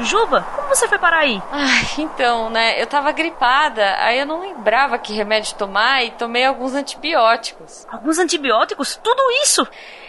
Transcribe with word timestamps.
Juba, 0.00 0.42
como 0.54 0.68
você 0.68 0.86
foi 0.88 0.98
parar 0.98 1.20
aí? 1.20 1.42
Ai, 1.50 1.86
então, 1.98 2.50
né? 2.50 2.80
Eu 2.80 2.86
tava 2.86 3.12
gripada, 3.12 3.96
aí 3.98 4.18
eu 4.18 4.26
não 4.26 4.40
lembrava 4.40 4.98
que 4.98 5.12
remédio 5.12 5.54
tomar 5.56 6.04
e 6.04 6.10
tomei 6.10 6.44
alguns 6.44 6.74
antibióticos. 6.74 7.86
Alguns 7.90 8.18
antibióticos? 8.18 8.98
Tudo 9.02 9.22
isso? 9.42 9.66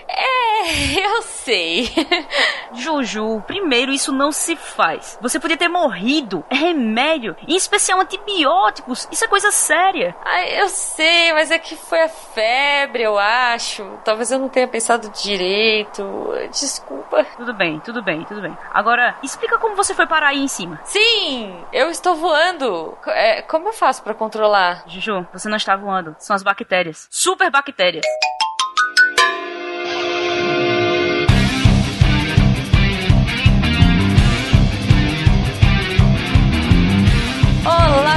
É, 0.08 1.00
eu 1.06 1.22
sei. 1.22 1.90
Juju, 2.74 3.42
primeiro 3.46 3.92
isso 3.92 4.12
não 4.12 4.32
se 4.32 4.56
faz. 4.56 5.18
Você 5.22 5.40
podia 5.40 5.58
ter 5.58 5.68
morrido. 5.68 6.44
É 6.50 6.56
remédio, 6.56 7.36
em 7.48 7.56
especial 7.56 8.00
antibióticos. 8.02 9.08
Isso 9.12 9.24
é 9.24 9.28
coisa 9.28 9.52
séria. 9.52 10.16
Ai, 10.24 10.62
eu 10.62 10.70
sei, 10.70 11.34
mas 11.34 11.52
é 11.52 11.60
que 11.60 11.76
foi 11.76 12.02
a 12.04 12.10
febre, 12.10 13.04
eu 13.04 13.18
acho. 13.18 13.84
Talvez 14.04 14.32
eu 14.32 14.40
não 14.40 14.50
tenha 14.50 14.68
pensado 14.68 15.10
direito. 15.10 16.04
Desculpa. 16.52 17.26
Tudo 17.38 17.54
bem, 17.54 17.80
tudo 17.80 18.02
bem, 18.02 18.24
tudo 18.26 18.42
bem. 18.42 18.58
Agora, 18.74 19.16
explica 19.24 19.58
como 19.58 19.76
você 19.76 19.94
foi 19.94 20.06
parar 20.08 20.30
aí 20.30 20.40
em 20.40 20.48
cima. 20.48 20.80
Sim, 20.84 21.56
eu 21.72 21.90
estou 21.90 22.16
voando. 22.16 22.98
É, 23.08 23.42
como 23.42 23.70
eu 23.70 23.74
faço 23.74 24.04
para 24.04 24.14
controlar? 24.14 24.84
Juju, 24.88 25.28
você 25.34 25.50
não 25.50 25.58
está 25.58 25.76
voando. 25.76 26.16
São 26.20 26.36
as 26.36 26.44
bactérias. 26.44 27.08
Super 27.10 27.50
bactérias. 27.50 28.06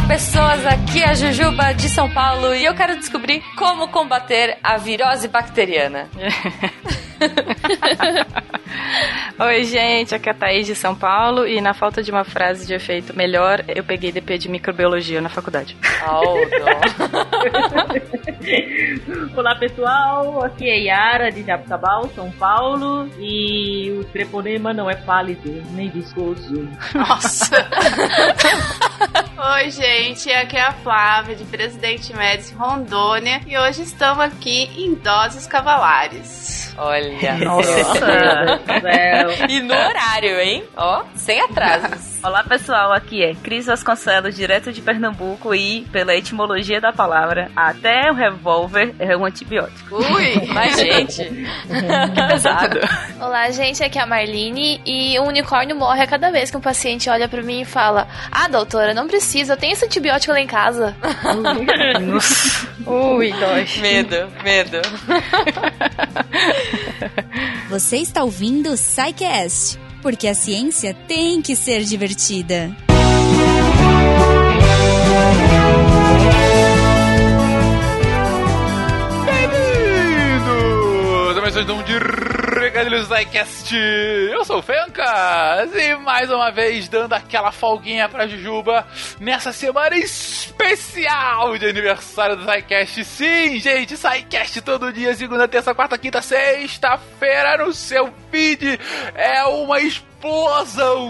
Olá, 0.01 0.09
pessoas! 0.09 0.67
Aqui 0.67 1.03
é 1.03 1.11
a 1.11 1.15
Jujuba 1.15 1.73
de 1.75 1.89
São 1.89 2.09
Paulo 2.09 2.55
e 2.55 2.65
eu 2.65 2.75
quero 2.75 2.97
descobrir 2.99 3.43
como 3.57 3.89
combater 3.89 4.57
a 4.63 4.79
virose 4.79 5.29
bacteriana. 5.29 6.09
Oi, 9.39 9.65
gente, 9.65 10.15
aqui 10.15 10.29
é 10.29 10.33
a 10.33 10.35
Thaís 10.35 10.67
de 10.67 10.75
São 10.75 10.95
Paulo 10.95 11.47
e 11.47 11.61
na 11.61 11.75
falta 11.75 12.03
de 12.03 12.11
uma 12.11 12.25
frase 12.25 12.67
de 12.67 12.75
efeito 12.75 13.17
melhor, 13.17 13.65
eu 13.69 13.85
peguei 13.85 14.11
DP 14.13 14.39
de 14.39 14.49
microbiologia 14.49 15.21
na 15.21 15.29
faculdade. 15.29 15.77
Oh, 16.07 16.37
Olá, 19.37 19.55
pessoal, 19.57 20.45
aqui 20.45 20.69
é 20.69 20.79
Yara 20.81 21.31
de 21.31 21.43
Jabutabal, 21.43 22.09
São 22.15 22.31
Paulo 22.33 23.09
e 23.19 23.91
o 23.99 24.05
treponema 24.05 24.73
não 24.73 24.91
é 24.91 24.97
pálido 24.97 25.63
nem 25.73 25.91
viscoso. 25.91 26.69
Nossa! 26.95 27.57
Oi, 29.57 29.71
gente, 29.71 30.31
aqui 30.33 30.57
é 30.57 30.63
a 30.63 30.73
Flávia 30.73 31.35
de 31.35 31.45
Presidente 31.45 32.15
Médici 32.15 32.55
Rondônia 32.55 33.41
e 33.47 33.57
hoje 33.57 33.83
estamos 33.83 34.25
aqui 34.25 34.71
em 34.77 34.95
Doses 34.95 35.47
Cavalares. 35.47 36.75
Olha. 36.77 37.10
Nossa. 37.45 38.61
e 39.49 39.61
no 39.61 39.75
horário, 39.75 40.41
hein? 40.41 40.65
Ó, 40.77 41.05
sem 41.15 41.41
atrasos. 41.41 42.21
Olá, 42.23 42.45
pessoal. 42.45 42.93
Aqui 42.93 43.23
é 43.23 43.35
Cris 43.35 43.67
Vasconcelos, 43.67 44.37
direto 44.37 44.73
de 44.73 44.83
Pernambuco 44.83 45.55
e, 45.55 45.87
pela 45.91 46.15
etimologia 46.15 46.81
da 46.81 46.93
palavra, 46.93 47.51
até 47.57 48.11
o 48.11 48.15
revólver 48.15 48.95
é 48.99 49.17
um 49.17 49.25
antibiótico. 49.25 49.97
Ui, 49.97 50.47
mas 50.49 50.77
gente. 50.79 51.25
que 51.25 52.27
pesado. 52.29 52.79
Olá, 53.19 53.51
gente. 53.51 53.83
Aqui 53.83 53.99
é 53.99 54.03
a 54.03 54.07
Marlene 54.07 54.81
e 54.85 55.19
um 55.19 55.29
unicórnio 55.29 55.75
morre 55.75 56.03
a 56.03 56.07
cada 56.07 56.31
vez 56.31 56.51
que 56.51 56.57
um 56.57 56.61
paciente 56.61 57.09
olha 57.09 57.27
pra 57.29 57.43
mim 57.43 57.63
e 57.63 57.65
fala: 57.65 58.07
Ah, 58.31 58.49
doutora, 58.49 58.93
não 58.93 59.07
precisa, 59.07 59.55
eu 59.55 59.57
tenho 59.57 59.73
esse 59.73 59.87
antibiótico 59.87 60.33
lá 60.33 60.41
em 60.41 60.47
casa. 60.47 60.95
Ui, 62.87 63.33
dói. 63.33 63.67
Medo, 63.81 64.29
medo. 64.43 64.81
Você 67.69 67.99
está 67.99 68.23
ouvindo 68.23 68.71
o 68.71 68.77
SciCast, 68.77 69.79
porque 70.03 70.27
a 70.27 70.35
ciência 70.35 70.95
tem 70.95 71.43
que 71.43 71.57
ser 71.57 71.85
divertida. 71.85 72.75
Bem-vindos 79.25 81.37
a 81.37 81.41
mais 81.41 81.57
um 81.57 81.83
de 81.83 81.99
Recadilhos 82.71 83.09
SciCast. 83.09 83.75
Eu 83.75 84.45
sou 84.45 84.59
o 84.59 84.63
Fencas 84.63 85.75
e 85.75 85.97
mais 85.97 86.31
uma 86.31 86.53
vez 86.53 86.89
dando 86.89 87.13
aquela 87.15 87.51
folguinha 87.51 88.09
pra 88.09 88.29
Jujuba 88.29 88.87
nessa 89.19 89.53
semana 89.53 89.97
especial 89.97 91.59
de 91.59 91.67
aniversário 91.67 92.37
do 92.37 92.45
SciCast. 92.45 93.05
Sim, 93.05 93.59
gente, 93.59 93.97
SciCast 93.97 94.61
todo 94.61 94.93
dia, 94.93 95.13
segunda, 95.17 95.49
terça, 95.49 95.75
quarta, 95.75 95.99
quinta, 95.99 96.23
sexta-feira 96.23 97.57
no 97.59 97.73
seu 97.73 98.15
feed. 98.31 98.79
É 99.17 99.43
uma 99.47 99.81
explosão 99.81 100.10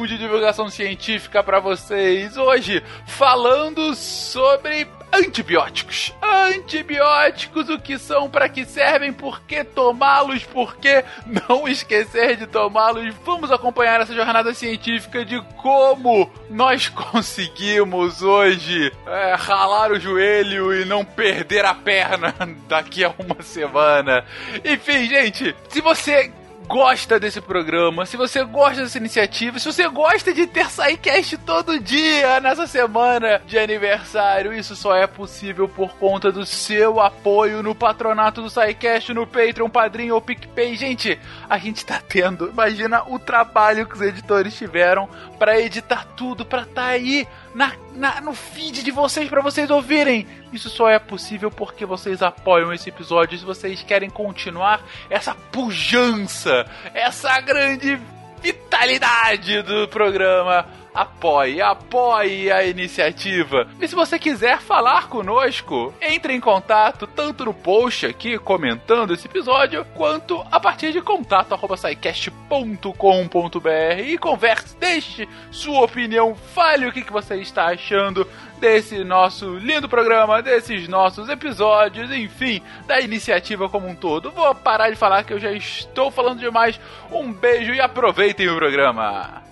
de 0.06 0.16
divulgação 0.16 0.70
científica 0.70 1.42
para 1.42 1.58
vocês. 1.58 2.36
Hoje, 2.36 2.80
falando 3.06 3.94
sobre 3.96 4.86
antibióticos. 5.12 6.14
Antibióticos, 6.22 7.68
o 7.68 7.78
que 7.80 7.98
são, 7.98 8.30
para 8.30 8.48
que 8.48 8.64
servem, 8.64 9.12
por 9.12 9.40
que 9.42 9.64
tomá-los, 9.64 10.44
por 10.44 10.76
que 10.76 11.04
não 11.48 11.66
esquecer 11.66 12.36
de 12.36 12.46
tomá-los. 12.46 13.12
Vamos 13.24 13.50
acompanhar 13.50 14.00
essa 14.00 14.14
jornada 14.14 14.54
científica 14.54 15.24
de 15.24 15.42
como 15.56 16.30
nós 16.48 16.88
conseguimos 16.88 18.22
hoje 18.22 18.92
é, 19.06 19.34
ralar 19.34 19.90
o 19.90 19.98
joelho 19.98 20.72
e 20.72 20.84
não 20.84 21.04
perder 21.04 21.64
a 21.64 21.74
perna 21.74 22.32
daqui 22.68 23.04
a 23.04 23.12
uma 23.18 23.42
semana. 23.42 24.24
Enfim, 24.64 25.06
gente, 25.08 25.54
se 25.68 25.80
você 25.80 26.32
gosta 26.70 27.18
desse 27.18 27.40
programa, 27.40 28.06
se 28.06 28.16
você 28.16 28.44
gosta 28.44 28.82
dessa 28.82 28.96
iniciativa, 28.96 29.58
se 29.58 29.64
você 29.64 29.88
gosta 29.88 30.32
de 30.32 30.46
ter 30.46 30.70
SciCast 30.70 31.36
todo 31.38 31.80
dia 31.80 32.38
nessa 32.38 32.64
semana 32.64 33.42
de 33.44 33.58
aniversário, 33.58 34.52
isso 34.52 34.76
só 34.76 34.94
é 34.94 35.04
possível 35.04 35.68
por 35.68 35.96
conta 35.96 36.30
do 36.30 36.46
seu 36.46 37.00
apoio 37.00 37.60
no 37.60 37.74
patronato 37.74 38.40
do 38.40 38.48
SciCast, 38.48 39.12
no 39.12 39.26
Patreon, 39.26 39.68
Padrinho 39.68 40.14
ou 40.14 40.20
PicPay. 40.20 40.76
Gente, 40.76 41.18
a 41.48 41.58
gente 41.58 41.84
tá 41.84 42.00
tendo, 42.08 42.48
imagina 42.48 43.02
o 43.08 43.18
trabalho 43.18 43.84
que 43.84 43.96
os 43.96 44.00
editores 44.00 44.54
tiveram 44.54 45.08
para 45.40 45.60
editar 45.60 46.06
tudo, 46.16 46.44
para 46.44 46.64
tá 46.64 46.84
aí 46.84 47.26
na, 47.54 47.72
na, 47.94 48.20
no 48.20 48.34
feed 48.34 48.82
de 48.82 48.90
vocês 48.90 49.28
para 49.28 49.40
vocês 49.40 49.70
ouvirem. 49.70 50.26
Isso 50.52 50.68
só 50.68 50.88
é 50.88 50.98
possível 50.98 51.50
porque 51.50 51.84
vocês 51.84 52.22
apoiam 52.22 52.72
esse 52.72 52.88
episódio. 52.88 53.38
Se 53.38 53.44
vocês 53.44 53.82
querem 53.82 54.10
continuar 54.10 54.82
essa 55.08 55.34
pujança, 55.34 56.66
essa 56.94 57.40
grande 57.40 57.98
vitalidade 58.42 59.62
do 59.62 59.86
programa, 59.88 60.66
apoie, 60.94 61.60
apoie 61.60 62.50
a 62.50 62.64
iniciativa. 62.64 63.68
E 63.80 63.88
se 63.88 63.94
você 63.94 64.18
quiser 64.18 64.60
falar 64.60 65.08
conosco, 65.08 65.94
entre 66.00 66.34
em 66.34 66.40
contato 66.40 67.06
tanto 67.06 67.44
no 67.44 67.54
post 67.54 68.06
aqui 68.06 68.38
comentando 68.38 69.12
esse 69.12 69.26
episódio, 69.26 69.84
quanto 69.94 70.44
a 70.50 70.58
partir 70.58 70.92
de 70.92 71.00
contato@saicast.com.br 71.00 74.00
e 74.04 74.18
converse, 74.18 74.76
deixe 74.78 75.28
sua 75.50 75.84
opinião, 75.84 76.34
fale 76.34 76.86
o 76.86 76.92
que, 76.92 77.02
que 77.02 77.12
você 77.12 77.36
está 77.36 77.66
achando 77.66 78.26
desse 78.60 79.02
nosso 79.02 79.56
lindo 79.56 79.88
programa, 79.88 80.42
desses 80.42 80.86
nossos 80.86 81.28
episódios, 81.28 82.12
enfim, 82.12 82.62
da 82.86 83.00
iniciativa 83.00 83.68
como 83.68 83.88
um 83.88 83.94
todo. 83.94 84.30
Vou 84.30 84.54
parar 84.54 84.90
de 84.90 84.96
falar 84.96 85.24
que 85.24 85.32
eu 85.32 85.40
já 85.40 85.52
estou 85.52 86.10
falando 86.10 86.40
demais. 86.40 86.78
Um 87.10 87.32
beijo 87.32 87.72
e 87.72 87.80
aproveitem 87.80 88.48
o 88.48 88.56
programa. 88.56 89.42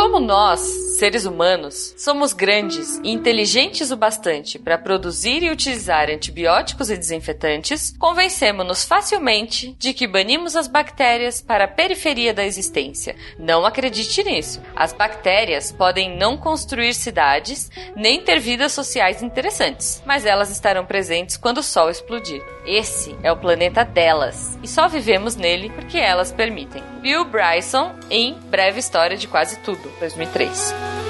Como 0.00 0.18
nós, 0.18 0.60
seres 0.98 1.26
humanos, 1.26 1.94
somos 1.98 2.32
grandes 2.32 2.98
e 3.04 3.10
inteligentes 3.10 3.90
o 3.90 3.96
bastante 3.98 4.58
para 4.58 4.78
produzir 4.78 5.42
e 5.42 5.50
utilizar 5.50 6.08
antibióticos 6.08 6.90
e 6.90 6.96
desinfetantes, 6.96 7.94
convencemos-nos 7.98 8.82
facilmente 8.82 9.76
de 9.78 9.92
que 9.92 10.06
banimos 10.06 10.56
as 10.56 10.68
bactérias 10.68 11.42
para 11.42 11.64
a 11.64 11.68
periferia 11.68 12.32
da 12.32 12.46
existência. 12.46 13.14
Não 13.38 13.66
acredite 13.66 14.24
nisso. 14.24 14.62
As 14.74 14.94
bactérias 14.94 15.70
podem 15.70 16.16
não 16.16 16.34
construir 16.34 16.94
cidades 16.94 17.70
nem 17.94 18.22
ter 18.22 18.40
vidas 18.40 18.72
sociais 18.72 19.22
interessantes, 19.22 20.02
mas 20.06 20.24
elas 20.24 20.50
estarão 20.50 20.86
presentes 20.86 21.36
quando 21.36 21.58
o 21.58 21.62
Sol 21.62 21.90
explodir. 21.90 22.42
Esse 22.64 23.14
é 23.22 23.30
o 23.30 23.36
planeta 23.36 23.84
delas 23.84 24.58
e 24.62 24.68
só 24.68 24.88
vivemos 24.88 25.36
nele 25.36 25.68
porque 25.68 25.98
elas 25.98 26.32
permitem. 26.32 26.82
Bill 27.00 27.24
Bryson 27.24 27.94
em 28.10 28.34
Breve 28.50 28.78
História 28.78 29.16
de 29.16 29.26
Quase 29.26 29.58
Tudo, 29.60 29.89
2003. 29.98 31.09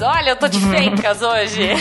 Olha, 0.00 0.30
eu 0.30 0.36
tô 0.36 0.48
de 0.48 0.60
Fencas 0.60 1.22
hoje. 1.22 1.62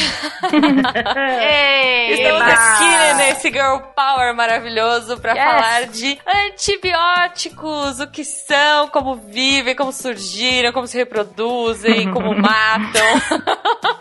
Ei, 1.42 2.14
Estamos 2.14 2.42
eba! 2.42 2.54
aqui 2.54 3.14
nesse 3.16 3.50
Girl 3.52 3.78
Power 3.96 4.34
maravilhoso 4.36 5.18
pra 5.20 5.34
Yes. 5.34 5.44
falar 5.44 5.86
de 5.88 6.20
antibióticos, 6.26 8.00
o 8.00 8.08
que 8.08 8.24
são, 8.24 8.88
como 8.90 9.16
vivem, 9.16 9.76
como 9.76 9.92
surgiram, 9.92 10.72
como 10.72 10.88
se 10.88 10.98
reproduzem, 10.98 12.12
como 12.12 12.34
matam. 12.40 13.02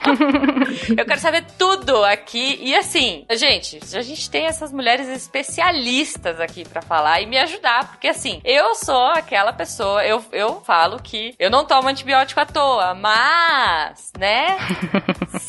Eu 0.97 1.05
quero 1.05 1.21
saber 1.21 1.45
tudo 1.59 2.05
aqui. 2.05 2.59
E 2.63 2.75
assim, 2.77 3.25
gente, 3.33 3.81
a 3.95 4.03
gente 4.03 4.31
tem 4.31 4.47
essas 4.47 4.73
mulheres 4.73 5.09
especialistas 5.09 6.41
aqui 6.41 6.65
pra 6.67 6.81
falar 6.83 7.21
e 7.21 7.27
me 7.27 7.37
ajudar. 7.39 7.89
Porque 7.91 8.09
assim, 8.09 8.41
eu 8.45 8.75
sou 8.77 9.07
aquela 9.09 9.53
pessoa, 9.53 10.05
eu, 10.05 10.25
eu 10.33 10.61
falo 10.65 11.01
que 11.03 11.35
eu 11.39 11.51
não 11.51 11.65
tomo 11.65 11.89
antibiótico 11.89 12.41
à 12.41 12.47
toa, 12.47 12.95
mas, 12.95 14.06
né? 14.19 14.57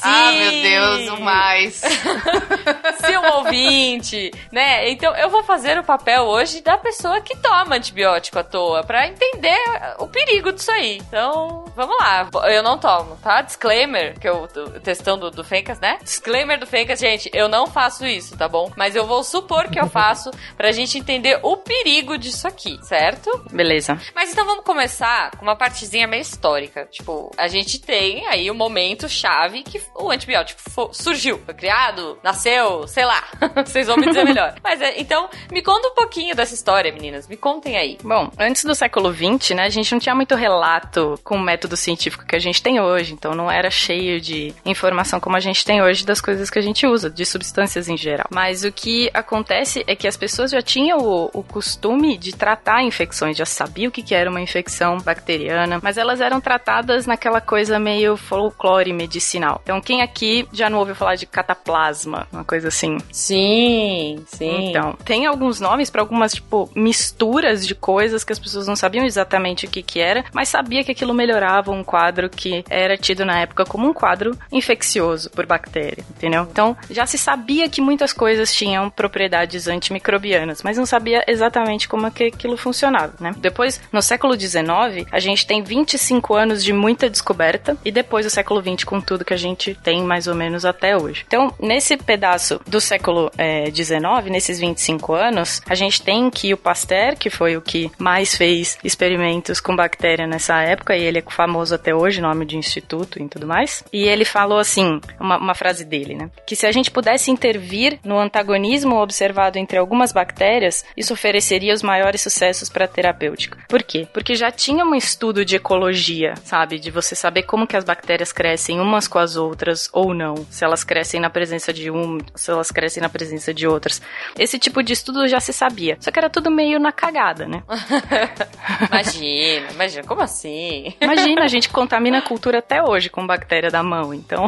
Ah, 0.01 0.31
meu 0.31 0.51
Deus, 0.51 1.19
o 1.19 1.21
mais. 1.21 1.75
se 3.01 3.17
um 3.17 3.35
ouvinte, 3.37 4.31
né? 4.51 4.89
Então 4.89 5.15
eu 5.15 5.29
vou 5.29 5.43
fazer 5.43 5.77
o 5.77 5.83
papel 5.83 6.23
hoje 6.23 6.61
da 6.61 6.77
pessoa 6.77 7.19
que 7.19 7.35
toma 7.37 7.75
antibiótico 7.75 8.39
à 8.39 8.43
toa, 8.43 8.83
pra 8.83 9.07
entender 9.07 9.57
o 9.97 10.07
perigo 10.07 10.51
disso 10.51 10.71
aí. 10.71 10.97
Então, 10.97 11.65
vamos 11.75 11.95
lá. 11.99 12.29
Eu 12.45 12.63
não 12.63 12.77
tomo, 12.77 13.17
tá? 13.17 13.41
Disclaimer, 13.41 14.17
que 14.19 14.27
eu 14.27 14.47
o 14.55 14.79
textão 14.79 15.17
do, 15.17 15.29
do 15.31 15.43
Fencas, 15.43 15.79
né? 15.79 15.97
Disclaimer 16.01 16.59
do 16.59 16.65
Fencas, 16.65 16.99
gente, 16.99 17.29
eu 17.33 17.47
não 17.47 17.67
faço 17.67 18.05
isso, 18.05 18.37
tá 18.37 18.47
bom? 18.47 18.71
Mas 18.75 18.95
eu 18.95 19.05
vou 19.05 19.23
supor 19.23 19.69
que 19.69 19.79
eu 19.79 19.87
faço 19.87 20.31
pra 20.55 20.71
gente 20.71 20.97
entender 20.97 21.39
o 21.43 21.57
perigo 21.57 22.17
disso 22.17 22.47
aqui, 22.47 22.77
certo? 22.83 23.45
Beleza. 23.51 23.99
Mas 24.15 24.31
então 24.31 24.45
vamos 24.45 24.63
começar 24.63 25.31
com 25.31 25.43
uma 25.43 25.55
partezinha 25.55 26.07
meio 26.07 26.21
histórica. 26.21 26.85
Tipo, 26.85 27.31
a 27.37 27.47
gente 27.47 27.79
tem 27.79 28.25
aí 28.27 28.46
o 28.51 28.55
momento 28.55 29.07
chave 29.09 29.63
que 29.63 29.81
o 29.95 30.11
antibiótico 30.11 30.61
surgiu, 30.93 31.39
foi 31.45 31.53
criado, 31.53 32.17
nasceu, 32.23 32.87
sei 32.87 33.05
lá. 33.05 33.23
Vocês 33.65 33.87
vão 33.87 33.97
me 33.97 34.07
dizer 34.07 34.23
melhor. 34.25 34.55
Mas 34.63 34.81
é, 34.81 34.99
então, 34.99 35.29
me 35.51 35.61
conta 35.61 35.87
um 35.89 35.95
pouquinho 35.95 36.35
dessa 36.35 36.53
história, 36.53 36.91
meninas. 36.91 37.27
Me 37.27 37.37
contem 37.37 37.77
aí. 37.77 37.97
Bom, 38.03 38.31
antes 38.37 38.63
do 38.63 38.75
século 38.75 39.13
XX, 39.13 39.55
né, 39.55 39.63
a 39.63 39.69
gente 39.69 39.91
não 39.91 39.99
tinha 39.99 40.15
muito 40.15 40.35
relato 40.35 41.19
com 41.23 41.35
o 41.35 41.41
método 41.41 41.75
científico 41.75 42.25
que 42.25 42.35
a 42.35 42.39
gente 42.39 42.61
tem 42.61 42.79
hoje, 42.79 43.13
então 43.13 43.33
não 43.33 43.49
era 43.51 43.69
cheio 43.69 44.19
de 44.19 44.53
informação 44.65 45.19
como 45.19 45.35
a 45.35 45.39
gente 45.39 45.65
tem 45.65 45.81
hoje 45.81 46.05
das 46.05 46.21
coisas 46.21 46.49
que 46.49 46.59
a 46.59 46.61
gente 46.61 46.85
usa, 46.85 47.09
de 47.09 47.25
substâncias 47.25 47.87
em 47.87 47.97
geral. 47.97 48.27
Mas 48.31 48.63
o 48.63 48.71
que 48.71 49.09
acontece 49.13 49.83
é 49.87 49.95
que 49.95 50.07
as 50.07 50.17
pessoas 50.17 50.51
já 50.51 50.61
tinham 50.61 50.99
o, 50.99 51.29
o 51.33 51.43
costume 51.43 52.17
de 52.17 52.35
tratar 52.35 52.83
infecções, 52.83 53.37
já 53.37 53.45
sabiam 53.45 53.89
o 53.89 53.91
que, 53.91 54.03
que 54.03 54.15
era 54.15 54.29
uma 54.29 54.41
infecção 54.41 54.97
bacteriana, 54.97 55.79
mas 55.81 55.97
elas 55.97 56.21
eram 56.21 56.39
tratadas 56.39 57.05
naquela 57.05 57.41
coisa 57.41 57.79
meio 57.79 58.17
folclore 58.37 58.93
medicinal. 58.93 59.59
Então, 59.63 59.81
quem 59.81 60.03
aqui 60.03 60.47
já 60.53 60.69
não 60.69 60.77
ouviu 60.77 60.93
falar 60.93 61.15
de 61.15 61.25
cataplasma, 61.25 62.27
uma 62.31 62.43
coisa 62.43 62.67
assim? 62.67 62.99
Sim, 63.11 64.23
sim. 64.27 64.69
Então, 64.69 64.93
tem 65.03 65.25
alguns 65.25 65.59
nomes 65.59 65.89
para 65.89 66.01
algumas, 66.01 66.33
tipo, 66.33 66.69
misturas 66.75 67.65
de 67.65 67.73
coisas 67.73 68.23
que 68.23 68.31
as 68.31 68.37
pessoas 68.37 68.67
não 68.67 68.75
sabiam 68.75 69.03
exatamente 69.03 69.65
o 69.65 69.69
que 69.69 69.81
que 69.81 69.99
era, 69.99 70.23
mas 70.31 70.49
sabia 70.49 70.83
que 70.83 70.91
aquilo 70.91 71.15
melhorava 71.15 71.71
um 71.71 71.83
quadro 71.83 72.29
que 72.29 72.63
era 72.69 72.95
tido 72.95 73.25
na 73.25 73.39
época 73.39 73.65
como 73.65 73.89
um 73.89 73.93
quadro 73.93 74.37
infeccioso 74.51 75.31
por 75.31 75.47
bactéria, 75.47 76.05
entendeu? 76.11 76.47
Então, 76.51 76.77
já 76.91 77.07
se 77.07 77.17
sabia 77.17 77.67
que 77.67 77.81
muitas 77.81 78.13
coisas 78.13 78.53
tinham 78.53 78.87
propriedades 78.87 79.67
antimicrobianas, 79.67 80.61
mas 80.61 80.77
não 80.77 80.85
sabia 80.85 81.23
exatamente 81.27 81.87
como 81.87 82.05
é 82.05 82.11
que 82.11 82.25
aquilo 82.25 82.55
funcionava, 82.55 83.13
né? 83.19 83.33
Depois, 83.37 83.81
no 83.91 84.01
século 84.01 84.39
XIX, 84.39 85.07
a 85.11 85.19
gente 85.19 85.47
tem 85.47 85.63
25 85.63 86.35
anos 86.35 86.63
de 86.63 86.71
muita 86.71 87.09
descoberta 87.09 87.75
e 87.83 87.91
depois 87.91 88.26
o 88.27 88.31
século 88.31 88.61
XX 88.61 88.83
com 88.83 89.01
tudo 89.01 89.25
que 89.25 89.33
a 89.33 89.37
gente 89.37 89.73
tem 89.75 90.03
mais 90.03 90.27
ou 90.27 90.35
menos 90.35 90.65
até 90.65 90.95
hoje. 90.95 91.25
Então, 91.27 91.53
nesse 91.59 91.97
pedaço 91.97 92.59
do 92.67 92.79
século 92.79 93.31
eh, 93.37 93.71
XIX, 93.71 94.29
nesses 94.29 94.59
25 94.59 95.13
anos, 95.13 95.61
a 95.67 95.75
gente 95.75 96.01
tem 96.01 96.29
que 96.29 96.53
o 96.53 96.57
Pasteur, 96.57 97.15
que 97.17 97.29
foi 97.29 97.57
o 97.57 97.61
que 97.61 97.91
mais 97.97 98.35
fez 98.35 98.77
experimentos 98.83 99.59
com 99.59 99.75
bactéria 99.75 100.27
nessa 100.27 100.61
época, 100.61 100.95
e 100.95 101.03
ele 101.03 101.19
é 101.19 101.23
famoso 101.27 101.75
até 101.75 101.93
hoje, 101.93 102.21
nome 102.21 102.45
de 102.45 102.57
instituto 102.57 103.21
e 103.21 103.27
tudo 103.27 103.47
mais, 103.47 103.83
e 103.91 104.03
ele 104.03 104.25
falou 104.25 104.59
assim, 104.59 104.99
uma, 105.19 105.37
uma 105.37 105.55
frase 105.55 105.85
dele, 105.85 106.15
né? 106.15 106.29
Que 106.45 106.55
se 106.55 106.65
a 106.65 106.71
gente 106.71 106.91
pudesse 106.91 107.31
intervir 107.31 107.99
no 108.03 108.17
antagonismo 108.17 109.01
observado 109.01 109.57
entre 109.57 109.77
algumas 109.77 110.11
bactérias, 110.11 110.85
isso 110.95 111.13
ofereceria 111.13 111.73
os 111.73 111.83
maiores 111.83 112.21
sucessos 112.21 112.69
para 112.69 112.85
a 112.85 112.87
terapêutica. 112.87 113.59
Por 113.67 113.83
quê? 113.83 114.07
Porque 114.13 114.35
já 114.35 114.51
tinha 114.51 114.83
um 114.83 114.95
estudo 114.95 115.45
de 115.45 115.55
ecologia, 115.55 116.33
sabe? 116.43 116.79
De 116.79 116.89
você 116.89 117.15
saber 117.15 117.43
como 117.43 117.67
que 117.67 117.77
as 117.77 117.83
bactérias 117.83 118.07
crescem 118.31 118.79
umas 118.79 119.07
com 119.07 119.19
as 119.19 119.35
outras 119.35 119.89
ou 119.93 120.13
não. 120.13 120.35
Se 120.49 120.63
elas 120.63 120.83
crescem 120.83 121.19
na 121.19 121.29
presença 121.29 121.71
de 121.73 121.89
um, 121.91 122.17
se 122.35 122.51
elas 122.51 122.71
crescem 122.71 123.01
na 123.01 123.09
presença 123.09 123.53
de 123.53 123.67
outras. 123.67 124.01
Esse 124.37 124.57
tipo 124.59 124.81
de 124.83 124.93
estudo 124.93 125.27
já 125.27 125.39
se 125.39 125.53
sabia. 125.53 125.97
Só 125.99 126.11
que 126.11 126.19
era 126.19 126.29
tudo 126.29 126.49
meio 126.51 126.79
na 126.79 126.91
cagada, 126.91 127.47
né? 127.47 127.63
Imagina, 128.91 129.71
imagina, 129.71 130.03
como 130.03 130.21
assim? 130.21 130.93
Imagina, 130.99 131.43
a 131.43 131.47
gente 131.47 131.69
contamina 131.69 132.19
a 132.19 132.21
cultura 132.21 132.59
até 132.59 132.81
hoje 132.83 133.09
com 133.09 133.25
bactéria 133.25 133.69
da 133.69 133.81
mão, 133.83 134.13
então 134.13 134.47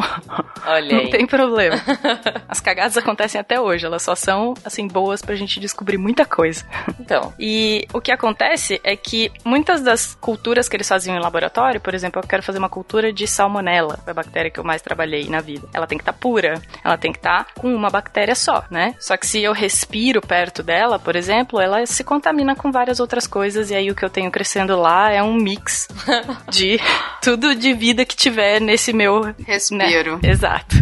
Olha 0.66 0.92
não 0.94 1.00
aí. 1.04 1.10
tem 1.10 1.26
problema. 1.26 1.76
As 2.48 2.60
cagadas 2.60 2.96
acontecem 2.96 3.40
até 3.40 3.60
hoje, 3.60 3.86
elas 3.86 4.02
só 4.02 4.14
são, 4.14 4.54
assim, 4.64 4.86
boas 4.86 5.22
pra 5.22 5.34
gente 5.34 5.58
descobrir 5.60 5.98
muita 5.98 6.24
coisa. 6.24 6.64
Então, 6.98 7.32
E 7.38 7.86
o 7.92 8.00
que 8.00 8.12
acontece 8.12 8.80
é 8.84 8.96
que 8.96 9.30
muitas 9.44 9.82
das 9.82 10.14
culturas 10.14 10.68
que 10.68 10.76
eles 10.76 10.88
faziam 10.88 11.16
em 11.16 11.20
laboratório, 11.20 11.80
por 11.80 11.94
exemplo, 11.94 12.20
eu 12.22 12.26
quero 12.26 12.42
fazer 12.42 12.58
uma 12.58 12.68
cultura 12.68 13.12
de 13.12 13.26
salmonela, 13.50 13.98
foi 14.04 14.12
a 14.12 14.14
bactéria 14.14 14.50
que 14.50 14.60
eu 14.60 14.64
mais 14.64 14.80
trabalhei 14.80 15.28
na 15.28 15.40
vida. 15.40 15.68
Ela 15.74 15.86
tem 15.86 15.98
que 15.98 16.02
estar 16.02 16.12
pura, 16.12 16.62
ela 16.84 16.96
tem 16.96 17.12
que 17.12 17.18
estar 17.18 17.48
com 17.58 17.74
uma 17.74 17.90
bactéria 17.90 18.34
só, 18.34 18.64
né? 18.70 18.94
Só 19.00 19.16
que 19.16 19.26
se 19.26 19.42
eu 19.42 19.52
respiro 19.52 20.20
perto 20.20 20.62
dela, 20.62 20.98
por 20.98 21.16
exemplo, 21.16 21.60
ela 21.60 21.84
se 21.84 22.04
contamina 22.04 22.54
com 22.54 22.70
várias 22.70 23.00
outras 23.00 23.26
coisas 23.26 23.70
e 23.70 23.74
aí 23.74 23.90
o 23.90 23.94
que 23.94 24.04
eu 24.04 24.10
tenho 24.10 24.30
crescendo 24.30 24.76
lá 24.76 25.10
é 25.10 25.22
um 25.22 25.34
mix 25.34 25.88
de 26.48 26.78
tudo 27.20 27.54
de 27.54 27.74
vida 27.74 28.04
que 28.04 28.16
tiver 28.16 28.60
nesse 28.60 28.92
meu 28.92 29.20
né? 29.20 29.34
Respiro. 29.46 30.20
Exato. 30.22 30.76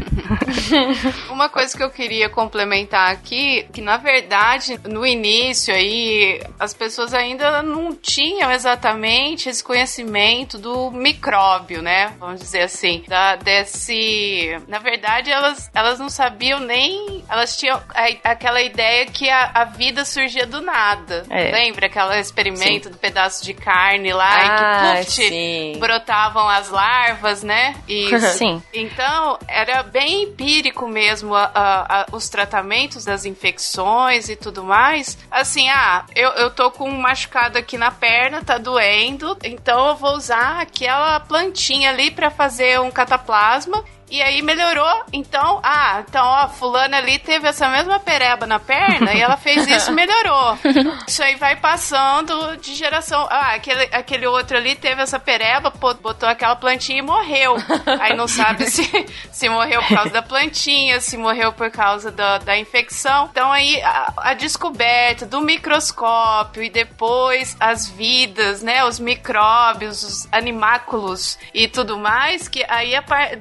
Uma 1.30 1.48
coisa 1.48 1.76
que 1.76 1.82
eu 1.82 1.90
queria 1.90 2.28
complementar 2.28 3.12
aqui, 3.12 3.66
que 3.72 3.80
na 3.80 3.96
verdade, 3.96 4.78
no 4.86 5.06
início 5.06 5.74
aí, 5.74 6.42
as 6.58 6.74
pessoas 6.74 7.14
ainda 7.14 7.62
não 7.62 7.94
tinham 7.94 8.50
exatamente 8.50 9.48
esse 9.48 9.62
conhecimento 9.62 10.58
do 10.58 10.90
micróbio, 10.90 11.80
né? 11.80 12.14
Vamos 12.18 12.40
dizer 12.40 12.57
assim, 12.62 13.04
da, 13.08 13.36
desse... 13.36 14.60
Na 14.68 14.78
verdade, 14.78 15.30
elas, 15.30 15.70
elas 15.74 15.98
não 15.98 16.08
sabiam 16.08 16.60
nem... 16.60 17.24
Elas 17.28 17.56
tinham 17.56 17.80
a- 17.94 18.30
aquela 18.30 18.60
ideia 18.62 19.06
que 19.06 19.28
a, 19.28 19.50
a 19.54 19.64
vida 19.64 20.04
surgia 20.04 20.46
do 20.46 20.60
nada. 20.60 21.24
É. 21.30 21.50
Lembra 21.50 21.86
aquele 21.86 22.18
experimento 22.20 22.90
do 22.90 22.96
pedaço 22.96 23.44
de 23.44 23.54
carne 23.54 24.12
lá? 24.12 24.28
ah, 24.30 25.00
e 25.00 25.04
que, 25.04 25.10
puf, 25.12 25.28
sim. 25.28 25.72
brotavam 25.78 26.48
as 26.48 26.68
larvas, 26.70 27.42
né? 27.42 27.74
E 27.88 28.08
Sim. 28.38 28.62
então, 28.72 29.38
era 29.48 29.82
bem 29.82 30.24
empírico 30.24 30.86
mesmo 30.88 31.34
a- 31.34 31.50
a- 31.54 32.06
os 32.12 32.28
tratamentos 32.28 33.04
das 33.04 33.24
infecções 33.24 34.28
e 34.28 34.36
tudo 34.36 34.62
mais. 34.64 35.18
Assim, 35.30 35.68
ah, 35.68 36.04
eu, 36.14 36.30
eu 36.30 36.50
tô 36.50 36.70
com 36.70 36.88
um 36.88 36.98
machucado 37.00 37.58
aqui 37.58 37.76
na 37.76 37.90
perna, 37.90 38.42
tá 38.44 38.58
doendo, 38.58 39.36
então 39.44 39.88
eu 39.88 39.96
vou 39.96 40.12
usar 40.16 40.60
aquela 40.60 41.20
plantinha 41.20 41.90
ali 41.90 42.10
pra 42.10 42.30
fazer 42.30 42.47
um 42.80 42.90
cataplasma. 42.90 43.84
E 44.10 44.22
aí 44.22 44.40
melhorou, 44.42 45.04
então, 45.12 45.60
ah, 45.62 46.02
então, 46.08 46.24
ó, 46.24 46.48
fulana 46.48 46.96
ali 46.96 47.18
teve 47.18 47.46
essa 47.46 47.68
mesma 47.68 48.00
pereba 48.00 48.46
na 48.46 48.58
perna 48.58 49.12
e 49.12 49.20
ela 49.20 49.36
fez 49.36 49.66
isso 49.68 49.90
e 49.90 49.94
melhorou. 49.94 50.58
Isso 51.06 51.22
aí 51.22 51.34
vai 51.36 51.56
passando 51.56 52.56
de 52.56 52.74
geração. 52.74 53.26
Ah, 53.30 53.54
aquele, 53.54 53.82
aquele 53.92 54.26
outro 54.26 54.56
ali 54.56 54.74
teve 54.74 55.02
essa 55.02 55.18
pereba, 55.18 55.70
pô, 55.70 55.92
botou 55.94 56.28
aquela 56.28 56.56
plantinha 56.56 56.98
e 57.00 57.02
morreu. 57.02 57.56
Aí 58.00 58.14
não 58.16 58.26
sabe 58.26 58.66
se, 58.70 58.82
se 59.30 59.48
morreu 59.48 59.82
por 59.82 59.94
causa 59.96 60.10
da 60.10 60.22
plantinha, 60.22 61.00
se 61.00 61.16
morreu 61.16 61.52
por 61.52 61.70
causa 61.70 62.10
da, 62.10 62.38
da 62.38 62.56
infecção. 62.58 63.28
Então 63.30 63.52
aí 63.52 63.80
a, 63.82 64.12
a 64.16 64.34
descoberta 64.34 65.26
do 65.26 65.40
microscópio 65.42 66.62
e 66.62 66.70
depois 66.70 67.56
as 67.60 67.88
vidas, 67.88 68.62
né, 68.62 68.84
os 68.84 68.98
micróbios, 68.98 70.02
os 70.02 70.28
animáculos 70.32 71.38
e 71.52 71.68
tudo 71.68 71.98
mais, 71.98 72.48
que 72.48 72.64
aí 72.68 72.94
a 72.94 73.02
par- 73.02 73.36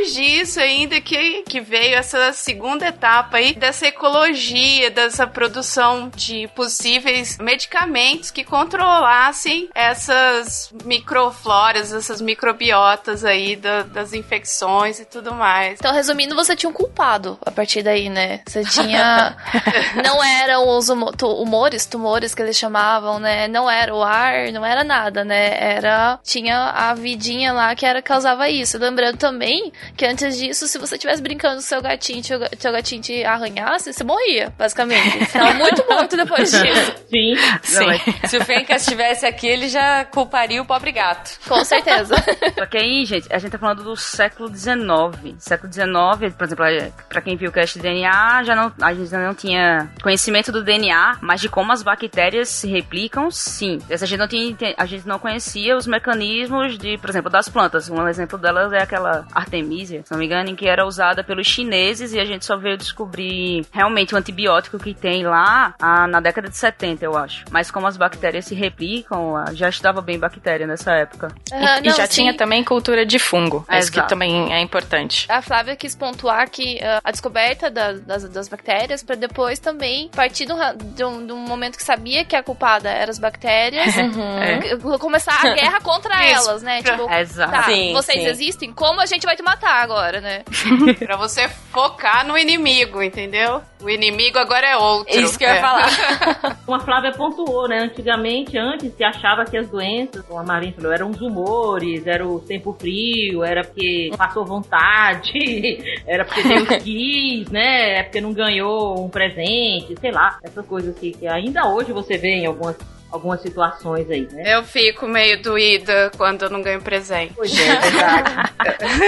depois 0.00 0.14
disso 0.14 0.60
ainda 0.60 1.00
que, 1.00 1.42
que 1.42 1.60
veio 1.60 1.94
essa 1.96 2.32
segunda 2.32 2.86
etapa 2.88 3.36
aí 3.36 3.54
dessa 3.54 3.86
ecologia, 3.86 4.90
dessa 4.90 5.26
produção 5.26 6.10
de 6.14 6.48
possíveis 6.48 7.36
medicamentos 7.38 8.30
que 8.30 8.42
controlassem 8.42 9.68
essas 9.74 10.72
microfloras, 10.84 11.92
essas 11.92 12.20
microbiotas 12.20 13.24
aí 13.24 13.56
da- 13.56 13.82
das 13.82 14.12
infecções 14.14 15.00
e 15.00 15.04
tudo 15.04 15.34
mais. 15.34 15.78
Então, 15.78 15.92
resumindo, 15.92 16.34
você 16.34 16.56
tinha 16.56 16.70
um 16.70 16.74
culpado 16.74 17.38
a 17.44 17.50
partir 17.50 17.82
daí, 17.82 18.08
né? 18.08 18.40
Você 18.46 18.62
tinha. 18.64 19.36
não 20.04 20.22
eram 20.22 20.66
os 20.78 20.88
humores, 20.88 21.84
tumores 21.86 22.34
que 22.34 22.42
eles 22.42 22.56
chamavam, 22.56 23.18
né? 23.18 23.48
Não 23.48 23.68
era 23.70 23.94
o 23.94 24.02
ar, 24.02 24.50
não 24.52 24.64
era 24.64 24.82
nada, 24.82 25.24
né? 25.24 25.56
Era. 25.74 26.18
Tinha 26.22 26.70
a 26.70 26.94
vidinha 26.94 27.52
lá 27.52 27.74
que 27.74 27.84
era 27.84 28.00
causava 28.00 28.48
isso. 28.48 28.78
Lembrando 28.78 29.18
também 29.18 29.72
que 29.96 30.06
antes 30.06 30.36
disso, 30.36 30.66
se 30.66 30.78
você 30.78 30.96
estivesse 30.96 31.22
brincando 31.22 31.56
com 31.56 31.60
seu 31.60 31.82
gatinho, 31.82 32.22
seu, 32.24 32.40
seu 32.58 32.72
gatinho 32.72 33.02
te 33.02 33.24
arranhasse, 33.24 33.92
você 33.92 34.04
morria, 34.04 34.52
basicamente. 34.56 35.24
Você 35.24 35.32
tava 35.38 35.54
muito 35.54 35.84
morto 35.88 36.16
depois 36.16 36.50
disso. 36.50 36.94
Sim. 37.08 37.34
Não, 37.74 38.28
Se 38.28 38.36
o 38.36 38.44
Fencas 38.44 38.82
estivesse 38.82 39.26
aqui, 39.26 39.46
ele 39.46 39.68
já 39.68 40.04
culparia 40.04 40.62
o 40.62 40.64
pobre 40.64 40.92
gato. 40.92 41.38
Com 41.46 41.64
certeza. 41.64 42.14
Só 42.58 42.66
que 42.66 42.78
aí, 42.78 43.04
gente, 43.04 43.32
a 43.32 43.38
gente 43.38 43.52
tá 43.52 43.58
falando 43.58 43.82
do 43.82 43.96
século 43.96 44.48
XIX. 44.48 45.34
Século 45.38 45.72
XIX, 45.72 46.34
por 46.36 46.44
exemplo, 46.44 46.64
é, 46.64 46.92
pra 47.08 47.20
quem 47.20 47.36
viu 47.36 47.50
o 47.50 47.52
cast 47.52 47.78
de 47.78 47.82
DNA, 47.82 48.44
já 48.44 48.54
não, 48.54 48.72
a 48.80 48.94
gente 48.94 49.12
não 49.12 49.34
tinha 49.34 49.90
conhecimento 50.02 50.52
do 50.52 50.62
DNA, 50.62 51.18
mas 51.20 51.40
de 51.40 51.48
como 51.48 51.72
as 51.72 51.82
bactérias 51.82 52.48
se 52.48 52.68
replicam, 52.68 53.30
sim. 53.30 53.78
Essa 53.88 54.06
gente 54.06 54.18
não 54.18 54.28
tinha, 54.28 54.56
a 54.76 54.86
gente 54.86 55.06
não 55.06 55.18
conhecia 55.18 55.76
os 55.76 55.86
mecanismos 55.86 56.78
de, 56.78 56.98
por 56.98 57.10
exemplo, 57.10 57.30
das 57.30 57.48
plantas. 57.48 57.88
Um 57.88 58.06
exemplo 58.08 58.38
delas 58.38 58.72
é 58.72 58.82
aquela 58.82 59.26
Artemisia, 59.34 59.79
se 59.86 60.04
não 60.10 60.18
me 60.18 60.26
engano, 60.26 60.48
em 60.50 60.56
que 60.56 60.68
era 60.68 60.86
usada 60.86 61.22
pelos 61.24 61.46
chineses 61.46 62.12
e 62.12 62.20
a 62.20 62.24
gente 62.24 62.44
só 62.44 62.56
veio 62.56 62.76
descobrir 62.76 63.64
realmente 63.72 64.14
o 64.14 64.18
antibiótico 64.18 64.78
que 64.78 64.94
tem 64.94 65.24
lá 65.24 65.74
ah, 65.80 66.06
na 66.06 66.20
década 66.20 66.48
de 66.48 66.56
70, 66.56 67.04
eu 67.04 67.16
acho. 67.16 67.44
Mas 67.50 67.70
como 67.70 67.86
as 67.86 67.96
bactérias 67.96 68.44
se 68.46 68.54
replicam, 68.54 69.36
ah, 69.36 69.52
já 69.52 69.68
estudava 69.68 70.00
bem 70.00 70.18
bactéria 70.18 70.66
nessa 70.66 70.92
época. 70.92 71.28
Ah, 71.52 71.78
e 71.78 71.88
não, 71.88 71.96
já 71.96 72.06
sim. 72.06 72.22
tinha 72.22 72.36
também 72.36 72.62
cultura 72.64 73.04
de 73.06 73.18
fungo. 73.18 73.64
É, 73.68 73.78
Isso 73.78 73.90
que 73.92 74.00
também 74.08 74.52
é 74.52 74.60
importante. 74.60 75.26
A 75.30 75.42
Flávia 75.42 75.76
quis 75.76 75.94
pontuar 75.94 76.48
que 76.50 76.80
ah, 76.82 77.00
a 77.04 77.10
descoberta 77.10 77.70
da- 77.70 77.92
das, 77.92 78.28
das 78.28 78.48
bactérias 78.48 79.02
para 79.02 79.14
depois 79.16 79.58
também 79.58 80.08
partir 80.14 80.46
do 80.46 80.56
ra- 80.56 80.72
de 80.74 81.04
um, 81.04 81.26
de 81.26 81.32
um 81.32 81.38
momento 81.38 81.76
que 81.76 81.82
sabia 81.84 82.24
que 82.24 82.34
a 82.36 82.42
culpada 82.42 82.88
eram 82.90 83.10
as 83.10 83.18
bactérias, 83.18 83.94
É. 84.40 84.60
c- 84.62 84.76
começar 84.98 85.38
a 85.46 85.54
guerra 85.54 85.80
contra 85.80 86.24
elas, 86.24 86.62
né? 86.62 86.82
Tipo, 86.82 87.10
Exato. 87.12 87.52
tá, 87.52 87.62
Sim, 87.64 87.92
vocês 87.92 88.20
sim. 88.22 88.26
existem, 88.28 88.72
como 88.72 89.00
a 89.00 89.06
gente 89.06 89.24
vai 89.24 89.36
te 89.36 89.42
matar 89.42 89.69
agora, 89.72 90.20
né? 90.20 90.42
Pra 90.98 91.16
você 91.16 91.48
focar 91.48 92.26
no 92.26 92.36
inimigo, 92.36 93.02
entendeu? 93.02 93.62
O 93.82 93.88
inimigo 93.88 94.38
agora 94.38 94.66
é 94.66 94.76
outro. 94.76 95.12
É 95.14 95.20
isso 95.20 95.38
que 95.38 95.44
eu 95.44 95.48
ia 95.48 95.56
É. 95.56 95.60
falar. 95.60 95.88
Como 96.66 96.76
a 96.76 96.80
Flávia 96.80 97.12
pontuou, 97.12 97.66
né? 97.68 97.78
Antigamente, 97.80 98.58
antes 98.58 98.94
se 98.94 99.02
achava 99.04 99.44
que 99.44 99.56
as 99.56 99.68
doenças, 99.68 100.22
como 100.26 100.38
a 100.38 100.42
Marinha 100.44 100.74
falou, 100.74 100.92
eram 100.92 101.10
os 101.10 101.20
humores, 101.20 102.06
era 102.06 102.26
o 102.26 102.40
tempo 102.40 102.76
frio, 102.78 103.42
era 103.42 103.64
porque 103.64 104.10
passou 104.18 104.44
vontade, 104.44 105.32
era 106.06 106.24
porque 106.24 106.42
Deus 106.42 106.68
quis, 106.82 107.48
né? 107.50 107.98
É 108.00 108.02
porque 108.02 108.20
não 108.20 108.32
ganhou 108.32 109.02
um 109.04 109.08
presente, 109.08 109.94
sei 110.00 110.10
lá, 110.10 110.38
essas 110.42 110.66
coisas 110.66 110.98
que, 110.98 111.12
que 111.12 111.26
ainda 111.26 111.66
hoje 111.68 111.92
você 111.92 112.18
vê 112.18 112.34
em 112.40 112.46
algumas, 112.46 112.76
algumas 113.10 113.40
situações 113.42 114.08
aí, 114.10 114.28
né? 114.32 114.56
Eu 114.56 114.62
fico 114.64 115.06
meio 115.06 115.40
doída 115.42 116.10
quando 116.16 116.42
eu 116.44 116.50
não 116.50 116.62
ganho 116.62 116.80
presente. 116.80 117.32
Pois 117.34 117.52
é, 117.58 117.68
é 117.68 117.76
verdade. 117.76 118.50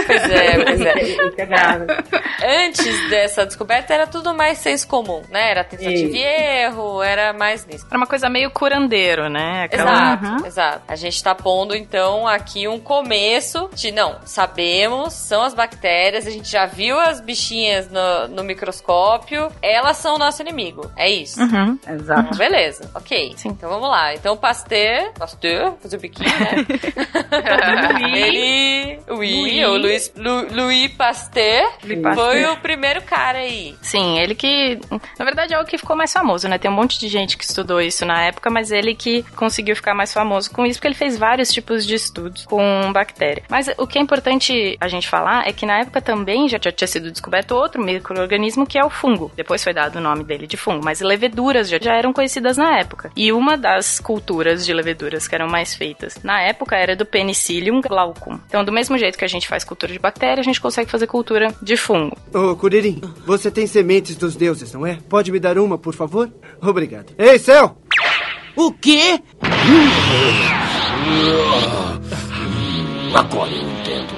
Pois 0.07 0.23
é, 0.31 0.65
pois 0.65 0.81
é. 0.81 1.03
Isso 1.03 1.35
é 1.41 1.47
grave. 1.47 1.87
Antes 2.45 3.11
dessa 3.11 3.45
descoberta 3.47 3.93
era 3.95 4.07
tudo 4.07 4.35
mais 4.35 4.59
senso 4.59 4.87
comum, 4.89 5.23
né? 5.31 5.51
Era 5.51 5.65
tentativa 5.65 6.17
e 6.17 6.23
erro, 6.23 7.03
era 7.03 7.33
mais 7.33 7.67
nisso. 7.67 7.87
Era 7.89 7.97
uma 7.99 8.07
coisa 8.07 8.29
meio 8.29 8.51
curandeiro, 8.51 9.29
né? 9.29 9.65
Aquela- 9.65 10.15
Exato, 10.15 10.47
exato. 10.47 10.83
A 10.89 10.97
gente 10.97 11.23
tá 11.23 11.35
pondo 11.35 11.75
então 11.77 12.27
aqui 12.27 12.67
um 12.67 12.81
começo 12.81 13.69
de 13.75 13.93
não, 13.93 14.17
sabemos, 14.25 15.13
são 15.13 15.43
as 15.43 15.55
bactérias, 15.55 16.27
a 16.27 16.31
gente 16.31 16.51
já 16.51 16.67
viu 16.67 16.99
as 16.99 17.21
bichinhas 17.21 17.89
no, 17.91 18.29
no 18.29 18.43
microscópio, 18.45 19.51
elas 19.61 19.97
são 19.99 20.15
o 20.15 20.19
nosso 20.19 20.41
inimigo. 20.43 20.91
É 20.97 21.11
isso. 21.11 21.41
Uhum. 21.41 21.79
Exato. 21.89 22.21
Então, 22.23 22.39
beleza, 22.39 22.91
ok. 22.95 23.35
Sim. 23.37 23.51
Então 23.51 23.69
vamos 23.71 23.89
lá. 23.89 23.92
Então 24.15 24.37
Pasteur, 24.37 25.13
Pasteur, 25.19 25.75
fazer 25.81 25.97
o 25.97 26.01
biquinho, 26.01 26.29
né? 26.29 26.67
Ele, 28.15 28.99
oui, 29.09 29.65
o 29.65 29.77
Louis, 29.77 30.13
Lu- 30.17 30.47
Louis 30.53 30.89
Pasteur, 30.93 31.71
Louis 31.85 32.01
Pasteur. 32.03 32.27
foi 32.33 32.45
o 32.47 32.57
primeiro 32.59 33.03
cara 33.03 33.39
aí. 33.39 33.75
Sim, 33.83 34.19
ele 34.19 34.35
que. 34.35 34.79
Na 35.19 35.25
verdade 35.25 35.55
é 35.55 35.61
o 35.61 35.65
que 35.65 35.79
ficou 35.79 35.97
mais 35.97 36.13
famoso, 36.13 36.49
né? 36.49 36.59
Tem 36.59 36.71
um 36.71 36.75
monte 36.75 36.99
de 36.99 37.09
gente 37.09 37.37
que 37.37 37.45
estudou 37.45 37.81
isso 37.81 38.05
na 38.05 38.23
época, 38.25 38.51
mas 38.51 38.71
ele 38.71 38.95
que 38.95 39.23
conseguiu 39.37 39.75
ficar 39.77 39.95
mais 39.95 40.13
famoso 40.13 40.51
com 40.51 40.65
isso, 40.67 40.79
porque 40.79 40.89
ele 40.89 40.95
fez 40.95 41.19
vários 41.19 41.51
tipos 41.53 41.87
de 41.87 41.95
estudos 41.95 42.45
com 42.47 42.93
bactéria. 42.93 43.43
Mas 43.49 43.69
o 43.79 43.87
que 43.87 43.99
é 43.99 44.03
importante 44.03 44.77
a 44.81 44.89
gente 44.89 45.09
falar 45.09 45.47
é 45.47 45.53
que 45.53 45.67
na 45.67 45.81
época 45.81 46.01
também 46.01 46.49
já 46.49 46.59
tinha 46.59 46.87
sido 46.89 47.11
descoberto 47.11 47.53
outro 47.53 47.83
microorganismo 47.83 48.67
que 48.67 48.79
é 48.79 48.85
o 48.85 48.91
fungo. 48.91 49.31
Depois 49.37 49.63
foi 49.63 49.73
dado 49.73 49.97
o 49.97 50.01
nome 50.01 50.25
dele 50.25 50.47
de 50.47 50.57
fungo, 50.57 50.85
mas 50.85 51.01
leveduras 51.01 51.69
já, 51.69 51.79
já 51.81 51.95
eram 51.95 52.13
conhecidas 52.13 52.57
na 52.57 52.79
época. 52.79 53.11
E 53.17 53.33
uma 53.33 53.57
das 53.57 53.82
culturas 53.99 54.65
de 54.65 54.73
leveduras 54.73 55.27
que 55.29 55.35
eram 55.35 55.49
mais 55.49 55.75
feitas 55.75 56.19
na 56.23 56.41
época 56.41 56.77
era 56.77 56.97
do 56.97 57.05
Penicillium 57.05 57.81
glaucum. 57.81 58.39
Então, 58.47 58.65
do 58.65 58.73
mesmo 58.73 58.97
jeito 58.99 59.19
que 59.19 59.25
a 59.25 59.29
gente 59.29 59.49
faz 59.49 59.65
cultura 59.65 59.93
de 59.93 59.99
bactéria, 59.99 60.41
a 60.41 60.45
gente 60.45 60.61
consegue 60.61 60.91
fazer 60.91 61.07
cultura 61.07 61.55
de 61.63 61.77
fungo. 61.77 62.17
Ô, 62.33 62.57
Curirim, 62.57 63.01
você 63.27 63.51
tem 63.51 63.67
sementes 63.67 64.17
dos 64.17 64.37
deuses, 64.37 64.73
não 64.73 64.87
é? 64.87 64.99
Pode 65.09 65.31
me 65.33 65.39
dar 65.39 65.59
uma, 65.59 65.79
por 65.79 65.95
favor? 65.95 66.31
Obrigado. 66.61 67.13
Ei, 67.19 67.39
céu! 67.39 67.77
O 68.55 68.73
quê? 68.73 69.21
Agora 73.15 73.51
eu 73.51 73.63
entendo. 73.63 74.15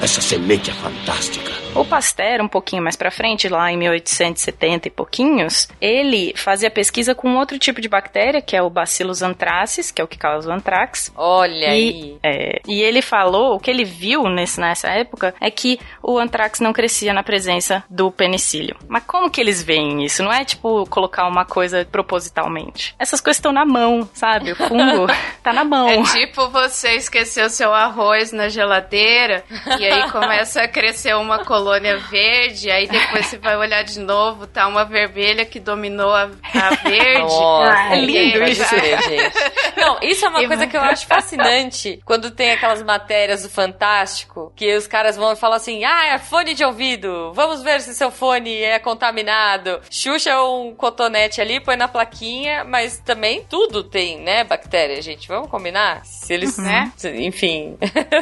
Essa 0.00 0.20
semente 0.20 0.70
é 0.70 0.74
fantástica. 0.74 1.65
O 1.76 1.84
Pasteur, 1.84 2.40
um 2.42 2.48
pouquinho 2.48 2.82
mais 2.82 2.96
pra 2.96 3.10
frente, 3.10 3.48
lá 3.48 3.70
em 3.70 3.76
1870 3.76 4.88
e 4.88 4.90
pouquinhos, 4.90 5.68
ele 5.80 6.32
fazia 6.36 6.70
pesquisa 6.70 7.14
com 7.14 7.36
outro 7.36 7.58
tipo 7.58 7.80
de 7.80 7.88
bactéria, 7.88 8.40
que 8.42 8.56
é 8.56 8.62
o 8.62 8.70
Bacillus 8.70 9.22
anthracis, 9.22 9.90
que 9.90 10.00
é 10.00 10.04
o 10.04 10.08
que 10.08 10.18
causa 10.18 10.48
o 10.48 10.52
antrax. 10.52 11.12
Olha 11.16 11.66
E, 11.66 11.70
aí. 11.70 12.18
é, 12.22 12.60
e 12.66 12.82
ele 12.82 13.02
falou, 13.02 13.54
o 13.56 13.60
que 13.60 13.70
ele 13.70 13.84
viu 13.84 14.24
nesse, 14.28 14.60
nessa 14.60 14.88
época, 14.88 15.34
é 15.40 15.50
que 15.50 15.78
o 16.02 16.18
antrax 16.18 16.60
não 16.60 16.72
crescia 16.72 17.12
na 17.12 17.22
presença 17.22 17.84
do 17.90 18.10
penicílio. 18.10 18.76
Mas 18.88 19.04
como 19.06 19.30
que 19.30 19.40
eles 19.40 19.62
veem 19.62 20.04
isso? 20.04 20.22
Não 20.22 20.32
é 20.32 20.44
tipo 20.44 20.86
colocar 20.86 21.26
uma 21.26 21.44
coisa 21.44 21.86
propositalmente. 21.90 22.94
Essas 22.98 23.20
coisas 23.20 23.38
estão 23.38 23.52
na 23.52 23.64
mão, 23.64 24.08
sabe? 24.14 24.52
O 24.52 24.56
fungo 24.56 25.06
tá 25.42 25.52
na 25.52 25.64
mão. 25.64 25.88
É 25.88 26.02
tipo 26.04 26.48
você 26.48 26.92
esquecer 26.94 27.44
o 27.44 27.50
seu 27.50 27.72
arroz 27.74 28.32
na 28.32 28.48
geladeira 28.48 29.44
e 29.78 29.84
aí 29.84 30.10
começa 30.10 30.62
a 30.62 30.68
crescer 30.68 31.14
uma 31.16 31.44
colônia 31.66 31.98
verde, 31.98 32.70
aí 32.70 32.86
depois 32.86 33.26
você 33.26 33.38
vai 33.38 33.56
olhar 33.56 33.82
de 33.82 33.98
novo, 33.98 34.46
tá 34.46 34.68
uma 34.68 34.84
vermelha 34.84 35.44
que 35.44 35.58
dominou 35.58 36.14
a, 36.14 36.30
a 36.54 36.70
verde. 36.88 37.22
Nossa, 37.22 37.94
é 37.94 38.00
lindo 38.00 38.44
isso. 38.44 38.64
gente. 38.76 39.36
Não, 39.76 39.98
isso 40.00 40.24
é 40.24 40.28
uma 40.28 40.42
E 40.44 40.46
coisa 40.46 40.66
que 40.68 40.76
eu 40.76 40.80
acho 40.80 41.06
fascinante 41.08 42.00
quando 42.04 42.30
tem 42.30 42.52
aquelas 42.52 42.84
matérias 42.84 43.42
do 43.42 43.50
Fantástico, 43.50 44.52
que 44.54 44.76
os 44.76 44.86
caras 44.86 45.16
vão 45.16 45.32
e 45.32 45.36
falam 45.36 45.56
assim: 45.56 45.84
ah, 45.84 46.14
é 46.14 46.18
fone 46.18 46.54
de 46.54 46.64
ouvido, 46.64 47.32
vamos 47.34 47.62
ver 47.64 47.80
se 47.80 47.94
seu 47.96 48.12
fone 48.12 48.62
é 48.62 48.78
contaminado. 48.78 49.80
Xuxa 49.90 50.40
um 50.40 50.72
cotonete 50.72 51.40
ali, 51.40 51.58
põe 51.58 51.74
na 51.74 51.88
plaquinha, 51.88 52.62
mas 52.62 53.00
também 53.00 53.44
tudo 53.50 53.82
tem, 53.82 54.20
né, 54.20 54.44
bactéria, 54.44 55.02
gente. 55.02 55.26
Vamos 55.26 55.50
combinar? 55.50 56.04
Se 56.04 56.32
eles, 56.32 56.56
né? 56.58 56.92
Enfim. 57.16 57.76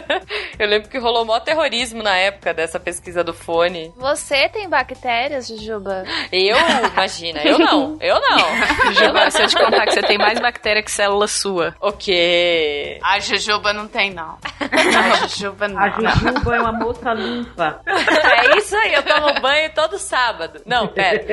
eu 0.58 0.66
lembro 0.66 0.88
que 0.88 0.96
rolou 0.96 1.26
mó 1.26 1.38
terrorismo 1.40 2.02
na 2.02 2.16
época 2.16 2.54
dessa 2.54 2.80
pesquisa 2.80 3.22
do 3.22 3.33
fone. 3.34 3.92
Você 3.96 4.48
tem 4.48 4.68
bactérias, 4.68 5.48
Jujuba? 5.48 6.04
Eu, 6.32 6.56
imagina, 6.92 7.40
eu 7.42 7.58
não, 7.58 7.96
eu 8.00 8.20
não. 8.20 8.38
Juba, 8.94 9.30
se 9.30 9.42
eu 9.42 9.48
te 9.48 9.56
contar 9.56 9.86
que 9.86 9.92
você 9.92 10.02
tem 10.02 10.18
mais 10.18 10.38
bactéria 10.40 10.82
que 10.82 10.90
célula 10.90 11.26
sua. 11.26 11.74
Ok. 11.80 12.98
A 13.02 13.18
Jujuba 13.20 13.72
não 13.72 13.86
tem, 13.86 14.12
não. 14.12 14.38
A 14.60 15.26
Jujuba 15.26 15.68
não. 15.68 15.78
A 15.82 15.90
Jujuba 15.90 16.56
é 16.56 16.60
uma 16.60 16.72
moça 16.72 17.12
limpa. 17.12 17.80
É 17.86 18.56
isso 18.58 18.76
aí, 18.76 18.94
eu 18.94 19.02
tomo 19.02 19.40
banho 19.40 19.70
todo 19.74 19.98
sábado. 19.98 20.62
Não, 20.66 20.88
pera. 20.88 21.24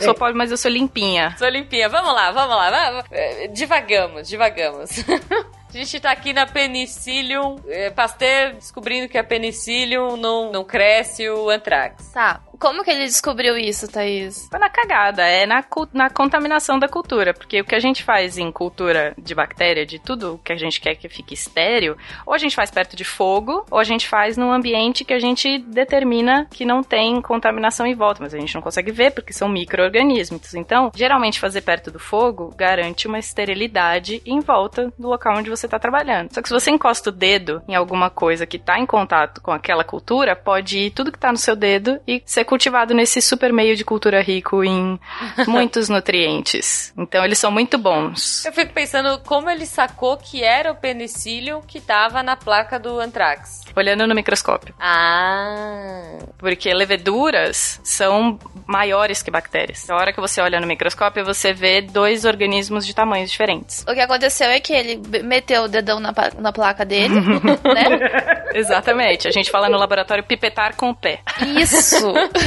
Sou 0.00 0.14
pobre, 0.14 0.34
mas 0.34 0.50
eu 0.50 0.56
sou 0.56 0.70
limpinha. 0.70 1.34
Sou 1.38 1.48
limpinha. 1.48 1.88
Vamos 1.88 2.12
lá, 2.14 2.30
vamos 2.30 2.56
lá. 2.56 2.70
Vamos. 2.70 3.04
É, 3.10 3.48
Divagamos, 3.48 4.28
divagamos. 4.28 4.90
A 5.72 5.78
gente 5.78 6.00
tá 6.00 6.10
aqui 6.10 6.32
na 6.32 6.46
Penicillium, 6.46 7.56
é, 7.68 7.90
Pasteur 7.90 8.54
descobrindo 8.54 9.08
que 9.08 9.16
a 9.16 9.22
Penicillium 9.22 10.16
não, 10.16 10.50
não 10.50 10.64
cresce 10.64 11.28
o 11.28 11.48
antrax. 11.48 12.08
Tá. 12.12 12.40
Como 12.60 12.84
que 12.84 12.90
ele 12.90 13.06
descobriu 13.06 13.56
isso, 13.56 13.90
Thaís? 13.90 14.46
Foi 14.50 14.60
na 14.60 14.68
cagada, 14.68 15.22
é 15.22 15.46
na, 15.46 15.64
na 15.94 16.10
contaminação 16.10 16.78
da 16.78 16.86
cultura. 16.86 17.32
Porque 17.32 17.62
o 17.62 17.64
que 17.64 17.74
a 17.74 17.80
gente 17.80 18.02
faz 18.04 18.36
em 18.36 18.52
cultura 18.52 19.14
de 19.16 19.34
bactéria, 19.34 19.86
de 19.86 19.98
tudo 19.98 20.38
que 20.44 20.52
a 20.52 20.56
gente 20.56 20.78
quer 20.78 20.94
que 20.94 21.08
fique 21.08 21.32
estéreo, 21.32 21.96
ou 22.26 22.34
a 22.34 22.38
gente 22.38 22.54
faz 22.54 22.70
perto 22.70 22.94
de 22.94 23.02
fogo, 23.02 23.64
ou 23.70 23.78
a 23.78 23.82
gente 23.82 24.06
faz 24.06 24.36
num 24.36 24.52
ambiente 24.52 25.06
que 25.06 25.14
a 25.14 25.18
gente 25.18 25.58
determina 25.58 26.46
que 26.50 26.66
não 26.66 26.82
tem 26.82 27.22
contaminação 27.22 27.86
em 27.86 27.94
volta. 27.94 28.22
Mas 28.22 28.34
a 28.34 28.38
gente 28.38 28.54
não 28.54 28.60
consegue 28.60 28.92
ver 28.92 29.12
porque 29.12 29.32
são 29.32 29.48
micro-organismos. 29.48 30.54
Então, 30.54 30.92
geralmente 30.94 31.40
fazer 31.40 31.62
perto 31.62 31.90
do 31.90 31.98
fogo 31.98 32.52
garante 32.54 33.06
uma 33.06 33.18
esterilidade 33.18 34.20
em 34.26 34.40
volta 34.40 34.92
do 34.98 35.08
local 35.08 35.38
onde 35.38 35.48
você 35.48 35.64
está 35.64 35.78
trabalhando. 35.78 36.34
Só 36.34 36.42
que 36.42 36.48
se 36.48 36.54
você 36.54 36.70
encosta 36.70 37.08
o 37.08 37.12
dedo 37.12 37.62
em 37.66 37.74
alguma 37.74 38.10
coisa 38.10 38.44
que 38.44 38.58
está 38.58 38.78
em 38.78 38.84
contato 38.84 39.40
com 39.40 39.50
aquela 39.50 39.82
cultura, 39.82 40.36
pode 40.36 40.76
ir 40.76 40.90
tudo 40.90 41.10
que 41.10 41.16
está 41.16 41.32
no 41.32 41.38
seu 41.38 41.56
dedo 41.56 41.98
e 42.06 42.22
ser 42.26 42.49
cultivado 42.50 42.92
nesse 42.92 43.22
super 43.22 43.52
meio 43.52 43.76
de 43.76 43.84
cultura 43.84 44.20
rico 44.20 44.64
em 44.64 44.98
muitos 45.46 45.88
nutrientes. 45.88 46.92
Então 46.98 47.24
eles 47.24 47.38
são 47.38 47.52
muito 47.52 47.78
bons. 47.78 48.44
Eu 48.44 48.52
fico 48.52 48.72
pensando 48.72 49.20
como 49.20 49.48
ele 49.48 49.64
sacou 49.64 50.16
que 50.16 50.42
era 50.42 50.72
o 50.72 50.74
penicillium 50.74 51.62
que 51.62 51.80
tava 51.80 52.24
na 52.24 52.34
placa 52.34 52.76
do 52.76 52.98
anthrax. 52.98 53.60
Olhando 53.76 54.04
no 54.04 54.16
microscópio. 54.16 54.74
Ah. 54.80 56.18
Porque 56.38 56.74
leveduras 56.74 57.80
são 57.84 58.36
maiores 58.66 59.22
que 59.22 59.30
bactérias. 59.30 59.88
A 59.88 59.94
hora 59.94 60.12
que 60.12 60.20
você 60.20 60.40
olha 60.40 60.60
no 60.60 60.66
microscópio, 60.66 61.24
você 61.24 61.52
vê 61.52 61.80
dois 61.80 62.24
organismos 62.24 62.84
de 62.84 62.92
tamanhos 62.92 63.30
diferentes. 63.30 63.84
O 63.88 63.94
que 63.94 64.00
aconteceu 64.00 64.48
é 64.48 64.58
que 64.58 64.72
ele 64.72 65.00
meteu 65.22 65.62
o 65.62 65.68
dedão 65.68 66.00
na, 66.00 66.12
na 66.38 66.52
placa 66.52 66.84
dele, 66.84 67.14
né? 67.62 68.44
Exatamente. 68.54 69.28
A 69.28 69.30
gente 69.30 69.50
fala 69.50 69.68
no 69.68 69.78
laboratório 69.78 70.24
pipetar 70.24 70.74
com 70.74 70.90
o 70.90 70.94
pé. 70.94 71.20
Isso! 71.56 72.12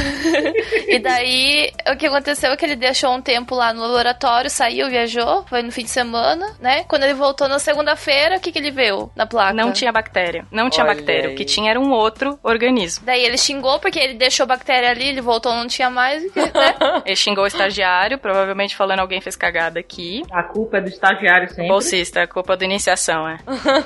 e 0.88 0.98
daí, 0.98 1.70
o 1.92 1.96
que 1.96 2.06
aconteceu 2.06 2.52
é 2.52 2.56
que 2.56 2.64
ele 2.64 2.76
deixou 2.76 3.12
um 3.14 3.20
tempo 3.20 3.54
lá 3.54 3.72
no 3.72 3.82
laboratório, 3.82 4.50
saiu, 4.50 4.88
viajou, 4.88 5.44
foi 5.44 5.62
no 5.62 5.72
fim 5.72 5.84
de 5.84 5.90
semana, 5.90 6.54
né? 6.60 6.84
Quando 6.84 7.04
ele 7.04 7.14
voltou 7.14 7.48
na 7.48 7.58
segunda-feira, 7.58 8.36
o 8.36 8.40
que, 8.40 8.52
que 8.52 8.58
ele 8.58 8.70
viu 8.70 9.10
na 9.14 9.26
placa? 9.26 9.54
Não 9.54 9.72
tinha 9.72 9.92
bactéria. 9.92 10.46
Não 10.50 10.68
tinha 10.70 10.84
Olha 10.84 10.94
bactéria. 10.94 11.28
aí. 11.28 11.34
O 11.34 11.36
que 11.36 11.44
tinha 11.44 11.70
era 11.70 11.80
um 11.80 11.90
outro 11.90 12.38
organismo. 12.42 13.04
Daí 13.04 13.24
ele 13.24 13.38
xingou 13.38 13.78
porque 13.78 13.98
ele 13.98 14.14
deixou 14.14 14.46
bactéria 14.46 14.90
ali, 14.90 15.08
ele 15.08 15.20
voltou, 15.20 15.52
não 15.54 15.66
tinha 15.66 15.90
mais, 15.90 16.22
né? 16.22 16.30
Ele 17.04 17.16
xingou 17.16 17.44
o 17.44 17.46
estagiário, 17.46 18.18
provavelmente 18.18 18.74
falando 18.76 19.00
alguém 19.00 19.20
fez 19.20 19.36
cagada 19.36 19.78
aqui. 19.78 20.22
A 20.30 20.42
culpa 20.42 20.78
é 20.78 20.80
do 20.80 20.88
estagiário 20.88 21.48
sempre. 21.48 21.68
Bolsista, 21.68 22.22
a 22.22 22.26
culpa 22.26 22.56
da 22.56 22.64
iniciação, 22.64 23.28
é. 23.28 23.38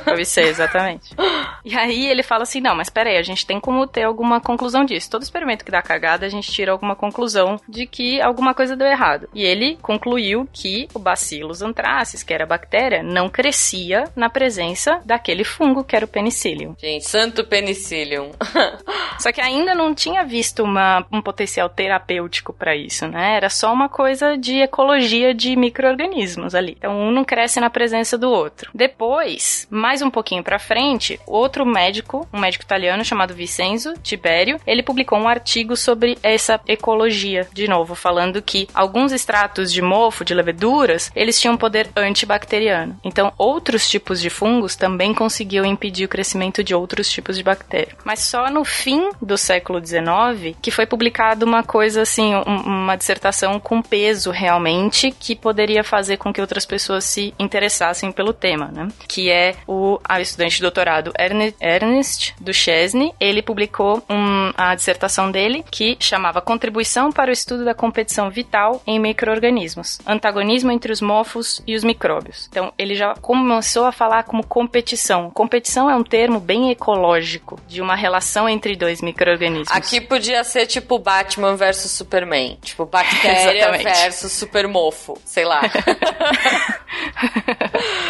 Deve 0.05 0.25
ser, 0.25 0.47
exatamente. 0.47 1.15
E 1.65 1.77
aí 1.77 2.07
ele 2.07 2.23
fala 2.23 2.45
assim: 2.45 2.61
não, 2.61 2.75
mas 2.75 2.89
peraí, 2.89 3.17
a 3.19 3.23
gente 3.23 3.45
tem 3.45 3.61
como 3.61 3.87
ter 3.87 4.05
alguma 4.05 4.41
conclusão 4.41 4.85
disso. 4.85 5.11
Todo 5.11 5.23
experimento 5.23 5.65
que 5.65 5.71
dá 5.71 5.83
cagada, 5.83 5.98
a 6.27 6.29
gente 6.29 6.51
tira 6.51 6.73
alguma 6.73 6.95
conclusão 6.97 7.61
de 7.69 7.87
que 7.87 8.21
alguma 8.21 8.55
coisa 8.55 8.77
deu 8.77 8.87
errado. 8.87 9.29
E 9.35 9.43
ele 9.43 9.77
concluiu 9.83 10.49
que 10.53 10.89
o 10.95 10.99
Bacillus 10.99 11.63
anthracis, 11.63 12.23
que 12.23 12.33
era 12.33 12.45
a 12.45 12.47
bactéria, 12.47 13.03
não 13.03 13.29
crescia 13.29 14.05
na 14.17 14.29
presença 14.31 15.01
daquele 15.05 15.45
fungo 15.45 15.85
que 15.85 15.97
era 15.97 16.05
o 16.05 16.09
penicillium. 16.09 16.75
Gente, 16.79 17.07
santo 17.09 17.45
penicillium. 17.45 18.31
Só 19.19 19.33
que 19.33 19.41
ainda 19.41 19.75
não 19.75 19.95
tinha 19.95 20.25
visto 20.25 20.63
uma- 20.63 21.05
um 21.13 21.21
potencial 21.21 21.69
terapêutico 21.69 22.53
para 22.53 22.77
isso, 22.77 23.07
né? 23.09 23.37
Era 23.37 23.51
só 23.51 23.73
uma 23.73 23.89
coisa 23.89 24.37
de 24.37 24.61
ecologia 24.61 25.35
de 25.35 25.57
micro-organismos 25.57 26.55
ali. 26.55 26.77
Então 26.79 26.93
um 26.97 27.11
não 27.11 27.25
cresce 27.25 27.61
na 27.61 27.71
presença 27.71 28.17
do 28.17 28.31
outro. 28.31 28.71
Depois, 28.75 29.67
mais 29.71 30.03
um 30.03 30.11
pouquinho 30.11 30.43
pra 30.43 30.59
frente, 30.59 31.19
outro 31.27 31.65
médico, 31.67 32.27
um 32.33 32.39
médico 32.41 32.65
italiano 32.65 33.05
chamado 33.05 33.35
Vincenzo 33.35 33.95
Tibério, 34.03 34.61
ele 34.67 34.83
publicou 34.83 35.19
um 35.19 35.29
artigo 35.29 35.77
sobre 35.89 36.19
essa 36.23 36.61
ecologia, 36.69 37.49
de 37.51 37.67
novo, 37.67 37.95
falando 37.95 38.43
que 38.43 38.69
alguns 38.75 39.11
extratos 39.11 39.73
de 39.73 39.81
mofo, 39.81 40.23
de 40.23 40.35
leveduras, 40.35 41.11
eles 41.17 41.41
tinham 41.41 41.57
poder 41.57 41.89
antibacteriano. 41.97 43.01
Então, 43.03 43.33
outros 43.39 43.89
tipos 43.89 44.21
de 44.21 44.29
fungos 44.29 44.77
também 44.77 45.15
conseguiam 45.15 45.65
impedir 45.65 46.05
o 46.05 46.09
crescimento 46.09 46.63
de 46.63 46.75
outros 46.75 47.11
tipos 47.11 47.39
de 47.39 47.43
bactéria. 47.43 47.95
Mas 48.05 48.21
só 48.21 48.51
no 48.51 48.67
fim 48.67 49.09
do 49.23 49.39
século 49.39 49.81
XIX 49.85 50.55
que 50.61 50.71
foi 50.71 50.85
publicada 50.85 51.47
uma 51.47 51.63
coisa 51.63 52.03
assim, 52.03 52.35
um- 52.35 52.43
uma 52.67 52.97
dissertação 52.97 53.59
com 53.59 53.81
peso 53.81 54.31
realmente 54.31 55.11
que 55.11 55.35
poderia 55.35 55.83
fazer 55.83 56.19
com 56.19 56.35
que 56.35 56.41
outras 56.43 56.67
pessoas 56.67 57.05
se 57.05 57.33
interessassem 57.39 58.13
pelo 58.13 58.35
tema, 58.35 58.67
né? 58.67 58.89
Que 59.09 59.31
é 59.31 59.55
o 59.67 59.99
estudante 60.21 60.57
de 60.57 60.63
doutorado 60.63 61.13
Erne- 61.19 61.55
Ernest 61.59 62.35
Duchesne. 62.39 63.15
Ele 63.19 63.41
publicou 63.41 64.03
um- 64.11 64.53
a 64.55 64.75
dissertação 64.75 65.31
dele 65.31 65.65
que 65.71 65.97
chamava 66.01 66.41
Contribuição 66.41 67.13
para 67.13 67.31
o 67.31 67.33
estudo 67.33 67.65
da 67.65 67.75
competição 67.75 68.31
vital 68.31 68.83
em 68.87 68.99
micro-organismos, 68.99 69.99
antagonismo 70.07 70.71
entre 70.71 70.93
os 70.93 71.01
mofos 71.01 71.63
e 71.67 71.75
os 71.75 71.85
micróbios. 71.85 72.49
Então, 72.51 72.73
ele 72.79 72.95
já 72.95 73.15
começou 73.15 73.85
a 73.85 73.93
falar 73.93 74.25
como 74.25 74.47
competição. 74.47 75.31
Competição 75.31 75.91
é 75.91 75.97
um 75.97 76.03
termo 76.03 76.41
bem 76.41 76.71
ecológico 76.71 77.59
de 77.67 77.81
uma 77.81 77.95
relação 77.95 78.49
entre 78.49 78.77
dois 78.77 79.01
micro-organismos. 79.01 79.71
Aqui 79.71 80.01
podia 80.01 80.43
ser 80.45 80.67
tipo 80.67 80.99
Batman 80.99 81.57
versus 81.57 81.93
Superman. 81.93 82.59
Tipo, 82.63 82.87
bactéria 82.87 83.73
versus 83.79 84.33
supermofo. 84.33 85.19
Sei 85.25 85.45
lá. 85.45 85.61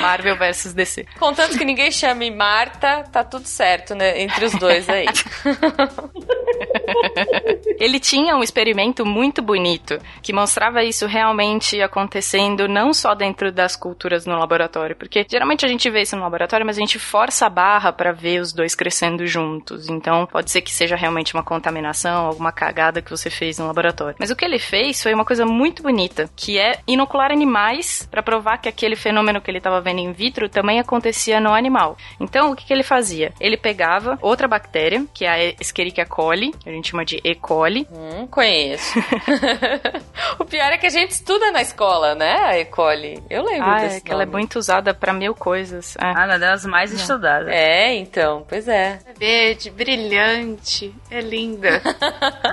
Marvel 0.00 0.36
versus 0.36 0.72
DC. 0.72 1.06
Contanto 1.18 1.58
que 1.58 1.64
ninguém 1.64 1.90
chame 1.90 2.30
Marta, 2.30 3.04
tá 3.12 3.24
tudo 3.24 3.46
certo, 3.46 3.94
né? 3.94 4.22
Entre 4.22 4.44
os 4.44 4.52
dois 4.52 4.88
aí. 4.88 5.06
Ele 7.78 8.00
tinha 8.00 8.36
um 8.36 8.42
experimento 8.42 9.04
muito 9.06 9.40
bonito 9.40 9.98
que 10.22 10.32
mostrava 10.32 10.82
isso 10.82 11.06
realmente 11.06 11.80
acontecendo 11.80 12.68
não 12.68 12.92
só 12.92 13.14
dentro 13.14 13.52
das 13.52 13.76
culturas 13.76 14.26
no 14.26 14.38
laboratório, 14.38 14.96
porque 14.96 15.26
geralmente 15.28 15.64
a 15.64 15.68
gente 15.68 15.88
vê 15.90 16.02
isso 16.02 16.16
no 16.16 16.22
laboratório, 16.22 16.66
mas 16.66 16.76
a 16.76 16.80
gente 16.80 16.98
força 16.98 17.46
a 17.46 17.50
barra 17.50 17.92
para 17.92 18.12
ver 18.12 18.40
os 18.40 18.52
dois 18.52 18.74
crescendo 18.74 19.26
juntos. 19.26 19.88
Então 19.88 20.26
pode 20.26 20.50
ser 20.50 20.60
que 20.60 20.72
seja 20.72 20.96
realmente 20.96 21.34
uma 21.34 21.42
contaminação, 21.42 22.26
alguma 22.26 22.52
cagada 22.52 23.00
que 23.00 23.10
você 23.10 23.30
fez 23.30 23.58
no 23.58 23.66
laboratório. 23.66 24.16
Mas 24.18 24.30
o 24.30 24.36
que 24.36 24.44
ele 24.44 24.58
fez 24.58 25.02
foi 25.02 25.14
uma 25.14 25.24
coisa 25.24 25.46
muito 25.46 25.82
bonita, 25.82 26.28
que 26.36 26.58
é 26.58 26.80
inocular 26.86 27.30
animais 27.30 28.06
para 28.10 28.22
provar 28.22 28.58
que 28.58 28.68
aquele 28.68 28.96
fenômeno 28.96 29.40
que 29.40 29.50
ele 29.50 29.58
estava 29.58 29.80
vendo 29.80 30.00
in 30.00 30.12
vitro 30.12 30.48
também 30.48 30.80
acontecia 30.80 31.40
no 31.40 31.54
animal. 31.54 31.96
Então 32.20 32.50
o 32.50 32.56
que, 32.56 32.66
que 32.66 32.72
ele 32.72 32.82
fazia? 32.82 33.32
Ele 33.40 33.56
pegava 33.56 34.18
outra 34.20 34.48
bactéria, 34.48 35.04
que 35.14 35.24
é 35.24 35.28
a 35.28 35.44
Escherichia 35.60 36.04
coli, 36.04 36.52
que 36.52 36.68
a 36.68 36.72
gente 36.72 36.90
chama 36.90 37.04
de 37.04 37.20
E. 37.24 37.37
coli, 37.38 37.86
Hum, 37.90 38.26
conheço. 38.26 38.98
o 40.38 40.44
pior 40.44 40.72
é 40.72 40.78
que 40.78 40.86
a 40.86 40.90
gente 40.90 41.10
estuda 41.12 41.50
na 41.50 41.62
escola, 41.62 42.14
né? 42.14 42.34
A 42.44 42.58
E. 42.58 42.64
coli. 42.66 43.22
Eu 43.30 43.44
lembro 43.44 43.68
Ah, 43.70 43.78
desse 43.80 43.98
é 43.98 44.00
que 44.00 44.12
ela 44.12 44.22
é 44.22 44.26
muito 44.26 44.58
usada 44.58 44.92
pra 44.92 45.12
mil 45.12 45.34
coisas. 45.34 45.96
É. 45.96 46.04
Ah, 46.04 46.24
uma 46.26 46.38
das 46.38 46.64
mais 46.66 46.92
estudadas. 46.92 47.48
É, 47.48 47.94
então, 47.94 48.44
pois 48.48 48.68
é. 48.68 48.98
Verde, 49.18 49.70
brilhante, 49.70 50.94
é 51.10 51.20
linda. 51.20 51.80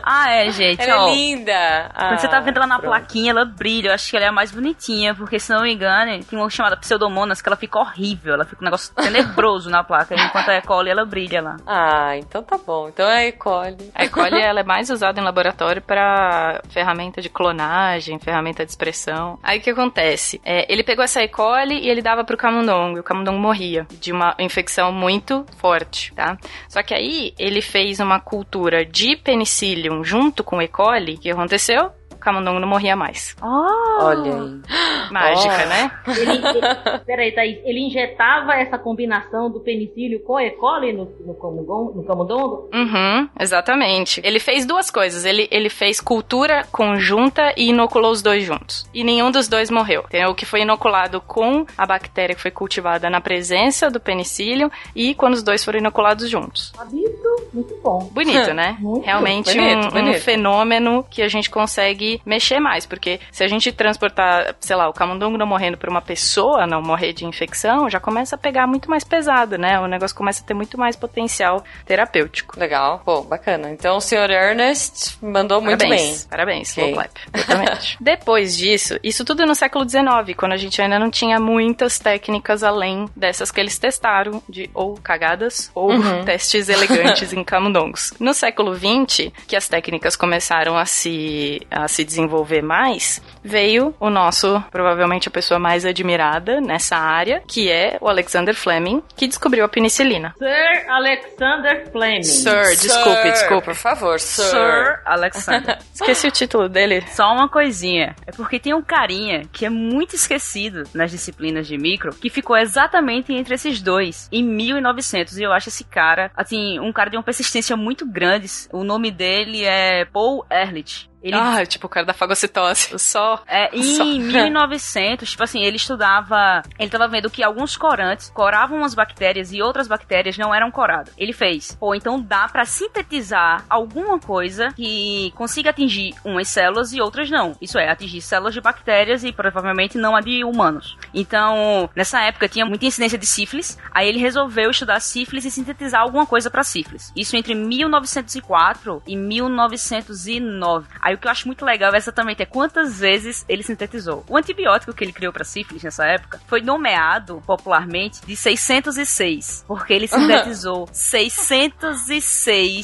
Ah, 0.08 0.32
é, 0.32 0.52
gente, 0.52 0.82
Ela 0.82 1.04
ó. 1.06 1.10
é 1.10 1.16
linda. 1.16 1.92
Quando 1.98 2.20
você 2.20 2.28
tá 2.28 2.38
Ah, 2.38 2.42
vendo 2.42 2.58
ela 2.58 2.68
na 2.68 2.78
pronto. 2.80 2.92
plaquinha, 2.92 3.32
ela 3.32 3.44
brilha. 3.46 3.90
Eu 3.90 3.94
acho 3.94 4.10
que 4.10 4.16
ela 4.16 4.26
é 4.26 4.30
a 4.30 4.32
mais 4.32 4.52
bonitinha, 4.52 5.16
porque 5.16 5.40
se 5.40 5.52
não 5.52 5.64
me 5.64 5.74
engano, 5.74 6.24
tem 6.24 6.38
uma 6.38 6.50
chamada 6.50 6.78
Pseudomonas 6.78 7.42
que 7.42 7.50
ela 7.50 7.56
fica 7.56 7.80
horrível. 7.80 8.34
Ela 8.36 8.46
fica 8.46 8.62
um 8.62 8.66
negócio 8.66 8.94
tenebroso 8.96 9.70
na 9.70 9.84
placa. 9.84 10.14
Enquanto 10.16 10.50
a 10.50 10.58
E. 10.58 10.62
coli, 10.62 10.90
ela 10.92 11.06
brilha 11.06 11.42
lá. 11.42 11.58
Ah, 11.66 12.16
então 12.18 12.44
tá 12.44 12.58
bom. 12.58 12.88
Então 12.90 13.08
é 13.08 13.18
a 13.18 13.26
E. 13.28 13.32
coli. 13.32 13.92
A 13.96 14.06
E. 14.06 14.10
coli 14.10 14.40
ela 14.40 14.60
é 14.60 14.64
mais 14.64 14.75
usada 14.90 15.20
em 15.20 15.24
laboratório 15.24 15.82
pra 15.82 16.62
ferramenta 16.70 17.22
de 17.22 17.30
clonagem, 17.30 18.20
ferramenta 18.20 18.66
de 18.66 18.72
expressão. 18.72 19.40
Aí 19.42 19.60
o 19.60 19.62
que 19.62 19.70
acontece? 19.70 20.42
É, 20.44 20.72
ele 20.72 20.84
pegou 20.84 21.04
essa 21.04 21.24
E. 21.24 21.28
coli 21.28 21.80
e 21.80 21.90
ele 21.90 22.02
dava 22.02 22.24
pro 22.24 22.38
camundongo, 22.38 22.98
e 22.98 23.00
o 23.00 23.04
camundongo 23.04 23.40
morria 23.40 23.88
de 24.00 24.12
uma 24.12 24.36
infecção 24.40 24.92
muito 24.92 25.46
forte, 25.58 26.14
tá? 26.14 26.38
Só 26.68 26.82
que 26.84 26.94
aí 26.94 27.34
ele 27.38 27.62
fez 27.62 28.00
uma 28.00 28.20
cultura 28.20 28.86
de 28.86 29.16
penicillium 29.16 30.04
junto 30.04 30.44
com 30.44 30.62
E. 30.62 30.68
coli. 30.68 31.16
O 31.16 31.20
que 31.20 31.32
aconteceu? 31.32 31.92
Camundongo 32.26 32.60
não 32.60 32.68
morria 32.68 32.96
mais. 32.96 33.36
Olha 33.42 34.34
aí. 34.36 34.62
Mágica, 35.12 35.64
Oh. 35.64 35.70
né? 35.70 35.92
Ele, 36.08 36.32
ele- 36.32 37.00
peraí, 37.06 37.32
Thaís, 37.32 37.60
ele 37.64 37.80
injetava 37.80 38.56
essa 38.56 38.78
combinação 38.78 39.50
do 39.52 39.60
penicílio 39.60 40.20
com 40.22 40.40
E. 40.40 40.50
coli 40.52 40.92
no, 40.92 41.06
no, 41.26 41.36
camundongo, 41.36 41.94
no 41.96 42.04
camundongo? 42.04 42.70
Uhum, 42.74 43.30
exatamente. 43.40 44.20
Ele 44.24 44.40
fez 44.40 44.66
duas 44.66 44.90
coisas. 44.90 45.24
Ele, 45.26 45.48
ele 45.52 45.70
fez 45.70 46.02
cultura 46.02 46.66
conjunta 46.72 47.54
e 47.56 47.70
inoculou 47.70 48.12
os 48.12 48.22
dois 48.24 48.44
juntos. 48.44 48.90
E 48.94 49.04
nenhum 49.04 49.30
dos 49.30 49.48
dois 49.48 49.70
morreu. 49.70 50.04
Tem 50.10 50.26
o 50.26 50.34
que 50.36 50.46
foi 50.46 50.62
inoculado 50.62 51.22
com 51.22 51.66
a 51.78 51.86
bactéria 51.86 52.36
que 52.36 52.42
foi 52.42 52.52
cultivada 52.52 53.10
na 53.10 53.22
presença 53.22 53.90
do 53.92 54.00
penicílio 54.00 54.72
e 54.96 55.14
quando 55.14 55.36
os 55.36 55.44
dois 55.44 55.64
foram 55.64 55.78
inoculados 55.80 56.28
juntos. 56.30 56.74
Sabido? 56.76 57.36
Muito 57.54 57.76
bom. 57.84 58.10
Bonito, 58.12 58.54
né? 58.54 58.76
Muito 58.82 59.06
Realmente 59.06 59.54
bonito, 59.56 59.86
um, 59.86 59.88
um 59.88 59.92
bonito. 59.92 60.22
fenômeno 60.22 61.06
que 61.10 61.22
a 61.22 61.28
gente 61.28 61.50
consegue 61.50 62.15
mexer 62.26 62.60
mais. 62.60 62.86
Porque 62.86 63.20
se 63.32 63.44
a 63.44 63.48
gente 63.48 63.72
transportar, 63.72 64.56
sei 64.60 64.76
lá, 64.76 64.88
o 64.90 64.94
camundongo 64.94 65.38
não 65.38 65.46
morrendo 65.48 65.78
por 65.78 65.90
uma 65.90 66.02
pessoa, 66.02 66.68
não 66.68 66.82
morrer 66.82 67.14
de 67.14 67.26
infecção, 67.26 67.90
já 67.90 68.00
começa 68.00 68.36
a 68.36 68.38
pegar 68.38 68.68
muito 68.68 68.90
mais 68.90 69.04
pesado, 69.04 69.58
né? 69.58 69.80
O 69.80 69.88
negócio 69.88 70.16
começa 70.16 70.44
a 70.44 70.46
ter 70.46 70.54
muito 70.54 70.78
mais 70.78 70.96
potencial 70.96 71.64
terapêutico. 71.86 72.60
Legal. 72.60 73.02
Pô, 73.06 73.22
bacana. 73.22 73.70
Então 73.72 73.98
o 73.98 74.02
senhor 74.02 74.30
Ernest 74.30 75.18
mandou 75.22 75.62
muito 75.62 75.80
parabéns, 75.80 76.22
bem. 76.22 76.30
Parabéns, 76.30 76.72
Ok. 76.72 76.84
slow 76.84 76.94
clap. 76.94 77.12
Exatamente. 77.34 77.98
Depois 78.00 78.58
disso, 78.58 79.00
isso 79.04 79.24
tudo 79.26 79.46
no 79.46 79.56
século 79.56 79.88
XIX, 79.88 80.36
quando 80.38 80.54
a 80.54 80.58
gente 80.58 80.82
ainda 80.82 81.00
não 81.00 81.10
tinha 81.10 81.40
muitas 81.40 82.00
técnicas 82.00 82.64
além 82.64 83.06
dessas 83.16 83.52
que 83.52 83.60
eles 83.60 83.78
testaram, 83.78 84.42
de 84.50 84.70
ou 84.74 84.96
cagadas 84.96 85.72
ou 85.74 85.92
Uhum. 85.92 86.24
testes 86.26 86.68
elegantes 86.70 87.32
em 87.32 87.44
camundongos. 87.44 88.14
No 88.20 88.34
século 88.34 88.76
XX, 88.76 89.32
que 89.48 89.56
as 89.56 89.68
técnicas 89.68 90.16
começaram 90.16 90.78
a 90.78 90.86
se, 90.86 91.62
a 91.72 91.88
se 91.88 92.04
desenvolver 92.06 92.62
mais, 92.62 93.22
veio 93.44 93.94
o 94.00 94.10
nosso, 94.10 94.64
provavelmente 94.72 95.28
a 95.28 95.32
pessoa 95.32 95.60
mais 95.60 95.86
admirada 95.86 96.62
nessa 96.62 96.96
área, 96.96 97.42
que 97.48 97.70
é 97.70 97.98
o 98.02 98.08
Alexander 98.08 98.56
Fleming, 98.56 99.02
que 99.16 99.28
descobriu 99.28 99.66
a 99.66 99.70
penicilina. 99.70 100.34
Sir 100.38 100.90
Alexander 100.90 101.92
Fleming. 101.92 102.24
Sir, 102.24 102.76
desculpe, 102.82 103.32
desculpe. 103.32 103.66
Por 103.66 103.76
favor, 103.76 104.20
sir. 104.20 104.44
Sir 104.44 105.02
Alexander. 105.06 105.78
Esqueci 105.94 106.28
o 106.28 106.32
título 106.32 106.70
dele. 106.70 107.04
Só 107.08 107.32
uma 107.34 107.50
coisinha. 107.50 108.16
É 108.26 108.32
porque 108.32 108.60
tem 108.60 108.74
um 108.74 108.82
carinha 108.82 109.44
que 109.52 109.66
é 109.66 109.70
muito 109.70 110.16
esquecido 110.16 110.84
nas 110.94 111.12
disciplinas 111.12 111.68
de 111.68 111.78
micro, 111.78 112.16
que 112.16 112.30
ficou 112.30 112.58
exatamente 112.58 113.34
entre 113.34 113.56
esses 113.56 113.82
dois, 113.82 114.30
em 114.32 114.44
1900. 114.44 115.38
E 115.38 115.44
eu 115.44 115.52
acho 115.52 115.70
esse 115.70 115.84
cara, 115.84 116.32
assim, 116.36 116.80
um 116.80 116.92
cara 116.92 117.10
de 117.10 117.18
uma 117.18 117.24
persistência 117.24 117.76
muito 117.76 118.06
grande. 118.06 118.46
O 118.72 118.84
nome 118.84 119.12
dele 119.12 119.64
é 119.64 120.06
Paul 120.06 120.46
Ehrlich. 120.52 121.10
Ele 121.26 121.36
Ah, 121.36 121.66
tipo 121.66 121.88
o 121.88 121.90
cara 121.90 122.06
da 122.06 122.14
fagocitose. 122.14 122.98
Só. 123.00 123.42
É, 123.48 123.70
Só. 123.98 124.04
em 124.04 124.20
1900, 124.22 125.32
tipo 125.32 125.44
assim, 125.44 125.64
ele 125.64 125.78
estudava. 125.78 126.62
Ele 126.78 126.90
tava 126.90 127.08
vendo 127.08 127.32
que 127.32 127.44
alguns 127.44 127.76
corantes 127.76 128.30
coravam 128.30 128.78
umas 128.78 128.94
bactérias 128.94 129.52
e 129.52 129.60
outras 129.62 129.88
bactérias 129.88 130.38
não 130.38 130.54
eram 130.54 130.70
coradas. 130.70 131.14
Ele 131.18 131.34
fez, 131.34 131.76
pô, 131.80 131.96
então 131.96 132.22
dá 132.22 132.48
pra 132.48 132.64
sintetizar 132.66 133.66
alguma 133.68 134.20
coisa 134.20 134.72
que 134.76 135.32
consiga 135.36 135.72
atingir 135.72 136.14
umas 136.24 136.48
células 136.48 136.94
e 136.94 137.02
outras 137.02 137.30
não. 137.30 137.56
Isso 137.60 137.80
é, 137.80 137.90
atingir 137.90 138.22
células 138.22 138.54
de 138.54 138.62
bactérias 138.62 139.24
e 139.24 139.32
provavelmente 139.32 139.98
não 139.98 140.16
a 140.16 140.22
de 140.22 140.44
humanos. 140.44 140.96
Então, 141.12 141.90
nessa 141.96 142.22
época 142.22 142.48
tinha 142.48 142.66
muita 142.66 142.86
incidência 142.86 143.18
de 143.18 143.26
sífilis, 143.26 143.80
aí 143.92 144.08
ele 144.08 144.20
resolveu 144.20 144.70
estudar 144.70 145.00
sífilis 145.00 145.46
e 145.46 145.52
sintetizar 145.52 146.02
alguma 146.02 146.26
coisa 146.26 146.52
pra 146.52 146.64
sífilis. 146.64 147.12
Isso 147.16 147.36
entre 147.36 147.56
1904 147.56 149.02
e 149.08 149.16
1909. 149.16 150.88
Aí 151.02 151.15
o 151.16 151.18
que 151.18 151.28
eu 151.28 151.32
acho 151.32 151.48
muito 151.48 151.66
legal 151.66 151.94
é 151.94 151.98
exatamente 151.98 152.44
é 152.44 152.46
quantas 152.46 153.00
vezes 153.00 153.46
ele 153.50 153.64
sintetizou. 153.64 154.24
O 154.30 154.38
antibiótico 154.38 154.94
que 154.94 155.04
ele 155.04 155.14
criou 155.14 155.34
pra 155.34 155.44
sífilis 155.44 155.84
nessa 155.84 156.06
época 156.06 156.40
foi 156.48 156.62
nomeado 156.62 157.42
popularmente 157.46 158.26
de 158.26 158.36
606, 158.36 159.66
porque 159.68 159.94
ele 159.94 160.08
sintetizou 160.08 160.88
606 160.94 162.84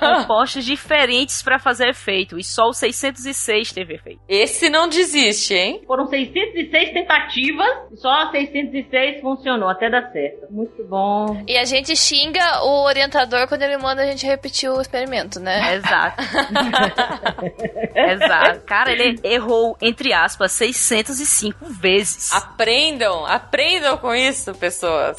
compostos 0.00 0.64
diferentes 0.64 1.42
pra 1.42 1.58
fazer 1.58 1.88
efeito 1.88 2.38
e 2.38 2.44
só 2.44 2.68
o 2.68 2.72
606 2.72 3.72
teve 3.72 3.94
efeito. 3.94 4.20
Esse 4.28 4.68
não 4.68 4.88
desiste, 4.88 5.54
hein? 5.54 5.82
Foram 5.86 6.06
606 6.06 6.92
tentativas 6.92 7.68
e 7.92 7.96
só 7.96 8.30
606 8.30 9.20
funcionou, 9.20 9.68
até 9.68 9.90
dar 9.90 10.10
certo. 10.12 10.46
Muito 10.50 10.84
bom. 10.84 11.44
E 11.46 11.56
a 11.56 11.64
gente 11.64 11.96
xinga 11.96 12.62
o 12.62 12.84
orientador 12.84 13.48
quando 13.48 13.62
ele 13.62 13.76
manda 13.78 14.02
a 14.02 14.06
gente 14.06 14.26
repetir 14.26 14.70
o 14.70 14.80
experimento, 14.80 15.40
né? 15.40 15.76
Exato. 15.76 16.22
Exato. 17.94 18.60
Cara, 18.66 18.92
ele 18.92 19.18
errou, 19.22 19.76
entre 19.80 20.12
aspas, 20.12 20.52
605 20.52 21.66
vezes. 21.66 22.32
Aprendam, 22.32 23.26
aprendam 23.26 23.96
com 23.98 24.14
isso, 24.14 24.54
pessoas. 24.54 25.16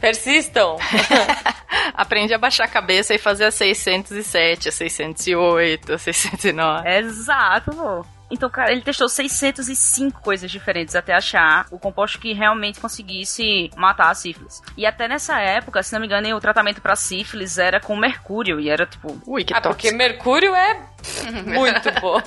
Persistam. 0.00 0.76
Aprende 1.94 2.32
a 2.32 2.38
baixar 2.38 2.64
a 2.64 2.68
cabeça 2.68 3.14
e 3.14 3.18
fazer 3.18 3.44
a 3.44 3.50
607, 3.50 4.68
a 4.68 4.72
608, 4.72 5.92
a 5.92 5.98
609. 5.98 6.88
Exato, 6.88 7.70
pô. 7.72 8.04
Então, 8.32 8.48
cara, 8.48 8.70
ele 8.70 8.80
testou 8.80 9.08
605 9.08 10.22
coisas 10.22 10.48
diferentes 10.48 10.94
até 10.94 11.12
achar 11.12 11.66
o 11.72 11.80
composto 11.80 12.20
que 12.20 12.32
realmente 12.32 12.78
conseguisse 12.78 13.70
matar 13.76 14.08
a 14.10 14.14
sífilis. 14.14 14.62
E 14.76 14.86
até 14.86 15.08
nessa 15.08 15.40
época, 15.40 15.82
se 15.82 15.92
não 15.92 16.00
me 16.00 16.06
engano, 16.06 16.34
o 16.36 16.40
tratamento 16.40 16.80
pra 16.80 16.94
sífilis 16.94 17.58
era 17.58 17.80
com 17.80 17.96
mercúrio. 17.96 18.60
E 18.60 18.70
era 18.70 18.86
tipo. 18.86 19.20
Ui, 19.26 19.42
que 19.42 19.52
Ah, 19.52 19.60
tóxico. 19.60 19.82
porque 19.82 19.90
mercúrio 19.96 20.54
é 20.54 20.80
muito 21.46 22.00
bom. 22.00 22.20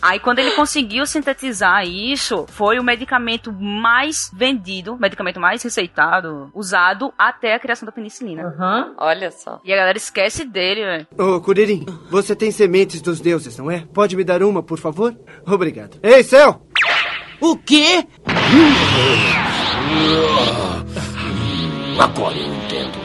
Aí, 0.00 0.18
quando 0.20 0.38
ele 0.38 0.52
conseguiu 0.52 1.06
sintetizar 1.06 1.86
isso, 1.86 2.46
foi 2.48 2.78
o 2.78 2.84
medicamento 2.84 3.52
mais 3.52 4.30
vendido, 4.34 4.96
medicamento 4.96 5.40
mais 5.40 5.62
receitado, 5.62 6.50
usado 6.54 7.12
até 7.18 7.54
a 7.54 7.58
criação 7.58 7.86
da 7.86 7.92
penicilina. 7.92 8.42
Aham. 8.42 8.94
Olha 8.98 9.30
só. 9.30 9.60
E 9.64 9.72
a 9.72 9.76
galera 9.76 9.98
esquece 9.98 10.44
dele, 10.44 10.84
velho. 10.84 11.06
Ô, 11.18 11.40
Kuririn, 11.40 11.84
você 12.10 12.34
tem 12.34 12.50
sementes 12.50 13.00
dos 13.00 13.20
deuses, 13.20 13.56
não 13.58 13.70
é? 13.70 13.84
Pode 13.92 14.16
me 14.16 14.24
dar 14.24 14.42
uma, 14.42 14.62
por 14.62 14.78
favor? 14.78 15.14
Obrigado. 15.46 15.98
Ei, 16.02 16.22
céu! 16.22 16.62
O 17.40 17.56
quê? 17.56 18.04
Agora 21.98 22.36
eu 22.36 22.54
entendo. 22.54 22.98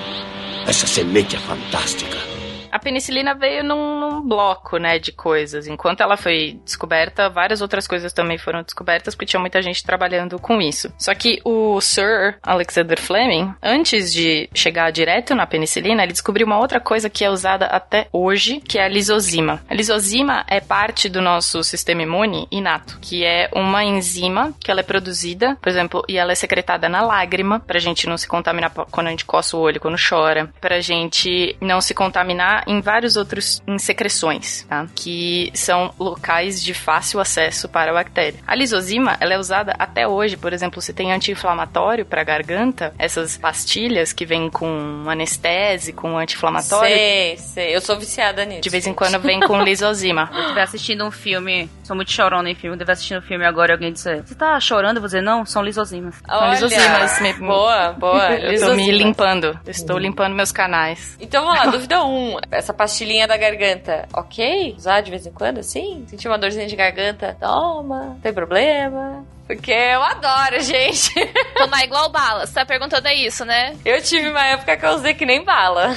Essa 0.68 0.88
semente 0.88 1.36
é 1.36 1.40
fantástica. 1.40 2.33
A 2.74 2.80
penicilina 2.80 3.36
veio 3.36 3.64
num, 3.64 4.00
num 4.00 4.22
bloco, 4.28 4.78
né, 4.78 4.98
de 4.98 5.12
coisas. 5.12 5.68
Enquanto 5.68 6.02
ela 6.02 6.18
foi 6.18 6.60
descoberta, 6.66 7.30
várias 7.30 7.62
outras 7.62 7.88
coisas 7.88 8.12
também 8.12 8.40
foram 8.40 8.64
descobertas, 8.64 9.14
porque 9.14 9.28
tinha 9.28 9.40
muita 9.40 9.62
gente 9.62 9.84
trabalhando 9.84 10.40
com 10.40 10.60
isso. 10.60 10.92
Só 10.98 11.14
que 11.14 11.40
o 11.46 11.80
Sir 11.80 12.40
Alexander 12.42 13.00
Fleming, 13.00 13.54
antes 13.62 14.12
de 14.12 14.50
chegar 14.56 14.92
direto 14.92 15.36
na 15.36 15.46
penicilina, 15.46 16.02
ele 16.02 16.14
descobriu 16.14 16.48
uma 16.48 16.58
outra 16.58 16.80
coisa 16.80 17.12
que 17.12 17.24
é 17.24 17.30
usada 17.30 17.68
até 17.68 18.08
hoje, 18.12 18.60
que 18.60 18.80
é 18.80 18.86
a 18.86 18.90
lisozima. 18.90 19.62
A 19.70 19.76
lisozima 19.76 20.44
é 20.48 20.60
parte 20.60 21.08
do 21.08 21.22
nosso 21.22 21.64
sistema 21.64 22.02
imune 22.02 22.48
inato, 22.50 22.98
que 23.00 23.24
é 23.24 23.52
uma 23.54 23.84
enzima 23.84 24.52
que 24.60 24.72
ela 24.72 24.80
é 24.80 24.84
produzida, 24.84 25.56
por 25.62 25.70
exemplo, 25.70 26.04
e 26.10 26.18
ela 26.18 26.32
é 26.32 26.36
secretada 26.36 26.90
na 26.90 27.02
lágrima, 27.02 27.60
pra 27.60 27.78
gente 27.78 28.10
não 28.10 28.18
se 28.18 28.28
contaminar 28.28 28.72
quando 28.72 29.08
a 29.08 29.12
gente 29.12 29.26
coça 29.26 29.56
o 29.56 29.60
olho, 29.60 29.80
quando 29.80 29.96
chora, 29.96 30.52
pra 30.60 30.82
gente 30.82 31.56
não 31.62 31.80
se 31.80 31.94
contaminar 31.94 32.63
em 32.68 32.82
vários 32.82 33.16
outros 33.18 33.62
em 33.68 33.78
secreções, 33.78 34.64
tá? 34.70 34.88
Que 34.96 35.52
são 35.54 35.94
locais 36.00 36.62
de 36.62 36.74
fácil 36.74 37.20
acesso 37.20 37.68
para 37.70 37.92
a 37.92 37.94
bactéria. 37.94 38.40
A 38.46 38.56
lisozima, 38.56 39.18
ela 39.20 39.34
é 39.34 39.38
usada 39.40 39.74
até 39.80 40.08
hoje, 40.08 40.38
por 40.38 40.54
exemplo, 40.54 40.82
se 40.82 40.94
tem 40.94 41.12
anti-inflamatório 41.14 42.06
para 42.06 42.24
garganta, 42.24 42.94
essas 42.98 43.38
pastilhas 43.38 44.14
que 44.14 44.26
vêm 44.26 44.50
com 44.50 45.06
anestese, 45.08 45.94
com 45.94 46.18
anti-inflamatório, 46.18 46.94
Sei, 46.96 47.38
sei. 47.38 47.76
Eu 47.76 47.82
sou 47.82 47.98
viciada 47.98 48.46
nisso. 48.46 48.62
de 48.62 48.70
vez 48.70 48.86
em 48.88 48.94
quando 48.94 49.20
vem 49.20 49.40
com 49.40 49.62
lisozima. 49.64 50.28
Se 50.28 50.34
eu 50.38 50.42
estiver 50.42 50.62
assistindo 50.62 51.06
um 51.06 51.12
filme, 51.12 51.70
sou 51.84 51.96
muito 51.96 52.12
chorona 52.12 52.50
em 52.50 52.56
filme, 52.56 52.74
eu 52.76 52.78
estiver 52.78 52.94
assistindo 52.94 53.18
um 53.20 53.22
filme 53.22 53.46
agora 53.46 53.72
e 53.72 53.74
alguém 53.74 53.92
disser, 53.94 54.24
você 54.26 54.36
tá 54.36 54.60
chorando? 54.60 54.98
Eu 54.98 55.02
vou 55.02 55.08
dizer, 55.08 55.22
não, 55.22 55.46
são 55.46 55.64
lisosimas. 55.64 56.16
São 56.28 56.38
Olha, 56.40 56.52
lisosimas. 56.52 57.20
Me- 57.22 57.34
Boa, 57.34 57.94
boa. 57.94 58.32
Eu 58.54 58.60
tô 58.60 58.74
me 58.76 58.92
limpando. 58.92 59.60
Eu 59.66 59.72
estou 59.72 59.98
limpando 59.98 60.34
meus 60.36 60.52
canais. 60.52 61.18
Então 61.20 61.44
vamos 61.46 61.60
lá, 61.60 61.66
dúvida 61.72 62.04
1. 62.04 62.08
Um. 62.36 62.38
Essa 62.54 62.74
pastilhinha 62.74 63.28
da 63.28 63.38
garganta, 63.38 64.08
ok? 64.14 64.76
Usar 64.78 65.02
de 65.02 65.12
vez 65.12 65.26
em 65.26 65.32
quando, 65.32 65.60
assim? 65.60 66.06
Sentir 66.08 66.28
uma 66.28 66.38
dorzinha 66.38 66.68
de 66.68 66.76
garganta? 66.76 67.36
Toma, 67.40 68.06
não 68.06 68.20
tem 68.20 68.34
problema. 68.34 69.26
Porque 69.56 69.72
eu 69.72 70.02
adoro, 70.02 70.60
gente. 70.62 71.14
Tomar 71.58 71.84
igual 71.84 72.10
bala. 72.10 72.46
Você 72.46 72.54
tá 72.54 72.66
perguntando 72.66 73.08
é 73.08 73.14
isso, 73.16 73.46
né? 73.46 73.76
Eu 73.86 74.02
tive 74.02 74.30
uma 74.30 74.44
época 74.46 74.76
que 74.78 74.86
eu 74.86 74.92
usei 74.92 75.14
que 75.14 75.26
nem 75.26 75.44
bala. 75.44 75.90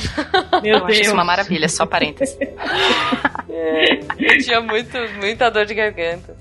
Meu 0.63 0.73
Eu 0.73 0.77
acho 0.79 0.87
Deus. 0.87 0.99
isso 1.01 1.13
uma 1.13 1.25
maravilha, 1.25 1.69
só 1.69 1.87
parênteses. 1.87 2.37
Eu 4.19 4.39
tinha 4.39 4.61
muito, 4.61 4.97
muita 5.19 5.51
dor 5.51 5.65
de 5.65 5.75
garganta. 5.75 6.37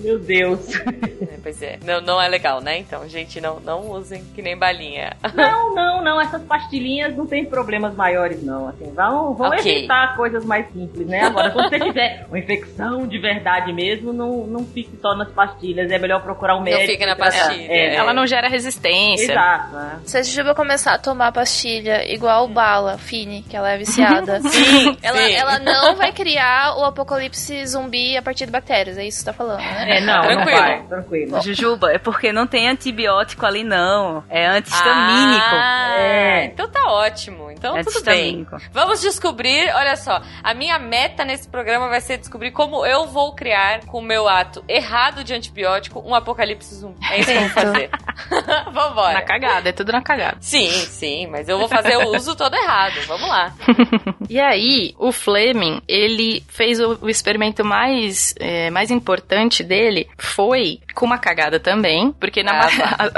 Meu 0.00 0.18
Deus. 0.18 0.60
É, 0.76 1.38
pois 1.42 1.60
é. 1.62 1.78
Não, 1.84 2.00
não 2.00 2.20
é 2.22 2.26
legal, 2.28 2.60
né? 2.60 2.78
Então, 2.78 3.06
gente, 3.08 3.40
não, 3.40 3.60
não 3.60 3.90
usem 3.90 4.24
que 4.34 4.40
nem 4.40 4.56
balinha. 4.56 5.12
Não, 5.34 5.74
não, 5.74 6.02
não. 6.02 6.20
Essas 6.20 6.42
pastilhinhas 6.42 7.14
não 7.16 7.26
tem 7.26 7.44
problemas 7.44 7.94
maiores, 7.94 8.42
não. 8.42 8.68
Assim, 8.68 8.90
vão, 8.94 9.34
vão 9.34 9.48
Ok. 9.48 9.78
evitar 9.78 10.16
coisas 10.16 10.44
mais 10.44 10.66
simples, 10.72 11.06
né? 11.06 11.20
Agora, 11.24 11.50
quando 11.50 11.68
você 11.68 11.78
tiver 11.80 12.24
uma 12.28 12.38
infecção 12.38 13.06
de 13.06 13.18
verdade 13.18 13.72
mesmo, 13.72 14.12
não, 14.12 14.46
não 14.46 14.64
fique 14.64 14.96
só 15.02 15.14
nas 15.14 15.30
pastilhas. 15.32 15.90
É 15.90 15.98
melhor 15.98 16.22
procurar 16.22 16.53
Não 16.56 16.62
médico. 16.64 16.86
fique 16.86 17.06
na 17.06 17.12
e 17.12 17.16
tratar. 17.16 17.38
pastilha. 17.46 17.72
É, 17.72 17.94
Ela 17.94 18.12
não 18.12 18.26
gera 18.26 18.48
resistência. 18.48 19.32
Exato. 19.32 19.74
né? 19.74 20.00
Se 20.04 20.18
a 20.18 20.22
Jujuba 20.22 20.54
começar 20.54 20.94
a 20.94 20.98
tomar 20.98 21.32
pastilha 21.32 22.10
igual 22.12 22.46
bala, 22.48 22.98
Fini, 22.98 23.42
que 23.42 23.56
ela 23.56 23.70
é 23.70 23.78
viciada, 23.78 24.40
Sim, 24.48 24.96
ela, 25.02 25.18
sim. 25.18 25.32
ela 25.34 25.58
não 25.58 25.96
vai 25.96 26.12
criar 26.12 26.76
o 26.76 26.84
apocalipse 26.84 27.66
zumbi 27.66 28.16
a 28.16 28.22
partir 28.22 28.46
de 28.46 28.52
bactérias. 28.52 28.98
É 28.98 29.04
isso 29.04 29.18
que 29.18 29.24
você 29.24 29.30
tá 29.30 29.32
falando, 29.32 29.58
né? 29.60 29.98
É, 29.98 30.00
não, 30.00 30.22
Tranquilo. 30.22 30.50
não 30.50 30.58
vai. 30.58 30.82
Tranquilo. 30.82 31.42
Jujuba, 31.42 31.92
é 31.92 31.98
porque 31.98 32.32
não 32.32 32.46
tem 32.46 32.68
antibiótico 32.68 33.44
ali, 33.46 33.62
não. 33.64 34.24
É 34.28 34.46
antihistamínico. 34.46 35.44
Ah, 35.54 35.94
É. 35.98 36.44
Então 36.46 36.68
tá 36.68 36.86
ótimo. 36.90 37.50
Então 37.50 37.76
é 37.76 37.82
tudo 37.82 38.02
bem. 38.04 38.46
Vamos 38.72 39.00
descobrir, 39.00 39.70
olha 39.74 39.96
só, 39.96 40.20
a 40.42 40.54
minha 40.54 40.78
meta 40.78 41.24
nesse 41.24 41.48
programa 41.48 41.88
vai 41.88 42.00
ser 42.00 42.18
descobrir 42.18 42.50
como 42.50 42.84
eu 42.84 43.06
vou 43.06 43.34
criar, 43.34 43.80
com 43.86 43.98
o 43.98 44.02
meu 44.02 44.28
ato 44.28 44.64
errado 44.68 45.22
de 45.24 45.32
antibiótico, 45.34 46.02
um 46.04 46.14
apocalipse 46.14 46.33
zumbi. 46.74 46.96
É 47.10 47.20
isso 47.20 47.30
que 47.30 47.36
eu 47.36 47.40
vou 47.40 47.50
fazer. 47.50 47.90
Vambora. 48.72 49.14
Na 49.14 49.22
cagada, 49.22 49.68
é 49.68 49.72
tudo 49.72 49.92
na 49.92 50.02
cagada. 50.02 50.36
Sim, 50.40 50.68
sim, 50.70 51.26
mas 51.28 51.48
eu 51.48 51.58
vou 51.58 51.68
fazer 51.68 51.96
o 51.96 52.14
uso 52.16 52.34
todo 52.36 52.54
errado. 52.54 52.94
Vamos 53.06 53.28
lá. 53.28 53.52
E 54.30 54.40
aí, 54.40 54.94
o 54.98 55.12
Fleming, 55.12 55.82
ele 55.86 56.42
fez 56.48 56.80
o, 56.80 56.98
o 57.02 57.10
experimento 57.10 57.62
mais, 57.64 58.34
é, 58.40 58.70
mais 58.70 58.90
importante 58.90 59.62
dele 59.62 60.08
foi 60.18 60.80
com 60.94 61.04
uma 61.04 61.18
cagada 61.18 61.60
também, 61.60 62.10
porque 62.12 62.42
na 62.42 62.60
Ah, 62.60 63.10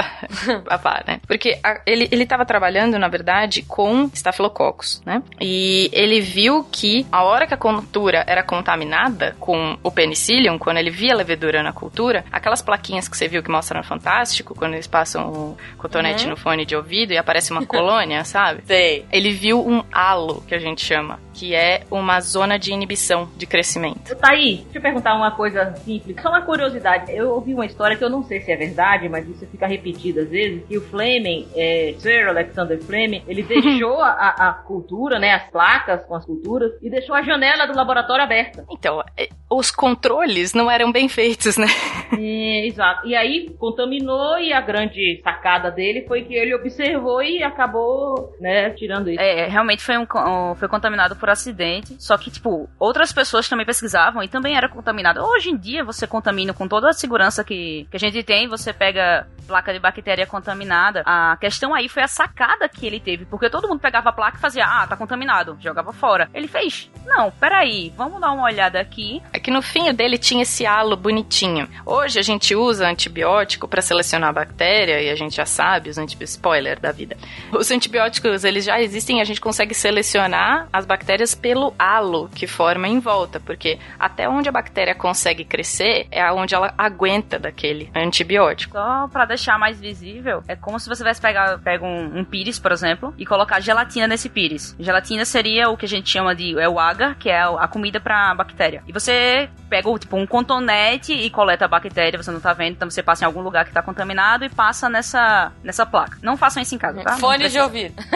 Ah, 0.69 1.03
né? 1.07 1.19
Porque 1.25 1.57
a- 1.63 1.81
ele, 1.85 2.07
ele 2.11 2.25
tava 2.25 2.45
trabalhando, 2.45 2.99
na 2.99 3.07
verdade, 3.07 3.61
com 3.61 4.09
Staphylococcus, 4.13 5.01
né? 5.05 5.23
E 5.39 5.89
ele 5.93 6.19
viu 6.19 6.65
que 6.71 7.05
a 7.11 7.23
hora 7.23 7.47
que 7.47 7.53
a 7.53 7.57
cultura 7.57 8.23
era 8.27 8.43
contaminada 8.43 9.35
com 9.39 9.77
o 9.81 9.89
penicillium, 9.91 10.57
quando 10.57 10.77
ele 10.77 10.89
via 10.89 11.13
a 11.13 11.17
levedura 11.17 11.63
na 11.63 11.71
cultura, 11.71 12.25
aquelas 12.31 12.61
plaquinhas 12.61 13.06
que 13.07 13.17
você 13.17 13.27
viu 13.27 13.41
que 13.43 13.49
mostram 13.51 13.79
no 13.79 13.85
Fantástico, 13.85 14.53
quando 14.55 14.73
eles 14.73 14.87
passam 14.87 15.27
o 15.31 15.57
cotonete 15.77 16.23
Uhum. 16.25 16.31
no 16.31 16.37
fone 16.37 16.65
de 16.65 16.75
ouvido 16.75 17.13
e 17.13 17.17
aparece 17.17 17.51
uma 17.51 17.65
colônia, 17.65 18.23
sabe? 18.25 18.61
Sei. 18.65 19.05
Ele 19.11 19.31
viu 19.31 19.59
um 19.65 19.83
halo, 19.91 20.41
que 20.47 20.55
a 20.55 20.59
gente 20.59 20.83
chama, 20.83 21.19
que 21.33 21.53
é 21.55 21.83
uma 21.91 22.19
zona 22.19 22.57
de 22.57 22.71
inibição 22.71 23.29
de 23.37 23.45
crescimento. 23.45 24.15
Tá 24.15 24.31
aí, 24.31 24.57
deixa 24.63 24.77
eu 24.77 24.81
perguntar 24.81 25.13
uma 25.15 25.31
coisa 25.31 25.75
simples, 25.85 26.15
só 26.21 26.29
uma 26.29 26.41
curiosidade. 26.41 27.11
Eu 27.15 27.29
ouvi 27.31 27.53
uma 27.53 27.65
história 27.65 27.95
que 27.95 28.03
eu 28.03 28.09
não 28.09 28.23
sei 28.23 28.41
se 28.41 28.51
é 28.51 28.55
verdade, 28.55 29.07
mas 29.09 29.27
isso 29.29 29.45
fica 29.47 29.67
repetido 29.67 30.21
às 30.21 30.29
vezes, 30.29 30.63
que 30.67 30.77
o 30.77 30.81
Fleming, 30.81 31.47
é, 31.55 31.93
Sir 31.99 32.27
Alexander 32.27 32.79
Fleming, 32.81 33.23
ele 33.27 33.43
deixou 33.43 34.01
a, 34.01 34.09
a- 34.37 34.53
cultura, 34.67 35.19
né, 35.19 35.33
as 35.33 35.49
placas 35.49 36.03
com 36.05 36.15
as 36.15 36.25
culturas, 36.25 36.71
e 36.81 36.89
deixou 36.89 37.13
a 37.15 37.21
janela 37.21 37.65
do 37.67 37.75
laboratório 37.75 38.23
aberta. 38.23 38.65
Então, 38.71 39.03
eh, 39.15 39.29
os 39.49 39.69
controles 39.71 40.53
não 40.53 40.69
eram 40.69 40.91
bem 40.91 41.07
feitos, 41.07 41.57
né? 41.57 41.67
É, 42.17 42.67
exato. 42.67 42.96
E 43.03 43.15
aí 43.15 43.49
contaminou 43.59 44.37
e 44.39 44.53
a 44.53 44.61
grande 44.61 45.21
sacada 45.23 45.71
dele 45.71 46.05
foi 46.07 46.23
que 46.23 46.33
ele 46.33 46.53
observou 46.55 47.21
e 47.21 47.43
acabou, 47.43 48.35
né, 48.39 48.71
tirando 48.71 49.09
isso. 49.09 49.21
É, 49.21 49.47
realmente 49.47 49.83
foi, 49.83 49.97
um, 49.97 50.05
foi 50.55 50.67
contaminado 50.67 51.15
por 51.15 51.29
acidente. 51.29 51.95
Só 51.99 52.17
que, 52.17 52.31
tipo, 52.31 52.69
outras 52.79 53.11
pessoas 53.11 53.47
também 53.47 53.65
pesquisavam 53.65 54.23
e 54.23 54.27
também 54.27 54.55
era 54.55 54.69
contaminado. 54.69 55.21
Hoje 55.21 55.49
em 55.49 55.57
dia, 55.57 55.83
você 55.83 56.07
contamina 56.07 56.53
com 56.53 56.67
toda 56.67 56.89
a 56.89 56.93
segurança 56.93 57.43
que, 57.43 57.87
que 57.89 57.97
a 57.97 57.99
gente 57.99 58.23
tem, 58.23 58.47
você 58.47 58.73
pega 58.73 59.27
placa 59.47 59.73
de 59.73 59.79
bactéria 59.79 60.27
contaminada. 60.27 61.01
A 61.05 61.37
questão 61.37 61.73
aí 61.73 61.87
foi 61.87 62.03
a 62.03 62.07
sacada 62.07 62.67
que 62.67 62.85
ele 62.85 62.99
teve, 62.99 63.25
porque 63.25 63.49
todo 63.49 63.67
mundo 63.67 63.79
pegava 63.79 64.09
a 64.09 64.13
placa 64.13 64.37
e 64.37 64.41
fazia, 64.41 64.65
ah, 64.65 64.85
tá 64.85 64.95
contaminado, 64.95 65.57
jogava 65.59 65.93
fora. 65.93 66.29
Ele 66.33 66.47
fez, 66.47 66.91
não, 67.05 67.31
peraí, 67.31 67.91
vamos 67.95 68.19
dar 68.19 68.31
uma 68.31 68.43
olhada 68.43 68.79
aqui. 68.79 69.21
É 69.31 69.39
que 69.39 69.49
no 69.49 69.61
fim 69.61 69.91
dele 69.93 70.17
tinha 70.17 70.43
esse 70.43 70.65
halo 70.65 70.97
bonitinho. 70.97 71.67
Hoje 71.85 72.19
a 72.19 72.21
gente 72.21 72.53
usa 72.53 72.86
antibiótico 72.89 73.67
para 73.67 73.81
selecionar 73.81 74.29
a 74.29 74.33
bactéria 74.33 75.01
e 75.01 75.09
a 75.09 75.15
gente 75.15 75.35
já 75.35 75.45
sabe 75.45 75.89
os 75.89 75.97
antibióticos, 75.97 76.31
spoiler 76.31 76.79
da 76.79 76.91
vida. 76.91 77.17
Os 77.51 77.69
antibióticos, 77.71 78.43
eles 78.43 78.65
já 78.65 78.81
existem 78.81 79.21
a 79.21 79.23
gente 79.23 79.41
consegue 79.41 79.73
selecionar 79.73 80.67
as 80.71 80.85
bactérias 80.85 81.33
pelo 81.33 81.73
halo 81.77 82.29
que 82.33 82.47
forma 82.47 82.87
em 82.87 82.99
volta, 82.99 83.39
porque 83.39 83.79
até 83.99 84.27
onde 84.27 84.49
a 84.49 84.51
bactéria 84.51 84.95
consegue 84.95 85.43
crescer 85.43 86.07
é 86.11 86.31
onde 86.31 86.55
ela 86.55 86.73
aguenta 86.77 87.39
daquele 87.39 87.89
antibiótico. 87.95 88.77
Só 88.77 89.07
pra 89.07 89.25
deixar 89.25 89.57
mais 89.57 89.79
visível, 89.79 90.43
é 90.47 90.55
como 90.55 90.79
se 90.79 90.87
você 90.87 91.03
tivesse 91.03 91.21
pegar, 91.21 91.59
pega 91.59 91.85
um, 91.85 92.19
um 92.19 92.25
pires, 92.25 92.59
por 92.59 92.71
exemplo, 92.71 93.13
e 93.17 93.25
colocar 93.25 93.59
gelatina 93.59 94.07
nesse 94.07 94.29
pires. 94.29 94.75
Gelatina 94.79 95.25
seria 95.25 95.69
o 95.69 95.77
que 95.77 95.85
a 95.85 95.89
gente 95.89 96.09
chama 96.09 96.35
de 96.35 96.57
é 96.59 96.67
o 96.67 96.79
agar, 96.79 97.15
que 97.15 97.29
é 97.29 97.41
a 97.41 97.67
comida 97.67 97.99
pra 97.99 98.33
bactéria. 98.33 98.83
E 98.87 98.91
você 98.91 99.49
pega 99.69 99.87
tipo 99.99 100.17
um 100.17 100.25
contonete 100.25 101.13
e 101.13 101.29
coleta 101.29 101.65
a 101.65 101.67
bactéria, 101.67 102.21
você 102.21 102.31
não 102.31 102.39
tá 102.39 102.53
vendo, 102.53 102.76
então 102.77 102.89
você 102.89 103.01
passa 103.01 103.25
em 103.25 103.27
algum 103.27 103.41
lugar 103.41 103.65
que 103.65 103.71
tá 103.71 103.81
contaminado 103.81 104.45
e 104.45 104.49
passa 104.49 104.87
nessa, 104.87 105.51
nessa 105.63 105.85
placa. 105.85 106.17
Não 106.21 106.37
façam 106.37 106.61
isso 106.61 106.75
em 106.75 106.77
casa, 106.77 107.01
tá? 107.01 107.17
Fone 107.17 107.49
de 107.49 107.59
ouvido. 107.59 107.95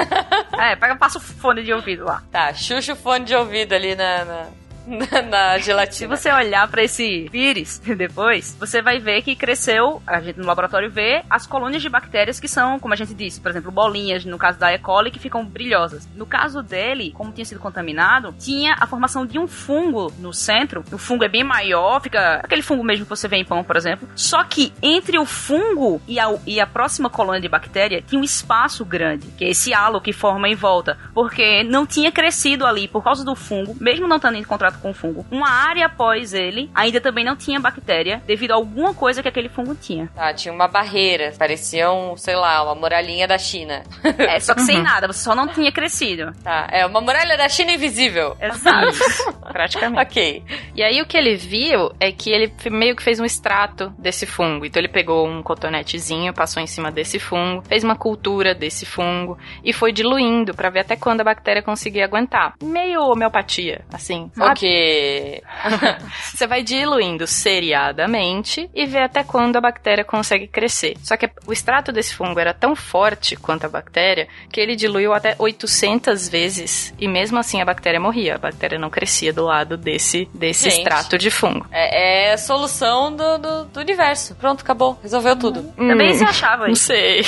É, 0.62 0.76
pega, 0.76 0.96
passa 0.96 1.18
o 1.18 1.22
fone 1.22 1.64
de 1.64 1.74
ouvido 1.74 2.06
lá. 2.06 2.22
Tá, 2.32 2.54
xuxa 2.54 2.94
o 2.94 2.96
fone 2.96 3.26
de 3.26 3.34
ouvido 3.34 3.74
ali 3.74 3.96
na, 3.96 4.26
na, 4.26 4.46
na, 5.12 5.22
na 5.22 5.54
Se 5.60 5.66
gelatina. 5.66 6.16
você 6.16 6.32
olhar 6.32 6.68
pra 6.68 6.84
esse 6.84 7.28
pires 7.32 7.80
depois, 7.80 8.56
você 8.60 8.82
vai 8.82 9.00
ver 9.00 9.22
que 9.22 9.36
cresceu, 9.36 10.02
a 10.06 10.20
gente 10.22 10.40
no 10.40 10.46
laboratório 10.46 10.90
vê 10.90 11.24
as 11.30 11.46
colônias 11.46 11.82
de 11.82 11.90
bactérias 11.90 12.40
que 12.40 12.48
são, 12.48 12.80
como 12.80 12.94
a 12.94 12.98
gente 12.98 13.14
disse, 13.14 13.40
por 13.40 13.50
exemplo, 13.50 13.72
bolinhas, 13.72 14.26
no 14.26 14.38
caso 14.38 14.60
da 14.60 14.74
E. 14.74 14.80
coli, 14.80 15.12
que 15.12 15.20
ficam 15.20 15.46
brilhosas. 15.46 16.08
No 16.16 16.26
caso 16.26 16.62
dele, 16.62 17.12
como 17.12 17.32
tinha 17.32 17.46
sido 17.46 17.60
contaminado, 17.60 18.34
tinha 18.40 18.76
a 18.80 18.88
formação 18.88 19.26
de 19.26 19.38
um 19.38 19.48
fungo 19.48 20.12
no 20.20 20.34
centro. 20.34 20.84
O 20.92 20.98
fungo 20.98 21.24
é 21.24 21.30
bem 21.30 21.44
maior, 21.44 22.02
fica 22.02 22.42
aquele 22.44 22.62
fungo 22.62 22.84
mesmo 22.84 23.06
que 23.06 23.10
você 23.10 23.28
vê 23.28 23.38
em 23.38 23.46
pão, 23.46 23.64
por 23.64 23.76
exemplo. 23.76 24.08
Só 24.16 24.44
que 24.44 24.74
entre 24.82 25.18
o 25.18 25.26
fungo 25.26 26.02
e 26.08 26.20
a, 26.20 26.34
e 26.46 26.60
a 26.60 26.68
próxima 26.68 27.10
colônia 27.10 27.42
de 27.42 27.50
bactéria 27.50 28.02
tinha 28.02 28.20
um 28.20 28.24
espaço 28.24 28.84
grande, 28.86 29.28
que 29.38 29.46
é 29.46 29.50
esse 29.50 29.74
halo 29.74 30.02
que 30.02 30.14
forma 30.14 30.50
em 30.50 30.56
volta, 30.56 30.98
porque 31.14 31.64
não 31.64 31.86
tinha 31.86 32.12
crescido 32.12 32.66
ali 32.66 32.88
por 32.88 33.04
causa 33.04 33.24
do 33.24 33.36
fungo, 33.36 33.76
mesmo 33.80 34.08
não 34.08 34.18
estando 34.18 34.36
em 34.36 34.44
contato 34.44 34.80
com 34.82 34.92
o 34.92 34.94
fungo. 34.94 35.26
Uma 35.32 35.50
área 35.50 35.86
após 35.86 36.34
ele 36.34 36.70
ainda 36.74 37.00
também 37.00 37.24
não 37.24 37.36
tinha 37.36 37.60
bactéria, 37.60 38.22
devido 38.26 38.52
a 38.52 38.56
alguma 38.56 38.94
coisa 38.94 39.22
que 39.22 39.28
aquele 39.28 39.50
fungo 39.50 39.76
tinha. 39.76 40.08
Tá, 40.16 40.34
tinha 40.34 40.54
uma 40.54 40.68
barreira. 40.68 41.34
Parecia 41.38 41.92
um, 41.92 42.18
sei 42.18 42.36
lá, 42.36 42.64
uma 42.64 42.76
muralhinha 42.76 43.28
da 43.28 43.38
China. 43.38 43.84
É, 44.18 44.40
só 44.40 44.54
que 44.54 44.62
sem 44.62 44.82
nada, 44.84 45.08
você 45.08 45.20
só 45.20 45.36
não 45.36 45.48
tinha 45.48 45.72
crescido. 45.72 46.32
Tá, 46.44 46.68
é 46.72 46.86
uma 46.86 47.02
muralha 47.02 47.38
da 47.38 47.48
China 47.48 47.72
invisível. 47.72 48.36
Exato. 48.40 48.98
Praticamente. 49.52 50.02
Ok. 50.02 50.44
E 50.76 50.84
aí 50.84 51.02
o 51.02 51.06
que 51.06 51.18
ele 51.18 51.36
viu 51.36 51.92
é 52.00 52.12
que 52.12 52.30
ele 52.32 52.52
meio 52.70 52.96
que 52.96 53.04
fez 53.04 53.20
um 53.20 53.26
extrato 53.26 53.94
desse 53.98 54.26
fungo. 54.26 54.66
Então 54.66 54.80
ele 54.80 54.88
pegou 54.88 55.28
um 55.28 55.44
cotonetezinho, 55.44 56.34
passou 56.34 56.62
em 56.62 56.68
cima 56.68 56.92
desse 56.92 57.20
fungo, 57.20 57.62
fez 57.64 57.84
uma 57.84 57.96
cultura 57.96 58.56
desse 58.56 58.86
fungo 58.86 59.38
e 59.64 59.74
foi 59.74 59.92
diluindo 59.92 60.54
pra 60.54 60.70
ver 60.70 60.80
até 60.80 60.96
quando 60.96 61.22
a 61.22 61.26
bactéria 61.26 61.62
conseguia 61.62 62.06
aguentar. 62.06 62.54
Meio 62.64 63.02
homeopatia, 63.02 63.82
assim. 63.92 64.32
sabe? 64.34 64.50
Ok. 64.62 65.44
Você 66.34 66.46
vai 66.48 66.62
diluindo 66.64 67.26
seriadamente 67.28 68.70
e 68.74 68.86
vê 68.86 69.00
até 69.00 69.24
quando 69.24 69.56
a 69.58 69.62
bactéria 69.62 70.04
consegue 70.04 70.48
crescer. 70.48 70.96
Só 71.04 71.18
que 71.18 71.30
o 71.48 71.52
extrato 71.54 71.92
desse 71.92 72.14
fungo 72.14 72.40
era 72.40 72.54
tão 72.54 72.76
forte 72.76 73.36
quanto 73.36 73.66
a 73.66 73.70
bactéria 73.70 74.28
que 74.52 74.60
ele 74.60 74.76
diluiu 74.76 75.14
até 75.14 75.36
800 75.38 76.30
vezes 76.30 76.94
e 77.00 77.08
mesmo 77.08 77.40
assim 77.40 77.62
a 77.62 77.66
bactéria 77.66 78.00
morria. 78.00 78.36
A 78.36 78.38
bactéria 78.38 78.78
não 78.78 78.90
crescia 78.90 79.34
do 79.34 79.44
lado 79.46 79.76
desse, 79.78 80.30
desse 80.34 80.66
Gente. 80.70 80.78
extrato 80.80 81.18
de 81.18 81.30
fungo. 81.32 81.66
É, 81.72 82.30
é 82.30 82.34
a 82.34 82.38
solução 82.38 83.16
do, 83.16 83.38
do, 83.38 83.66
do 83.66 83.80
universo. 83.80 84.36
Pronto, 84.36 84.62
acabou. 84.62 85.00
Resolveu 85.02 85.36
tudo. 85.36 85.64
Também 85.74 86.12
Hum, 86.12 86.16
se 86.18 86.24
achava 86.24 86.66
Não 86.66 86.74
isso. 86.74 86.86
sei. 86.86 87.22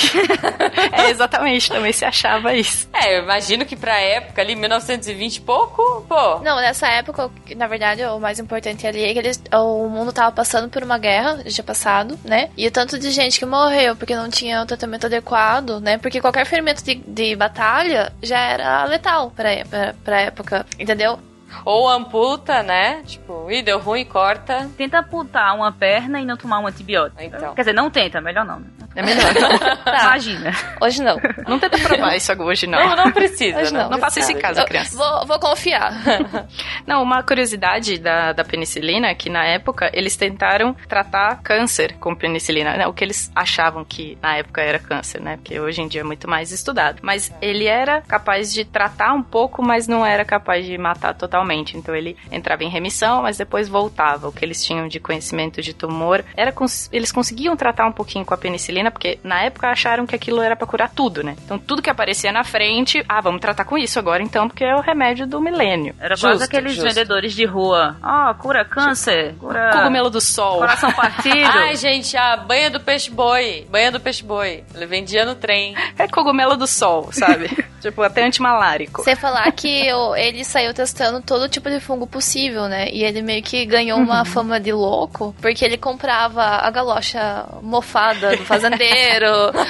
é, 0.92 1.10
exatamente, 1.10 1.68
também 1.68 1.92
se 1.92 2.04
achava 2.04 2.54
isso. 2.54 2.88
É, 2.92 3.18
eu 3.18 3.22
imagino 3.24 3.64
que 3.64 3.76
pra 3.76 3.98
época 3.98 4.40
ali, 4.42 4.54
1920 4.54 5.36
e 5.36 5.40
pouco, 5.40 6.04
pô. 6.08 6.38
Não, 6.40 6.56
nessa 6.56 6.86
época, 6.88 7.23
na 7.56 7.66
verdade, 7.66 8.04
o 8.04 8.18
mais 8.18 8.38
importante 8.38 8.86
ali 8.86 9.02
é 9.04 9.12
que 9.12 9.18
eles, 9.18 9.42
o 9.52 9.88
mundo 9.88 10.12
tava 10.12 10.32
passando 10.32 10.68
por 10.68 10.82
uma 10.82 10.98
guerra, 10.98 11.42
já 11.46 11.62
passado, 11.62 12.18
né? 12.24 12.50
E 12.56 12.66
o 12.66 12.70
tanto 12.70 12.98
de 12.98 13.10
gente 13.10 13.38
que 13.38 13.46
morreu 13.46 13.94
porque 13.96 14.14
não 14.16 14.28
tinha 14.28 14.62
o 14.62 14.66
tratamento 14.66 15.06
adequado, 15.06 15.80
né? 15.80 15.98
Porque 15.98 16.20
qualquer 16.20 16.46
ferimento 16.46 16.82
de, 16.84 16.94
de 16.96 17.36
batalha 17.36 18.12
já 18.22 18.38
era 18.38 18.84
letal 18.84 19.30
pra, 19.30 19.50
é- 19.50 19.64
pra, 19.64 19.94
pra 20.04 20.20
época, 20.20 20.66
entendeu? 20.78 21.18
Ou 21.64 21.88
amputa, 21.88 22.62
né? 22.64 23.02
Tipo, 23.06 23.48
ih, 23.50 23.62
deu 23.62 23.78
ruim, 23.78 24.04
corta. 24.04 24.68
Tenta 24.76 24.98
amputar 24.98 25.54
uma 25.54 25.70
perna 25.70 26.20
e 26.20 26.24
não 26.24 26.36
tomar 26.36 26.58
um 26.58 26.66
antibiótico. 26.66 27.22
Então. 27.22 27.54
Quer 27.54 27.62
dizer, 27.62 27.72
não 27.72 27.88
tenta, 27.90 28.20
melhor 28.20 28.44
não. 28.44 28.58
né? 28.58 28.66
É 28.96 29.02
melhor. 29.02 29.32
Imagina. 29.86 30.52
Hoje 30.80 31.02
não. 31.02 31.16
Não 31.48 31.58
tenta 31.58 31.78
provar 31.78 32.16
isso 32.16 32.32
hoje, 32.42 32.66
não. 32.66 32.78
Não, 32.78 32.96
não 32.96 33.12
precisa, 33.12 33.60
Hoje 33.60 33.72
não. 33.72 33.90
Não 33.90 33.98
faça 33.98 34.20
isso 34.20 34.32
em 34.32 34.38
casa, 34.38 34.60
Eu 34.62 34.66
criança. 34.66 34.96
Vou, 34.96 35.26
vou 35.26 35.38
confiar. 35.38 35.92
Não, 36.86 37.02
uma 37.02 37.22
curiosidade 37.22 37.98
da, 37.98 38.32
da 38.32 38.44
penicilina 38.44 39.08
é 39.08 39.14
que 39.14 39.30
na 39.30 39.42
época 39.44 39.90
eles 39.94 40.16
tentaram 40.16 40.74
tratar 40.88 41.40
câncer 41.42 41.94
com 41.98 42.14
penicilina, 42.14 42.76
né? 42.76 42.86
O 42.86 42.92
que 42.92 43.02
eles 43.02 43.30
achavam 43.34 43.84
que 43.84 44.18
na 44.22 44.36
época 44.36 44.60
era 44.60 44.78
câncer, 44.78 45.20
né? 45.20 45.36
Porque 45.36 45.58
hoje 45.58 45.80
em 45.80 45.88
dia 45.88 46.02
é 46.02 46.04
muito 46.04 46.28
mais 46.28 46.52
estudado. 46.52 46.98
Mas 47.02 47.32
ele 47.40 47.66
era 47.66 48.02
capaz 48.02 48.52
de 48.52 48.64
tratar 48.64 49.14
um 49.14 49.22
pouco, 49.22 49.62
mas 49.62 49.88
não 49.88 50.04
era 50.04 50.24
capaz 50.24 50.66
de 50.66 50.76
matar 50.76 51.14
totalmente. 51.14 51.76
Então 51.76 51.94
ele 51.94 52.16
entrava 52.30 52.62
em 52.64 52.68
remissão, 52.68 53.22
mas 53.22 53.38
depois 53.38 53.66
voltava. 53.68 54.28
O 54.28 54.32
que 54.32 54.44
eles 54.44 54.62
tinham 54.64 54.86
de 54.86 55.00
conhecimento 55.00 55.62
de 55.62 55.72
tumor 55.72 56.22
era 56.36 56.52
cons- 56.52 56.88
eles 56.92 57.10
conseguiam 57.10 57.56
tratar 57.56 57.86
um 57.86 57.92
pouquinho 57.92 58.24
com 58.26 58.34
a 58.34 58.38
penicilina, 58.38 58.83
porque 58.90 59.18
na 59.22 59.42
época 59.42 59.68
acharam 59.68 60.06
que 60.06 60.14
aquilo 60.14 60.40
era 60.40 60.56
pra 60.56 60.66
curar 60.66 60.90
tudo, 60.90 61.22
né? 61.22 61.36
Então 61.44 61.58
tudo 61.58 61.82
que 61.82 61.90
aparecia 61.90 62.32
na 62.32 62.44
frente, 62.44 63.04
ah, 63.08 63.20
vamos 63.20 63.40
tratar 63.40 63.64
com 63.64 63.76
isso 63.78 63.98
agora 63.98 64.22
então, 64.22 64.48
porque 64.48 64.64
é 64.64 64.74
o 64.74 64.80
remédio 64.80 65.26
do 65.26 65.40
milênio. 65.40 65.94
Era 66.00 66.14
Justo, 66.14 66.28
quase 66.28 66.44
aqueles 66.44 66.72
justo. 66.74 66.88
vendedores 66.88 67.32
de 67.32 67.44
rua. 67.44 67.96
Ah, 68.02 68.34
cura 68.38 68.64
câncer, 68.64 69.34
cura 69.38 69.70
Cogumelo 69.72 70.10
do 70.10 70.20
sol. 70.20 70.58
coração 70.58 70.90
partido. 70.94 71.50
Ai, 71.50 71.76
gente, 71.76 72.16
a 72.16 72.36
banha 72.36 72.70
do 72.70 72.80
peixe-boi. 72.80 73.66
Banha 73.70 73.90
do 73.92 74.00
peixe-boi. 74.00 74.64
Ele 74.74 74.86
vendia 74.86 75.24
no 75.24 75.34
trem. 75.34 75.74
É 75.98 76.06
cogumelo 76.08 76.56
do 76.56 76.66
sol, 76.66 77.08
sabe? 77.12 77.48
tipo, 77.80 78.02
até 78.02 78.24
antimalárico. 78.24 79.02
Sem 79.02 79.14
falar 79.16 79.50
que 79.52 79.88
ele 80.16 80.44
saiu 80.44 80.72
testando 80.74 81.20
todo 81.20 81.48
tipo 81.48 81.68
de 81.70 81.80
fungo 81.80 82.06
possível, 82.06 82.68
né? 82.68 82.88
E 82.90 83.02
ele 83.02 83.22
meio 83.22 83.42
que 83.42 83.64
ganhou 83.66 83.98
uma 83.98 84.24
fama 84.24 84.58
de 84.60 84.72
louco, 84.72 85.34
porque 85.40 85.64
ele 85.64 85.76
comprava 85.76 86.42
a 86.42 86.70
galocha 86.70 87.46
mofada 87.62 88.36
do 88.36 88.44
fazendeiro, 88.44 88.73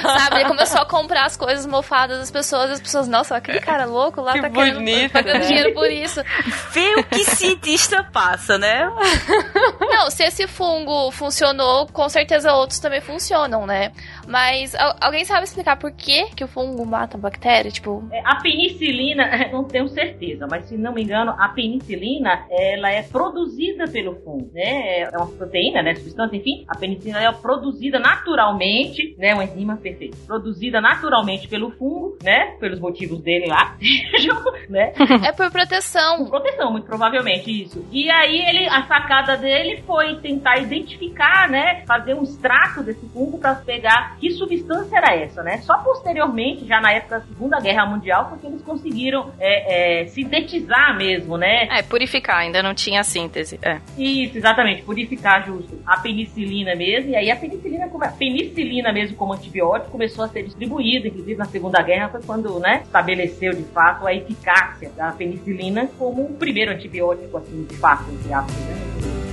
sabe? 0.01 0.35
Ele 0.35 0.45
começou 0.49 0.81
a 0.81 0.85
comprar 0.85 1.25
as 1.25 1.37
coisas 1.37 1.65
mofadas 1.65 2.19
das 2.19 2.31
pessoas, 2.31 2.69
e 2.69 2.73
as 2.73 2.81
pessoas, 2.81 3.07
nossa, 3.07 3.35
aquele 3.35 3.59
cara 3.59 3.85
louco 3.85 4.21
lá 4.21 4.33
Que 4.33 4.41
tá 4.41 4.49
querendo 4.49 4.75
bonito, 4.75 5.11
pagando 5.11 5.39
né? 5.39 5.45
dinheiro 5.47 5.73
por 5.73 5.89
isso. 5.89 6.23
Vê 6.71 6.95
o 6.95 7.03
que 7.03 7.23
cientista 7.23 8.03
passa, 8.03 8.57
né? 8.57 8.89
Não, 9.79 10.09
se 10.09 10.23
esse 10.23 10.47
fungo 10.47 11.11
funcionou, 11.11 11.87
com 11.87 12.07
certeza 12.09 12.53
outros 12.53 12.79
também 12.79 13.01
funcionam, 13.01 13.65
né? 13.65 13.91
Mas 14.27 14.73
al- 14.75 14.95
alguém 15.01 15.23
sabe 15.25 15.43
explicar 15.43 15.77
por 15.77 15.91
que, 15.91 16.25
que 16.35 16.43
o 16.43 16.47
fungo 16.47 16.85
mata 16.85 17.17
a 17.17 17.19
bactéria? 17.19 17.71
Tipo, 17.71 18.03
É, 18.11 18.21
A 18.25 18.35
penicilina, 18.41 19.25
não 19.51 19.63
tenho 19.63 19.87
certeza, 19.87 20.47
mas 20.49 20.65
se 20.65 20.77
não 20.77 20.93
me 20.93 21.03
engano, 21.03 21.33
a 21.37 21.49
penicilina, 21.49 22.45
ela 22.49 22.89
é 22.91 23.03
produzida 23.03 23.85
pelo 23.87 24.15
fungo, 24.21 24.49
né? 24.53 25.01
É 25.01 25.09
uma 25.17 25.27
proteína, 25.27 25.81
né? 25.81 25.95
Substância, 25.95 26.35
enfim. 26.35 26.65
A 26.67 26.77
penicilina 26.77 27.21
é 27.21 27.31
produzida 27.31 27.99
naturalmente, 27.99 29.15
né? 29.17 29.33
Uma 29.33 29.43
enzima 29.43 29.77
perfeita. 29.77 30.17
Produzida 30.25 30.81
naturalmente 30.81 31.47
pelo 31.47 31.71
fungo, 31.71 32.17
né? 32.23 32.55
Pelos 32.59 32.79
motivos 32.79 33.21
dele 33.21 33.47
lá, 33.47 33.75
né? 34.69 34.93
é 35.25 35.31
por 35.31 35.51
proteção. 35.51 36.17
Com 36.17 36.29
proteção, 36.29 36.71
muito 36.71 36.85
provavelmente, 36.85 37.63
isso. 37.63 37.85
E 37.91 38.09
aí 38.09 38.41
ele, 38.41 38.67
a 38.67 38.83
sacada 38.87 39.37
dele 39.37 39.81
foi 39.85 40.15
tentar 40.17 40.57
identificar, 40.57 41.49
né? 41.49 41.83
Fazer 41.85 42.13
um 42.13 42.23
extrato 42.23 42.83
desse 42.83 43.05
fungo 43.09 43.37
para 43.39 43.55
pegar 43.55 44.14
que 44.19 44.31
substância 44.31 44.97
era 44.97 45.15
essa, 45.15 45.43
né? 45.43 45.57
Só 45.59 45.77
posteriormente, 45.79 46.65
já 46.65 46.79
na 46.81 46.91
época 46.91 47.19
da 47.19 47.25
Segunda 47.25 47.59
Guerra 47.59 47.85
Mundial, 47.85 48.27
porque 48.29 48.47
eles 48.47 48.61
conseguiram 48.61 49.31
é, 49.39 50.01
é, 50.01 50.07
sintetizar 50.07 50.95
mesmo, 50.97 51.37
né? 51.37 51.67
É, 51.71 51.81
purificar, 51.81 52.37
ainda 52.37 52.61
não 52.61 52.73
tinha 52.73 53.03
síntese. 53.03 53.59
É. 53.61 53.79
Isso, 53.97 54.37
exatamente, 54.37 54.83
purificar 54.83 55.45
justo 55.45 55.79
a 55.85 55.99
penicilina 55.99 56.75
mesmo, 56.75 57.11
e 57.11 57.15
aí 57.15 57.31
a 57.31 57.35
penicilina, 57.35 57.85
a 57.85 58.07
penicilina 58.09 58.91
mesmo 58.91 59.15
como 59.15 59.33
antibiótico 59.33 59.91
começou 59.91 60.25
a 60.25 60.27
ser 60.27 60.43
distribuída, 60.43 61.07
inclusive 61.07 61.37
na 61.37 61.45
Segunda 61.45 61.81
Guerra 61.81 62.09
foi 62.09 62.21
quando, 62.23 62.59
né, 62.59 62.81
estabeleceu 62.83 63.53
de 63.53 63.63
fato 63.63 64.05
a 64.07 64.13
eficácia 64.13 64.89
da 64.95 65.11
penicilina 65.11 65.89
como 65.97 66.23
o 66.23 66.33
primeiro 66.33 66.71
antibiótico, 66.71 67.37
assim, 67.37 67.63
de 67.63 67.75
fato, 67.75 68.05
entre 68.11 68.33
aspas, 68.33 68.55
né? 68.65 69.24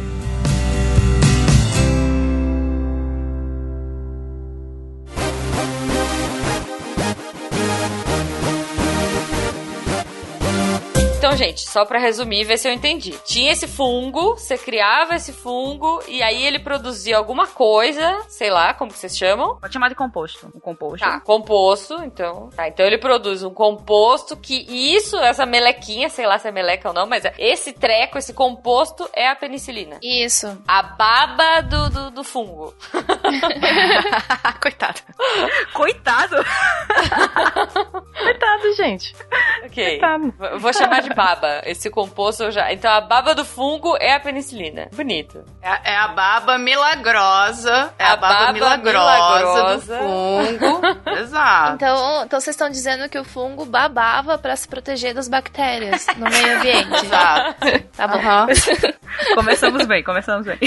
Então, 11.33 11.47
gente, 11.47 11.63
só 11.63 11.87
pra 11.87 11.99
resumir 11.99 12.43
e 12.43 12.45
ver 12.45 12.59
se 12.59 12.69
eu 12.69 12.73
entendi. 12.75 13.19
Tinha 13.25 13.53
esse 13.53 13.67
fungo, 13.67 14.35
você 14.35 14.59
criava 14.59 15.15
esse 15.15 15.33
fungo 15.33 16.03
e 16.07 16.23
aí 16.23 16.45
ele 16.45 16.59
produzia 16.59 17.17
alguma 17.17 17.47
coisa, 17.47 18.21
sei 18.29 18.51
lá, 18.51 18.75
como 18.75 18.93
que 18.93 18.99
vocês 18.99 19.17
chamam? 19.17 19.57
Pode 19.57 19.73
chamar 19.73 19.89
de 19.89 19.95
composto. 19.95 20.53
Um 20.55 20.61
composto. 20.61 20.99
Tá, 20.99 21.21
composto, 21.21 21.95
então. 22.05 22.51
Tá, 22.55 22.69
então 22.69 22.85
ele 22.85 22.99
produz 22.99 23.43
um 23.43 23.49
composto 23.49 24.37
que 24.37 24.67
isso, 24.69 25.17
essa 25.17 25.47
melequinha, 25.47 26.11
sei 26.11 26.27
lá 26.27 26.39
se 26.39 26.49
é 26.49 26.53
meleca 26.53 26.89
ou 26.89 26.95
não, 26.95 27.07
mas 27.07 27.23
esse 27.39 27.73
treco, 27.73 28.19
esse 28.19 28.35
composto 28.35 29.09
é 29.15 29.27
a 29.27 29.35
penicilina. 29.35 29.99
Isso. 30.03 30.63
A 30.69 30.83
baba 30.83 31.63
do, 31.63 31.89
do, 31.89 32.11
do 32.11 32.25
fungo. 32.25 32.75
Coitado. 34.61 35.01
Coitado! 35.73 36.37
Coitado, 38.23 38.73
gente. 38.77 39.17
Ok. 39.65 39.99
Coitado. 39.99 40.35
Vou 40.61 40.73
chamar 40.75 41.01
de 41.01 41.09
baba. 41.09 41.23
Esse 41.65 41.91
composto 41.91 42.51
já. 42.51 42.73
Então 42.73 42.91
a 42.93 43.01
baba 43.01 43.35
do 43.35 43.45
fungo 43.45 43.97
é 44.01 44.15
a 44.15 44.21
penicilina. 44.21 44.89
Bonito. 44.93 45.45
É, 45.63 45.93
é 45.93 45.97
a 45.97 46.09
baba 46.09 46.59
milagrosa. 46.59 47.93
É 47.99 48.05
a, 48.05 48.13
A 48.13 48.17
baba, 48.17 48.35
baba 48.39 48.53
milagrosa, 48.53 49.39
milagrosa. 49.39 49.97
do 49.97 49.99
fungo. 49.99 50.81
Exato. 51.21 51.75
Então, 51.75 52.25
então 52.25 52.41
vocês 52.41 52.55
estão 52.55 52.71
dizendo 52.71 53.09
que 53.09 53.19
o 53.19 53.25
fungo 53.25 53.65
babava 53.65 54.39
pra 54.39 54.57
se 54.57 54.67
proteger 54.69 55.15
das 55.15 55.29
bactérias 55.29 56.07
no 56.17 56.29
meio 56.29 56.59
ambiente. 56.59 56.93
Exato. 57.05 57.55
Tá 57.97 58.07
bom. 58.09 58.19
Aham. 58.19 58.47
Começamos 59.35 59.85
bem, 59.87 60.03
começamos 60.03 60.47
bem. 60.47 60.59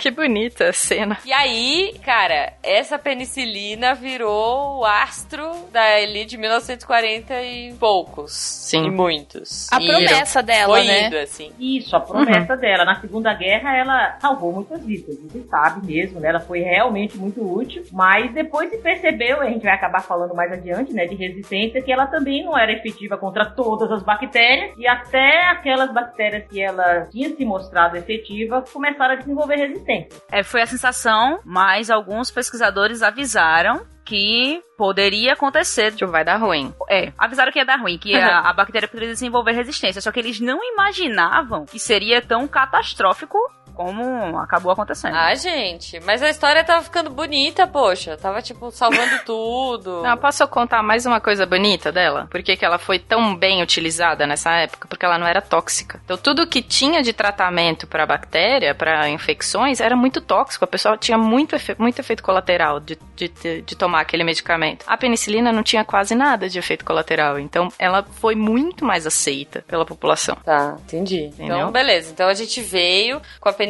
Que 0.00 0.10
bonita 0.10 0.68
a 0.68 0.72
cena. 0.74 1.16
E 1.24 1.32
aí, 1.32 1.98
cara, 2.04 2.52
essa 2.62 2.98
penicilina 2.98 3.94
virou 3.94 4.80
o 4.80 4.84
astro 4.84 5.50
da 5.72 6.00
elite 6.00 6.30
de 6.30 6.36
1940 6.36 7.40
e 7.42 7.72
poucos. 7.74 8.32
Sim. 8.32 8.84
E 8.86 8.90
muitos. 8.90 9.72
A 9.72 9.80
E 9.80 9.86
promessa 10.04 10.42
dela, 10.42 10.74
foi 10.74 10.86
né? 10.86 11.06
indo, 11.06 11.16
assim. 11.16 11.52
Isso, 11.58 11.96
a 11.96 12.00
promessa 12.00 12.56
dela. 12.56 12.84
Na 12.84 13.00
Segunda 13.00 13.32
Guerra, 13.34 13.76
ela 13.76 14.16
salvou 14.20 14.52
muitas 14.52 14.84
vidas, 14.84 15.18
você 15.20 15.42
sabe 15.42 15.86
mesmo, 15.86 16.20
né? 16.20 16.28
Ela 16.28 16.40
foi 16.40 16.60
realmente 16.60 17.16
muito 17.16 17.40
útil, 17.42 17.84
mas 17.92 18.32
depois 18.32 18.70
se 18.70 18.78
percebeu, 18.78 19.42
e 19.42 19.46
a 19.46 19.50
gente 19.50 19.62
vai 19.62 19.74
acabar 19.74 20.02
falando 20.02 20.34
mais 20.34 20.52
adiante, 20.52 20.92
né, 20.92 21.06
de 21.06 21.14
resistência, 21.14 21.82
que 21.82 21.92
ela 21.92 22.06
também 22.06 22.44
não 22.44 22.56
era 22.56 22.72
efetiva 22.72 23.16
contra 23.16 23.44
todas 23.46 23.90
as 23.90 24.02
bactérias, 24.02 24.76
e 24.78 24.86
até 24.86 25.50
aquelas 25.50 25.92
bactérias 25.92 26.46
que 26.48 26.60
ela 26.60 27.06
tinha 27.10 27.34
se 27.34 27.44
mostrado 27.44 27.96
efetiva 27.96 28.64
começaram 28.72 29.14
a 29.14 29.16
desenvolver 29.16 29.56
resistência. 29.56 30.20
É, 30.30 30.42
foi 30.42 30.62
a 30.62 30.66
sensação, 30.66 31.40
mas 31.44 31.90
alguns 31.90 32.30
pesquisadores 32.30 33.02
avisaram 33.02 33.93
que 34.04 34.62
poderia 34.76 35.32
acontecer. 35.32 35.92
Tipo, 35.92 36.10
vai 36.10 36.24
dar 36.24 36.36
ruim. 36.36 36.74
É, 36.88 37.12
avisaram 37.18 37.50
que 37.50 37.58
ia 37.58 37.64
dar 37.64 37.80
ruim, 37.80 37.98
que 37.98 38.14
a, 38.14 38.40
a 38.50 38.52
bactéria 38.52 38.88
poderia 38.88 39.12
desenvolver 39.12 39.52
resistência. 39.52 40.00
Só 40.00 40.12
que 40.12 40.20
eles 40.20 40.40
não 40.40 40.58
imaginavam 40.62 41.64
que 41.64 41.78
seria 41.78 42.20
tão 42.20 42.46
catastrófico 42.46 43.38
como 43.74 44.38
acabou 44.38 44.72
acontecendo. 44.72 45.14
Ah, 45.16 45.34
gente, 45.34 46.00
mas 46.00 46.22
a 46.22 46.30
história 46.30 46.64
tava 46.64 46.82
ficando 46.82 47.10
bonita, 47.10 47.66
poxa. 47.66 48.16
Tava, 48.16 48.40
tipo, 48.40 48.70
salvando 48.70 49.18
tudo. 49.26 50.02
Não, 50.02 50.16
posso 50.16 50.46
contar 50.48 50.82
mais 50.82 51.04
uma 51.06 51.20
coisa 51.20 51.44
bonita 51.46 51.90
dela? 51.92 52.26
Por 52.30 52.42
que, 52.42 52.56
que 52.56 52.64
ela 52.64 52.78
foi 52.78 52.98
tão 52.98 53.34
bem 53.36 53.62
utilizada 53.62 54.26
nessa 54.26 54.50
época? 54.52 54.86
Porque 54.88 55.04
ela 55.04 55.18
não 55.18 55.26
era 55.26 55.40
tóxica. 55.42 56.00
Então, 56.04 56.16
tudo 56.16 56.46
que 56.46 56.62
tinha 56.62 57.02
de 57.02 57.12
tratamento 57.12 57.86
para 57.86 58.06
bactéria, 58.06 58.74
para 58.74 59.08
infecções, 59.08 59.80
era 59.80 59.96
muito 59.96 60.20
tóxico. 60.20 60.64
A 60.64 60.68
pessoa 60.68 60.96
tinha 60.96 61.18
muito, 61.18 61.54
efe- 61.56 61.76
muito 61.78 61.98
efeito 61.98 62.22
colateral 62.22 62.80
de, 62.80 62.98
de, 63.16 63.28
de- 63.28 63.62
de 63.62 63.76
tomar 63.76 64.00
aquele 64.00 64.24
medicamento. 64.24 64.84
A 64.86 64.96
penicilina 64.96 65.52
não 65.52 65.62
tinha 65.62 65.84
quase 65.84 66.14
nada 66.14 66.48
de 66.48 66.58
efeito 66.58 66.84
colateral. 66.84 67.38
Então, 67.38 67.68
ela 67.78 68.02
foi 68.02 68.34
muito 68.34 68.84
mais 68.84 69.06
aceita 69.06 69.62
pela 69.66 69.84
população. 69.84 70.36
Tá, 70.44 70.76
entendi. 70.84 71.24
Entendeu? 71.24 71.56
Então, 71.56 71.72
beleza. 71.72 72.10
Então 72.12 72.28
a 72.28 72.34
gente 72.34 72.60
veio 72.60 73.20
com 73.40 73.48
a 73.48 73.52
penicilina, 73.52 73.63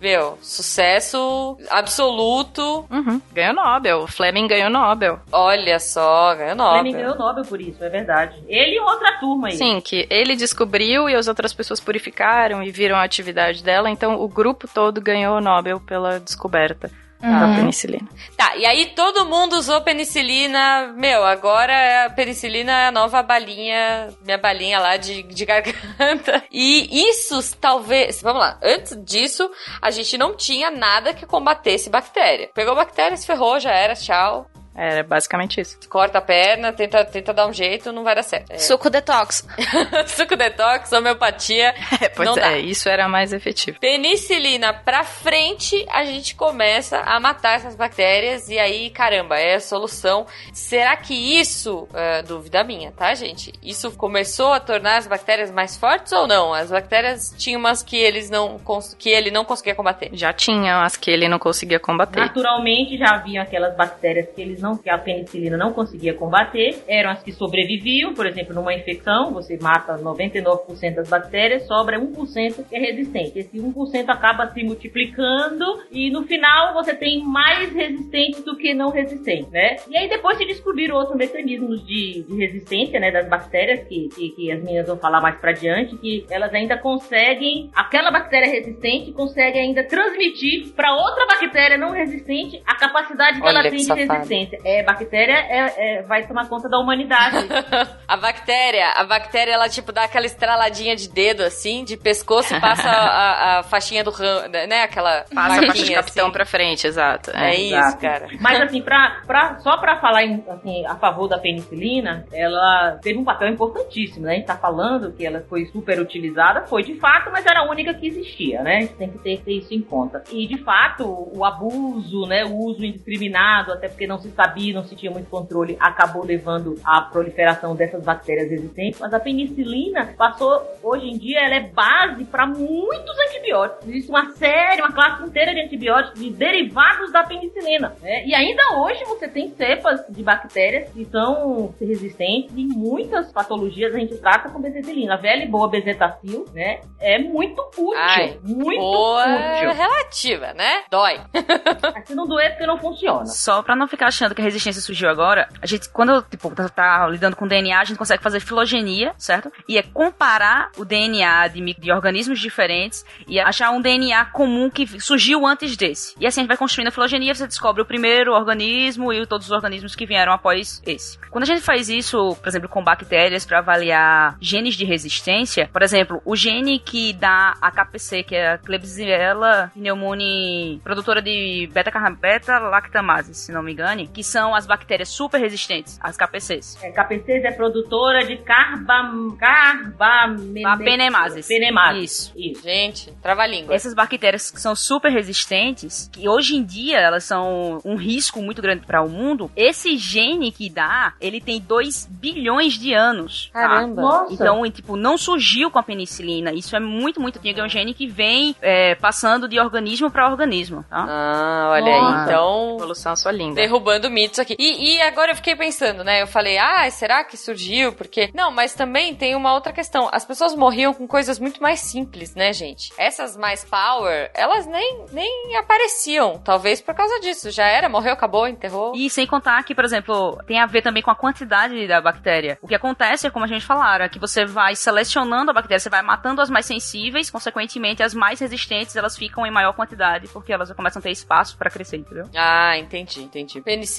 meu, 0.00 0.38
sucesso 0.42 1.56
absoluto. 1.70 2.86
Uhum. 2.90 3.20
Ganhou 3.32 3.54
Nobel. 3.54 4.06
Fleming 4.06 4.46
ganhou 4.46 4.70
Nobel. 4.70 5.20
Olha 5.30 5.78
só, 5.78 6.34
ganhou 6.34 6.56
Nobel. 6.56 6.80
Fleming 6.80 6.92
ganhou 6.92 7.16
Nobel 7.16 7.44
por 7.44 7.60
isso, 7.60 7.82
é 7.82 7.88
verdade. 7.88 8.42
Ele 8.48 8.76
e 8.76 8.80
outra 8.80 9.18
turma 9.18 9.48
aí. 9.48 9.56
Sim, 9.56 9.80
que 9.80 10.06
ele 10.10 10.36
descobriu 10.36 11.08
e 11.08 11.14
as 11.14 11.28
outras 11.28 11.52
pessoas 11.52 11.80
purificaram 11.80 12.62
e 12.62 12.70
viram 12.70 12.96
a 12.96 13.04
atividade 13.04 13.62
dela. 13.62 13.90
Então, 13.90 14.20
o 14.20 14.28
grupo 14.28 14.68
todo 14.72 15.00
ganhou 15.00 15.36
o 15.36 15.40
Nobel 15.40 15.80
pela 15.80 16.18
descoberta 16.18 16.90
da 17.22 17.46
Uhum. 17.46 17.56
penicilina. 17.56 18.08
Tá, 18.36 18.56
e 18.56 18.66
aí 18.66 18.86
todo 18.86 19.24
mundo 19.24 19.54
usou 19.54 19.80
penicilina. 19.80 20.92
Meu, 20.96 21.24
agora 21.24 22.06
a 22.06 22.10
penicilina 22.10 22.72
é 22.72 22.86
a 22.88 22.90
nova 22.92 23.22
balinha, 23.22 24.08
minha 24.24 24.38
balinha 24.38 24.78
lá 24.80 24.96
de, 24.96 25.22
de 25.22 25.44
garganta. 25.44 26.42
E 26.50 27.08
isso 27.08 27.38
talvez. 27.56 28.20
Vamos 28.20 28.40
lá, 28.42 28.58
antes 28.62 28.96
disso, 29.04 29.50
a 29.80 29.90
gente 29.90 30.18
não 30.18 30.36
tinha 30.36 30.70
nada 30.70 31.14
que 31.14 31.24
combatesse 31.24 31.88
bactéria. 31.88 32.50
Pegou 32.54 32.74
bactéria, 32.74 33.16
se 33.16 33.26
ferrou, 33.26 33.58
já 33.60 33.70
era, 33.72 33.94
tchau. 33.94 34.46
Era 34.74 35.02
basicamente 35.02 35.60
isso. 35.60 35.78
Corta 35.88 36.18
a 36.18 36.22
perna, 36.22 36.72
tenta, 36.72 37.04
tenta 37.04 37.32
dar 37.34 37.46
um 37.46 37.52
jeito, 37.52 37.92
não 37.92 38.02
vai 38.04 38.14
dar 38.14 38.22
certo. 38.22 38.50
É. 38.50 38.58
Suco 38.58 38.88
detox. 38.88 39.46
Suco 40.06 40.34
detox, 40.36 40.90
homeopatia. 40.92 41.74
É, 42.00 42.08
pois 42.08 42.26
Não 42.28 42.36
é, 42.36 42.40
dá. 42.40 42.58
isso 42.58 42.88
era 42.88 43.06
mais 43.08 43.32
efetivo. 43.32 43.78
Penicilina 43.78 44.72
pra 44.72 45.04
frente, 45.04 45.84
a 45.90 46.04
gente 46.04 46.34
começa 46.34 46.98
a 47.00 47.20
matar 47.20 47.56
essas 47.56 47.76
bactérias 47.76 48.48
e 48.48 48.58
aí, 48.58 48.90
caramba, 48.90 49.38
é 49.38 49.54
a 49.56 49.60
solução. 49.60 50.26
Será 50.52 50.96
que 50.96 51.14
isso, 51.14 51.86
é, 51.94 52.22
dúvida 52.22 52.64
minha, 52.64 52.90
tá, 52.92 53.14
gente? 53.14 53.52
Isso 53.62 53.92
começou 53.92 54.52
a 54.52 54.58
tornar 54.60 54.96
as 54.96 55.06
bactérias 55.06 55.50
mais 55.50 55.76
fortes 55.76 56.12
ou 56.12 56.26
não? 56.26 56.52
As 56.52 56.70
bactérias 56.70 57.32
tinham 57.38 57.60
umas 57.60 57.82
que 57.82 57.96
eles 57.96 58.28
não 58.30 58.58
cons- 58.58 58.94
que 58.98 59.10
ele 59.10 59.30
não 59.30 59.44
conseguia 59.44 59.74
combater. 59.74 60.10
Já 60.12 60.32
tinham 60.32 60.80
as 60.82 60.96
que 60.96 61.10
ele 61.10 61.28
não 61.28 61.38
conseguia 61.38 61.78
combater. 61.78 62.18
Naturalmente 62.20 62.96
já 62.98 63.10
haviam 63.14 63.42
aquelas 63.42 63.76
bactérias 63.76 64.28
que 64.34 64.40
eles 64.40 64.61
não, 64.62 64.76
que 64.76 64.88
a 64.88 64.96
penicilina 64.96 65.56
não 65.56 65.72
conseguia 65.72 66.14
combater, 66.14 66.82
eram 66.88 67.10
as 67.10 67.22
que 67.22 67.32
sobreviviam, 67.32 68.14
por 68.14 68.26
exemplo, 68.26 68.54
numa 68.54 68.72
infecção, 68.72 69.32
você 69.32 69.58
mata 69.60 69.98
99% 69.98 70.94
das 70.94 71.08
bactérias, 71.08 71.66
sobra 71.66 72.00
1% 72.00 72.64
que 72.68 72.76
é 72.76 72.78
resistente. 72.78 73.38
Esse 73.38 73.58
1% 73.58 74.08
acaba 74.08 74.46
se 74.52 74.62
multiplicando 74.62 75.64
e 75.90 76.10
no 76.10 76.22
final 76.22 76.74
você 76.74 76.94
tem 76.94 77.22
mais 77.22 77.72
resistentes 77.72 78.44
do 78.44 78.56
que 78.56 78.72
não 78.74 78.90
resistentes, 78.90 79.50
né? 79.50 79.76
E 79.88 79.96
aí 79.96 80.08
depois 80.08 80.38
se 80.38 80.46
descobriram 80.46 80.96
outros 80.96 81.16
mecanismos 81.16 81.84
de, 81.86 82.22
de 82.22 82.36
resistência, 82.36 83.00
né, 83.00 83.10
das 83.10 83.28
bactérias 83.28 83.86
que, 83.88 84.08
que, 84.08 84.30
que 84.30 84.52
as 84.52 84.62
meninas 84.62 84.86
vão 84.86 84.96
falar 84.96 85.20
mais 85.20 85.36
pra 85.36 85.52
diante, 85.52 85.96
que 85.96 86.24
elas 86.30 86.52
ainda 86.54 86.78
conseguem, 86.78 87.70
aquela 87.74 88.10
bactéria 88.10 88.48
resistente 88.48 89.12
consegue 89.12 89.58
ainda 89.58 89.84
transmitir 89.84 90.72
para 90.74 90.94
outra 90.94 91.26
bactéria 91.26 91.76
não 91.76 91.90
resistente 91.90 92.62
a 92.66 92.74
capacidade 92.74 93.40
que 93.40 93.46
Olha 93.46 93.58
ela 93.58 93.62
que 93.62 93.70
tem 93.70 93.78
de 93.78 93.84
safado. 93.84 94.12
resistência. 94.12 94.51
É, 94.64 94.82
bactéria 94.82 95.34
é, 95.34 95.98
é- 95.98 96.02
vai 96.02 96.26
tomar 96.26 96.48
conta 96.48 96.68
da 96.68 96.78
humanidade. 96.78 97.36
A 98.06 98.16
bactéria, 98.16 98.90
a 98.96 99.04
bactéria, 99.04 99.52
ela 99.52 99.68
tipo 99.68 99.90
dá 99.92 100.04
aquela 100.04 100.26
estraladinha 100.26 100.94
de 100.94 101.08
dedo 101.08 101.42
assim, 101.42 101.82
de 101.84 101.96
pescoço 101.96 102.54
e 102.54 102.60
passa 102.60 102.88
a, 102.90 103.58
a 103.58 103.62
faixinha 103.62 104.04
do 104.04 104.10
ramo, 104.10 104.48
né? 104.48 104.82
Aquela 104.82 105.24
Passa 105.34 105.60
a 105.62 105.66
faixa 105.66 105.84
de 105.84 105.94
capitão 105.94 106.24
assim. 106.26 106.32
pra 106.32 106.44
frente, 106.44 106.86
exato. 106.86 107.30
É, 107.30 107.54
isso, 107.54 107.74
Exato. 107.74 107.98
cara. 107.98 108.26
Mas 108.40 108.60
assim, 108.60 108.82
pra, 108.82 109.22
pra, 109.26 109.58
só 109.60 109.78
pra 109.78 109.98
falar 109.98 110.24
em, 110.24 110.44
assim, 110.48 110.84
a 110.86 110.94
favor 110.96 111.26
da 111.28 111.38
penicilina, 111.38 112.26
ela 112.32 112.98
teve 113.02 113.18
um 113.18 113.24
papel 113.24 113.48
importantíssimo, 113.48 114.26
né? 114.26 114.32
A 114.32 114.34
gente 114.36 114.46
tá 114.46 114.56
falando 114.56 115.12
que 115.12 115.24
ela 115.24 115.42
foi 115.48 115.64
super 115.66 115.98
utilizada, 115.98 116.66
foi 116.66 116.82
de 116.82 116.94
fato, 116.98 117.30
mas 117.32 117.46
era 117.46 117.60
a 117.60 117.70
única 117.70 117.94
que 117.94 118.06
existia, 118.06 118.62
né? 118.62 118.76
A 118.76 118.80
gente 118.80 118.94
tem 118.94 119.10
que 119.10 119.18
ter, 119.18 119.40
ter 119.40 119.52
isso 119.52 119.72
em 119.72 119.80
conta. 119.80 120.22
E 120.30 120.46
de 120.46 120.58
fato, 120.62 121.04
o 121.34 121.44
abuso, 121.44 122.26
né? 122.26 122.44
O 122.44 122.56
uso 122.56 122.84
indiscriminado, 122.84 123.72
até 123.72 123.88
porque 123.88 124.06
não 124.06 124.18
se 124.18 124.28
sabia, 124.42 124.74
não 124.74 124.84
se 124.84 124.96
tinha 124.96 125.10
muito 125.12 125.28
controle, 125.30 125.76
acabou 125.78 126.24
levando 126.24 126.74
à 126.84 127.00
proliferação 127.02 127.74
dessas 127.76 128.02
bactérias 128.04 128.50
resistentes. 128.50 128.98
Mas 129.00 129.14
a 129.14 129.20
penicilina 129.20 130.12
passou, 130.16 130.60
hoje 130.82 131.06
em 131.06 131.16
dia, 131.18 131.40
ela 131.44 131.54
é 131.54 131.60
base 131.60 132.24
para 132.24 132.46
muitos 132.46 133.18
antibióticos. 133.28 133.88
Existe 133.88 134.10
uma 134.10 134.30
série, 134.32 134.80
uma 134.80 134.92
classe 134.92 135.22
inteira 135.24 135.54
de 135.54 135.60
antibióticos 135.60 136.20
de 136.20 136.30
derivados 136.30 137.12
da 137.12 137.22
penicilina. 137.24 137.94
né? 138.02 138.24
E 138.26 138.34
ainda 138.34 138.62
hoje 138.78 139.04
você 139.04 139.28
tem 139.28 139.50
cepas 139.54 140.00
de 140.08 140.22
bactérias 140.22 140.90
que 140.90 141.04
são 141.06 141.74
resistentes 141.80 142.52
e 142.56 142.64
muitas 142.66 143.30
patologias 143.32 143.94
a 143.94 143.98
gente 143.98 144.16
trata 144.18 144.48
com 144.48 144.60
bezetacilina. 144.60 145.14
A 145.14 145.16
velha 145.18 145.44
e 145.44 145.48
boa 145.48 145.68
bezetacil, 145.68 146.44
né? 146.52 146.80
É 147.00 147.18
muito 147.18 147.60
útil. 147.78 147.92
Ai, 147.96 148.38
muito 148.42 148.80
Boa 148.80 149.24
útil. 149.24 149.72
relativa, 149.72 150.52
né? 150.54 150.82
Dói. 150.90 151.20
Mas 151.94 152.06
se 152.08 152.14
não 152.14 152.26
doer, 152.26 152.46
é 152.46 152.50
porque 152.50 152.66
não 152.66 152.78
funciona. 152.78 153.26
Só 153.26 153.62
pra 153.62 153.76
não 153.76 153.86
ficar 153.86 154.06
achando 154.08 154.31
que 154.34 154.40
a 154.40 154.44
resistência 154.44 154.80
surgiu 154.80 155.08
agora, 155.08 155.48
a 155.60 155.66
gente, 155.66 155.88
quando 155.90 156.22
tipo, 156.22 156.50
tá, 156.54 156.68
tá 156.68 157.06
lidando 157.08 157.36
com 157.36 157.46
DNA, 157.46 157.80
a 157.80 157.84
gente 157.84 157.98
consegue 157.98 158.22
fazer 158.22 158.40
filogenia, 158.40 159.12
certo? 159.18 159.50
E 159.68 159.78
é 159.78 159.82
comparar 159.82 160.70
o 160.76 160.84
DNA 160.84 161.48
de, 161.48 161.74
de 161.74 161.92
organismos 161.92 162.40
diferentes 162.40 163.04
e 163.26 163.38
achar 163.40 163.70
um 163.70 163.80
DNA 163.80 164.24
comum 164.26 164.70
que 164.70 165.00
surgiu 165.00 165.46
antes 165.46 165.76
desse. 165.76 166.14
E 166.18 166.26
assim 166.26 166.40
a 166.40 166.42
gente 166.42 166.48
vai 166.48 166.56
construindo 166.56 166.88
a 166.88 166.90
filogenia, 166.90 167.34
você 167.34 167.46
descobre 167.46 167.82
o 167.82 167.86
primeiro 167.86 168.32
organismo 168.32 169.12
e 169.12 169.26
todos 169.26 169.46
os 169.46 169.52
organismos 169.52 169.94
que 169.94 170.06
vieram 170.06 170.32
após 170.32 170.82
esse. 170.86 171.18
Quando 171.30 171.44
a 171.44 171.46
gente 171.46 171.62
faz 171.62 171.88
isso, 171.88 172.36
por 172.36 172.48
exemplo, 172.48 172.68
com 172.68 172.82
bactérias 172.82 173.44
para 173.44 173.58
avaliar 173.58 174.36
genes 174.40 174.74
de 174.74 174.84
resistência, 174.84 175.68
por 175.72 175.82
exemplo, 175.82 176.20
o 176.24 176.36
gene 176.36 176.78
que 176.78 177.12
dá 177.12 177.54
a 177.60 177.70
KPC, 177.70 178.22
que 178.22 178.34
é 178.34 178.52
a 178.52 178.58
Klebsiella 178.58 179.70
pneumoniae, 179.74 180.80
produtora 180.82 181.22
de 181.22 181.68
beta-lactamase, 181.72 183.34
se 183.34 183.52
não 183.52 183.62
me 183.62 183.72
engane, 183.72 184.06
que 184.06 184.21
são 184.22 184.54
as 184.54 184.66
bactérias 184.66 185.08
super 185.08 185.38
resistentes, 185.40 185.98
as 186.02 186.16
KPCs. 186.16 186.78
É, 186.82 186.90
KPCs 186.90 187.44
é 187.44 187.52
produtora 187.52 188.24
de 188.26 188.36
carbam, 188.38 189.36
carbamenemases. 189.38 190.84
Penemases. 190.84 191.46
Penemases. 191.48 192.02
Isso. 192.02 192.32
Isso. 192.36 192.62
Gente, 192.62 193.12
trava-língua. 193.22 193.74
Essas 193.74 193.94
bactérias 193.94 194.50
que 194.50 194.60
são 194.60 194.74
super 194.74 195.10
resistentes, 195.10 196.08
que 196.12 196.28
hoje 196.28 196.56
em 196.56 196.64
dia 196.64 196.98
elas 196.98 197.24
são 197.24 197.80
um 197.84 197.96
risco 197.96 198.40
muito 198.40 198.60
grande 198.62 198.86
para 198.86 199.02
o 199.02 199.08
mundo, 199.08 199.50
esse 199.56 199.96
gene 199.96 200.50
que 200.52 200.68
dá, 200.68 201.14
ele 201.20 201.40
tem 201.40 201.60
2 201.60 202.06
bilhões 202.10 202.74
de 202.74 202.92
anos. 202.94 203.50
tá? 203.52 203.60
Caramba. 203.60 204.02
Nossa. 204.02 204.32
Então, 204.34 204.70
tipo, 204.70 204.96
não 204.96 205.16
surgiu 205.16 205.70
com 205.70 205.78
a 205.78 205.82
penicilina. 205.82 206.52
Isso 206.52 206.74
é 206.76 206.80
muito, 206.80 207.20
muito 207.20 207.38
antigo. 207.38 207.60
É 207.60 207.64
um 207.64 207.68
gene 207.68 207.94
que 207.94 208.06
vem 208.06 208.54
é, 208.60 208.94
passando 208.94 209.48
de 209.48 209.58
organismo 209.58 210.10
para 210.10 210.28
organismo, 210.28 210.84
tá? 210.88 211.06
Ah, 211.08 211.68
olha 211.72 211.84
Nossa. 212.00 212.16
aí. 212.16 212.24
Então, 212.24 212.76
Evolução 212.76 213.16
sua 213.16 213.32
linda. 213.32 213.54
derrubando 213.54 214.10
mitos 214.12 214.38
aqui. 214.38 214.54
E, 214.58 214.96
e 214.96 215.02
agora 215.02 215.32
eu 215.32 215.36
fiquei 215.36 215.56
pensando, 215.56 216.04
né? 216.04 216.22
Eu 216.22 216.26
falei, 216.26 216.58
ah, 216.58 216.88
será 216.90 217.24
que 217.24 217.36
surgiu? 217.36 217.92
Porque. 217.92 218.30
Não, 218.34 218.50
mas 218.50 218.74
também 218.74 219.14
tem 219.14 219.34
uma 219.34 219.52
outra 219.54 219.72
questão. 219.72 220.08
As 220.12 220.24
pessoas 220.24 220.54
morriam 220.54 220.94
com 220.94 221.06
coisas 221.06 221.38
muito 221.38 221.62
mais 221.62 221.80
simples, 221.80 222.34
né, 222.34 222.52
gente? 222.52 222.92
Essas 222.96 223.36
mais 223.36 223.64
power, 223.64 224.30
elas 224.34 224.66
nem, 224.66 225.06
nem 225.12 225.56
apareciam. 225.56 226.38
Talvez 226.38 226.80
por 226.80 226.94
causa 226.94 227.18
disso. 227.20 227.50
Já 227.50 227.66
era, 227.66 227.88
morreu, 227.88 228.12
acabou, 228.12 228.46
enterrou. 228.46 228.92
E 228.94 229.08
sem 229.10 229.26
contar 229.26 229.62
que, 229.64 229.74
por 229.74 229.84
exemplo, 229.84 230.38
tem 230.46 230.60
a 230.60 230.66
ver 230.66 230.82
também 230.82 231.02
com 231.02 231.10
a 231.10 231.16
quantidade 231.16 231.86
da 231.86 232.00
bactéria. 232.00 232.58
O 232.60 232.68
que 232.68 232.74
acontece 232.74 233.26
é, 233.26 233.30
como 233.30 233.44
a 233.44 233.48
gente 233.48 233.64
falaram, 233.64 234.04
é 234.04 234.08
que 234.08 234.18
você 234.18 234.44
vai 234.44 234.76
selecionando 234.76 235.50
a 235.50 235.54
bactéria, 235.54 235.78
você 235.78 235.90
vai 235.90 236.02
matando 236.02 236.40
as 236.40 236.50
mais 236.50 236.66
sensíveis, 236.66 237.30
consequentemente, 237.30 238.02
as 238.02 238.14
mais 238.14 238.40
resistentes 238.40 238.96
elas 238.96 239.16
ficam 239.16 239.46
em 239.46 239.50
maior 239.50 239.72
quantidade, 239.72 240.28
porque 240.28 240.52
elas 240.52 240.70
começam 240.72 241.00
a 241.00 241.02
ter 241.02 241.10
espaço 241.10 241.56
para 241.56 241.70
crescer, 241.70 241.98
entendeu? 241.98 242.28
Ah, 242.36 242.76
entendi, 242.76 243.22
entendi. 243.22 243.60
Penicilina, 243.60 243.91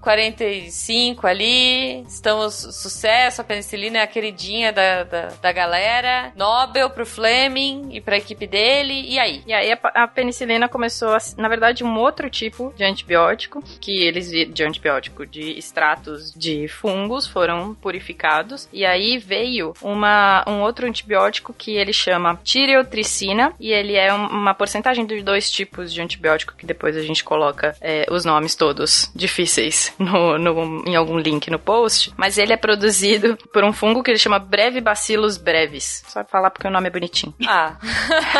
45 0.00 1.26
ali. 1.26 2.02
Estamos 2.02 2.54
sucesso. 2.54 3.40
A 3.40 3.44
penicilina 3.44 3.98
é 3.98 4.02
a 4.02 4.06
queridinha 4.06 4.72
da, 4.72 5.04
da, 5.04 5.28
da 5.40 5.52
galera. 5.52 6.32
Nobel 6.36 6.90
pro 6.90 7.06
Fleming 7.06 7.88
e 7.92 8.00
pra 8.00 8.16
equipe 8.16 8.46
dele. 8.46 8.94
E 9.08 9.18
aí? 9.18 9.42
E 9.46 9.52
aí 9.52 9.72
a, 9.72 9.78
a 9.94 10.08
penicilina 10.08 10.68
começou 10.68 11.10
a, 11.14 11.18
na 11.36 11.48
verdade, 11.48 11.84
um 11.84 11.96
outro 11.98 12.28
tipo 12.30 12.72
de 12.76 12.84
antibiótico, 12.84 13.62
que 13.80 14.02
eles 14.04 14.30
de 14.30 14.64
antibiótico 14.64 15.26
de 15.26 15.58
extratos 15.58 16.32
de 16.32 16.68
fungos 16.68 17.26
foram 17.26 17.74
purificados. 17.74 18.68
E 18.72 18.84
aí 18.84 19.18
veio 19.18 19.72
uma, 19.82 20.44
um 20.46 20.60
outro 20.62 20.86
antibiótico 20.86 21.52
que 21.52 21.76
ele 21.76 21.92
chama 21.92 22.38
tireotricina 22.42 23.52
e 23.58 23.72
ele 23.72 23.94
é 23.94 24.12
um- 24.12 24.26
uma 24.26 24.54
porcentagem 24.54 25.06
de 25.06 25.22
dois 25.22 25.50
tipos 25.50 25.92
de 25.92 26.00
antibiótico 26.00 26.54
que 26.56 26.66
depois 26.66 26.96
a 26.96 27.02
gente 27.02 27.22
coloca 27.24 27.76
é, 27.80 28.06
os 28.10 28.24
nomes 28.24 28.54
todos 28.54 28.73
difíceis 29.14 29.92
no, 29.98 30.38
no- 30.38 30.84
em 30.86 30.96
algum 30.96 31.18
link 31.18 31.50
no 31.50 31.58
post. 31.58 32.12
Mas 32.16 32.36
ele 32.38 32.52
é 32.52 32.56
produzido 32.56 33.36
por 33.52 33.64
um 33.64 33.72
fungo 33.72 34.02
que 34.02 34.10
ele 34.10 34.18
chama 34.18 34.38
Brevibacillus 34.38 35.36
brevis. 35.36 36.02
Só 36.08 36.24
falar 36.24 36.50
porque 36.50 36.66
o 36.66 36.70
nome 36.70 36.88
é 36.88 36.90
bonitinho. 36.90 37.34
Ah. 37.46 37.76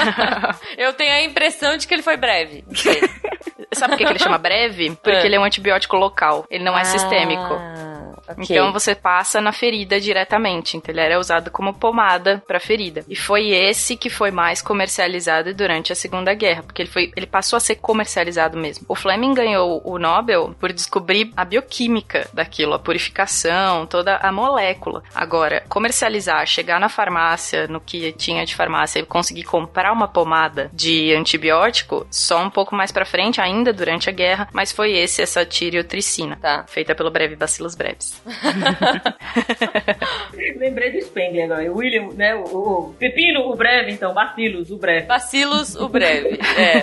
Eu 0.77 0.93
tenho 0.93 1.13
a 1.13 1.23
impressão 1.23 1.77
de 1.77 1.87
que 1.87 1.95
ele 1.95 2.03
foi 2.03 2.17
breve. 2.17 2.65
Sabe 3.73 3.93
por 3.93 3.99
que, 3.99 4.05
ele 4.05 4.19
chama 4.19 4.39
breve? 4.39 4.91
Porque 5.03 5.11
É. 5.11 5.27
ele 5.27 5.35
é 5.37 5.41
um 5.41 5.45
antibiótico 5.45 5.97
local, 5.97 6.47
ele 6.49 6.63
não 6.63 6.77
é 6.79 6.85
sistêmico. 6.85 7.55
Ah, 8.29 8.33
ok. 8.33 8.45
Então 8.45 8.73
você 8.73 8.95
passa 8.95 9.41
na 9.41 9.53
ferida 9.53 10.01
diretamente. 10.01 10.77
Então 10.77 10.93
ele 10.93 11.01
era 11.01 11.19
usado 11.19 11.51
como 11.51 11.75
pomada 11.75 12.43
para 12.47 12.61
ferida. 12.61 13.05
E 13.09 13.17
foi 13.17 13.51
esse 13.51 13.97
que 13.97 14.09
foi 14.11 14.31
mais 14.31 14.63
comercializado 14.63 15.55
durante 15.55 15.93
a 15.93 15.97
Segunda 15.97 16.35
Guerra, 16.35 16.63
porque 16.63 16.83
ele 16.83 16.91
foi, 16.91 17.13
ele 17.17 17.27
passou 17.27 17.57
a 17.57 17.61
ser 17.61 17.77
comercializado 17.77 18.57
mesmo. 18.59 18.85
O 18.89 18.95
Fleming 18.95 19.35
ganhou 19.35 19.81
o 19.85 19.99
Nobel 19.99 20.55
por 20.59 20.73
descobrir 20.73 21.33
a 21.37 21.45
bioquímica 21.45 22.29
daquilo, 22.33 22.75
a 22.75 22.79
purificação, 22.79 23.87
toda 23.87 24.17
a 24.17 24.33
molécula. 24.33 25.03
Agora, 25.15 25.63
comercializar, 25.69 26.47
chegar 26.47 26.81
na 26.81 26.89
farmácia, 26.89 27.67
no 27.69 27.81
que 27.81 28.13
tinha 28.13 28.45
de 28.45 28.55
farmácia 28.55 29.01
e 29.01 29.07
conseguir 29.07 29.45
comprar 29.45 29.93
uma 29.93 30.09
pomada 30.09 30.71
de 30.73 31.15
antibiótico, 31.15 32.07
só 32.11 32.43
um 32.43 32.51
pouco 32.51 32.75
mais 32.75 32.91
pra 32.93 33.05
frente, 33.05 33.41
ainda 33.41 33.73
durante 33.73 34.09
a 34.09 34.13
guerra, 34.13 34.49
mas 34.53 34.73
foi 34.73 34.93
esse 34.93 35.23
essa 35.23 35.45
tireotricina, 35.45 36.37
Tá. 36.41 36.65
feita 36.69 36.95
pelo 36.95 37.11
breve 37.11 37.37
Bacillus 37.37 37.75
brevis. 37.75 38.14
Lembrei 40.57 40.93
do 40.93 41.03
Spengler 41.03 41.45
agora. 41.45 41.73
O 41.73 41.77
William, 41.77 42.09
né? 42.15 42.35
O, 42.35 42.91
o 42.91 42.95
Pepino, 42.95 43.51
o 43.51 43.57
breve, 43.57 43.93
então. 43.93 44.15
Bacilos, 44.15 44.71
o 44.71 44.77
breve. 44.77 45.07
Bacilos, 45.07 45.75
o 45.77 45.89
breve. 45.89 46.39
É. 46.55 46.83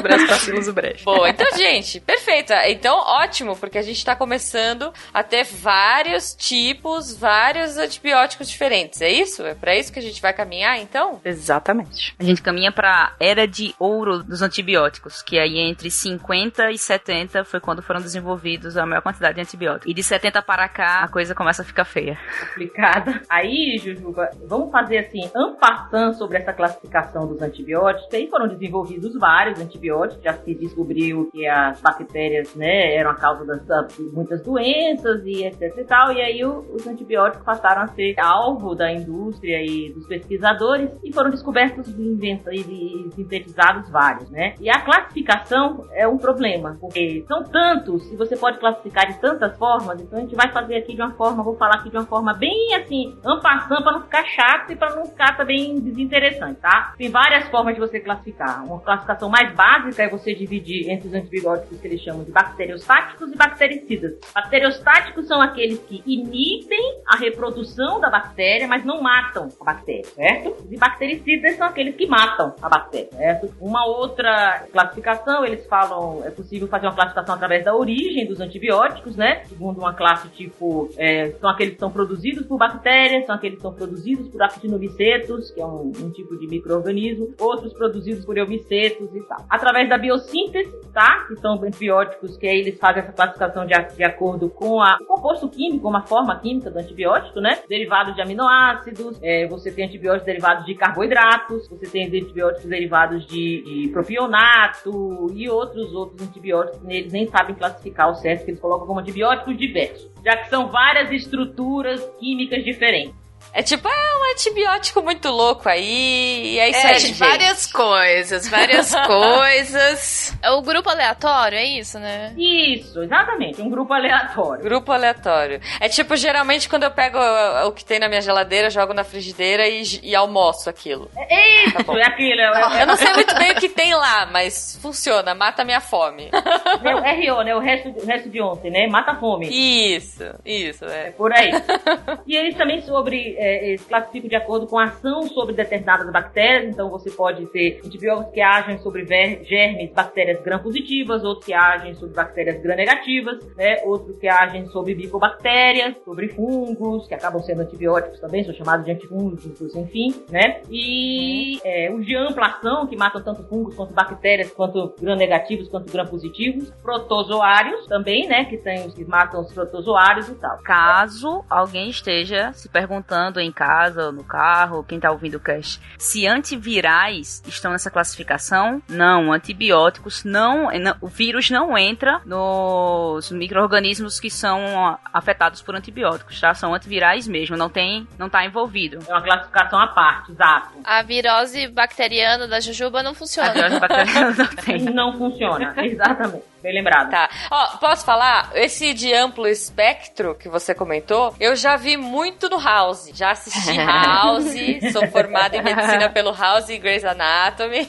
Breve 0.00 0.26
Bacillus 0.26 0.68
breve. 0.68 1.02
Boa, 1.04 1.28
então, 1.28 1.46
gente, 1.56 2.00
perfeito. 2.00 2.52
Então, 2.66 2.96
ótimo, 2.96 3.56
porque 3.56 3.78
a 3.78 3.82
gente 3.82 4.04
tá 4.04 4.14
começando 4.14 4.92
a 5.12 5.22
ter 5.22 5.44
vários 5.44 6.34
tipos, 6.34 7.16
vários 7.16 7.76
antibióticos 7.76 8.48
diferentes. 8.48 9.00
É 9.00 9.10
isso? 9.10 9.42
É 9.42 9.54
pra 9.54 9.76
isso 9.76 9.92
que 9.92 9.98
a 9.98 10.02
gente 10.02 10.20
vai 10.20 10.32
caminhar, 10.32 10.78
então? 10.78 11.20
Exatamente. 11.24 12.14
A 12.18 12.24
gente 12.24 12.42
caminha 12.42 12.70
pra 12.70 13.14
era 13.18 13.46
de 13.46 13.74
ouro 13.78 14.22
dos 14.22 14.42
antibióticos, 14.42 15.22
que 15.22 15.38
aí 15.38 15.58
entre 15.58 15.90
50 15.90 16.70
e 16.70 16.78
70 16.78 17.44
foi 17.44 17.60
quando 17.60 17.82
foram 17.82 18.00
desenvolvidos 18.00 18.76
a 18.76 18.86
maior 18.86 19.02
quantidade 19.02 19.34
de 19.34 19.40
antibióticos. 19.40 19.90
E 19.90 19.94
de 19.94 20.02
70 20.02 20.42
para 20.44 20.68
cá, 20.68 21.00
a 21.04 21.08
coisa 21.08 21.34
começa 21.34 21.62
a 21.62 21.64
ficar 21.64 21.84
feia. 21.84 22.18
complicada. 22.48 23.20
Aí, 23.28 23.76
Jujuba, 23.82 24.30
vamos 24.46 24.70
fazer 24.70 24.98
assim, 24.98 25.30
ampassando 25.34 26.14
sobre 26.14 26.38
essa 26.38 26.52
classificação 26.52 27.26
dos 27.26 27.40
antibióticos. 27.42 28.12
Aí 28.14 28.28
foram 28.28 28.48
desenvolvidos 28.48 29.14
vários 29.18 29.60
antibióticos, 29.60 30.22
já 30.22 30.32
se 30.34 30.54
descobriu 30.54 31.28
que 31.32 31.46
as 31.46 31.80
bactérias, 31.80 32.54
né, 32.54 32.94
eram 32.94 33.10
a 33.10 33.14
causa 33.14 33.44
das, 33.44 33.64
da- 33.66 33.82
de 33.82 34.02
muitas 34.12 34.42
doenças 34.42 35.22
e 35.24 35.44
etc 35.44 35.62
e 35.78 35.84
tal. 35.84 36.12
E 36.12 36.20
aí 36.20 36.44
o- 36.44 36.64
os 36.74 36.86
antibióticos 36.86 37.44
passaram 37.44 37.82
a 37.82 37.88
ser 37.88 38.14
alvo 38.18 38.74
da 38.74 38.92
indústria 38.92 39.60
e 39.62 39.92
dos 39.92 40.06
pesquisadores 40.06 40.90
e 41.02 41.12
foram 41.12 41.30
descobertos 41.30 41.88
e 41.88 43.10
sintetizados 43.14 43.88
vários, 43.90 44.30
né? 44.30 44.54
E 44.60 44.68
a 44.70 44.80
classificação 44.80 45.86
é 45.92 46.06
um 46.06 46.18
problema, 46.18 46.76
porque 46.80 47.24
são 47.26 47.42
tantos 47.44 48.10
e 48.12 48.16
você 48.16 48.36
pode 48.36 48.58
classificar 48.58 49.06
de 49.06 49.18
tantas 49.20 49.56
formas, 49.56 50.00
então 50.00 50.18
a 50.18 50.22
gente 50.22 50.33
vai 50.34 50.50
fazer 50.50 50.76
aqui 50.76 50.94
de 50.94 51.02
uma 51.02 51.12
forma, 51.12 51.42
vou 51.42 51.56
falar 51.56 51.76
aqui 51.76 51.90
de 51.90 51.96
uma 51.96 52.06
forma 52.06 52.34
bem 52.34 52.74
assim, 52.74 53.16
ampassando 53.24 53.82
para 53.82 53.92
não 53.92 54.02
ficar 54.02 54.24
chato 54.24 54.72
e 54.72 54.76
para 54.76 54.94
não 54.94 55.06
ficar 55.06 55.36
também 55.36 55.80
desinteressante, 55.80 56.60
tá? 56.60 56.94
Tem 56.96 57.10
várias 57.10 57.48
formas 57.48 57.74
de 57.74 57.80
você 57.80 58.00
classificar. 58.00 58.64
Uma 58.64 58.80
classificação 58.80 59.28
mais 59.28 59.54
básica 59.54 60.02
é 60.02 60.08
você 60.08 60.34
dividir 60.34 60.90
entre 60.90 61.08
os 61.08 61.14
antibióticos 61.14 61.80
que 61.80 61.86
eles 61.86 62.00
chamam 62.00 62.24
de 62.24 62.30
bacteriostáticos 62.30 63.32
e 63.32 63.36
bactericidas. 63.36 64.18
Bacteriostáticos 64.34 65.26
são 65.26 65.40
aqueles 65.40 65.78
que 65.80 66.02
inibem 66.06 67.02
a 67.06 67.16
reprodução 67.16 68.00
da 68.00 68.10
bactéria, 68.10 68.66
mas 68.66 68.84
não 68.84 69.00
matam 69.00 69.48
a 69.60 69.64
bactéria, 69.64 70.04
certo? 70.04 70.56
E 70.70 70.76
bactericidas 70.76 71.56
são 71.56 71.66
aqueles 71.66 71.94
que 71.94 72.06
matam 72.06 72.54
a 72.60 72.68
bactéria, 72.68 73.10
certo? 73.12 73.54
Uma 73.60 73.86
outra 73.86 74.66
classificação, 74.72 75.44
eles 75.44 75.66
falam, 75.66 76.22
é 76.24 76.30
possível 76.30 76.68
fazer 76.68 76.86
uma 76.86 76.94
classificação 76.94 77.34
através 77.34 77.64
da 77.64 77.74
origem 77.74 78.26
dos 78.26 78.40
antibióticos, 78.40 79.16
né? 79.16 79.44
Segundo 79.44 79.78
uma 79.78 79.94
classe 79.94 80.23
tipo, 80.28 80.90
é, 80.96 81.30
são 81.32 81.48
aqueles 81.48 81.74
que 81.74 81.80
são 81.80 81.90
produzidos 81.90 82.46
por 82.46 82.58
bactérias, 82.58 83.26
são 83.26 83.34
aqueles 83.34 83.56
que 83.56 83.62
são 83.62 83.72
produzidos 83.72 84.28
por 84.28 84.42
actinomicetos, 84.42 85.50
que 85.50 85.60
é 85.60 85.66
um, 85.66 85.92
um 86.00 86.10
tipo 86.10 86.36
de 86.38 86.46
microorganismo, 86.46 87.34
outros 87.38 87.72
produzidos 87.72 88.24
por 88.24 88.36
eumicetos 88.36 89.14
e 89.14 89.20
tal. 89.22 89.44
Através 89.48 89.88
da 89.88 89.98
biossíntese, 89.98 90.72
tá? 90.92 91.24
Que 91.26 91.36
são 91.36 91.54
antibióticos 91.62 92.36
que 92.36 92.46
aí 92.46 92.60
eles 92.60 92.78
fazem 92.78 93.02
essa 93.02 93.12
classificação 93.12 93.66
de, 93.66 93.74
de 93.96 94.04
acordo 94.04 94.48
com 94.48 94.80
a, 94.80 94.96
o 95.00 95.06
composto 95.06 95.48
químico, 95.48 95.88
uma 95.88 96.02
forma 96.02 96.38
química 96.38 96.70
do 96.70 96.78
antibiótico, 96.78 97.40
né? 97.40 97.58
Derivados 97.68 98.14
de 98.14 98.22
aminoácidos, 98.22 99.18
é, 99.22 99.46
você 99.46 99.70
tem 99.70 99.86
antibióticos 99.86 100.26
derivados 100.26 100.66
de 100.66 100.74
carboidratos, 100.74 101.68
você 101.68 101.86
tem 101.86 102.06
antibióticos 102.06 102.68
derivados 102.68 103.26
de, 103.26 103.62
de 103.62 103.88
propionato 103.88 105.30
e 105.34 105.48
outros 105.48 105.92
outros 105.94 106.26
antibióticos 106.26 106.80
eles 106.88 107.12
nem 107.12 107.26
sabem 107.26 107.54
classificar 107.54 108.10
o 108.10 108.14
certo, 108.14 108.44
que 108.44 108.50
eles 108.50 108.60
colocam 108.60 108.86
como 108.86 109.00
antibióticos 109.00 109.56
diversos, 109.56 110.10
já 110.24 110.36
que 110.36 110.48
são 110.48 110.68
várias 110.68 111.10
estruturas 111.12 112.02
químicas 112.18 112.64
diferentes. 112.64 113.23
É 113.52 113.62
tipo, 113.62 113.86
é 113.88 113.92
um 113.92 114.32
antibiótico 114.32 115.00
muito 115.02 115.28
louco 115.30 115.68
aí, 115.68 116.54
e 116.54 116.58
é 116.58 116.70
isso 116.70 116.86
É, 116.86 116.90
aí, 116.90 116.98
gente. 116.98 117.18
várias 117.18 117.66
coisas, 117.66 118.48
várias 118.48 118.92
coisas. 119.06 120.36
É 120.42 120.50
o 120.50 120.60
grupo 120.62 120.90
aleatório, 120.90 121.56
é 121.58 121.64
isso, 121.64 121.98
né? 121.98 122.32
Isso, 122.36 123.02
exatamente, 123.02 123.60
um 123.62 123.70
grupo 123.70 123.92
aleatório. 123.92 124.62
Grupo 124.64 124.90
aleatório. 124.92 125.60
É 125.80 125.88
tipo, 125.88 126.16
geralmente, 126.16 126.68
quando 126.68 126.82
eu 126.82 126.90
pego 126.90 127.18
o 127.66 127.72
que 127.72 127.84
tem 127.84 127.98
na 127.98 128.08
minha 128.08 128.20
geladeira, 128.20 128.70
jogo 128.70 128.92
na 128.92 129.04
frigideira 129.04 129.68
e, 129.68 129.82
e 130.02 130.14
almoço 130.16 130.68
aquilo. 130.68 131.10
É 131.16 131.64
isso, 131.66 131.84
Tá 131.84 131.98
é 131.98 132.06
aquilo. 132.06 132.40
É, 132.40 132.82
Eu 132.82 132.86
não 132.86 132.96
sei 132.96 133.12
muito 133.12 133.34
bem 133.36 133.52
o 133.52 133.56
que 133.56 133.68
tem 133.68 133.94
lá, 133.94 134.26
mas 134.26 134.78
funciona, 134.82 135.34
mata 135.34 135.62
a 135.62 135.64
minha 135.64 135.80
fome. 135.80 136.28
é 136.32 136.94
o 137.30 137.34
RO, 137.36 137.42
né? 137.42 137.54
O 137.54 137.60
resto, 137.60 137.88
o 137.90 138.04
resto 138.06 138.28
de 138.28 138.40
ontem, 138.40 138.70
né? 138.70 138.86
Mata 138.88 139.12
a 139.12 139.14
fome. 139.16 139.48
Isso, 139.48 140.24
isso, 140.44 140.84
é. 140.86 141.10
Por 141.12 141.32
aí. 141.32 141.50
e 142.26 142.36
eles 142.36 142.56
também 142.56 142.82
sobre, 142.82 143.33
é, 143.36 143.68
eles 143.68 143.84
classificam 143.84 144.28
de 144.28 144.36
acordo 144.36 144.66
com 144.66 144.78
a 144.78 144.84
ação 144.84 145.22
sobre 145.28 145.54
determinadas 145.54 146.10
bactérias, 146.10 146.72
então 146.72 146.88
você 146.90 147.10
pode 147.10 147.46
ter 147.46 147.80
antibióticos 147.84 148.32
que 148.32 148.40
agem 148.40 148.78
sobre 148.78 149.04
germes, 149.44 149.92
bactérias 149.92 150.42
gram-positivas, 150.42 151.24
outros 151.24 151.46
que 151.46 151.54
agem 151.54 151.94
sobre 151.94 152.14
bactérias 152.14 152.62
gram-negativas, 152.62 153.44
né? 153.56 153.76
Outros 153.84 154.18
que 154.18 154.28
agem 154.28 154.66
sobre 154.66 154.94
bicobactérias, 154.94 155.94
sobre 156.04 156.28
fungos, 156.28 157.06
que 157.06 157.14
acabam 157.14 157.42
sendo 157.42 157.62
antibióticos 157.62 158.20
também, 158.20 158.44
são 158.44 158.54
chamados 158.54 158.84
de 158.84 158.92
antifúngicos, 158.92 159.74
enfim, 159.74 160.14
né? 160.30 160.60
E 160.70 161.58
é, 161.64 161.92
os 161.92 162.04
de 162.04 162.16
ampla 162.16 162.46
ação, 162.46 162.86
que 162.86 162.96
matam 162.96 163.22
tanto 163.22 163.42
fungos 163.48 163.74
quanto 163.74 163.92
bactérias, 163.92 164.50
quanto 164.52 164.94
gram-negativos, 165.00 165.68
quanto 165.68 165.90
gram-positivos, 165.90 166.70
protozoários 166.82 167.86
também, 167.86 168.26
né? 168.28 168.44
Que 168.44 168.58
tem 168.58 168.86
os 168.86 168.94
que 168.94 169.04
matam 169.04 169.40
os 169.40 169.52
protozoários 169.52 170.28
e 170.28 170.34
tal. 170.34 170.58
Caso 170.64 171.44
alguém 171.48 171.88
esteja 171.88 172.52
se 172.52 172.68
perguntando 172.68 173.23
em 173.40 173.52
casa, 173.52 174.06
ou 174.06 174.12
no 174.12 174.24
carro, 174.24 174.84
quem 174.84 174.98
tá 175.00 175.10
ouvindo 175.10 175.36
o 175.36 175.40
cast, 175.40 175.80
se 175.98 176.26
antivirais 176.26 177.42
estão 177.46 177.72
nessa 177.72 177.90
classificação, 177.90 178.82
não. 178.88 179.32
Antibióticos 179.32 180.24
não. 180.24 180.70
não- 180.78 180.96
o 181.00 181.08
vírus 181.08 181.50
não 181.50 181.76
entra 181.76 182.20
nos 182.24 183.30
micro-organismos 183.30 184.18
que 184.20 184.30
são 184.30 184.98
afetados 185.12 185.62
por 185.62 185.74
antibióticos, 185.74 186.40
tá? 186.40 186.54
São 186.54 186.74
antivirais 186.74 187.26
mesmo, 187.28 187.56
não 187.56 187.68
tem. 187.68 188.06
não 188.18 188.28
tá 188.28 188.44
envolvido. 188.44 188.98
É 189.08 189.12
uma 189.12 189.22
classificação 189.22 189.78
à 189.78 189.88
parte, 189.88 190.32
exato. 190.32 190.68
A 190.84 191.02
virose 191.02 191.68
bacteriana 191.68 192.46
da 192.48 192.60
jujuba 192.60 193.02
não 193.02 193.12
A 193.12 193.14
funciona. 193.14 193.52
virose 193.52 193.80
bacteriana 193.80 194.34
não 194.36 194.46
tem. 194.64 194.80
Não 194.84 195.12
funciona. 195.18 195.74
Exatamente. 195.84 196.44
Bem 196.64 196.72
lembrado. 196.72 197.10
Tá. 197.10 197.28
Ó, 197.50 197.76
posso 197.76 198.06
falar? 198.06 198.50
Esse 198.54 198.94
de 198.94 199.12
amplo 199.12 199.46
espectro 199.46 200.34
que 200.34 200.48
você 200.48 200.74
comentou, 200.74 201.36
eu 201.38 201.54
já 201.54 201.76
vi 201.76 201.98
muito 201.98 202.48
no 202.48 202.58
House. 202.58 203.10
Já 203.12 203.32
assisti 203.32 203.76
House, 203.84 204.54
sou 204.90 205.06
formada 205.08 205.58
em 205.58 205.62
medicina 205.62 206.08
pelo 206.08 206.32
House 206.32 206.70
e 206.70 206.78
Grey's 206.78 207.04
Anatomy. 207.04 207.86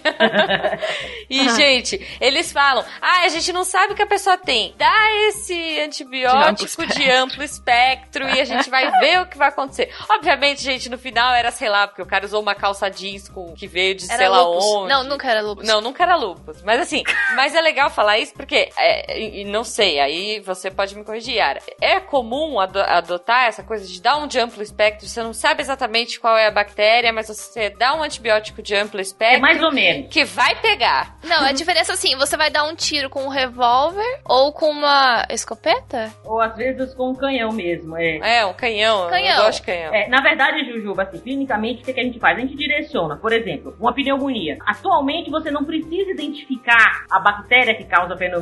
e, 1.29 1.49
gente, 1.51 2.05
eles 2.19 2.51
falam: 2.51 2.83
ah, 3.01 3.21
a 3.21 3.29
gente 3.29 3.53
não 3.53 3.63
sabe 3.63 3.93
o 3.93 3.95
que 3.95 4.01
a 4.01 4.07
pessoa 4.07 4.37
tem. 4.37 4.75
Dá 4.77 4.93
esse 5.29 5.79
antibiótico 5.79 6.85
de 6.85 7.09
amplo 7.09 7.43
espectro 7.43 8.27
e 8.27 8.41
a 8.41 8.43
gente 8.43 8.69
vai 8.69 8.91
ver 8.99 9.21
o 9.21 9.25
que 9.25 9.37
vai 9.37 9.47
acontecer. 9.47 9.89
Obviamente, 10.09 10.61
gente, 10.61 10.89
no 10.89 10.97
final 10.97 11.33
era, 11.33 11.49
sei 11.49 11.69
lá, 11.69 11.87
porque 11.87 12.01
o 12.01 12.05
cara 12.05 12.25
usou 12.25 12.41
uma 12.41 12.53
calça 12.53 12.89
jeans 12.91 13.29
com, 13.29 13.53
que 13.53 13.67
veio 13.67 13.95
de 13.95 14.03
Era 14.09 14.17
sei 14.17 14.27
lá 14.27 14.41
lupus. 14.41 14.65
onde. 14.65 14.89
Não, 14.89 15.03
nunca 15.05 15.31
era 15.31 15.41
lupus. 15.41 15.65
Não, 15.65 15.79
nunca 15.79 16.03
era 16.03 16.15
lupus. 16.17 16.61
Mas 16.61 16.81
assim, 16.81 17.03
mas 17.37 17.55
é 17.55 17.61
legal 17.61 17.89
falar 17.89 18.17
isso 18.17 18.33
porque, 18.33 18.64
é, 18.77 19.43
não 19.45 19.63
sei, 19.63 19.99
aí 19.99 20.39
você 20.39 20.69
pode 20.71 20.95
me 20.95 21.03
corrigir, 21.03 21.35
Yara. 21.35 21.59
É 21.81 21.99
comum 21.99 22.59
ado- 22.59 22.79
adotar 22.81 23.45
essa 23.45 23.63
coisa 23.63 23.85
de 23.87 24.01
dar 24.01 24.17
um 24.17 24.27
de 24.27 24.39
amplo 24.39 24.61
espectro, 24.61 25.07
você 25.07 25.21
não 25.23 25.33
sabe 25.33 25.61
exatamente 25.61 26.19
qual 26.19 26.37
é 26.37 26.47
a 26.47 26.51
bactéria, 26.51 27.11
mas 27.13 27.27
você 27.27 27.69
dá 27.69 27.93
um 27.95 28.03
antibiótico 28.03 28.61
de 28.61 28.75
amplo 28.75 28.99
espectro. 28.99 29.37
É 29.37 29.39
mais 29.39 29.61
ou 29.61 29.71
menos. 29.71 30.07
Que 30.11 30.23
vai 30.23 30.55
pegar. 30.61 31.17
Não, 31.23 31.45
a 31.45 31.51
diferença 31.51 31.91
é 31.91 31.95
assim, 31.95 32.15
você 32.15 32.35
vai 32.37 32.49
dar 32.49 32.63
um 32.63 32.75
tiro 32.75 33.09
com 33.09 33.23
um 33.23 33.29
revólver 33.29 34.19
ou 34.25 34.51
com 34.53 34.69
uma 34.69 35.25
escopeta? 35.29 36.11
Ou 36.23 36.41
às 36.41 36.55
vezes 36.55 36.93
com 36.93 37.09
um 37.11 37.15
canhão 37.15 37.51
mesmo. 37.51 37.97
É. 37.97 38.39
É, 38.39 38.45
um 38.45 38.53
canhão. 38.53 39.09
Canhão. 39.09 39.37
Eu 39.39 39.45
gosto 39.45 39.59
de 39.59 39.65
canhão. 39.65 39.93
É, 39.93 40.07
na 40.07 40.21
verdade, 40.21 40.65
Jujuba, 40.71 41.03
assim, 41.03 41.19
clinicamente, 41.19 41.81
o 41.81 41.85
que, 41.85 41.93
que 41.93 41.99
a 41.99 42.03
gente 42.03 42.19
faz? 42.19 42.37
A 42.37 42.41
gente 42.41 42.55
direciona, 42.55 43.15
por 43.17 43.31
exemplo, 43.33 43.75
uma 43.79 43.93
pneumonia. 43.93 44.57
Atualmente, 44.65 45.29
você 45.29 45.49
não 45.51 45.63
precisa 45.63 46.11
identificar 46.11 47.05
a 47.09 47.19
bactéria 47.19 47.75
que 47.75 47.83
causa 47.85 48.13
a 48.13 48.17
pneumonia, 48.17 48.35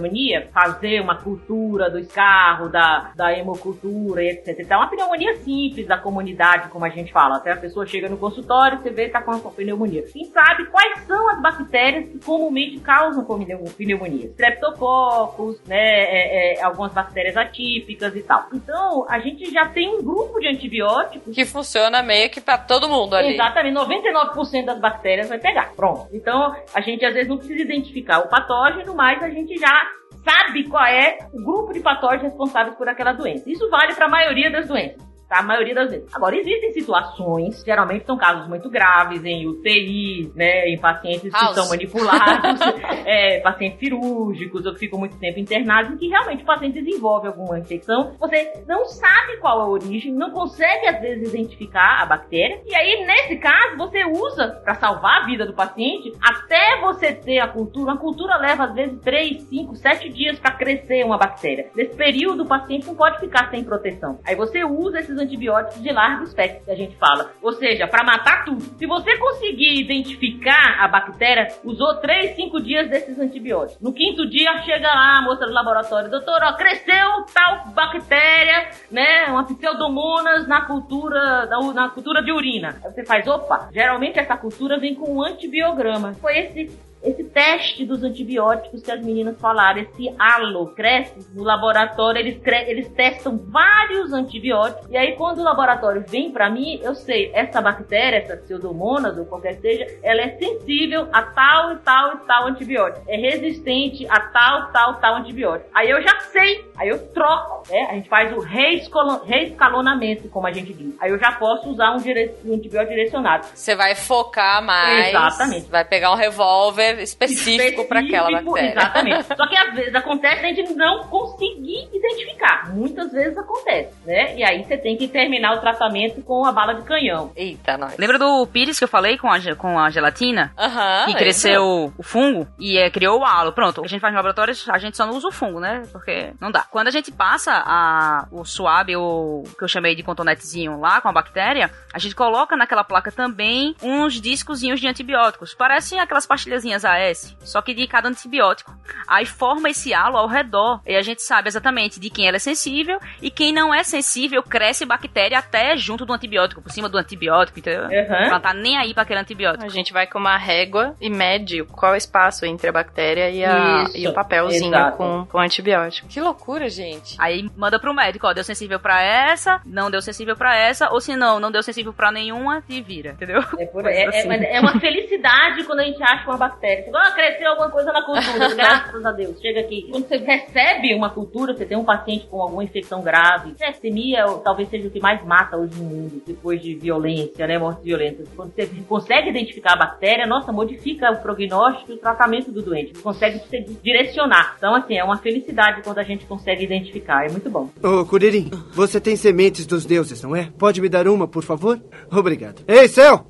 fazer 0.54 1.02
uma 1.02 1.16
cultura 1.22 1.90
do 1.90 2.00
escarro, 2.00 2.70
da, 2.70 3.12
da 3.16 3.38
hemocultura 3.38 4.24
etc. 4.24 4.60
Então, 4.60 4.80
uma 4.80 4.90
pneumonia 4.90 5.36
simples 5.38 5.88
da 5.88 5.98
comunidade, 5.98 6.70
como 6.70 6.86
a 6.86 6.90
gente 6.90 7.12
fala. 7.12 7.38
Até 7.38 7.52
a 7.52 7.58
pessoa 7.58 7.86
chega 7.86 8.10
no 8.10 8.18
consultório, 8.18 8.80
você 8.80 8.90
vê 8.90 9.06
que 9.06 9.12
tá 9.12 9.22
com 9.22 9.38
pneumonia. 9.52 10.04
Quem 10.12 10.26
sabe 10.26 10.66
quais 10.68 11.00
são 11.06 11.30
as 11.30 11.42
bactérias 11.42 12.10
que 12.10 12.20
comumente 12.20 12.80
causam 12.80 13.24
pneu- 13.26 13.64
pneumonia? 13.78 14.28
Streptococcus, 14.28 15.62
né, 15.66 15.78
é, 15.78 16.54
é, 16.60 16.64
algumas 16.64 16.94
bactérias 16.94 17.36
atípicas 17.38 18.16
e 18.16 18.24
tal. 18.24 18.48
Então, 18.54 19.06
a 19.10 19.20
gente 19.20 19.52
já 19.52 19.68
tem 19.70 19.90
um 19.96 20.04
grupo 20.04 20.40
de 20.40 20.48
antibióticos 20.48 21.36
Que 21.36 21.46
funciona 21.46 22.02
meio 22.02 22.30
que 22.30 22.42
pra 22.42 22.58
todo 22.58 22.88
mundo 22.90 23.16
ali. 23.16 23.34
Exatamente, 23.34 23.76
99% 23.76 24.66
das 24.66 24.80
bactérias 24.80 25.30
vai 25.30 25.40
pegar. 25.40 25.74
Pronto. 25.76 26.08
Então, 26.14 26.56
a 26.74 26.82
gente 26.82 27.06
às 27.06 27.14
vezes 27.14 27.28
não 27.30 27.38
precisa 27.38 27.62
identificar 27.62 28.20
o 28.20 28.30
patógeno, 28.30 28.94
mas 28.96 29.22
a 29.22 29.30
gente 29.30 29.58
já 29.58 29.82
sabe 30.24 30.68
qual 30.68 30.86
é 30.86 31.18
o 31.34 31.44
grupo 31.44 31.74
de 31.74 31.80
patógenos 31.80 32.24
responsáveis 32.24 32.76
por 32.76 32.88
aquela 32.88 33.14
doença. 33.14 33.50
Isso 33.50 33.70
vale 33.70 33.94
para 33.94 34.06
a 34.06 34.10
maioria 34.10 34.52
das 34.52 34.68
doenças. 34.68 35.13
Tá? 35.34 35.40
A 35.40 35.44
maioria 35.44 35.74
das 35.74 35.90
vezes. 35.90 36.14
Agora, 36.14 36.38
existem 36.38 36.72
situações, 36.74 37.64
geralmente 37.66 38.06
são 38.06 38.16
casos 38.16 38.48
muito 38.48 38.70
graves, 38.70 39.26
em 39.26 39.48
UTI, 39.48 40.32
né, 40.36 40.68
em 40.68 40.78
pacientes 40.78 41.34
que 41.34 41.42
House. 41.42 41.56
são 41.56 41.70
manipulados, 41.70 42.60
é, 43.04 43.40
pacientes 43.40 43.80
cirúrgicos 43.80 44.64
ou 44.66 44.74
que 44.74 44.80
ficam 44.80 45.00
muito 45.00 45.18
tempo 45.18 45.40
internados, 45.40 45.94
em 45.94 45.98
que 45.98 46.08
realmente 46.08 46.44
o 46.44 46.46
paciente 46.46 46.80
desenvolve 46.80 47.28
alguma 47.28 47.58
infecção. 47.58 48.16
Você 48.20 48.64
não 48.68 48.86
sabe 48.86 49.38
qual 49.38 49.60
a 49.60 49.68
origem, 49.68 50.14
não 50.14 50.30
consegue 50.30 50.88
às 50.88 51.02
vezes 51.02 51.34
identificar 51.34 52.04
a 52.04 52.06
bactéria, 52.06 52.62
e 52.66 52.76
aí 52.76 53.04
nesse 53.06 53.38
caso 53.38 53.78
você 53.78 54.06
usa 54.06 54.62
para 54.64 54.76
salvar 54.76 55.24
a 55.24 55.26
vida 55.26 55.48
do 55.48 55.54
paciente 55.54 56.14
até 56.22 56.80
você 56.82 57.12
ter 57.12 57.40
a 57.40 57.48
cultura. 57.48 57.94
A 57.94 57.98
cultura 57.98 58.38
leva 58.38 58.66
às 58.66 58.76
vezes 58.76 59.00
3, 59.02 59.42
5, 59.44 59.76
7 59.76 60.10
dias 60.10 60.40
para 60.40 60.52
crescer 60.52 61.04
uma 61.04 61.18
bactéria. 61.18 61.70
Nesse 61.76 61.96
período 61.96 62.44
o 62.44 62.48
paciente 62.48 62.86
não 62.86 62.96
pode 62.96 63.20
ficar 63.20 63.50
sem 63.50 63.64
proteção. 63.64 64.20
Aí 64.26 64.36
você 64.36 64.64
usa 64.64 65.00
esses 65.00 65.18
antibióticos 65.24 65.82
de 65.82 65.92
largo 65.92 66.24
espectro 66.24 66.66
que 66.66 66.72
a 66.72 66.76
gente 66.76 66.96
fala, 66.98 67.32
ou 67.42 67.52
seja, 67.54 67.88
para 67.88 68.04
matar 68.04 68.46
tudo. 68.46 68.62
Se 68.78 68.86
você 68.86 69.18
conseguir 69.18 69.80
identificar 69.80 70.78
a 70.80 70.88
bactéria, 70.88 71.48
usou 71.64 71.96
3, 71.96 72.36
5 72.36 72.62
dias 72.62 72.90
desses 72.90 73.18
antibióticos. 73.20 73.82
No 73.82 73.94
quinto 73.94 74.30
dia 74.30 74.62
chega 74.64 74.88
lá 74.88 75.20
a 75.20 75.22
moça 75.22 75.46
do 75.46 75.52
laboratório, 75.52 76.10
doutor, 76.10 76.40
ó, 76.44 76.54
cresceu 76.54 77.26
tal 77.34 77.68
bactéria, 77.74 78.70
né, 78.92 79.26
uma 79.28 79.44
pseudomonas 79.46 80.48
na 80.48 80.62
cultura, 80.62 81.46
na, 81.74 81.90
cultura 81.90 82.22
de 82.22 82.32
urina. 82.32 82.76
Aí 82.84 82.92
você 82.92 83.06
faz, 83.06 83.28
opa, 83.28 83.70
geralmente 83.72 84.20
essa 84.20 84.38
cultura 84.38 84.80
vem 84.80 84.96
com 84.96 85.18
um 85.18 85.24
antibiograma. 85.24 86.14
Foi 86.16 86.38
esse 86.38 86.72
esse 87.04 87.24
teste 87.26 87.86
dos 87.86 88.04
antibióticos 88.04 88.82
que 88.82 88.92
as 88.92 89.04
meninas 89.04 89.40
falaram, 89.40 89.82
esse 89.82 90.14
halo 90.18 90.68
cresce 90.74 91.14
no 91.34 91.44
laboratório, 91.44 92.20
eles, 92.20 92.42
eles 92.68 92.90
testam 92.90 93.38
vários 93.38 94.14
antibióticos, 94.14 94.90
e 94.90 94.98
aí 94.98 95.16
quando 95.16 95.40
o 95.40 95.44
laboratório 95.44 96.04
vem 96.08 96.32
para 96.32 96.50
mim, 96.50 96.80
eu 96.82 96.96
sei, 96.96 97.32
essa 97.34 97.62
bactéria, 97.62 98.18
essa 98.18 98.38
pseudomonas 98.38 99.18
ou 99.18 99.26
qualquer 99.26 99.56
que 99.56 99.62
seja, 99.62 100.00
ela 100.02 100.22
é 100.22 100.38
sensível 100.38 101.08
a 101.12 101.22
tal 101.22 101.74
e 101.74 101.78
tal 101.78 102.16
e 102.16 102.18
tal 102.20 102.48
antibiótico, 102.48 103.06
é 103.08 103.18
resistente 103.18 104.08
a 104.10 104.20
tal, 104.20 104.72
tal, 104.72 104.96
tal 104.96 105.16
antibiótico. 105.16 105.70
Aí 105.74 105.90
eu 105.90 106.02
já 106.02 106.20
sei, 106.32 106.66
aí 106.78 106.90
eu 106.90 107.08
troco, 107.10 107.64
né? 107.70 107.88
A 107.90 107.96
gente 107.96 108.10
faz 108.10 108.32
o 108.32 108.40
reescalonamento, 108.40 110.30
como 110.30 110.48
a 110.48 110.52
gente 110.52 110.74
diz. 110.74 110.96
Aí 111.00 111.12
eu 111.12 111.20
já 111.20 111.32
posso 111.34 111.70
usar 111.70 111.92
um, 111.92 111.98
dire 111.98 112.34
um 112.46 112.56
antibiótico 112.56 112.92
direcionado. 112.92 113.46
Você 113.54 113.76
vai 113.76 113.96
focar 113.96 114.64
mais. 114.64 115.10
Exatamente. 115.10 115.70
Vai 115.70 115.86
pegar 115.86 116.12
um 116.12 116.16
revólver 116.16 116.93
específico, 117.02 117.86
para 117.86 118.02
aquela 118.02 118.30
bactéria. 118.42 118.72
Exatamente. 118.72 119.24
Só 119.36 119.48
que 119.48 119.58
às 119.58 119.74
vezes 119.74 119.96
acontece 119.96 120.46
a 120.46 120.54
gente 120.54 120.74
não 120.74 121.08
conseguir 121.08 121.90
identificar. 121.94 122.74
Muitas 122.74 123.12
vezes 123.12 123.38
acontece, 123.38 123.94
né? 124.06 124.36
E 124.36 124.44
aí 124.44 124.64
você 124.64 124.78
tem 124.78 124.98
que 124.98 125.08
terminar 125.08 125.56
o 125.56 125.60
tratamento 125.60 126.22
com 126.22 126.46
a 126.46 126.52
bala 126.52 126.74
de 126.74 126.84
canhão. 126.84 127.32
Eita, 127.36 127.78
nós. 127.78 127.98
Lembra 127.98 128.18
do 128.18 128.46
pires 128.48 128.78
que 128.78 128.84
eu 128.84 128.88
falei 128.88 129.18
com 129.18 129.30
a, 129.30 129.40
com 129.56 129.80
a 129.80 129.90
gelatina? 129.90 130.54
Aham. 130.58 131.06
que 131.08 131.16
cresceu 131.16 131.94
o 131.98 132.04
fungo 132.04 132.48
e 132.60 132.78
é, 132.78 132.90
criou 132.90 133.20
o 133.20 133.26
halo. 133.26 133.54
Pronto, 133.54 133.84
a 133.84 133.88
gente 133.88 134.00
faz 134.00 134.14
no 134.14 134.18
laboratório, 134.18 134.54
a 134.70 134.78
gente 134.78 134.98
só 134.98 135.06
não 135.06 135.16
usa 135.16 135.28
o 135.28 135.32
fungo, 135.32 135.60
né? 135.60 135.84
Porque 135.92 136.34
não 136.40 136.52
dá. 136.52 136.64
Quando 136.64 136.88
a 136.88 136.92
gente 136.92 137.12
passa 137.12 137.52
a, 137.54 138.28
o 138.32 138.44
suave, 138.46 138.96
o 138.96 139.44
que 139.58 139.64
eu 139.64 139.68
chamei 139.68 139.96
de 139.96 140.04
contonetezinho 140.04 140.80
lá 140.80 141.02
com 141.02 141.10
a 141.10 141.14
bactéria, 141.14 141.72
a 141.94 142.00
gente 142.00 142.16
coloca 142.16 142.56
naquela 142.56 142.84
placa 142.84 143.12
também 143.12 143.76
uns 143.82 144.20
discozinhos 144.20 144.80
de 144.80 144.88
antibióticos. 144.88 145.54
Parecem 145.54 146.00
aquelas 146.00 146.26
pastilhazinhas 146.26 146.83
AS, 146.86 147.36
só 147.42 147.62
que 147.62 147.74
de 147.74 147.88
cada 147.88 148.10
antibiótico. 148.10 148.76
Aí 149.08 149.26
forma 149.26 149.70
esse 149.70 149.94
halo 149.94 150.18
ao 150.18 150.28
redor. 150.28 150.82
E 150.86 150.96
a 150.96 151.02
gente 151.02 151.22
sabe 151.22 151.48
exatamente 151.48 152.00
de 152.00 152.10
quem 152.10 152.28
ela 152.28 152.38
é 152.38 152.40
sensível 152.40 153.00
e 153.22 153.30
quem 153.30 153.54
não 153.54 153.74
é 153.74 153.84
sensível 153.84 154.42
cresce 154.44 154.86
bactéria 154.86 155.40
até 155.40 155.76
junto 155.78 156.06
do 156.06 156.14
antibiótico, 156.14 156.62
por 156.62 156.72
cima 156.72 156.90
do 156.90 156.98
antibiótico, 156.98 157.60
entendeu? 157.60 157.84
Uhum. 157.84 157.90
Ela 157.90 158.40
tá 158.40 158.54
nem 158.54 158.78
aí 158.78 158.94
para 158.94 159.04
aquele 159.04 159.20
antibiótico. 159.20 159.66
A 159.66 159.70
gente 159.70 159.94
vai 159.94 160.08
com 160.08 160.20
uma 160.20 160.38
régua 160.38 160.96
e 161.00 161.10
mede 161.10 161.64
qual 161.64 161.94
é 161.94 161.96
o 161.96 161.98
espaço 161.98 162.46
entre 162.46 162.70
a 162.70 162.72
bactéria 162.72 163.30
e, 163.30 163.44
a, 163.44 163.84
Isso, 163.84 163.98
e 163.98 164.08
o 164.08 164.14
papelzinho 164.14 164.74
exato. 164.74 164.98
com, 164.98 165.26
com 165.26 165.40
antibiótico. 165.40 166.08
Que 166.08 166.20
loucura, 166.20 166.70
gente. 166.70 167.16
Aí 167.20 167.50
manda 167.56 167.80
pro 167.80 167.94
médico, 167.94 168.28
ó, 168.28 168.34
deu 168.34 168.44
sensível 168.44 168.80
pra 168.80 169.02
essa, 169.02 169.62
não 169.66 169.90
deu 169.90 170.02
sensível 170.02 170.36
pra 170.36 170.58
essa, 170.58 170.90
ou 170.90 171.00
se 171.00 171.16
não, 171.16 171.40
não 171.40 171.52
deu 171.52 171.62
sensível 171.62 171.94
pra 171.94 172.12
nenhuma, 172.12 172.64
e 172.68 172.82
vira, 172.82 173.12
entendeu? 173.12 173.44
É, 173.58 173.66
por, 173.66 173.84
Coisa 173.84 173.90
é, 173.90 174.08
assim. 174.08 174.18
é, 174.20 174.26
mas 174.28 174.42
é 174.42 174.60
uma 174.60 174.80
felicidade 174.80 175.64
quando 175.64 175.80
a 175.80 175.84
gente 175.84 176.02
acha 176.02 176.26
uma 176.26 176.38
bactéria. 176.38 176.73
Você 176.78 176.92
fala, 176.92 177.08
ah, 177.08 177.12
cresceu 177.12 177.50
alguma 177.50 177.70
coisa 177.70 177.92
na 177.92 178.02
cultura, 178.04 178.50
graças 178.56 179.06
a 179.06 179.12
Deus. 179.12 179.40
Chega 179.40 179.60
aqui. 179.60 179.88
Quando 179.92 180.08
você 180.08 180.18
recebe 180.18 180.94
uma 180.96 181.10
cultura, 181.10 181.54
você 181.54 181.66
tem 181.66 181.78
um 181.78 181.84
paciente 181.84 182.26
com 182.28 182.42
alguma 182.42 182.64
infecção 182.64 183.02
grave. 183.02 183.54
Sepsemia 183.58 184.26
talvez 184.44 184.70
seja 184.70 184.88
o 184.88 184.92
que 184.92 185.00
mais 185.00 185.24
mata 185.26 185.58
hoje 185.58 185.76
no 185.76 185.84
mundo, 185.84 186.22
depois 186.26 186.62
de 186.62 186.76
violência, 186.76 187.46
né? 187.48 187.58
Mortes 187.58 187.84
violentas. 187.84 188.28
Quando 188.36 188.54
você 188.54 188.68
consegue 188.88 189.30
identificar 189.30 189.74
a 189.74 189.78
bactéria, 189.78 190.26
nossa, 190.26 190.52
modifica 190.52 191.12
o 191.12 191.18
prognóstico 191.18 191.92
e 191.92 191.96
o 191.96 191.98
tratamento 191.98 192.52
do 192.52 192.62
doente. 192.62 192.94
Você 192.94 193.02
consegue 193.02 193.40
se 193.40 193.62
direcionar. 193.84 194.56
Então, 194.58 194.76
assim, 194.76 194.98
é 194.98 195.04
uma 195.04 195.18
felicidade 195.18 195.82
quando 195.84 196.00
a 196.00 196.04
gente 196.04 196.26
consegue 196.26 196.64
identificar. 196.64 197.26
É 197.26 197.30
muito 197.30 197.50
bom. 197.50 197.70
Ô, 197.82 198.06
Curirim, 198.06 198.50
você 198.74 199.00
tem 199.00 199.16
sementes 199.16 199.66
dos 199.66 199.86
deuses, 199.86 200.22
não 200.22 200.36
é? 200.36 200.50
Pode 200.58 200.82
me 200.82 200.90
dar 200.90 201.08
uma, 201.08 201.28
por 201.28 201.44
favor? 201.44 201.80
Obrigado. 202.12 202.62
Ei, 202.68 202.88
céu! 202.88 203.28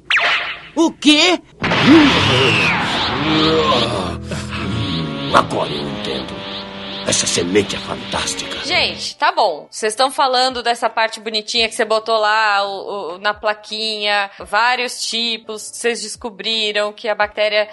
O 0.76 0.92
quê? 0.92 1.40
Agora 5.34 5.70
eu 5.70 5.82
entendo. 5.82 6.43
Essa 7.08 7.28
semente 7.28 7.76
é 7.76 7.80
fantástica. 7.80 8.60
Gente, 8.66 9.16
tá 9.18 9.32
bom. 9.32 9.68
Vocês 9.70 9.92
estão 9.94 10.10
falando 10.10 10.64
dessa 10.64 10.90
parte 10.90 11.20
bonitinha 11.20 11.68
que 11.68 11.76
você 11.76 11.84
botou 11.86 12.18
lá 12.18 12.64
o- 12.66 13.16
o- 13.16 13.18
na 13.20 13.34
plaquinha, 13.34 14.32
vários 14.40 15.06
tipos. 15.06 15.62
Vocês 15.62 16.02
descobriram 16.02 16.94
que 16.94 17.10
a 17.10 17.14
bactéria 17.14 17.68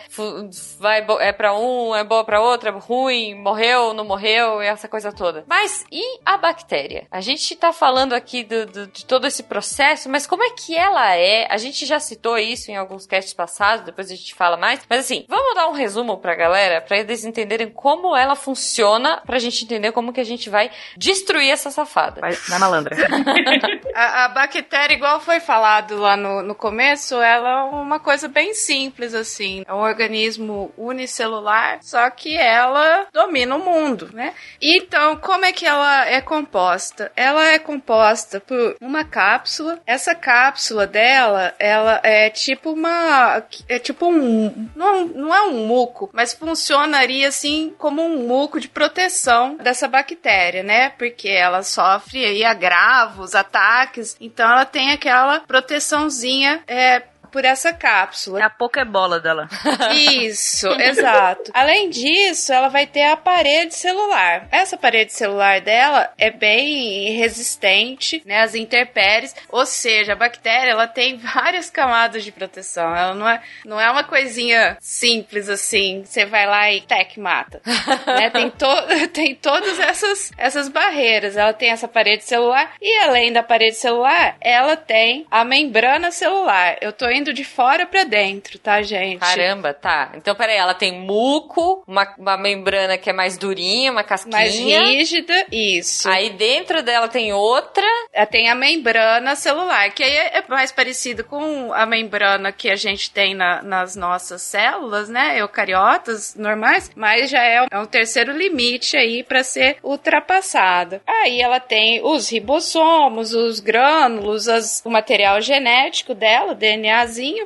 vai 0.79 1.07
é 1.21 1.33
pra 1.33 1.55
um, 1.57 1.95
é 1.95 2.03
boa 2.03 2.25
pra 2.25 2.41
outra, 2.43 2.71
é 2.71 2.73
ruim, 2.73 3.35
morreu, 3.35 3.95
não 3.95 4.05
morreu, 4.05 4.61
essa 4.61 4.89
coisa 4.89 5.13
toda. 5.13 5.45
Mas 5.47 5.85
e 5.93 6.03
a 6.27 6.37
bactéria? 6.37 7.07
A 7.11 7.21
gente 7.21 7.55
tá 7.57 7.73
falando 7.73 8.13
aqui 8.15 8.43
do- 8.43 8.67
do- 8.67 8.87
de 8.89 9.05
todo 9.07 9.27
esse 9.27 9.45
processo, 9.45 10.09
mas 10.09 10.27
como 10.27 10.43
é 10.43 10.51
que 10.51 10.77
ela 10.77 11.15
é? 11.17 11.47
A 11.51 11.57
gente 11.57 11.87
já 11.87 12.01
citou 12.01 12.37
isso 12.37 12.71
em 12.71 12.77
alguns 12.77 13.07
casts 13.07 13.33
passados, 13.33 13.85
depois 13.87 14.11
a 14.11 14.15
gente 14.15 14.35
fala 14.35 14.57
mais. 14.57 14.81
Mas 14.91 15.01
assim, 15.01 15.25
vamos 15.29 15.55
dar 15.55 15.69
um 15.69 15.73
resumo 15.73 16.19
pra 16.19 16.35
galera, 16.35 16.81
pra 16.81 16.99
eles 16.99 17.25
entenderem 17.25 17.71
como 17.71 18.17
ela 18.17 18.35
funciona, 18.35 19.20
pra 19.27 19.39
gente 19.39 19.65
entender 19.65 19.93
como 19.93 20.13
que 20.13 20.21
a 20.21 20.25
gente 20.25 20.51
vai 20.51 20.71
destruir 20.97 21.51
essa 21.51 21.71
safada. 21.71 22.21
Vai 22.21 22.37
na 22.49 22.59
malandra. 22.59 22.97
A, 23.95 24.25
a 24.25 24.29
bactéria, 24.29 24.95
igual 24.95 25.21
foi 25.21 25.41
falado 25.41 25.99
lá 25.99 26.17
no, 26.17 26.43
no 26.43 26.55
começo, 26.55 27.17
ela 27.17 27.51
é 27.51 27.63
uma 27.65 27.99
coisa 27.99 28.29
bem 28.29 28.55
simples, 28.55 29.15
assim. 29.15 29.65
É 29.67 29.75
um 29.75 29.81
organismo 29.81 30.73
unicelular, 30.77 31.81
só 31.83 32.09
que 32.09 32.37
ela 32.37 33.07
domina 33.13 33.57
o 33.57 33.65
mundo, 33.65 34.11
né? 34.13 34.33
Então, 34.61 35.17
como 35.17 35.45
é 35.45 35.53
que 35.53 35.67
ela 35.67 36.07
é 36.07 36.21
composta? 36.21 37.11
Ela 37.17 37.49
é 37.49 37.59
composta 37.59 38.41
por 38.41 38.77
uma 38.81 39.05
cápsula. 39.05 39.81
Essa 39.87 40.15
cápsula 40.15 40.87
dela, 40.87 41.55
ela 41.59 42.01
é 42.03 42.31
tipo 42.31 42.73
uma... 42.73 43.43
É 43.69 43.79
tipo 43.79 44.07
um... 44.07 44.69
Não, 44.75 45.07
não 45.07 45.35
é 45.35 45.43
um 45.43 45.67
muco, 45.67 46.09
mas 46.13 46.33
funcionaria, 46.33 47.29
assim, 47.29 47.75
como 47.77 48.03
um 48.03 48.27
muco 48.27 48.61
de 48.61 48.69
proteção 48.69 49.10
dessa 49.57 49.89
bactéria, 49.89 50.63
né? 50.63 50.91
Porque 50.91 51.29
ela 51.29 51.63
sofre 51.63 52.25
aí 52.25 52.45
agravos, 52.45 53.35
ataques, 53.35 54.17
então 54.21 54.51
ela 54.51 54.65
tem 54.65 54.93
aquela 54.93 55.41
proteçãozinha 55.41 56.63
é, 56.67 57.03
por 57.31 57.45
essa 57.45 57.73
cápsula. 57.73 58.41
É 58.41 58.43
a 58.43 58.51
pokebola 58.51 59.21
dela. 59.21 59.49
Isso, 59.95 60.69
exato. 60.69 61.51
Além 61.55 61.91
disso, 61.91 62.53
ela 62.53 62.69
vai 62.69 62.87
ter 62.87 63.05
a 63.05 63.17
parede 63.17 63.75
celular. 63.75 64.49
Essa 64.51 64.77
parede 64.77 65.13
celular 65.13 65.61
dela 65.61 66.13
é 66.19 66.31
bem 66.31 67.13
resistente, 67.13 68.23
né, 68.25 68.43
às 68.43 68.55
intempéries, 68.55 69.35
ou 69.49 69.67
seja, 69.67 70.13
a 70.13 70.17
bactéria 70.17 70.71
ela 70.71 70.87
tem 70.87 71.17
várias 71.17 71.71
camadas 71.71 72.25
de 72.25 72.33
proteção. 72.33 72.95
Ela 72.95 73.15
não 73.15 73.29
é, 73.29 73.43
não 73.65 73.81
é 73.81 73.91
uma 73.91 74.05
coisinha 74.05 74.77
simples 74.81 75.49
assim, 75.49 76.03
você 76.05 76.25
vai 76.25 76.47
lá 76.47 76.73
e 76.73 76.81
tec 76.81 77.17
mata. 77.19 77.61
né? 78.07 78.31
Tem, 78.31 78.51
to 78.51 78.67
tem 79.13 79.35
todas 79.35 79.79
essas, 79.79 80.33
essas 80.37 80.69
barreiras. 80.69 81.37
Ela 81.37 81.53
tem 81.53 81.71
essa 81.71 81.89
parede 81.89 82.25
celular 82.25 82.73
e 82.81 82.99
além 83.01 83.33
da 83.33 83.43
parede 83.43 83.77
celular, 83.77 84.37
ela 84.41 84.77
tem 84.77 85.27
a 85.31 85.45
membrana 85.45 86.11
celular. 86.11 86.77
Eu 86.81 86.93
tô 86.93 87.09
indo 87.09 87.20
de 87.33 87.45
fora 87.45 87.85
pra 87.87 88.05
dentro, 88.05 88.59
tá, 88.59 88.81
gente? 88.83 89.19
Caramba, 89.21 89.75
tá. 89.75 90.13
Então, 90.17 90.35
peraí, 90.35 90.57
ela 90.57 90.75
tem 90.75 90.93
muco, 90.93 91.83
uma, 91.87 92.15
uma 92.19 92.37
membrana 92.37 92.97
que 92.97 93.11
é 93.11 93.13
mais 93.13 93.37
durinha, 93.37 93.91
uma 93.93 94.03
casquinha. 94.03 94.37
mais 94.37 94.55
rígida, 94.57 95.47
isso. 95.53 96.09
Aí 96.09 96.31
dentro 96.31 96.83
dela 96.83 97.09
tem 97.09 97.33
outra. 97.33 97.85
Ela 98.13 98.27
tem 98.27 98.49
a 98.49 98.55
membrana 98.55 99.35
celular, 99.37 99.91
que 99.91 100.03
aí 100.03 100.11
é 100.17 100.45
mais 100.49 100.73
parecido 100.73 101.25
com 101.25 101.73
a 101.73 101.85
membrana 101.87 102.53
que 102.53 102.69
a 102.71 102.77
gente 102.77 103.11
tem 103.11 103.35
na- 103.35 103.63
nas 103.63 103.95
nossas 103.97 104.43
células, 104.43 105.09
né? 105.09 105.39
Eucariotas 105.41 106.35
normais, 106.35 106.91
mas 106.95 107.31
já 107.31 107.43
é 107.43 107.63
um, 107.63 107.67
é 107.71 107.87
terceiro 107.87 108.33
limite 108.33 108.97
aí 108.97 109.23
para 109.23 109.43
ser 109.43 109.77
ultrapassada. 109.83 111.01
Aí 111.07 111.41
ela 111.41 111.61
tem 111.61 112.01
os 112.05 112.31
ribossomos, 112.31 113.35
os 113.35 113.61
grânulos, 113.61 114.49
as- 114.49 114.83
o 114.85 114.91
material 114.91 115.41
genético 115.41 116.15
dela, 116.15 116.53
o 116.53 116.55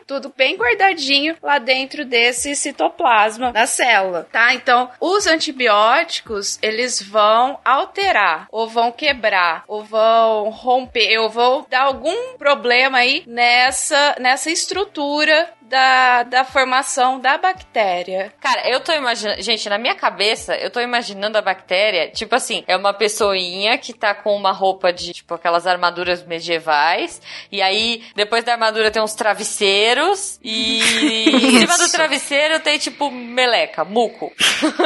Tudo 0.07 0.33
bem 0.37 0.57
guardadinho 0.57 1.37
lá 1.43 1.59
dentro 1.59 2.05
desse 2.05 2.55
citoplasma 2.55 3.53
da 3.53 3.67
célula, 3.67 4.29
tá? 4.31 4.55
Então, 4.55 4.91
os 5.01 5.27
antibióticos, 5.27 6.59
eles 6.63 7.01
vão 7.01 7.59
alterar, 7.65 8.47
ou 8.51 8.69
vão 8.69 8.93
quebrar, 8.93 9.65
ou 9.67 9.83
vão 9.83 10.51
romper, 10.51 11.19
ou 11.19 11.31
vão 11.31 11.67
dar 11.69 11.83
algum 11.83 12.37
problema 12.37 12.99
aí 12.99 13.23
nessa, 13.27 14.17
nessa 14.21 14.51
estrutura 14.51 15.49
da, 15.69 16.23
da 16.25 16.45
formação 16.45 17.19
da 17.19 17.39
bactéria. 17.39 18.33
Cara, 18.41 18.69
eu 18.69 18.81
tô 18.81 18.93
imaginando. 18.93 19.43
Gente, 19.43 19.69
na 19.69 19.79
minha 19.79 19.95
cabeça, 19.95 20.55
eu 20.57 20.71
tô 20.71 20.81
imaginando 20.81 21.39
a 21.39 21.43
bactéria, 21.43 22.11
tipo 22.11 22.35
assim, 22.35 22.63
é 22.67 22.77
uma 22.77 22.93
pessoinha 22.93 23.79
que 23.79 23.93
tá 23.93 24.15
com 24.15 24.37
uma 24.37 24.53
roupa 24.53 24.93
de, 24.93 25.13
tipo, 25.13 25.35
aquelas 25.35 25.67
armaduras 25.67 26.25
medievais. 26.25 27.21
E 27.51 27.63
aí, 27.63 28.03
depois 28.15 28.45
da 28.45 28.53
armadura 28.53 28.91
tem 28.91 29.03
uns 29.03 29.15
travesseiros. 29.15 30.39
E 30.43 30.81
em 31.33 31.61
cima 31.61 31.79
do 31.79 31.91
travesseiro 31.91 32.61
tem, 32.61 32.79
tipo, 32.79 33.11
meleca, 33.11 33.85
muco. 33.85 34.33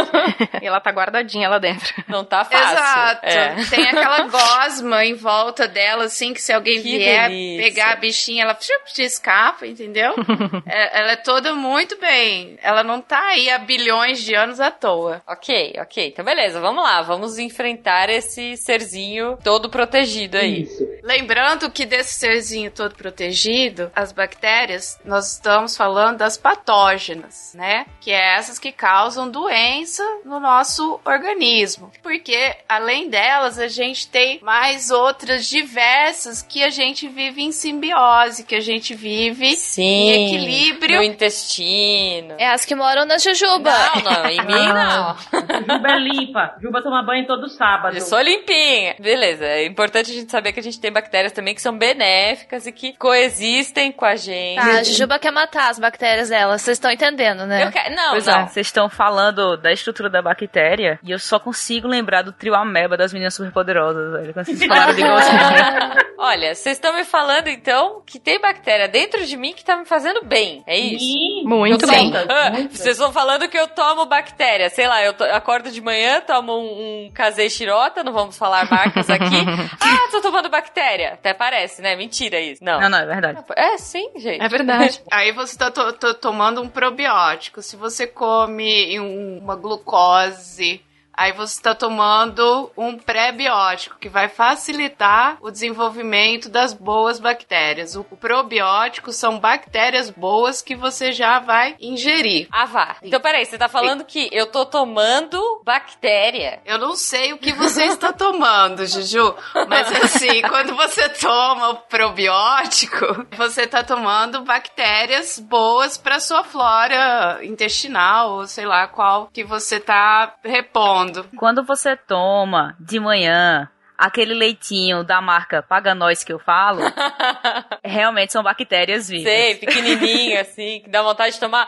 e 0.62 0.66
ela 0.66 0.80
tá 0.80 0.90
guardadinha 0.90 1.48
lá 1.48 1.58
dentro. 1.58 1.92
Não 2.06 2.24
tá 2.24 2.44
fácil. 2.44 2.76
Exato. 2.76 3.26
É. 3.26 3.54
Tem 3.68 3.84
aquela 3.88 4.22
gosma 4.28 5.04
em 5.04 5.14
volta 5.14 5.66
dela, 5.66 6.04
assim, 6.04 6.32
que 6.32 6.40
se 6.40 6.52
alguém 6.52 6.76
Que 6.76 6.98
vier 6.98 7.28
delícia. 7.28 7.62
pegar 7.64 7.92
a 7.92 7.96
bichinha, 7.96 8.44
ela 8.44 8.56
chup, 8.58 9.02
escapa, 9.02 9.66
entendeu? 9.66 10.14
É- 10.68 11.00
ela 11.00 11.12
é 11.12 11.16
toda 11.16 11.54
muito 11.54 11.98
bem. 11.98 12.58
Ela 12.62 12.82
não 12.82 13.00
tá 13.00 13.20
aí 13.28 13.50
há 13.50 13.58
bilhões 13.58 14.22
de 14.22 14.34
anos 14.34 14.60
à 14.60 14.70
toa. 14.70 15.22
Ok, 15.26 15.74
ok. 15.80 16.08
Então, 16.08 16.24
beleza, 16.24 16.60
vamos 16.60 16.82
lá. 16.82 17.02
Vamos 17.02 17.38
enfrentar 17.38 18.10
esse 18.10 18.56
serzinho 18.56 19.38
todo 19.42 19.68
protegido 19.68 20.36
aí. 20.36 20.62
Isso. 20.62 20.86
Lembrando 21.02 21.70
que 21.70 21.86
desse 21.86 22.14
serzinho 22.14 22.70
todo 22.70 22.94
protegido, 22.94 23.90
as 23.94 24.12
bactérias, 24.12 24.98
nós 25.04 25.32
estamos 25.32 25.76
falando 25.76 26.18
das 26.18 26.36
patógenas, 26.36 27.52
né? 27.54 27.86
Que 28.00 28.10
é 28.10 28.36
essas 28.36 28.58
que 28.58 28.70
causam 28.72 29.30
doença 29.30 30.02
no 30.24 30.38
nosso 30.38 31.00
organismo. 31.04 31.90
Porque, 32.02 32.54
além 32.68 33.08
delas, 33.08 33.58
a 33.58 33.68
gente 33.68 34.08
tem 34.08 34.38
mais 34.42 34.90
outras 34.90 35.46
diversas 35.48 36.42
que 36.42 36.62
a 36.62 36.70
gente 36.70 37.08
vive 37.08 37.42
em 37.42 37.52
simbiose, 37.52 38.44
que 38.44 38.54
a 38.54 38.60
gente 38.60 38.94
vive 38.94 39.56
Sim. 39.56 39.82
em 39.82 40.26
equilíbrio. 40.26 40.57
No 40.96 41.02
intestino. 41.02 42.34
É 42.38 42.48
as 42.48 42.64
que 42.64 42.74
moram 42.74 43.04
na 43.04 43.18
jujuba. 43.18 43.70
Não, 43.70 44.02
não, 44.12 44.26
em 44.26 44.40
mim 44.44 44.68
não. 44.68 45.16
Juba 45.16 45.88
é 45.90 45.98
limpa. 45.98 46.54
Juba 46.60 46.82
toma 46.82 47.02
banho 47.02 47.26
todo 47.26 47.48
sábado. 47.48 47.96
Eu 47.96 48.00
sou 48.00 48.20
limpinha. 48.20 48.96
Beleza, 48.98 49.44
é 49.44 49.64
importante 49.66 50.10
a 50.10 50.14
gente 50.14 50.30
saber 50.30 50.52
que 50.52 50.60
a 50.60 50.62
gente 50.62 50.80
tem 50.80 50.92
bactérias 50.92 51.32
também 51.32 51.54
que 51.54 51.62
são 51.62 51.76
benéficas 51.76 52.66
e 52.66 52.72
que 52.72 52.92
coexistem 52.94 53.92
com 53.92 54.04
a 54.04 54.16
gente. 54.16 54.56
Tá, 54.56 54.78
a 54.78 54.82
jujuba 54.82 55.18
quer 55.18 55.30
matar 55.30 55.70
as 55.70 55.78
bactérias 55.78 56.28
dela. 56.28 56.58
Vocês 56.58 56.76
estão 56.76 56.90
entendendo, 56.90 57.46
né? 57.46 57.64
Eu 57.64 57.70
quero... 57.70 57.94
Não, 57.94 58.10
Pois 58.10 58.26
não. 58.26 58.40
é, 58.40 58.46
vocês 58.46 58.66
estão 58.66 58.88
falando 58.88 59.56
da 59.56 59.72
estrutura 59.72 60.08
da 60.10 60.20
bactéria 60.22 60.98
e 61.02 61.10
eu 61.10 61.18
só 61.18 61.38
consigo 61.38 61.86
lembrar 61.88 62.22
do 62.22 62.32
trio 62.32 62.54
ameba 62.54 62.96
das 62.96 63.12
meninas 63.12 63.34
superpoderosas, 63.34 64.12
velho. 64.12 64.32
Quando 64.34 64.46
vocês 64.46 64.64
falaram 64.66 64.94
de. 64.94 65.02
Olha, 66.18 66.54
vocês 66.54 66.76
estão 66.76 66.94
me 66.94 67.04
falando 67.04 67.48
então 67.48 68.02
que 68.04 68.18
tem 68.18 68.40
bactéria 68.40 68.88
dentro 68.88 69.24
de 69.24 69.36
mim 69.36 69.52
que 69.52 69.64
tá 69.64 69.76
me 69.76 69.84
fazendo 69.84 70.24
bem. 70.24 70.47
É 70.66 70.78
isso? 70.78 71.04
Ih, 71.04 71.42
Muito 71.46 71.86
bem. 71.86 72.10
tomo- 72.10 72.24
Ah, 72.28 72.50
Vocês 72.70 72.96
estão 72.96 73.12
falando 73.12 73.48
que 73.48 73.58
eu 73.58 73.66
tomo 73.68 74.06
bactéria. 74.06 74.68
Sei 74.70 74.86
lá, 74.86 75.02
eu 75.02 75.12
to- 75.14 75.24
acordo 75.24 75.70
de 75.70 75.80
manhã, 75.80 76.20
tomo 76.20 76.52
um, 76.52 77.06
um 77.06 77.10
casei 77.12 77.48
xirota, 77.50 78.02
não 78.04 78.12
vamos 78.12 78.36
falar 78.38 78.68
marcas 78.70 79.08
aqui. 79.10 79.24
ah, 79.80 80.08
tô 80.10 80.20
tomando 80.20 80.48
bactéria. 80.48 81.14
Até 81.14 81.32
parece, 81.34 81.80
né? 81.82 81.94
Mentira 81.96 82.40
isso. 82.40 82.62
Não. 82.64 82.80
Não, 82.80 82.88
não, 82.88 82.98
é 82.98 83.06
verdade. 83.06 83.44
É, 83.56 83.76
sim, 83.78 84.10
gente. 84.16 84.42
É 84.42 84.48
verdade. 84.48 85.00
Aí 85.10 85.32
você 85.32 85.56
tá 85.56 85.70
to- 85.70 85.92
to- 85.94 86.14
tomando 86.14 86.60
um 86.62 86.68
probiótico. 86.68 87.62
Se 87.62 87.76
você 87.76 88.06
come 88.06 88.98
um- 89.00 89.38
uma 89.42 89.56
glucose, 89.56 90.80
aí 91.18 91.32
você 91.32 91.60
tá 91.60 91.74
tomando 91.74 92.70
um 92.76 92.96
pré-biótico, 92.96 93.98
que 93.98 94.08
vai 94.08 94.28
facilitar 94.28 95.36
o 95.40 95.50
desenvolvimento 95.50 96.48
das 96.48 96.72
boas 96.72 97.18
bactérias. 97.18 97.96
O, 97.96 98.04
probiótico 98.04 99.12
são 99.12 99.38
bactérias 99.38 100.10
boas 100.10 100.62
que 100.62 100.76
você 100.76 101.10
já 101.10 101.40
vai 101.40 101.74
ingerir. 101.80 102.46
Ah, 102.52 102.66
vá. 102.66 102.96
Então, 103.02 103.20
peraí, 103.20 103.44
você 103.44 103.58
tá 103.58 103.68
falando 103.68 104.04
que 104.04 104.28
eu 104.32 104.46
tô 104.46 104.64
tomando 104.64 105.60
bactéria. 105.64 106.60
Eu 106.64 106.78
não 106.78 106.94
sei 106.94 107.32
o 107.32 107.38
que 107.38 107.52
você 107.52 107.84
está 107.84 108.12
tomando, 108.12 108.86
Juju, 108.86 109.34
mas 109.68 109.90
assim, 110.02 110.42
quando 110.48 110.76
você 110.76 111.08
toma 111.08 111.70
o 111.70 111.76
probiótico, 111.76 113.26
você 113.36 113.66
tá 113.66 113.82
tomando 113.82 114.42
bactérias 114.42 115.38
boas 115.38 115.98
para 115.98 116.20
sua 116.20 116.44
flora 116.44 117.40
intestinal, 117.42 118.30
ou 118.32 118.46
sei 118.46 118.66
lá 118.66 118.86
qual 118.86 119.28
que 119.32 119.42
você 119.42 119.80
tá 119.80 120.34
repondo. 120.44 121.07
Quando 121.36 121.62
você 121.64 121.96
toma 121.96 122.76
de 122.78 122.98
manhã 123.00 123.68
aquele 123.98 124.32
leitinho 124.32 125.02
da 125.02 125.20
marca 125.20 125.62
Paga 125.62 125.94
Nós 125.94 126.22
que 126.22 126.32
eu 126.32 126.38
falo, 126.38 126.80
realmente 127.84 128.32
são 128.32 128.42
bactérias 128.42 129.08
vivas. 129.08 129.24
Sei, 129.32 129.54
pequenininho, 129.56 130.38
assim, 130.40 130.80
que 130.84 130.88
dá 130.88 131.02
vontade 131.02 131.34
de 131.34 131.40
tomar 131.40 131.66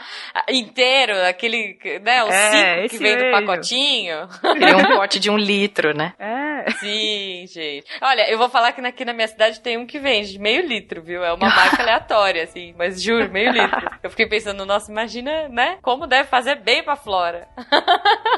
inteiro, 0.49 1.15
aquele, 1.27 1.79
né, 2.03 2.23
o 2.25 2.29
É, 2.29 2.77
cinco 2.83 2.89
que 2.91 2.99
vem 2.99 3.17
do 3.17 3.25
mesmo. 3.25 3.47
pacotinho. 3.47 4.29
Queria 4.53 4.77
um 4.77 4.97
pote 4.97 5.19
de 5.19 5.31
um 5.31 5.37
litro, 5.37 5.93
né? 5.95 6.15
É. 6.61 6.71
Sim, 6.73 7.47
gente. 7.47 7.87
Olha, 8.03 8.31
eu 8.31 8.37
vou 8.37 8.51
falar 8.51 8.73
que 8.73 8.83
aqui 8.83 9.03
na 9.03 9.15
minha 9.15 9.27
cidade 9.27 9.61
tem 9.61 9.79
um 9.79 9.87
que 9.87 9.99
vende 9.99 10.39
meio 10.39 10.67
litro, 10.67 11.01
viu? 11.03 11.25
É 11.25 11.33
uma 11.33 11.49
marca 11.49 11.81
aleatória, 11.83 12.45
assim, 12.45 12.75
mas 12.77 13.03
juro, 13.03 13.31
meio 13.31 13.51
litro. 13.51 13.91
Eu 14.03 14.11
fiquei 14.11 14.27
pensando, 14.27 14.67
nossa, 14.67 14.93
imagina, 14.93 15.49
né? 15.49 15.79
Como 15.81 16.07
deve 16.07 16.29
fazer 16.29 16.57
bem 16.57 16.83
pra 16.83 16.97
flora. 16.97 17.49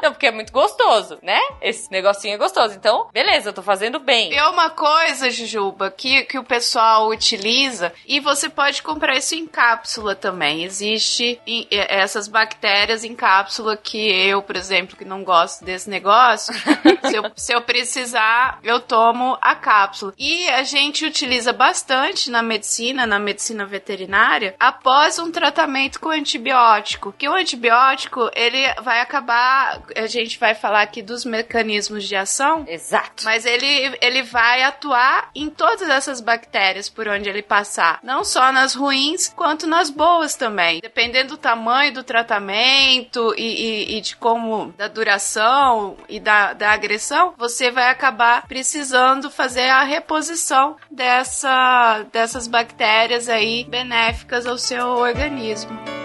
Não, 0.01 0.13
porque 0.13 0.29
é 0.29 0.31
muito 0.31 0.53
gostoso, 0.53 1.19
né? 1.21 1.41
Esse 1.61 1.91
negocinho 1.91 2.35
é 2.35 2.39
gostoso. 2.39 2.77
Então, 2.77 3.09
beleza, 3.13 3.49
eu 3.49 3.53
tô 3.53 3.61
fazendo 3.63 3.82
bem. 3.99 4.33
É 4.35 4.47
uma 4.49 4.71
coisa, 4.71 5.31
Jujuba, 5.31 5.91
que, 5.91 6.23
que 6.25 6.39
o 6.39 6.45
pessoal 6.45 7.09
utiliza 7.09 7.93
e 8.07 8.21
você 8.21 8.49
pode 8.49 8.83
comprar 8.83 9.17
isso 9.17 9.35
em 9.35 9.47
cápsula 9.47 10.15
também. 10.15 10.65
Existe 10.65 11.41
em- 11.47 11.67
essas 11.71 12.29
bactérias 12.29 13.05
em 13.05 13.15
cápsula 13.15 13.77
que 13.77 13.99
eu, 14.29 14.43
por 14.43 14.57
exemplo, 14.57 14.97
que 14.97 15.05
não 15.05 15.23
gosto 15.25 15.65
desse 15.65 15.89
negócio, 15.89 16.53
se, 17.09 17.15
eu, 17.17 17.33
se 17.37 17.53
eu 17.53 17.61
precisar, 17.63 18.59
eu 18.63 18.81
tomo 18.81 19.37
a 19.41 19.55
cápsula. 19.55 20.15
E 20.19 20.49
a 20.51 20.63
gente 20.63 21.05
utiliza 21.05 21.53
bastante 21.53 22.31
na 22.31 22.43
medicina, 22.43 23.07
na 23.07 23.19
medicina 23.19 23.65
veterinária, 23.67 24.55
após 24.59 25.19
um 25.19 25.31
tratamento 25.31 26.01
com 26.01 26.11
antibiótico. 26.11 27.15
Que 27.17 27.29
o 27.29 27.35
antibiótico, 27.35 28.31
ele 28.35 28.63
vai 28.83 29.01
acabar, 29.01 29.81
a 29.97 30.07
gente 30.07 30.39
vai 30.39 30.55
falar 30.55 30.83
aqui 30.83 31.03
dos 31.03 31.25
mecanismos 31.25 32.05
de 32.05 32.17
ação, 32.17 32.65
Exato. 32.69 33.25
mas 33.25 33.45
ele, 33.47 33.67
ele 34.01 34.23
vai 34.23 34.63
atuar 34.63 35.31
em 35.35 35.49
todas 35.51 35.89
essas 35.89 36.21
bactérias 36.21 36.89
por 36.89 37.09
onde 37.09 37.29
ele 37.29 37.43
passar. 37.43 37.99
Não 38.03 38.25
só 38.25 38.53
nas 38.53 38.75
ruins, 38.75 39.29
quanto 39.35 39.67
nas 39.67 39.91
boas 39.91 40.35
também. 40.35 40.81
Dependendo 40.81 41.31
do 41.31 41.37
tamanho 41.37 41.93
do 41.93 42.03
tratamento 42.03 43.35
e, 43.37 43.43
e- 43.43 43.99
e 43.99 44.01
de 44.01 44.17
como, 44.17 44.73
da 44.77 44.89
duração 44.89 45.97
e 46.09 46.19
da, 46.21 46.53
da 46.53 46.71
agressão, 46.73 47.35
você 47.37 47.71
vai 47.71 47.89
acabar 47.91 48.47
precisando 48.47 49.31
fazer 49.31 49.69
a 49.69 49.83
reposição 49.83 50.77
dessa, 50.91 52.05
dessas 52.13 52.47
bactérias 52.47 53.29
aí 53.29 53.65
benéficas 53.65 54.47
ao 54.47 54.59
seu 54.59 54.87
organismo. 54.89 56.02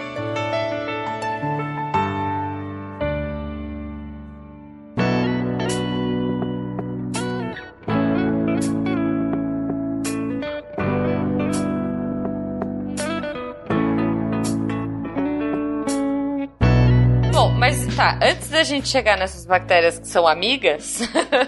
Tá, 17.98 18.16
antes 18.22 18.48
da 18.48 18.62
gente 18.62 18.86
chegar 18.86 19.18
nessas 19.18 19.44
bactérias 19.44 19.98
que 19.98 20.06
são 20.06 20.24
amigas, 20.24 21.00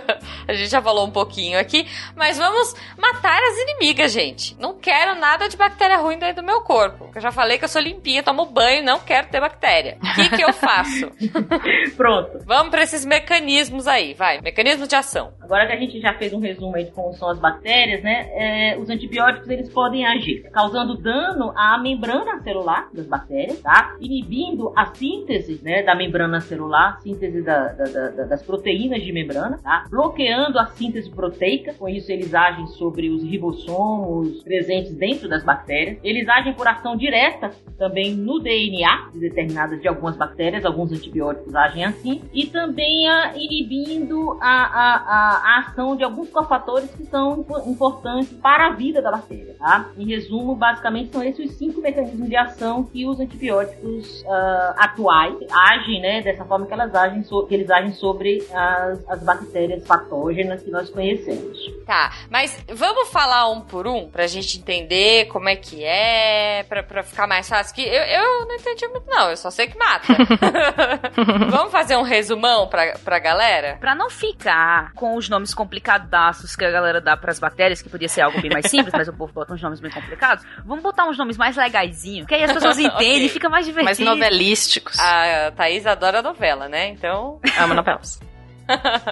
a 0.49 0.53
gente 0.53 0.69
já 0.69 0.83
falou 0.83 1.07
um 1.07 1.11
pouquinho 1.13 1.57
aqui, 1.57 1.87
mas 2.17 2.39
vamos 2.39 2.75
matar 2.99 3.41
as 3.41 3.57
inimigas, 3.59 4.11
gente. 4.11 4.59
Não 4.59 4.77
quero 4.77 5.15
nada 5.21 5.49
de 5.49 5.57
bactéria 5.57 5.99
ruim 5.99 6.19
dentro 6.19 6.43
do 6.43 6.47
meu 6.47 6.61
corpo. 6.63 7.09
Eu 7.15 7.21
já 7.21 7.31
falei 7.31 7.57
que 7.57 7.65
eu 7.65 7.69
sou 7.69 7.81
limpinha, 7.81 8.21
tomo 8.21 8.47
banho, 8.47 8.85
não 8.85 8.99
quero 8.99 9.29
ter 9.29 9.41
bactéria. 9.41 9.97
O 10.03 10.15
que, 10.17 10.37
que 10.39 10.43
eu 10.43 10.53
faço? 10.53 11.13
Pronto. 11.97 12.41
Vamos 12.45 12.71
pra 12.71 12.83
esses 12.83 13.05
mecanismos 13.05 13.87
aí, 13.87 14.13
vai. 14.15 14.41
Mecanismos 14.41 14.89
de 14.89 14.97
ação. 14.97 15.33
Agora 15.41 15.69
que 15.69 15.73
a 15.73 15.77
gente 15.77 16.01
já 16.01 16.15
fez 16.15 16.33
um 16.33 16.41
resumo 16.41 16.75
aí 16.75 16.85
de 16.85 16.91
como 16.91 17.15
são 17.15 17.31
as 17.31 17.39
bactérias, 17.39 18.03
né? 18.03 18.29
é, 18.33 18.79
os 18.79 18.91
antibióticos 18.91 19.49
eles 19.49 19.69
podem 19.69 20.05
agir 20.05 20.43
causando 20.51 20.97
dano 20.97 21.53
à 21.57 21.79
membrana 21.79 22.43
celular 22.43 22.89
das 22.93 23.07
bactérias, 23.07 23.61
tá? 23.61 23.95
Inibindo 24.01 24.73
a 24.77 24.87
síntese, 24.87 25.61
né, 25.63 25.85
da 25.85 25.95
membrana 25.95 26.40
celular, 26.41 27.01
síntese 27.03 27.43
da- 27.43 27.69
da- 27.69 27.85
da- 27.85 28.09
da- 28.11 28.25
das 28.25 28.43
proteínas 28.43 29.03
de 29.03 29.13
membrana, 29.13 29.59
tá? 29.63 29.85
Bloqueando 29.91 30.59
a 30.59 30.67
síntese 30.67 31.11
proteica, 31.11 31.75
com 31.75 31.89
isso 31.89 32.11
eles 32.11 32.35
agem 32.35 32.67
sobre 32.69 33.11
os 33.11 33.23
ribossomos 33.23 34.43
presentes 34.43 34.95
dentro 34.95 35.29
das 35.29 35.45
bactérias. 35.45 35.99
Eles 36.03 36.29
agem 36.29 36.55
por 36.55 36.67
ação 36.67 36.97
direta 36.97 37.51
também 37.79 38.15
no 38.15 38.39
DNA 38.41 39.11
de 39.13 39.21
determinadas 39.21 39.81
de 39.81 39.89
algumas 39.89 40.17
bactérias, 40.17 40.65
alguns 40.65 40.93
antibióticos 40.93 41.55
agem 41.55 41.85
assim, 41.85 42.23
e 42.33 42.47
também 42.47 43.09
a, 43.09 43.33
inibindo 43.37 44.37
a, 44.41 44.47
a, 44.47 44.97
a, 44.97 45.59
ação 45.61 45.97
de 45.97 46.05
alguns 46.05 46.31
cofatores 46.31 46.91
que 46.95 47.05
são 47.07 47.41
impo- 47.41 47.71
importantes 47.71 48.33
para 48.35 48.69
a 48.69 48.71
vida 48.73 49.01
da 49.01 49.11
bactéria. 49.11 49.55
Tá? 49.59 49.89
Em 49.97 50.07
resumo, 50.07 50.55
basicamente 50.55 51.11
são 51.11 51.23
esses 51.23 51.41
os 51.41 51.57
cinco 51.57 51.81
mecanismos 51.81 52.29
de 52.29 52.37
ação 52.37 52.85
que 52.85 53.07
os 53.07 53.19
antibióticos 53.19 54.25
ah, 54.29 54.75
atuais 54.79 55.37
agem, 55.51 56.01
né, 56.01 56.21
dessa 56.33 56.45
forma 56.45 56.67
que 56.67 56.73
elas 56.73 56.95
agem, 56.95 57.23
so- 57.25 57.47
que 57.47 57.55
eles 57.55 57.71
agem 57.71 57.93
sobre 57.93 58.39
as, 58.53 58.99
as 59.09 59.23
bactérias 59.23 59.85
patógenas 59.85 60.63
que 60.63 60.71
nós 60.71 60.89
conhecemos. 60.91 61.59
Tá, 61.87 62.13
mas 62.31 62.57
vamos 62.73 63.09
falar 63.11 63.51
um 63.51 63.61
por 63.63 63.87
um 63.87 64.09
pra 64.09 64.27
gente 64.27 64.59
entender 64.59 65.27
como 65.27 65.49
é 65.49 65.57
que 65.57 65.83
é, 65.85 66.65
pra, 66.69 66.83
pra 66.83 67.03
ficar 67.03 67.27
mais 67.27 67.49
fácil. 67.49 67.75
Que 67.75 67.83
eu, 67.83 68.03
eu 68.03 68.47
não 68.47 68.55
entendi 68.55 68.87
muito, 68.89 69.07
não, 69.09 69.31
eu 69.31 69.37
só 69.37 69.51
sei 69.51 69.67
que 69.67 69.77
mata. 69.79 70.07
Vamos 71.51 71.73
fazer 71.73 71.97
um 71.97 72.03
resumão 72.03 72.69
pra, 72.69 72.95
pra 73.05 73.19
galera? 73.19 73.77
Pra 73.81 73.95
não 73.95 74.09
ficar 74.11 74.93
com 74.95 75.17
os 75.17 75.29
nomes 75.29 75.55
complicadaços 75.55 76.55
que 76.57 76.65
a 76.65 76.71
galera 76.71 77.01
dá 77.01 77.17
pras 77.17 77.39
bactérias, 77.39 77.83
que 77.83 77.89
podia 77.89 78.09
ser 78.09 78.23
algo 78.23 78.41
bem 78.41 78.51
mais 78.51 78.67
simples, 78.67 78.93
mas 78.97 79.09
o 79.09 79.13
povo 79.13 79.33
bota 79.33 79.53
uns 79.55 79.63
nomes 79.63 79.81
bem 79.81 79.91
complicados, 79.91 80.45
vamos 80.65 80.83
botar 80.83 81.05
uns 81.07 81.19
nomes 81.19 81.37
mais 81.37 81.57
legaisinhos, 81.57 82.27
que 82.27 82.35
aí 82.35 82.45
as 82.45 82.53
pessoas 82.53 82.79
entendem 82.79 83.17
Ok. 83.17 83.25
e 83.27 83.29
fica 83.29 83.49
mais 83.49 83.67
divertido. 83.67 83.85
Mais 83.85 83.99
novelísticos. 83.99 84.99
A 84.99 85.53
Thaís 85.57 85.87
adora 85.87 86.20
novela, 86.23 86.69
né? 86.69 86.89
Então. 86.89 87.41
Amo 87.59 87.75
novelas. 87.75 88.21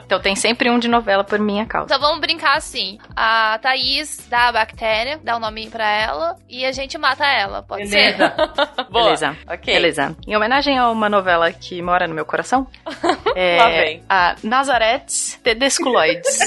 Então 0.06 0.20
tem 0.20 0.36
sempre 0.36 0.70
um 0.70 0.78
de 0.78 0.86
novela 0.86 1.24
por 1.24 1.40
minha 1.40 1.66
causa. 1.66 1.86
Então 1.86 1.98
vamos 2.00 2.20
brincar 2.20 2.56
assim. 2.56 2.96
A 3.16 3.58
Thaís 3.60 4.24
dá 4.30 4.46
a 4.46 4.52
bactéria, 4.52 5.18
dá 5.20 5.34
o 5.36 5.40
nome 5.40 5.68
pra 5.68 5.84
ela 5.84 6.36
e 6.48 6.64
a 6.64 6.70
gente 6.70 6.96
mata 6.96 7.26
ela. 7.26 7.60
Pode 7.64 7.88
Beleza. 7.90 8.28
Boa. 8.88 9.04
Beleza. 9.06 9.36
Ok. 9.48 9.74
Beleza. 9.74 10.16
Em 10.28 10.36
homenagem 10.36 10.78
a 10.78 10.88
uma 10.90 11.08
novela 11.08 11.50
que 11.50 11.82
mora 11.82 12.06
no 12.06 12.14
meu 12.14 12.24
coração, 12.24 12.68
é 13.34 13.56
Lá 13.58 13.68
vem. 13.68 14.04
a 14.08 14.36
Nazaretes 14.44 15.40
Tedesculoides. 15.42 16.38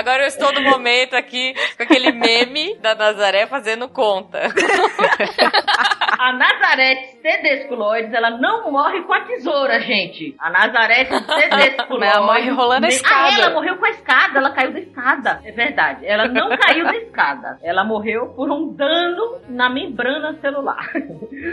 Agora 0.00 0.22
eu 0.22 0.28
estou 0.28 0.50
no 0.52 0.62
momento 0.62 1.14
aqui 1.14 1.52
com 1.76 1.82
aquele 1.82 2.10
meme 2.10 2.74
da 2.78 2.94
Nazaré 2.94 3.46
fazendo 3.46 3.86
conta. 3.86 4.40
A 6.18 6.32
Nazaré 6.32 6.94
Tedesculoides, 7.22 8.12
ela 8.14 8.30
não 8.30 8.70
morre 8.70 9.02
com 9.02 9.12
a 9.12 9.20
tesoura, 9.24 9.78
gente. 9.80 10.34
A 10.38 10.48
Nazaré. 10.50 11.06
Mas 11.98 12.14
ela 12.14 12.22
morre 12.26 12.48
rolando 12.50 12.86
a 12.86 12.88
nem- 12.88 12.96
escada. 12.96 13.28
Ah, 13.28 13.34
ela 13.42 13.50
morreu 13.50 13.76
com 13.76 13.84
a 13.84 13.90
escada, 13.90 14.38
ela 14.38 14.50
caiu 14.54 14.72
da 14.72 14.80
escada. 14.80 15.40
É 15.44 15.52
verdade. 15.52 16.06
Ela 16.06 16.26
não 16.28 16.48
caiu 16.56 16.84
da 16.84 16.96
escada. 16.96 17.58
Ela 17.62 17.84
morreu 17.84 18.28
por 18.34 18.50
um 18.50 18.72
dano 18.74 19.40
na 19.48 19.68
membrana 19.68 20.38
celular. 20.40 20.90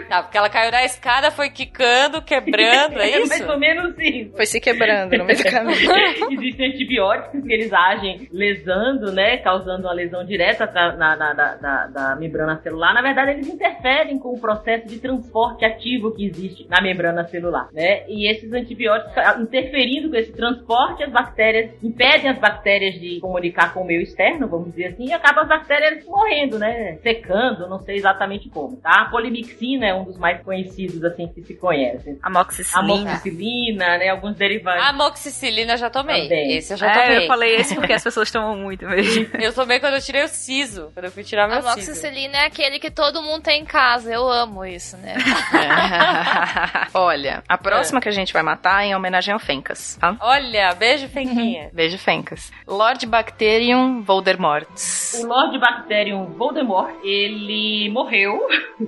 Tá, 0.09 0.23
porque 0.23 0.37
ela 0.37 0.49
caiu 0.49 0.71
da 0.71 0.83
escada, 0.85 1.31
foi 1.31 1.49
quicando, 1.49 2.21
quebrando, 2.21 2.99
é 2.99 3.09
isso? 3.19 3.27
mais 3.29 3.49
ou 3.49 3.57
menos 3.59 3.93
isso. 3.99 4.35
Foi 4.35 4.45
se 4.45 4.59
quebrando 4.61 5.17
no 5.17 5.25
meio 5.25 5.37
do 5.37 5.43
caminho. 5.51 5.91
Existem 6.31 6.71
antibióticos 6.73 7.41
que 7.43 7.53
eles 7.53 7.71
agem 7.73 8.27
lesando, 8.37 9.11
né? 9.11 9.37
Causando 9.37 9.83
uma 9.87 9.93
lesão 9.93 10.23
direta 10.23 10.65
na, 10.67 10.95
na- 10.95 11.15
na- 11.33 11.57
na- 11.61 11.87
da 11.87 12.15
membrana 12.15 12.59
celular. 12.61 12.93
Na 12.93 13.01
verdade, 13.01 13.31
eles 13.31 13.47
interferem 13.47 14.19
com 14.19 14.29
o 14.33 14.39
processo 14.39 14.87
de 14.87 14.99
transporte 14.99 15.65
ativo 15.65 16.11
que 16.15 16.25
existe 16.25 16.67
na 16.69 16.79
membrana 16.81 17.25
celular, 17.27 17.67
né? 17.73 18.03
E 18.07 18.29
esses 18.29 18.51
antibióticos, 18.53 19.17
ah, 19.17 19.37
interferindo 19.41 20.09
com 20.09 20.15
esse 20.15 20.31
transporte, 20.33 21.03
as 21.03 21.11
bactérias 21.11 21.71
impedem 21.83 22.29
as 22.29 22.37
bactérias 22.39 22.93
de 22.99 23.19
comunicar 23.19 23.73
com 23.73 23.81
o 23.81 23.85
meio 23.85 24.01
externo, 24.01 24.47
vamos 24.47 24.69
dizer 24.69 24.87
assim, 24.93 25.05
e 25.07 25.13
acabam 25.13 25.43
as 25.43 25.49
bactérias 25.49 26.05
morrendo, 26.05 26.59
né? 26.59 26.97
Secando, 27.01 27.67
não 27.67 27.79
sei 27.79 27.95
exatamente 27.97 28.49
como, 28.49 28.77
tá? 28.77 29.01
A 29.01 29.09
polimixina 29.09 29.85
é 29.87 29.93
um 29.95 30.03
dos 30.03 30.17
mais 30.17 30.41
conhecidos, 30.43 31.03
assim, 31.03 31.27
que 31.27 31.41
se 31.41 31.55
conhece. 31.55 32.17
Amoxicilina. 32.21 32.93
Amoxicilina, 33.01 33.97
né? 33.97 34.09
Alguns 34.09 34.35
derivados. 34.35 34.83
Amoxicilina 34.87 35.73
eu 35.73 35.77
já 35.77 35.89
tomei. 35.89 36.23
Também. 36.23 36.55
Esse 36.57 36.73
eu 36.73 36.77
já 36.77 36.87
É, 36.87 36.93
tomei. 37.03 37.17
eu 37.23 37.27
falei 37.27 37.55
esse 37.55 37.75
porque 37.75 37.93
as 37.93 38.03
pessoas 38.03 38.16
tomam 38.31 38.55
muito 38.57 38.85
mesmo. 38.85 39.27
Eu 39.39 39.53
tomei 39.53 39.79
quando 39.79 39.95
eu 39.95 40.01
tirei 40.01 40.23
o 40.23 40.27
siso. 40.27 40.91
Quando 40.93 41.05
eu 41.05 41.11
fui 41.11 41.23
tirar 41.23 41.47
meu 41.47 41.57
siso. 41.57 41.69
Amoxicilina 41.69 42.37
é 42.37 42.45
aquele 42.45 42.79
que 42.79 42.89
todo 42.89 43.21
mundo 43.21 43.43
tem 43.43 43.61
em 43.61 43.65
casa. 43.65 44.11
Eu 44.11 44.27
amo 44.29 44.65
isso, 44.65 44.97
né? 44.97 45.15
Olha, 46.93 47.43
a 47.47 47.57
próxima 47.57 48.01
que 48.01 48.09
a 48.09 48.11
gente 48.11 48.33
vai 48.33 48.43
matar 48.43 48.83
é 48.83 48.87
em 48.87 48.95
homenagem 48.95 49.33
ao 49.33 49.39
Fencas, 49.39 49.97
tá? 49.99 50.15
Olha, 50.19 50.73
beijo, 50.73 51.07
Fenquinha. 51.09 51.69
Beijo, 51.77 51.97
Fencas. 51.97 52.51
Lord 52.65 53.05
Bacterium 53.05 54.01
Voldemort. 54.01 54.67
O 55.15 55.25
Lord 55.25 55.57
Bacterium 55.59 56.25
Voldemort, 56.25 56.93
ele 57.03 57.89
morreu 57.89 58.39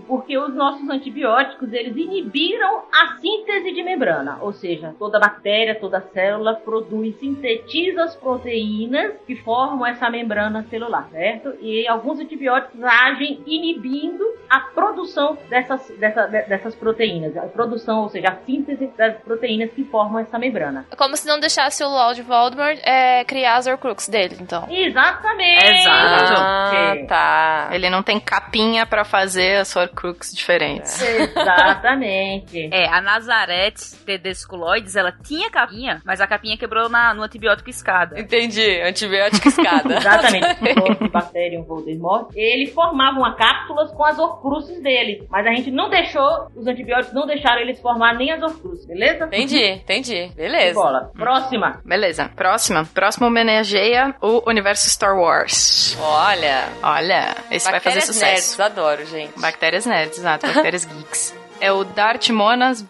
porque 0.07 0.38
os 0.38 0.53
nossos 0.53 0.88
antibióticos, 0.89 1.71
eles 1.71 1.95
inibiram 1.95 2.84
a 2.91 3.17
síntese 3.19 3.71
de 3.71 3.84
membrana. 3.84 4.38
Ou 4.41 4.53
seja, 4.53 4.95
toda 4.97 5.19
bactéria, 5.19 5.75
toda 5.75 6.01
célula 6.13 6.55
produz, 6.55 7.15
sintetiza 7.19 8.03
as 8.03 8.15
proteínas 8.15 9.13
que 9.30 9.36
formam 9.43 9.86
essa 9.86 10.09
membrana 10.09 10.65
celular, 10.71 11.07
certo? 11.11 11.53
E 11.61 11.88
alguns 11.88 12.19
antibióticos 12.19 12.84
agem 12.84 13.43
inibindo 13.45 14.23
a 14.49 14.59
produção 14.59 15.38
dessas, 15.47 15.88
dessa- 15.99 16.25
de- 16.25 16.41
dessas 16.47 16.73
proteínas. 16.73 17.38
A 17.38 17.41
produção, 17.43 17.99
ou 18.01 18.09
seja, 18.09 18.30
a 18.30 18.36
síntese 18.43 18.88
das 18.97 19.17
proteínas 19.17 19.69
que 19.71 19.84
formam 19.84 20.17
essa 20.19 20.39
membrana. 20.39 20.88
É 20.91 20.95
Como 20.95 21.15
se 21.15 21.27
não 21.27 21.39
deixasse 21.39 21.84
o 21.84 21.88
Lord 21.88 22.19
Voldemort 22.23 22.80
é, 22.84 23.23
criar 23.25 23.57
as 23.57 23.67
Horcrux 23.67 24.09
dele, 24.09 24.38
então. 24.41 24.65
Exatamente! 24.67 25.63
Exato. 25.67 26.34
Ah, 26.41 26.95
tá. 27.07 27.69
Ele 27.71 27.88
não 27.88 28.01
tem 28.01 28.19
capinha 28.19 28.88
pra 28.88 29.05
fazer 29.05 29.57
as 29.57 29.75
Horcrux 29.75 30.34
diferentes. 30.34 30.99
Exatamente. 31.01 32.69
É, 32.71 32.88
a 32.88 32.99
Nazareth 33.01 33.95
Tedesculoides, 34.05 34.95
ela 34.95 35.11
tinha 35.11 35.51
capinha, 35.51 36.01
mas 36.03 36.19
a 36.19 36.25
capinha 36.25 36.57
quebrou 36.57 36.89
na, 36.89 37.13
no 37.13 37.21
antibiótico 37.21 37.69
escada. 37.69 38.19
Entendi. 38.19 38.82
Antibiótico 38.82 39.18
escada. 39.28 39.95
Exatamente. 39.97 40.47
O 40.99 41.09
Bacterium 41.09 41.63
Voldemort, 41.63 42.30
ele 42.36 42.67
formava 42.67 43.17
uma 43.17 43.36
cápsulas 43.36 43.91
com 43.91 44.03
as 44.05 44.17
horcruxes 44.20 44.82
dele. 44.82 45.26
Mas 45.30 45.45
a 45.45 45.51
gente 45.51 45.72
não 45.72 45.89
deixou, 45.89 46.47
os 46.55 46.67
antibióticos 46.67 47.13
não 47.13 47.26
deixaram 47.26 47.61
eles 47.61 47.80
formar 47.82 48.15
nem 48.15 48.32
as 48.32 48.41
horcruxes, 48.41 48.86
beleza? 48.86 49.26
Entendi, 49.26 49.63
entendi. 49.65 50.32
Beleza. 50.36 50.74
Bola. 50.74 51.11
Próxima. 51.15 51.82
Beleza, 51.86 52.30
próxima. 52.36 52.86
Próxima 52.93 53.28
homenageia 53.28 54.15
o 54.22 54.41
universo 54.47 54.89
Star 54.89 55.17
Wars. 55.17 55.97
Olha. 56.01 56.65
Olha, 56.84 57.36
esse 57.51 57.70
vai 57.70 57.80
fazer 57.80 57.99
Bactérias 57.99 58.05
sucesso. 58.05 58.57
nerds, 58.57 58.59
adoro, 58.59 59.05
gente. 59.05 59.39
Bactérias 59.39 59.86
nerds, 59.86 60.17
exato. 60.17 60.47
Bactérias 60.47 60.86
geeks. 60.89 61.39
É 61.62 61.72
o 61.72 61.84
Dartmonas 61.84 62.82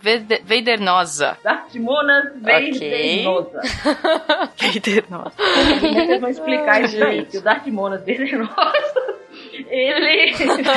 Veidernosa. 0.43 1.37
Dartimonas 1.43 2.31
venenosa. 2.35 3.61
Veidernosa. 4.57 5.33
É 5.37 5.79
que 5.79 5.93
vocês 5.93 6.21
vão 6.21 6.29
explicar 6.29 6.83
isso 6.83 7.03
aí? 7.03 7.25
Que 7.25 7.37
o 7.37 7.41
Dartimonas 7.43 8.03
venenosa, 8.03 9.15
ele 9.69 10.33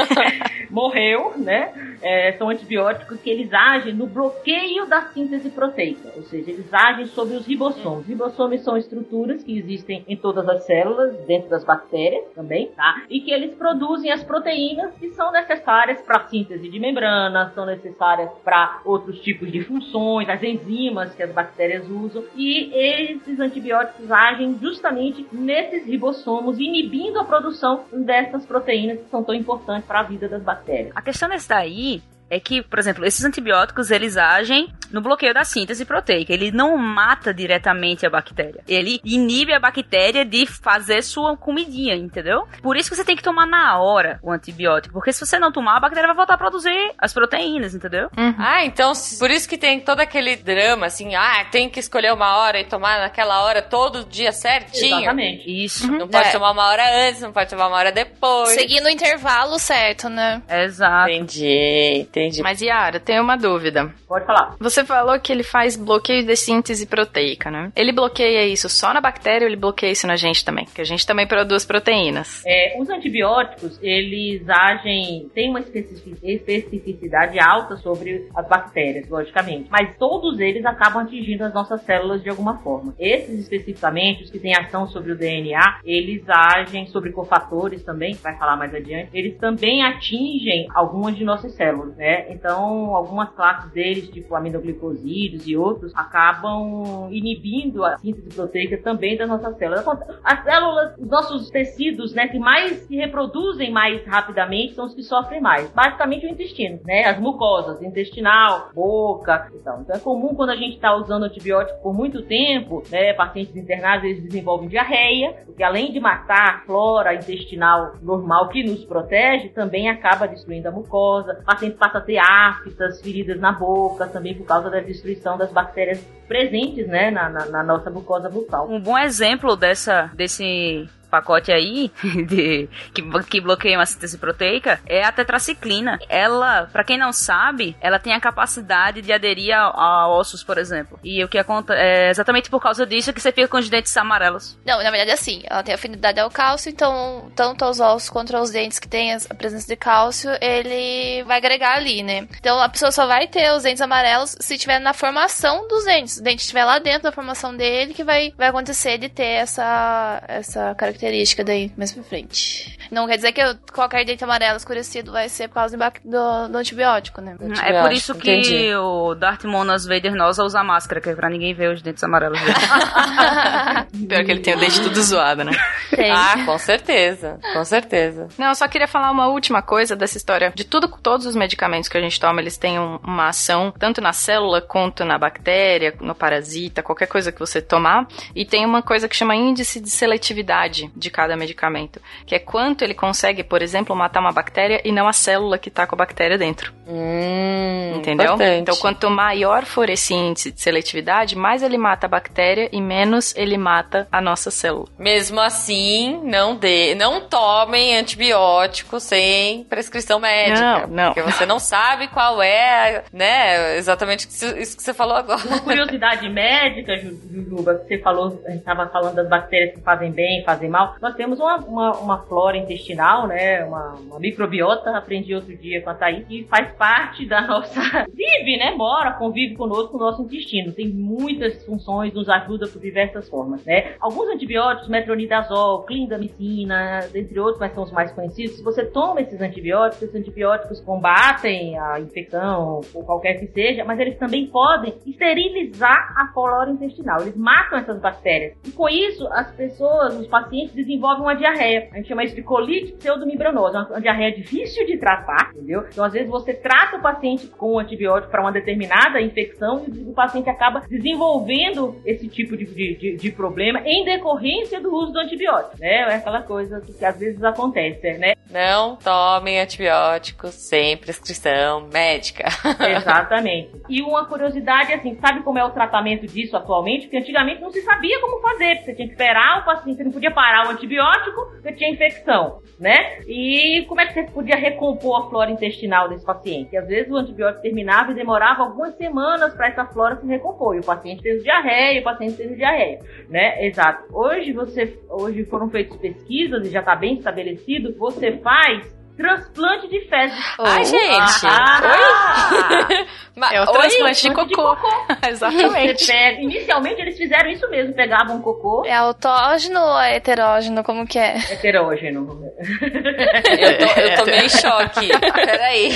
morreu, 0.70 1.34
né? 1.36 1.72
É, 2.02 2.32
são 2.32 2.48
antibióticos 2.48 3.20
que 3.20 3.30
eles 3.30 3.52
agem 3.52 3.94
no 3.94 4.06
bloqueio 4.06 4.86
da 4.86 5.02
síntese 5.02 5.50
proteica, 5.50 6.12
ou 6.16 6.22
seja, 6.22 6.50
eles 6.50 6.72
agem 6.72 7.06
sobre 7.06 7.36
os 7.36 7.46
ribossomos. 7.46 8.06
Ribossomos 8.06 8.62
são 8.62 8.76
estruturas 8.76 9.44
que 9.44 9.56
existem 9.56 10.04
em 10.08 10.16
todas 10.16 10.48
as 10.48 10.64
células, 10.64 11.16
dentro 11.26 11.48
das 11.48 11.64
bactérias 11.64 12.24
também, 12.34 12.72
tá? 12.74 13.04
E 13.08 13.20
que 13.20 13.30
eles 13.30 13.54
produzem 13.54 14.10
as 14.10 14.24
proteínas 14.24 14.92
que 14.96 15.10
são 15.10 15.30
necessárias 15.30 16.00
para 16.00 16.22
a 16.22 16.28
síntese 16.28 16.68
de 16.68 16.80
membranas, 16.80 17.54
são 17.54 17.66
necessárias 17.66 18.30
para 18.42 18.80
outros 18.84 19.20
tipos 19.20 19.52
de 19.52 19.62
funções, 19.62 20.28
as 20.28 20.42
enzimas 20.42 21.14
que 21.14 21.22
as 21.22 21.30
bactérias 21.30 21.88
usam. 21.88 22.24
E 22.34 22.72
esses 22.74 23.38
antibióticos 23.38 24.10
agem 24.10 24.58
justamente 24.60 25.24
nesses 25.30 25.86
ribossomos, 25.86 26.58
inibindo 26.58 27.20
a 27.20 27.24
produção 27.24 27.84
dessas 27.92 28.44
proteínas 28.44 28.71
que 28.72 29.10
são 29.10 29.22
tão 29.22 29.34
importantes 29.34 29.86
para 29.86 30.00
a 30.00 30.02
vida 30.02 30.28
das 30.28 30.42
bactérias. 30.42 30.92
A 30.94 31.02
questão 31.02 31.28
desse 31.28 31.48
daí 31.48 32.02
é 32.32 32.40
que, 32.40 32.62
por 32.62 32.78
exemplo, 32.78 33.04
esses 33.04 33.22
antibióticos 33.26 33.90
eles 33.90 34.16
agem 34.16 34.72
no 34.90 35.02
bloqueio 35.02 35.34
da 35.34 35.44
síntese 35.44 35.84
proteica. 35.84 36.32
Ele 36.32 36.50
não 36.50 36.78
mata 36.78 37.32
diretamente 37.32 38.06
a 38.06 38.10
bactéria. 38.10 38.62
Ele 38.66 39.00
inibe 39.04 39.52
a 39.52 39.60
bactéria 39.60 40.24
de 40.24 40.46
fazer 40.46 41.02
sua 41.02 41.36
comidinha, 41.36 41.94
entendeu? 41.94 42.48
Por 42.62 42.74
isso 42.76 42.88
que 42.88 42.96
você 42.96 43.04
tem 43.04 43.16
que 43.16 43.22
tomar 43.22 43.46
na 43.46 43.78
hora 43.78 44.18
o 44.22 44.30
antibiótico, 44.32 44.94
porque 44.94 45.12
se 45.12 45.24
você 45.24 45.38
não 45.38 45.52
tomar, 45.52 45.76
a 45.76 45.80
bactéria 45.80 46.06
vai 46.08 46.16
voltar 46.16 46.34
a 46.34 46.38
produzir 46.38 46.92
as 46.98 47.12
proteínas, 47.12 47.74
entendeu? 47.74 48.08
Ah, 48.38 48.64
então 48.64 48.92
por 49.18 49.30
isso 49.30 49.46
que 49.46 49.58
tem 49.58 49.80
todo 49.80 50.00
aquele 50.00 50.34
drama, 50.36 50.86
assim, 50.86 51.14
ah, 51.14 51.44
tem 51.50 51.68
que 51.68 51.80
escolher 51.80 52.14
uma 52.14 52.38
hora 52.38 52.58
e 52.60 52.64
tomar 52.64 52.98
naquela 52.98 53.42
hora 53.44 53.60
todo 53.60 54.04
dia 54.06 54.32
certinho. 54.32 54.96
Exatamente. 55.00 55.64
Isso. 55.64 55.86
Não 55.90 56.08
pode 56.08 56.28
É. 56.28 56.32
tomar 56.32 56.50
uma 56.52 56.66
hora 56.66 57.08
antes, 57.08 57.20
não 57.20 57.32
pode 57.32 57.50
tomar 57.50 57.68
uma 57.68 57.76
hora 57.76 57.92
depois. 57.92 58.50
Seguindo 58.54 58.86
o 58.86 58.90
intervalo 58.90 59.58
certo, 59.58 60.08
né? 60.08 60.42
Exato. 60.48 61.10
Entendi, 61.10 62.00
entendi. 62.00 62.21
Mas 62.42 62.60
Yara, 62.60 63.00
tem 63.00 63.20
uma 63.20 63.36
dúvida. 63.36 63.92
Pode 64.06 64.24
falar. 64.26 64.56
Você 64.58 64.84
falou 64.84 65.18
que 65.20 65.32
ele 65.32 65.42
faz 65.42 65.76
bloqueio 65.76 66.24
de 66.24 66.36
síntese 66.36 66.86
proteica, 66.86 67.50
né? 67.50 67.72
Ele 67.74 67.92
bloqueia 67.92 68.46
isso 68.46 68.68
só 68.68 68.92
na 68.92 69.00
bactéria 69.00 69.46
ou 69.46 69.48
ele 69.50 69.56
bloqueia 69.60 69.92
isso 69.92 70.06
na 70.06 70.16
gente 70.16 70.44
também? 70.44 70.64
Porque 70.64 70.80
a 70.80 70.84
gente 70.84 71.06
também 71.06 71.26
produz 71.26 71.64
proteínas. 71.64 72.42
É, 72.46 72.76
os 72.80 72.88
antibióticos, 72.88 73.78
eles 73.82 74.42
agem, 74.48 75.28
têm 75.34 75.50
uma 75.50 75.60
especifici- 75.60 76.16
especificidade 76.22 77.38
alta 77.40 77.76
sobre 77.76 78.28
as 78.34 78.46
bactérias, 78.48 79.08
logicamente. 79.08 79.68
Mas 79.70 79.96
todos 79.96 80.38
eles 80.40 80.64
acabam 80.64 81.02
atingindo 81.04 81.44
as 81.44 81.54
nossas 81.54 81.82
células 81.82 82.22
de 82.22 82.28
alguma 82.28 82.58
forma. 82.58 82.94
Esses 82.98 83.38
especificamente, 83.40 84.24
os 84.24 84.30
que 84.30 84.38
têm 84.38 84.54
ação 84.54 84.86
sobre 84.88 85.12
o 85.12 85.16
DNA, 85.18 85.80
eles 85.84 86.22
agem 86.28 86.86
sobre 86.86 87.10
cofatores 87.12 87.82
também, 87.82 88.14
vai 88.14 88.36
falar 88.36 88.56
mais 88.56 88.74
adiante. 88.74 89.10
Eles 89.12 89.36
também 89.38 89.82
atingem 89.82 90.66
algumas 90.74 91.16
de 91.16 91.24
nossas 91.24 91.54
células, 91.54 91.96
né? 91.96 92.01
Então, 92.30 92.94
algumas 92.94 93.30
classes 93.30 93.70
deles, 93.72 94.08
tipo 94.08 94.34
glicosídeos 94.60 95.46
e 95.46 95.56
outros, 95.56 95.92
acabam 95.94 97.08
inibindo 97.10 97.84
a 97.84 97.96
síntese 97.98 98.34
proteica 98.34 98.76
também 98.78 99.16
das 99.16 99.28
nossas 99.28 99.56
células. 99.56 99.86
As 100.24 100.42
células, 100.42 100.98
os 100.98 101.08
nossos 101.08 101.50
tecidos, 101.50 102.14
né, 102.14 102.28
que 102.28 102.38
mais 102.38 102.78
se 102.86 102.96
reproduzem 102.96 103.70
mais 103.70 104.04
rapidamente 104.06 104.74
são 104.74 104.86
os 104.86 104.94
que 104.94 105.02
sofrem 105.02 105.40
mais. 105.40 105.70
Basicamente 105.72 106.26
o 106.26 106.28
intestino, 106.28 106.80
né, 106.84 107.04
as 107.04 107.18
mucosas, 107.18 107.82
intestinal, 107.82 108.70
boca, 108.74 109.48
então. 109.54 109.82
Então 109.82 109.96
é 109.96 109.98
comum 109.98 110.34
quando 110.34 110.50
a 110.50 110.56
gente 110.56 110.74
está 110.74 110.94
usando 110.94 111.24
antibiótico 111.24 111.82
por 111.82 111.94
muito 111.94 112.22
tempo, 112.22 112.82
né, 112.90 113.12
pacientes 113.12 113.54
internados 113.56 114.04
eles 114.04 114.22
desenvolvem 114.22 114.68
diarreia, 114.68 115.42
porque 115.44 115.62
além 115.62 115.92
de 115.92 116.00
matar 116.00 116.56
a 116.56 116.60
flora 116.66 117.14
intestinal 117.14 117.94
normal 118.02 118.48
que 118.48 118.62
nos 118.64 118.84
protege, 118.84 119.48
também 119.50 119.88
acaba 119.88 120.26
destruindo 120.26 120.68
a 120.68 120.72
mucosa. 120.72 121.38
O 121.40 121.44
paciente 121.44 121.76
passa 121.92 121.98
a 121.98 122.00
ter 122.00 122.18
aftas, 122.18 123.00
feridas 123.02 123.38
na 123.38 123.52
boca, 123.52 124.06
também 124.06 124.34
por 124.34 124.46
causa 124.46 124.70
da 124.70 124.80
destruição 124.80 125.36
das 125.36 125.52
bactérias 125.52 126.00
presentes, 126.26 126.86
né, 126.88 127.10
na, 127.10 127.28
na, 127.28 127.46
na 127.46 127.62
nossa 127.62 127.90
mucosa 127.90 128.30
bucal. 128.30 128.68
Um 128.70 128.80
bom 128.80 128.98
exemplo 128.98 129.54
dessa, 129.54 130.10
desse 130.14 130.88
pacote 131.12 131.52
aí 131.52 131.92
de, 132.26 132.70
que, 132.94 133.02
que 133.28 133.40
bloqueia 133.40 133.76
uma 133.76 133.84
síntese 133.84 134.16
proteica 134.16 134.80
é 134.86 135.04
a 135.04 135.12
tetraciclina. 135.12 135.98
Ela, 136.08 136.68
para 136.72 136.82
quem 136.82 136.98
não 136.98 137.12
sabe, 137.12 137.76
ela 137.82 137.98
tem 137.98 138.14
a 138.14 138.20
capacidade 138.20 139.02
de 139.02 139.12
aderir 139.12 139.54
a, 139.54 139.64
a, 139.64 140.08
ossos, 140.08 140.42
por 140.42 140.56
exemplo. 140.56 140.98
E 141.04 141.22
o 141.22 141.28
que 141.28 141.36
acontece 141.36 141.78
é 141.78 142.08
exatamente 142.08 142.48
por 142.48 142.60
causa 142.60 142.86
disso 142.86 143.12
que 143.12 143.20
você 143.20 143.30
fica 143.30 143.46
com 143.46 143.58
os 143.58 143.68
dentes 143.68 143.94
amarelos. 143.94 144.58
Não, 144.64 144.78
na 144.82 144.90
verdade 144.90 145.10
é 145.10 145.14
assim, 145.14 145.42
ela 145.44 145.62
tem 145.62 145.74
afinidade 145.74 146.18
ao 146.18 146.30
cálcio, 146.30 146.70
então 146.70 147.30
tanto 147.36 147.64
aos 147.64 147.78
ossos 147.78 148.08
quanto 148.08 148.34
aos 148.34 148.50
dentes 148.50 148.78
que 148.78 148.88
tem 148.88 149.12
a 149.14 149.34
presença 149.34 149.66
de 149.66 149.76
cálcio, 149.76 150.30
ele 150.40 151.22
vai 151.24 151.36
agregar 151.36 151.76
ali, 151.76 152.02
né? 152.02 152.26
Então 152.38 152.58
a 152.58 152.68
pessoa 152.68 152.90
só 152.90 153.06
vai 153.06 153.28
ter 153.28 153.52
os 153.52 153.64
dentes 153.64 153.82
amarelos 153.82 154.34
se 154.40 154.56
tiver 154.56 154.78
na 154.78 154.94
formação 154.94 155.68
dos 155.68 155.84
dentes. 155.84 156.16
O 156.16 156.22
dente 156.22 156.40
estiver 156.40 156.64
lá 156.64 156.78
dentro 156.78 157.02
da 157.02 157.12
formação 157.12 157.54
dele 157.54 157.92
que 157.92 158.04
vai, 158.04 158.32
vai 158.36 158.48
acontecer 158.48 158.96
de 158.96 159.08
ter 159.10 159.24
essa, 159.24 160.22
essa 160.26 160.74
característica 160.74 161.01
característica 161.02 161.42
daí 161.42 161.72
mais 161.76 161.92
pra 161.92 162.02
frente. 162.04 162.78
Não 162.90 163.06
quer 163.06 163.16
dizer 163.16 163.32
que 163.32 163.42
qualquer 163.72 164.04
dente 164.04 164.22
amarelo 164.22 164.56
escurecido 164.56 165.10
vai 165.10 165.28
ser 165.28 165.48
por 165.48 165.54
causa 165.54 165.76
do, 165.76 166.48
do 166.48 166.58
antibiótico, 166.58 167.20
né? 167.20 167.34
Do 167.34 167.46
antibiótico, 167.46 167.76
é 167.76 167.82
por 167.82 167.92
isso 167.92 168.14
que 168.14 168.30
entendi. 168.30 168.74
o 168.76 169.14
Darth 169.14 169.44
Monas 169.44 169.84
Vader 169.84 170.14
Nosa 170.14 170.44
usa 170.44 170.62
máscara, 170.62 171.00
que 171.00 171.08
é 171.08 171.14
pra 171.14 171.28
ninguém 171.28 171.54
ver 171.54 171.72
os 171.72 171.82
dentes 171.82 172.04
amarelos 172.04 172.38
dele. 172.40 172.54
Pior 174.08 174.24
que 174.24 174.30
ele 174.30 174.40
tem 174.40 174.54
o 174.54 174.60
dente 174.60 174.80
tudo 174.80 175.02
zoado, 175.02 175.44
né? 175.44 175.52
Tem. 175.90 176.10
Ah, 176.10 176.44
com 176.44 176.58
certeza. 176.58 177.38
Com 177.52 177.64
certeza. 177.64 178.28
Não, 178.38 178.48
eu 178.48 178.54
só 178.54 178.68
queria 178.68 178.86
falar 178.86 179.10
uma 179.10 179.28
última 179.28 179.62
coisa 179.62 179.96
dessa 179.96 180.16
história. 180.16 180.52
De 180.54 180.64
tudo, 180.64 180.88
todos 181.02 181.26
os 181.26 181.34
medicamentos 181.34 181.88
que 181.88 181.96
a 181.96 182.00
gente 182.00 182.20
toma, 182.20 182.40
eles 182.40 182.56
têm 182.56 182.78
um, 182.78 182.98
uma 183.02 183.28
ação 183.28 183.72
tanto 183.76 184.00
na 184.00 184.12
célula 184.12 184.60
quanto 184.60 185.04
na 185.04 185.18
bactéria, 185.18 185.94
no 186.00 186.14
parasita, 186.14 186.82
qualquer 186.82 187.06
coisa 187.06 187.32
que 187.32 187.40
você 187.40 187.60
tomar. 187.60 188.06
E 188.34 188.44
tem 188.44 188.64
uma 188.64 188.82
coisa 188.82 189.08
que 189.08 189.16
chama 189.16 189.34
índice 189.34 189.80
de 189.80 189.90
seletividade 189.90 190.91
de 190.94 191.10
cada 191.10 191.36
medicamento, 191.36 192.00
que 192.26 192.34
é 192.34 192.38
quanto 192.38 192.82
ele 192.82 192.94
consegue, 192.94 193.42
por 193.42 193.62
exemplo, 193.62 193.94
matar 193.94 194.20
uma 194.20 194.32
bactéria 194.32 194.80
e 194.84 194.92
não 194.92 195.08
a 195.08 195.12
célula 195.12 195.58
que 195.58 195.68
está 195.68 195.86
com 195.86 195.94
a 195.94 195.98
bactéria 195.98 196.38
dentro. 196.38 196.72
Hum, 196.86 197.94
Entendeu? 197.96 198.34
Importante. 198.34 198.60
Então, 198.60 198.76
quanto 198.76 199.10
maior 199.10 199.64
for 199.64 199.88
esse 199.88 200.14
índice 200.14 200.50
de 200.50 200.60
seletividade, 200.60 201.36
mais 201.36 201.62
ele 201.62 201.78
mata 201.78 202.06
a 202.06 202.08
bactéria 202.08 202.68
e 202.72 202.80
menos 202.80 203.34
ele 203.36 203.56
mata 203.56 204.06
a 204.10 204.20
nossa 204.20 204.50
célula. 204.50 204.88
Mesmo 204.98 205.40
assim, 205.40 206.20
não 206.24 206.56
dê, 206.56 206.94
não 206.94 207.20
tomem 207.20 207.96
antibiótico 207.96 209.00
sem 209.00 209.64
prescrição 209.64 210.18
médica. 210.18 210.86
Não, 210.86 210.86
não. 210.88 211.14
Porque 211.14 211.22
você 211.22 211.46
não 211.46 211.58
sabe 211.58 212.08
qual 212.08 212.42
é, 212.42 213.04
né, 213.12 213.76
exatamente 213.76 214.28
isso 214.28 214.76
que 214.76 214.82
você 214.82 214.92
falou 214.92 215.16
agora. 215.16 215.40
Uma 215.46 215.60
curiosidade 215.60 216.28
médica, 216.28 216.96
Jujuba, 216.98 217.76
que 217.76 217.88
você 217.88 217.98
falou, 218.02 218.42
a 218.46 218.50
gente 218.50 218.60
estava 218.60 218.88
falando 218.88 219.14
das 219.14 219.28
bactérias 219.28 219.74
que 219.74 219.80
fazem 219.80 220.10
bem, 220.10 220.42
fazem 220.44 220.68
mal. 220.68 220.81
Nós 221.00 221.14
temos 221.14 221.38
uma, 221.38 221.56
uma, 221.58 221.92
uma 221.98 222.18
flora 222.24 222.56
intestinal, 222.56 223.26
né, 223.26 223.64
uma, 223.64 223.94
uma, 223.94 224.18
microbiota, 224.18 224.96
aprendi 224.96 225.34
outro 225.34 225.56
dia 225.56 225.82
com 225.82 225.90
a 225.90 225.94
Thaís, 225.94 226.26
que 226.26 226.44
faz 226.44 226.72
parte 226.76 227.26
da 227.26 227.40
nossa... 227.46 227.80
Vive, 228.12 228.56
né, 228.56 228.74
mora, 228.76 229.12
convive 229.12 229.54
conosco, 229.56 229.96
no 229.98 230.04
nosso 230.04 230.22
intestino. 230.22 230.72
Tem 230.72 230.88
muitas 230.88 231.64
funções, 231.64 232.12
nos 232.12 232.28
ajuda 232.28 232.66
por 232.68 232.80
diversas 232.80 233.28
formas, 233.28 233.64
né. 233.64 233.94
Alguns 234.00 234.28
antibióticos, 234.28 234.88
metronidazol, 234.88 235.82
clindamicina, 235.84 237.00
entre 237.14 237.38
outros, 237.38 237.58
mas 237.58 237.72
são 237.72 237.84
os 237.84 237.92
mais 237.92 238.12
conhecidos. 238.12 238.56
Se 238.56 238.62
você 238.62 238.84
toma 238.84 239.20
esses 239.20 239.40
antibióticos, 239.40 240.02
esses 240.02 240.14
antibióticos 240.14 240.80
combatem 240.80 241.78
a 241.78 242.00
infecção 242.00 242.80
ou 242.94 243.04
qualquer 243.04 243.34
que 243.34 243.46
seja, 243.48 243.84
mas 243.84 243.98
eles 243.98 244.18
também 244.18 244.46
podem 244.46 244.94
esterilizar 245.06 246.14
a 246.16 246.32
flora 246.32 246.70
intestinal. 246.70 247.20
Eles 247.20 247.36
matam 247.36 247.78
essas 247.78 248.00
bactérias. 248.00 248.56
E 248.64 248.70
com 248.70 248.88
isso, 248.88 249.26
as 249.28 249.50
pessoas, 249.52 250.18
os 250.18 250.26
pacientes 250.26 250.61
desenvolvem 250.68 251.22
uma 251.22 251.34
diarreia. 251.34 251.88
A 251.92 251.96
gente 251.96 252.08
chama 252.08 252.24
isso 252.24 252.34
de 252.34 252.42
colite 252.42 252.92
pseudomembranose. 252.92 253.76
Uma 253.76 254.00
diarreia 254.00 254.34
difícil 254.34 254.86
de 254.86 254.98
tratar, 254.98 255.50
entendeu? 255.54 255.84
Então, 255.90 256.04
às 256.04 256.12
vezes, 256.12 256.28
você 256.28 256.54
trata 256.54 256.96
o 256.96 257.02
paciente 257.02 257.46
com 257.46 257.74
um 257.74 257.78
antibiótico 257.78 258.30
para 258.30 258.40
uma 258.40 258.52
determinada 258.52 259.20
infecção 259.20 259.84
e 259.86 260.10
o 260.10 260.12
paciente 260.12 260.48
acaba 260.48 260.80
desenvolvendo 260.88 262.00
esse 262.04 262.28
tipo 262.28 262.56
de, 262.56 262.64
de, 262.64 263.16
de 263.16 263.32
problema 263.32 263.80
em 263.84 264.04
decorrência 264.04 264.80
do 264.80 264.92
uso 264.92 265.12
do 265.12 265.18
antibiótico, 265.18 265.78
né? 265.78 266.12
É 266.12 266.14
aquela 266.14 266.42
coisa 266.42 266.80
que, 266.80 266.92
que 266.92 267.04
às 267.04 267.18
vezes 267.18 267.42
acontece, 267.42 268.12
né? 268.18 268.34
Não 268.50 268.96
tomem 268.96 269.60
antibióticos 269.60 270.54
sem 270.54 270.96
prescrição 270.96 271.88
médica. 271.92 272.44
Exatamente. 272.96 273.70
E 273.88 274.02
uma 274.02 274.26
curiosidade, 274.26 274.92
assim, 274.92 275.16
sabe 275.20 275.42
como 275.42 275.58
é 275.58 275.64
o 275.64 275.70
tratamento 275.70 276.26
disso 276.26 276.56
atualmente? 276.56 277.06
Porque 277.06 277.16
antigamente 277.16 277.60
não 277.60 277.70
se 277.70 277.80
sabia 277.80 278.20
como 278.20 278.40
fazer. 278.40 278.82
Você 278.82 278.94
tinha 278.94 279.06
que 279.06 279.14
esperar 279.14 279.60
o 279.60 279.64
paciente, 279.64 279.96
você 279.96 280.04
não 280.04 280.12
podia 280.12 280.30
parar 280.30 280.51
o 280.66 280.70
antibiótico, 280.70 281.52
porque 281.52 281.72
tinha 281.72 281.90
infecção, 281.90 282.60
né? 282.78 283.20
E 283.26 283.84
como 283.88 284.00
é 284.00 284.06
que 284.06 284.14
você 284.14 284.24
podia 284.24 284.56
recompor 284.56 285.20
a 285.20 285.30
flora 285.30 285.50
intestinal 285.50 286.08
desse 286.08 286.24
paciente? 286.24 286.72
E 286.72 286.76
às 286.76 286.86
vezes 286.86 287.10
o 287.10 287.16
antibiótico 287.16 287.62
terminava 287.62 288.12
e 288.12 288.14
demorava 288.14 288.62
algumas 288.62 288.94
semanas 288.96 289.54
para 289.54 289.68
essa 289.68 289.86
flora 289.86 290.16
se 290.16 290.26
recompor. 290.26 290.76
E 290.76 290.80
o 290.80 290.84
paciente 290.84 291.22
teve 291.22 291.42
diarreia, 291.42 292.00
o 292.00 292.04
paciente 292.04 292.36
teve 292.36 292.56
diarreia, 292.56 292.98
né? 293.28 293.64
Exato. 293.66 294.04
Hoje 294.12 294.52
você, 294.52 294.98
hoje 295.08 295.44
foram 295.44 295.70
feitas 295.70 295.96
pesquisas 295.96 296.66
e 296.66 296.70
já 296.70 296.80
está 296.80 296.94
bem 296.94 297.14
estabelecido. 297.14 297.94
Você 297.98 298.32
faz 298.38 299.01
transplante 299.16 299.88
de 299.88 300.00
fezes. 300.08 300.38
Ai, 300.58 300.84
gente! 300.84 301.46
Ah, 301.46 302.88
Ma- 303.36 303.50
é 303.50 303.60
o 303.62 303.64
Oi? 303.66 303.72
transplante 303.72 304.28
de 304.28 304.34
cocô. 304.34 304.76
Você 305.22 305.28
Exatamente. 305.28 306.06
pega- 306.06 306.40
inicialmente 306.40 307.00
eles 307.00 307.16
fizeram 307.16 307.48
isso 307.50 307.68
mesmo, 307.70 307.94
pegavam 307.94 308.36
um 308.36 308.42
cocô 308.42 308.84
É 308.84 308.92
autógeno 308.94 309.80
ou 309.80 309.98
é 310.00 310.16
heterógeno? 310.16 310.84
Como 310.84 311.06
que 311.06 311.18
é? 311.18 311.36
heterógeno. 311.50 312.28
Eu 312.60 313.78
tô, 313.78 314.00
eu 314.00 314.16
tô 314.18 314.24
meio 314.26 314.44
em 314.44 314.48
choque. 314.48 315.08
Peraí. 315.32 315.90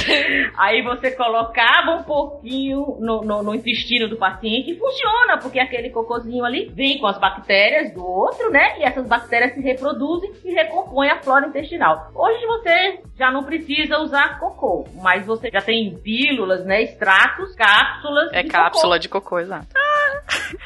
Aí 0.56 0.82
você 0.82 1.10
colocava 1.10 1.92
um 1.92 2.02
pouquinho 2.04 2.96
no, 3.00 3.22
no- 3.22 3.42
no 3.42 3.54
intestino 3.54 4.08
do 4.08 4.16
paciente 4.16 4.70
e 4.72 4.78
funciona, 4.78 5.36
porque 5.40 5.58
aquele 5.60 5.90
cocôzinho 5.90 6.44
ali 6.44 6.70
vem 6.74 6.98
com 6.98 7.06
as 7.06 7.18
bactérias 7.18 7.92
do 7.92 8.04
outro, 8.06 8.50
né? 8.50 8.78
E 8.78 8.82
essas 8.84 9.06
bactérias 9.06 9.52
se 9.54 9.60
reproduzem 9.60 10.32
e 10.44 10.52
recompõem 10.52 11.10
a 11.10 11.20
flora 11.20 11.46
intestinal. 11.46 12.10
Hoje 12.14 12.46
você 12.46 13.00
já 13.18 13.30
não 13.30 13.44
precisa 13.44 13.98
usar 13.98 14.38
cocô, 14.38 14.86
mas 14.94 15.26
você 15.26 15.50
já 15.50 15.60
tem 15.60 15.96
pílulas, 15.98 16.64
né? 16.64 16.82
Extratos, 16.82 17.54
cápsulas. 17.54 18.32
É 18.32 18.42
de 18.42 18.48
cápsula 18.48 18.98
de 18.98 19.08
cocô, 19.08 19.38
exato. 19.38 19.66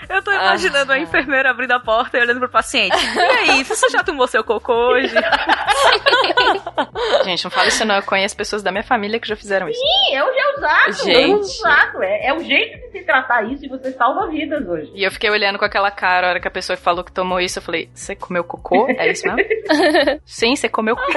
Eu 0.08 0.22
tô 0.22 0.32
imaginando 0.32 0.92
a 0.92 0.98
enfermeira 0.98 1.50
abrindo 1.50 1.72
a 1.72 1.80
porta 1.80 2.18
e 2.18 2.20
olhando 2.20 2.40
pro 2.40 2.48
paciente. 2.48 2.96
E 2.96 3.50
aí, 3.50 3.64
você 3.64 3.88
já 3.88 4.02
tomou 4.02 4.26
seu 4.26 4.42
cocô 4.42 4.72
hoje? 4.72 5.14
Gente, 7.24 7.44
não 7.44 7.50
fala 7.50 7.68
isso 7.68 7.84
não. 7.84 7.96
Eu 7.96 8.02
conheço 8.02 8.36
pessoas 8.36 8.62
da 8.62 8.70
minha 8.70 8.82
família 8.82 9.20
que 9.20 9.28
já 9.28 9.36
fizeram 9.36 9.68
isso. 9.68 9.80
Sim, 9.80 10.16
é 10.16 10.24
o 10.24 10.30
exato. 10.60 11.04
Gente. 11.04 11.18
É 11.18 11.38
exato. 11.38 12.02
É, 12.02 12.26
é 12.26 12.34
o 12.34 12.40
jeito 12.40 12.78
de 12.78 12.98
se 12.98 13.04
tratar 13.04 13.42
isso 13.50 13.64
e 13.64 13.68
você 13.68 13.92
salva 13.92 14.28
vidas 14.28 14.66
hoje. 14.66 14.90
E 14.94 15.04
eu 15.04 15.10
fiquei 15.10 15.30
olhando 15.30 15.58
com 15.58 15.64
aquela 15.64 15.90
cara 15.90 16.26
a 16.26 16.30
hora 16.30 16.40
que 16.40 16.48
a 16.48 16.50
pessoa 16.50 16.76
falou 16.76 17.04
que 17.04 17.12
tomou 17.12 17.40
isso. 17.40 17.58
Eu 17.58 17.62
falei, 17.62 17.90
você 17.94 18.14
comeu 18.14 18.44
cocô? 18.44 18.86
É 18.90 19.10
isso 19.10 19.26
mesmo? 19.26 19.40
Sim, 20.24 20.56
você 20.56 20.68
comeu 20.68 20.96
cocô. 20.96 21.12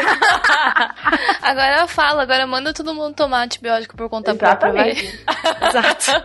Agora 1.42 1.82
eu 1.82 1.88
falo, 1.88 2.20
agora 2.20 2.46
manda 2.48 2.74
todo 2.74 2.94
mundo 2.94 3.16
tomar 3.16 3.44
antibiótico 3.44 3.96
por 3.96 4.10
conta 4.10 4.34
própria. 4.36 4.92
Exato. 4.92 6.24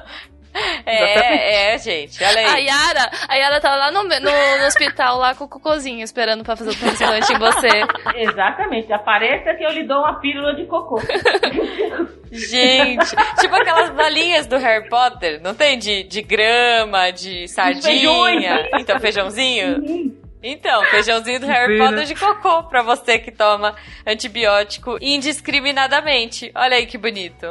É, 0.84 1.74
é, 1.74 1.78
gente. 1.78 2.22
Olha 2.24 2.49
A 2.49 2.55
aí. 2.55 2.66
Yara, 2.66 3.11
a 3.28 3.34
Yara 3.36 3.61
tá 3.61 3.76
lá 3.76 3.90
no, 3.92 4.03
no, 4.03 4.09
no 4.09 4.66
hospital, 4.66 5.18
lá 5.18 5.34
com 5.34 5.44
o 5.44 5.49
cocôzinho, 5.49 6.03
esperando 6.03 6.42
pra 6.42 6.57
fazer 6.57 6.70
o 6.70 6.74
transplante 6.76 7.32
em 7.32 7.38
você. 7.38 7.68
Exatamente. 8.16 8.92
Apareça 8.92 9.55
que 9.55 9.64
eu 9.64 9.70
lhe 9.70 9.84
dou 9.86 9.99
uma 9.99 10.18
pílula 10.20 10.55
de 10.55 10.64
cocô. 10.66 11.01
Gente, 12.30 13.07
tipo 13.40 13.55
aquelas 13.55 13.90
balinhas 13.90 14.46
do 14.46 14.59
Harry 14.59 14.88
Potter, 14.88 15.40
não 15.42 15.55
tem? 15.55 15.78
De, 15.78 16.03
de 16.03 16.20
grama, 16.22 17.11
de 17.11 17.46
feijões. 17.49 17.55
sardinha. 17.55 18.68
Então, 18.78 19.01
feijãozinho. 19.01 20.18
Então, 20.51 20.82
feijãozinho 20.86 21.40
do 21.40 21.46
Harry 21.46 21.76
pena. 21.78 21.90
Potter 21.90 22.05
de 22.07 22.14
cocô 22.14 22.62
pra 22.64 22.82
você 22.82 23.18
que 23.18 23.30
toma 23.30 23.74
antibiótico 24.07 24.96
indiscriminadamente. 25.01 26.51
Olha 26.55 26.76
aí 26.76 26.86
que 26.86 26.96
bonito. 26.99 27.46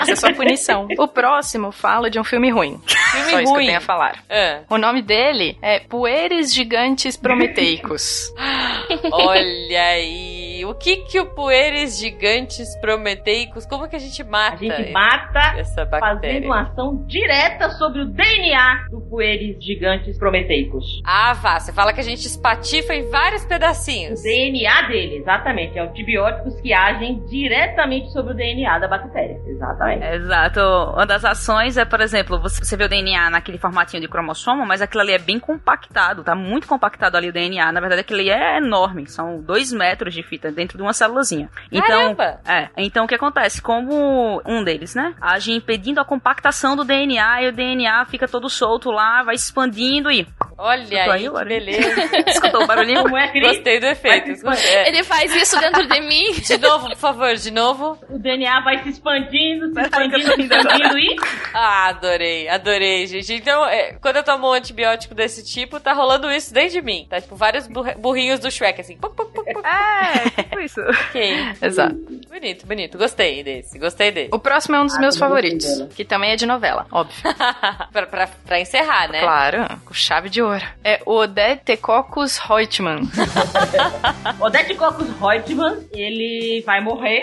Essa 0.00 0.12
é 0.12 0.16
sua 0.16 0.32
punição. 0.32 0.86
O 0.98 1.08
próximo 1.08 1.72
fala 1.72 2.08
de 2.10 2.18
um 2.18 2.24
filme 2.24 2.50
ruim. 2.50 2.80
Filme 2.86 3.30
Só 3.30 3.36
isso 3.40 3.42
que 3.44 3.48
eu 3.48 3.54
ruim. 3.54 3.66
tenho 3.66 3.78
a 3.78 3.80
falar. 3.80 4.24
Ah, 4.30 4.60
O 4.70 4.78
nome 4.78 5.02
dele 5.02 5.58
é 5.62 5.80
Poeres 5.80 6.52
Gigantes 6.54 7.16
Prometeicos. 7.16 8.32
olha 9.10 9.82
aí. 9.82 10.41
O 10.64 10.74
que 10.74 10.96
que 11.04 11.20
o 11.20 11.26
poeres 11.26 11.98
gigantes 11.98 12.74
prometeicos, 12.80 13.66
como 13.66 13.88
que 13.88 13.96
a 13.96 13.98
gente 13.98 14.22
mata 14.24 14.54
A 14.54 14.56
gente 14.56 14.92
mata 14.92 15.58
essa 15.58 15.86
fazendo 15.86 16.00
bactéria? 16.14 16.46
uma 16.46 16.62
ação 16.62 17.04
direta 17.06 17.70
sobre 17.70 18.00
o 18.02 18.06
DNA 18.06 18.86
do 18.90 19.00
poeres 19.02 19.62
gigantes 19.62 20.18
prometeicos. 20.18 20.84
Ah, 21.04 21.32
vá, 21.34 21.58
você 21.60 21.72
fala 21.72 21.92
que 21.92 22.00
a 22.00 22.04
gente 22.04 22.26
espatifa 22.26 22.94
em 22.94 23.10
vários 23.10 23.44
O 23.44 23.48
pedacinhos. 23.48 24.22
DNA 24.22 24.82
dele, 24.88 25.16
exatamente. 25.16 25.78
É 25.78 25.82
antibióticos 25.82 26.60
que 26.60 26.72
agem 26.72 27.24
diretamente 27.26 28.10
sobre 28.12 28.32
o 28.32 28.36
DNA 28.36 28.78
da 28.78 28.88
bactéria. 28.88 29.36
Exatamente. 29.46 30.04
Exato. 30.06 30.60
Uma 30.60 31.06
das 31.06 31.24
ações 31.24 31.76
é, 31.76 31.84
por 31.84 32.00
exemplo, 32.00 32.38
você 32.40 32.62
você 32.62 32.76
vê 32.76 32.84
o 32.84 32.88
DNA 32.88 33.30
naquele 33.30 33.58
formatinho 33.58 34.00
de 34.00 34.08
cromossomo, 34.08 34.64
mas 34.64 34.80
aquilo 34.80 35.00
ali 35.02 35.12
é 35.12 35.18
bem 35.18 35.38
compactado, 35.40 36.22
tá 36.22 36.34
muito 36.34 36.68
compactado 36.68 37.16
ali 37.16 37.28
o 37.28 37.32
DNA. 37.32 37.72
Na 37.72 37.80
verdade, 37.80 38.02
aquilo 38.02 38.20
ali 38.20 38.30
é 38.30 38.58
enorme, 38.58 39.06
são 39.08 39.40
dois 39.40 39.72
metros 39.72 40.14
de 40.14 40.22
fita 40.22 40.51
dentro 40.52 40.76
de 40.76 40.82
uma 40.82 40.92
célulazinha. 40.92 41.48
Então, 41.70 42.14
Caramba! 42.14 42.40
é. 42.46 42.68
Então, 42.76 43.04
o 43.04 43.08
que 43.08 43.14
acontece? 43.14 43.60
Como 43.62 44.40
um 44.46 44.62
deles, 44.64 44.94
né, 44.94 45.14
age 45.20 45.52
impedindo 45.52 46.00
a 46.00 46.04
compactação 46.04 46.76
do 46.76 46.84
DNA 46.84 47.42
e 47.42 47.48
o 47.48 47.52
DNA 47.52 48.04
fica 48.06 48.28
todo 48.28 48.48
solto 48.48 48.90
lá, 48.90 49.22
vai 49.22 49.34
expandindo 49.34 50.10
e... 50.10 50.26
Olha 50.58 50.82
Escutou 50.82 51.12
aí, 51.12 51.28
aí, 51.28 51.44
beleza. 51.44 52.00
Escutou 52.28 52.62
o 52.62 52.66
barulhinho? 52.66 53.02
Como 53.02 53.16
é, 53.16 53.28
Cris? 53.28 53.42
Gostei 53.56 53.80
do 53.80 53.86
efeito. 53.86 54.48
É. 54.48 54.88
Ele 54.88 55.02
faz 55.02 55.34
isso 55.34 55.58
dentro 55.58 55.86
de 55.88 56.00
mim. 56.00 56.32
De 56.42 56.58
novo, 56.58 56.88
por 56.88 56.96
favor, 56.96 57.34
de 57.34 57.50
novo. 57.50 57.98
O 58.08 58.18
DNA 58.18 58.60
vai 58.62 58.82
se 58.82 58.90
expandindo, 58.90 59.72
se 59.72 59.80
expandindo, 59.80 60.34
se 60.34 60.42
indo 60.42 60.54
expandindo 60.54 60.98
e... 60.98 61.16
Ah, 61.54 61.88
adorei, 61.88 62.48
adorei, 62.48 63.06
gente. 63.06 63.32
Então, 63.34 63.64
é, 63.66 63.94
quando 63.94 64.16
eu 64.16 64.22
tomo 64.22 64.48
um 64.48 64.52
antibiótico 64.52 65.14
desse 65.14 65.44
tipo, 65.44 65.80
tá 65.80 65.92
rolando 65.92 66.30
isso 66.30 66.52
desde 66.52 66.80
mim. 66.82 67.06
Tá 67.08 67.20
tipo 67.20 67.34
vários 67.34 67.66
burri- 67.66 67.94
burrinhos 67.96 68.38
do 68.40 68.50
Shrek, 68.50 68.80
assim. 68.80 68.96
Puc, 68.96 69.14
puc, 69.16 69.32
puc. 69.32 69.48
É, 69.64 70.41
tipo 70.42 70.60
isso. 70.60 70.80
Ok. 70.80 71.34
Exato. 71.62 71.96
Bonito, 72.28 72.66
bonito. 72.66 72.98
Gostei 72.98 73.42
desse, 73.42 73.78
gostei 73.78 74.10
desse. 74.10 74.30
O 74.34 74.38
próximo 74.38 74.76
é 74.76 74.80
um 74.80 74.86
dos 74.86 74.96
Ah, 74.96 75.00
meus 75.00 75.16
favoritos, 75.16 75.82
que 75.94 76.04
também 76.04 76.30
é 76.32 76.36
de 76.36 76.46
novela, 76.46 76.86
óbvio. 76.90 77.14
pra, 77.92 78.06
pra, 78.06 78.26
pra 78.46 78.60
encerrar, 78.60 79.10
né? 79.10 79.20
Claro, 79.20 79.58
com 79.84 79.94
chave 79.94 80.28
de 80.28 80.42
ouro. 80.42 80.64
É 80.82 81.00
Odetecoccus 81.06 82.38
Reutemann. 82.38 83.02
Odete 84.40 84.74
Cocos 84.74 85.08
Reutemann, 85.20 85.78
ele 85.92 86.62
vai 86.66 86.80
morrer 86.82 87.22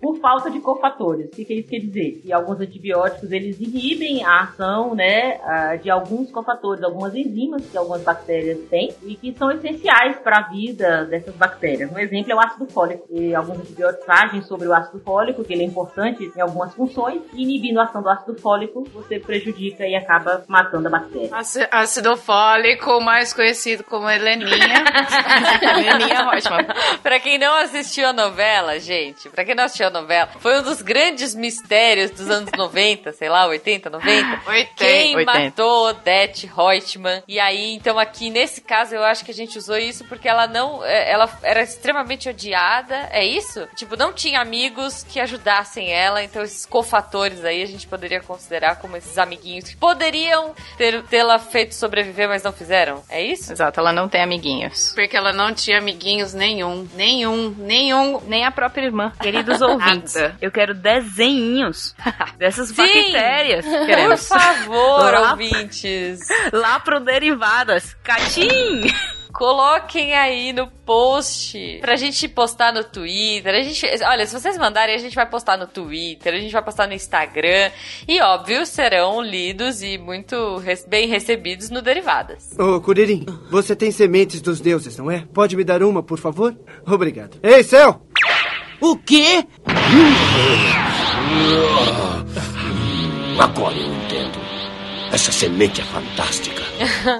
por 0.00 0.18
falta 0.18 0.50
de 0.50 0.60
cofatores. 0.60 1.26
O 1.26 1.30
que, 1.30 1.44
que 1.44 1.54
isso 1.54 1.68
quer 1.68 1.78
dizer? 1.80 2.20
Que 2.22 2.32
alguns 2.32 2.60
antibióticos, 2.60 3.30
eles 3.30 3.60
inibem 3.60 4.24
a 4.24 4.42
ação, 4.42 4.94
né, 4.94 5.38
de 5.82 5.90
alguns 5.90 6.30
cofatores, 6.30 6.82
algumas 6.82 7.14
enzimas 7.14 7.64
que 7.70 7.76
algumas 7.76 8.02
bactérias 8.02 8.58
têm 8.70 8.92
e 9.04 9.14
que 9.16 9.34
são 9.36 9.50
essenciais 9.50 10.16
para 10.18 10.38
a 10.38 10.48
vida 10.48 11.04
dessas 11.06 11.34
bactérias. 11.42 11.90
Um 11.90 11.98
exemplo 11.98 12.32
é 12.32 12.34
o 12.34 12.40
ácido 12.40 12.66
fólico. 12.66 13.04
E 13.10 13.34
alguns 13.34 13.58
antibióticos 13.60 14.08
agem 14.08 14.42
sobre 14.42 14.66
o 14.68 14.74
ácido 14.74 15.00
fólico, 15.04 15.44
que 15.44 15.52
ele 15.52 15.62
é 15.62 15.66
importante 15.66 16.30
em 16.36 16.40
algumas 16.40 16.74
funções, 16.74 17.20
e 17.34 17.42
inibindo 17.42 17.80
a 17.80 17.84
ação 17.84 18.02
do 18.02 18.08
ácido 18.08 18.38
fólico, 18.40 18.84
você 18.94 19.18
prejudica 19.18 19.84
e 19.86 19.94
acaba 19.96 20.44
matando 20.48 20.88
a 20.88 20.90
bactéria. 20.90 21.30
Áci- 21.36 21.66
Ácido 21.70 22.16
fólico, 22.16 23.00
mais 23.00 23.32
conhecido 23.32 23.82
como 23.84 24.08
Heleninha. 24.08 24.48
Leninha 25.76 26.30
Reutemann. 26.30 26.66
Pra 27.02 27.18
quem 27.20 27.38
não 27.38 27.54
assistiu 27.56 28.06
a 28.08 28.12
novela, 28.12 28.78
gente, 28.78 29.28
pra 29.30 29.44
quem 29.44 29.54
não 29.54 29.64
assistiu 29.64 29.86
a 29.88 29.90
novela, 29.90 30.28
foi 30.38 30.58
um 30.58 30.62
dos 30.62 30.80
grandes 30.82 31.34
mistérios 31.34 32.10
dos 32.10 32.28
anos 32.30 32.50
90, 32.56 33.12
sei 33.12 33.28
lá, 33.28 33.46
80, 33.46 33.90
90. 33.90 34.40
Quem 34.76 35.16
80. 35.16 35.24
matou 35.44 35.88
Odete 35.88 36.46
Reutemann? 36.46 37.22
E 37.26 37.38
aí, 37.40 37.74
então 37.74 37.98
aqui 37.98 38.30
nesse 38.30 38.60
caso, 38.60 38.94
eu 38.94 39.02
acho 39.04 39.24
que 39.24 39.30
a 39.30 39.34
gente 39.34 39.56
usou 39.58 39.76
isso 39.76 40.04
porque 40.04 40.28
ela 40.28 40.46
não, 40.46 40.84
é, 40.84 41.10
ela 41.40 41.52
era 41.52 41.62
extremamente 41.62 42.28
odiada, 42.28 43.08
é 43.10 43.24
isso? 43.24 43.66
Tipo, 43.76 43.96
não 43.96 44.12
tinha 44.12 44.40
amigos 44.40 45.04
que 45.08 45.20
ajudassem 45.20 45.92
ela, 45.92 46.22
então 46.22 46.42
esses 46.42 46.66
cofatores 46.66 47.44
aí 47.44 47.62
a 47.62 47.66
gente 47.66 47.86
poderia 47.86 48.20
considerar 48.20 48.76
como 48.76 48.96
esses 48.96 49.16
amiguinhos 49.18 49.68
que 49.68 49.76
poderiam 49.76 50.54
ter 50.76 51.02
tê-la 51.04 51.38
feito 51.38 51.74
sobreviver, 51.74 52.28
mas 52.28 52.42
não 52.42 52.52
fizeram. 52.52 53.02
É 53.08 53.22
isso? 53.22 53.52
Exato, 53.52 53.78
ela 53.80 53.92
não 53.92 54.08
tem 54.08 54.22
amiguinhos. 54.22 54.92
Porque 54.94 55.16
ela 55.16 55.32
não 55.32 55.52
tinha 55.54 55.78
amiguinhos 55.78 56.32
nenhum. 56.34 56.88
Nenhum, 56.94 57.50
nenhum. 57.58 58.20
Nem 58.26 58.44
a 58.44 58.50
própria 58.50 58.84
irmã. 58.86 59.12
Queridos 59.20 59.60
ouvintes, 59.60 60.14
eu 60.40 60.50
quero 60.50 60.74
desenhinhos 60.74 61.94
dessas 62.36 62.68
Sim. 62.68 62.74
bactérias. 62.76 63.64
Por 63.64 63.86
Queremos. 63.86 64.28
favor, 64.28 65.12
Lá- 65.12 65.30
ouvintes. 65.32 66.20
Lá 66.52 66.80
pro 66.80 67.00
Derivadas. 67.00 67.94
Catim! 68.02 68.82
Coloquem 69.32 70.14
aí 70.14 70.52
no 70.52 70.68
post 70.84 71.78
pra 71.80 71.96
gente 71.96 72.28
postar 72.28 72.72
no 72.72 72.84
Twitter. 72.84 73.54
A 73.54 73.62
gente, 73.62 73.86
olha, 74.04 74.26
se 74.26 74.38
vocês 74.38 74.58
mandarem, 74.58 74.94
a 74.94 74.98
gente 74.98 75.14
vai 75.14 75.28
postar 75.28 75.56
no 75.56 75.66
Twitter, 75.66 76.34
a 76.34 76.38
gente 76.38 76.52
vai 76.52 76.62
postar 76.62 76.86
no 76.86 76.92
Instagram. 76.92 77.70
E 78.06 78.20
óbvio, 78.20 78.66
serão 78.66 79.22
lidos 79.22 79.82
e 79.82 79.96
muito 79.98 80.62
bem 80.86 81.08
recebidos 81.08 81.70
no 81.70 81.80
Derivadas. 81.80 82.50
Ô, 82.58 82.80
Curirim, 82.80 83.24
você 83.50 83.74
tem 83.74 83.90
sementes 83.90 84.40
dos 84.40 84.60
deuses, 84.60 84.96
não 84.96 85.10
é? 85.10 85.24
Pode 85.32 85.56
me 85.56 85.64
dar 85.64 85.82
uma, 85.82 86.02
por 86.02 86.18
favor? 86.18 86.54
Obrigado. 86.86 87.38
Ei, 87.42 87.62
céu! 87.62 88.02
O 88.80 88.96
quê? 88.96 89.46
Agora 93.38 93.76
eu. 93.76 94.11
Essa 95.12 95.30
semente 95.30 95.80
é 95.80 95.84
fantástica. 95.84 96.62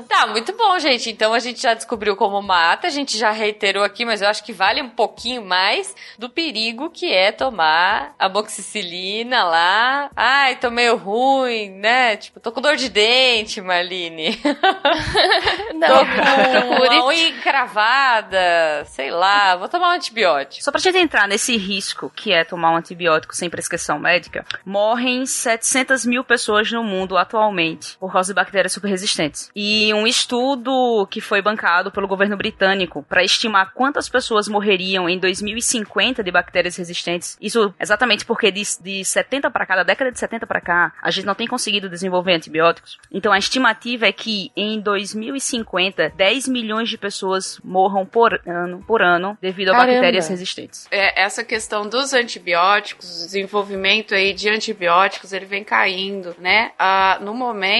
Tá, 0.09 0.27
muito 0.27 0.57
bom, 0.57 0.79
gente. 0.79 1.11
Então 1.11 1.33
a 1.35 1.39
gente 1.39 1.61
já 1.61 1.75
descobriu 1.75 2.17
como 2.17 2.41
mata, 2.41 2.87
a 2.87 2.91
gente 2.91 3.19
já 3.19 3.31
reiterou 3.31 3.83
aqui, 3.85 4.05
mas 4.05 4.23
eu 4.23 4.29
acho 4.29 4.45
que 4.45 4.53
vale 4.53 4.81
um 4.81 4.89
pouquinho 4.89 5.45
mais 5.45 5.95
do 6.19 6.29
perigo 6.29 6.91
que 6.91 7.13
é 7.13 7.33
tomar 7.33 8.15
amoxicilina 8.19 9.45
lá. 9.45 10.11
Ai, 10.17 10.57
tô 10.57 10.71
meio 10.71 10.97
ruim, 10.97 11.71
né? 11.71 12.17
Tipo, 12.17 12.41
tô 12.41 12.51
com 12.53 12.61
dor 12.61 12.77
de 12.77 12.89
dente, 12.89 13.61
Marlene. 13.61 14.37
tô 14.43 15.77
Não, 15.77 16.07
com 16.07 16.67
procure. 16.67 16.97
uma 16.99 17.07
unha 17.07 17.29
encravada, 17.29 18.85
sei 18.87 19.11
lá, 19.11 19.57
vou 19.57 19.69
tomar 19.69 19.89
um 19.89 19.97
antibiótico. 19.97 20.63
Só 20.65 20.71
pra 20.71 20.81
gente 20.81 20.99
entrar 20.99 21.27
nesse 21.29 21.57
risco 21.57 22.11
que 22.15 22.33
é 22.33 22.45
tomar 22.45 22.73
um 22.73 22.77
antibiótico 22.77 23.35
sem 23.35 23.51
prescrição 23.51 23.99
médica, 23.99 24.45
morrem 24.65 25.27
700 25.27 26.07
mil 26.07 26.25
pessoas 26.25 26.71
no 26.71 26.83
mundo 26.85 27.17
atualmente 27.17 27.82
por 27.99 28.13
causa 28.13 28.33
de 28.33 28.35
bactérias 28.35 28.73
superresistentes. 28.73 29.51
E 29.55 29.93
um 29.95 30.07
estudo 30.07 31.07
que 31.11 31.21
foi 31.21 31.43
bancado 31.43 31.91
pelo 31.91 32.09
governo 32.09 32.37
britânico 32.37 33.03
para 33.09 33.25
estimar 33.25 33.73
quantas 33.75 34.09
pessoas 34.09 34.49
morreriam 34.49 35.09
em 35.09 35.19
2050 35.19 36.23
de 36.23 36.31
bactérias 36.31 36.77
resistentes, 36.77 37.37
isso 37.41 37.75
exatamente 37.79 38.25
porque 38.25 38.51
de, 38.51 38.63
de 38.81 39.05
70 39.05 39.51
para 39.51 39.67
cá, 39.67 39.77
da 39.77 39.83
década 39.83 40.11
de 40.11 40.19
70 40.19 40.47
para 40.47 40.61
cá, 40.61 40.93
a 41.03 41.11
gente 41.11 41.27
não 41.27 41.35
tem 41.35 41.47
conseguido 41.47 41.89
desenvolver 41.89 42.35
antibióticos. 42.35 42.99
Então 43.11 43.33
a 43.33 43.39
estimativa 43.39 44.07
é 44.07 44.13
que 44.13 44.51
em 44.57 44.81
2050, 44.81 46.13
10 46.17 46.49
milhões 46.49 46.89
de 46.89 46.99
pessoas 46.99 47.61
morram 47.65 48.07
por 48.07 48.41
ano, 48.47 48.83
por 48.87 49.03
ano 49.03 49.37
devido 49.41 49.71
a 49.71 49.73
Caramba. 49.73 49.93
bactérias 49.93 50.29
resistentes. 50.29 50.87
É, 50.91 51.23
essa 51.23 51.45
questão 51.45 51.89
dos 51.89 52.13
antibióticos, 52.13 53.23
o 53.23 53.25
desenvolvimento 53.25 54.15
aí 54.15 54.33
de 54.33 54.49
antibióticos, 54.49 55.33
ele 55.33 55.47
vem 55.47 55.65
caindo, 55.65 56.35
né? 56.39 56.73
Ah, 56.79 57.19
no 57.21 57.35
momento, 57.35 57.72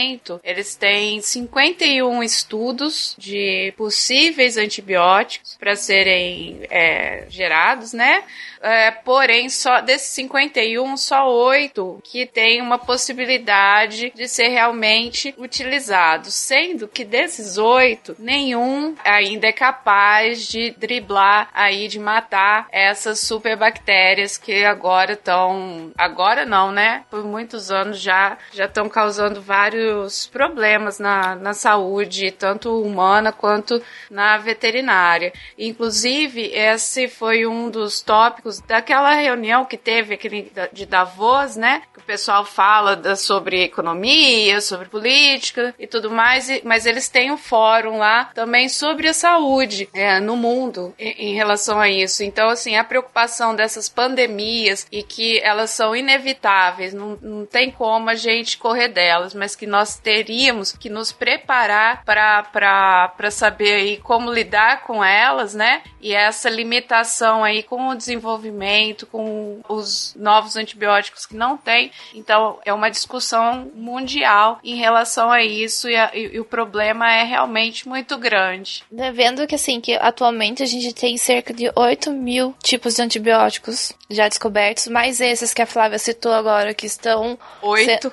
eles 0.43 0.75
têm 0.75 1.21
51 1.21 2.23
estudos 2.23 3.15
de 3.19 3.73
possíveis 3.77 4.57
antibióticos 4.57 5.57
para 5.59 5.77
serem 5.77 6.61
é, 6.71 7.27
gerados, 7.29 7.93
né? 7.93 8.25
É, 8.63 8.93
porém, 8.93 9.49
só 9.49 9.81
desses 9.81 10.09
51, 10.09 10.97
só 10.97 11.29
8 11.29 12.01
que 12.05 12.25
tem 12.27 12.63
uma 12.63 12.79
possibilidade 12.79 14.13
de 14.15 14.29
ser 14.29 14.49
realmente 14.49 15.35
utilizado, 15.37 16.31
sendo 16.31 16.87
que 16.87 17.05
desses 17.05 17.59
8, 17.59 18.17
nenhum 18.19 18.95
ainda 19.05 19.49
é 19.49 19.53
capaz 19.53 20.47
de 20.47 20.71
driblar 20.79 21.51
aí 21.53 21.89
de 21.89 21.99
matar 21.99 22.69
essas 22.71 23.19
superbactérias 23.19 24.39
que 24.39 24.65
agora 24.65 25.15
estão, 25.15 25.91
agora 25.99 26.47
não, 26.47 26.71
né? 26.71 27.05
Por 27.11 27.25
muitos 27.25 27.71
anos 27.71 28.01
já 28.01 28.39
já 28.53 28.67
estão 28.67 28.89
causando 28.89 29.41
vários 29.41 30.27
problemas 30.27 30.99
na, 30.99 31.35
na 31.35 31.55
saúde, 31.55 32.31
tanto 32.31 32.81
humana 32.81 33.33
quanto 33.33 33.83
na 34.11 34.39
veterinária. 34.39 35.33
Inclusive, 35.59 36.53
esse 36.55 37.09
foi 37.09 37.47
um 37.47 37.69
dos 37.69 38.01
tópicos 38.01 38.52
daquela 38.61 39.15
reunião 39.15 39.65
que 39.65 39.77
teve 39.77 40.15
aquele 40.15 40.53
de 40.73 40.87
Davos, 40.87 41.57
né? 41.57 41.83
O 42.03 42.05
pessoal 42.05 42.45
fala 42.45 42.97
da- 42.97 43.15
sobre 43.17 43.63
economia, 43.63 44.61
sobre 44.61 44.89
política 44.89 45.73
e 45.79 45.87
tudo 45.87 46.11
mais, 46.11 46.51
e- 46.51 46.61
mas 46.65 46.85
eles 46.85 47.09
têm 47.09 47.31
um 47.31 47.37
fórum 47.39 47.99
lá 47.99 48.27
também 48.35 48.69
sobre 48.69 49.07
a 49.09 49.15
saúde 49.15 49.89
é, 49.95 50.19
no 50.19 50.37
mundo 50.37 50.93
em, 50.99 51.31
em 51.31 51.35
relação 51.35 51.81
a 51.81 51.89
isso. 51.89 52.25
Então, 52.25 52.49
assim, 52.49 52.77
a 52.77 52.83
preocupação 52.85 53.55
dessas 53.55 53.89
pandemias 53.89 54.87
e 54.91 55.03
que 55.03 55.39
elas 55.41 55.71
são 55.71 55.95
inevitáveis, 55.95 56.93
não, 56.93 57.17
não 57.23 57.47
tem 57.47 57.71
como 57.71 58.11
a 58.11 58.15
gente 58.17 58.59
correr 58.59 58.89
delas, 58.89 59.33
mas 59.33 59.55
que 59.55 59.67
nós 59.67 59.97
teríamos 59.97 60.73
que 60.73 60.89
nos 60.91 61.13
preparar 61.13 62.03
para 62.05 63.31
saber 63.31 63.75
aí 63.75 63.97
como 63.99 64.33
lidar 64.33 64.83
com 64.83 65.05
elas, 65.05 65.55
né? 65.55 65.83
E 66.01 66.13
essa 66.13 66.51
limitação 66.51 67.45
aí 67.45 67.63
com 67.63 67.89
o 67.91 67.95
desenvolvimento, 67.95 69.07
com 69.07 69.61
os 69.69 70.15
novos 70.17 70.57
antibióticos 70.57 71.27
que 71.27 71.37
não 71.37 71.57
tem. 71.57 71.92
Então, 72.15 72.59
é 72.65 72.73
uma 72.73 72.91
discussão 72.91 73.71
mundial 73.75 74.59
em 74.65 74.77
relação 74.77 75.31
a 75.31 75.43
isso 75.43 75.89
e, 75.89 75.97
a- 75.97 76.11
e- 76.15 76.35
e 76.37 76.41
o 76.41 76.45
problema 76.45 77.11
é 77.13 77.23
realmente 77.25 77.89
muito 77.89 78.17
grande. 78.19 78.83
Né, 78.91 79.13
Vendo 79.13 79.47
que 79.47 79.55
assim, 79.55 79.81
que 79.81 79.95
atualmente 79.95 80.63
a 80.63 80.67
gente 80.67 80.93
tem 80.95 81.17
cerca 81.17 81.53
de 81.53 81.71
8 81.77 82.11
mil 82.13 82.55
tipos 82.63 82.95
de 82.95 83.03
antibióticos 83.03 83.93
já 84.11 84.29
descobertos, 84.29 84.89
mais 84.89 85.21
esses 85.21 85.55
que 85.55 85.63
a 85.63 85.67
Flávia 85.67 85.99
citou 85.99 86.33
agora, 86.33 86.75
que 86.75 86.87
estão. 86.87 87.39
Oito. 87.63 88.13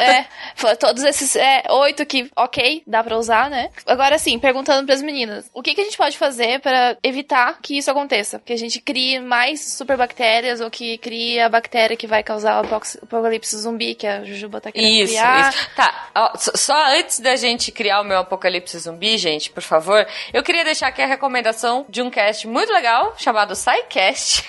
É, 0.00 0.24
foi 0.54 0.74
todos 0.76 1.02
esses. 1.02 1.36
É, 1.36 1.62
oito 1.70 2.04
que, 2.06 2.30
ok, 2.36 2.82
dá 2.86 3.02
pra 3.02 3.16
usar, 3.18 3.50
né? 3.50 3.70
Agora 3.86 4.18
sim, 4.18 4.38
perguntando 4.38 4.86
pras 4.86 5.02
meninas: 5.02 5.50
o 5.52 5.62
que, 5.62 5.74
que 5.74 5.80
a 5.80 5.84
gente 5.84 5.96
pode 5.96 6.16
fazer 6.16 6.60
pra 6.60 6.96
evitar 7.02 7.58
que 7.62 7.76
isso 7.76 7.90
aconteça? 7.90 8.40
Que 8.44 8.52
a 8.52 8.58
gente 8.58 8.80
crie 8.80 9.20
mais 9.20 9.60
superbactérias 9.74 10.60
ou 10.60 10.70
que 10.70 10.98
crie 10.98 11.40
a 11.40 11.48
bactéria 11.48 11.96
que 11.96 12.06
vai 12.06 12.22
causar 12.22 12.62
o 12.64 12.68
apocalipse 13.14 13.56
zumbi, 13.56 13.94
que 13.94 14.06
a 14.06 14.24
Jujuba 14.24 14.60
tá 14.60 14.70
querendo 14.72 14.90
Isso, 14.92 15.12
criar. 15.12 15.50
isso. 15.50 15.70
Tá, 15.76 16.08
ó, 16.14 16.30
só- 16.36 16.86
antes 16.96 17.20
da 17.20 17.36
gente 17.36 17.70
criar 17.72 18.00
o 18.00 18.04
meu 18.04 18.18
apocalipse 18.18 18.78
zumbi, 18.78 19.16
gente, 19.18 19.50
por 19.50 19.62
favor, 19.62 20.06
eu 20.32 20.42
queria 20.42 20.64
deixar 20.64 20.88
aqui 20.88 21.02
a 21.02 21.06
recomendação 21.06 21.84
de 21.88 22.02
um 22.02 22.10
cast 22.10 22.46
muito 22.46 22.72
legal, 22.72 23.14
chamado 23.18 23.54
SciCast, 23.54 24.44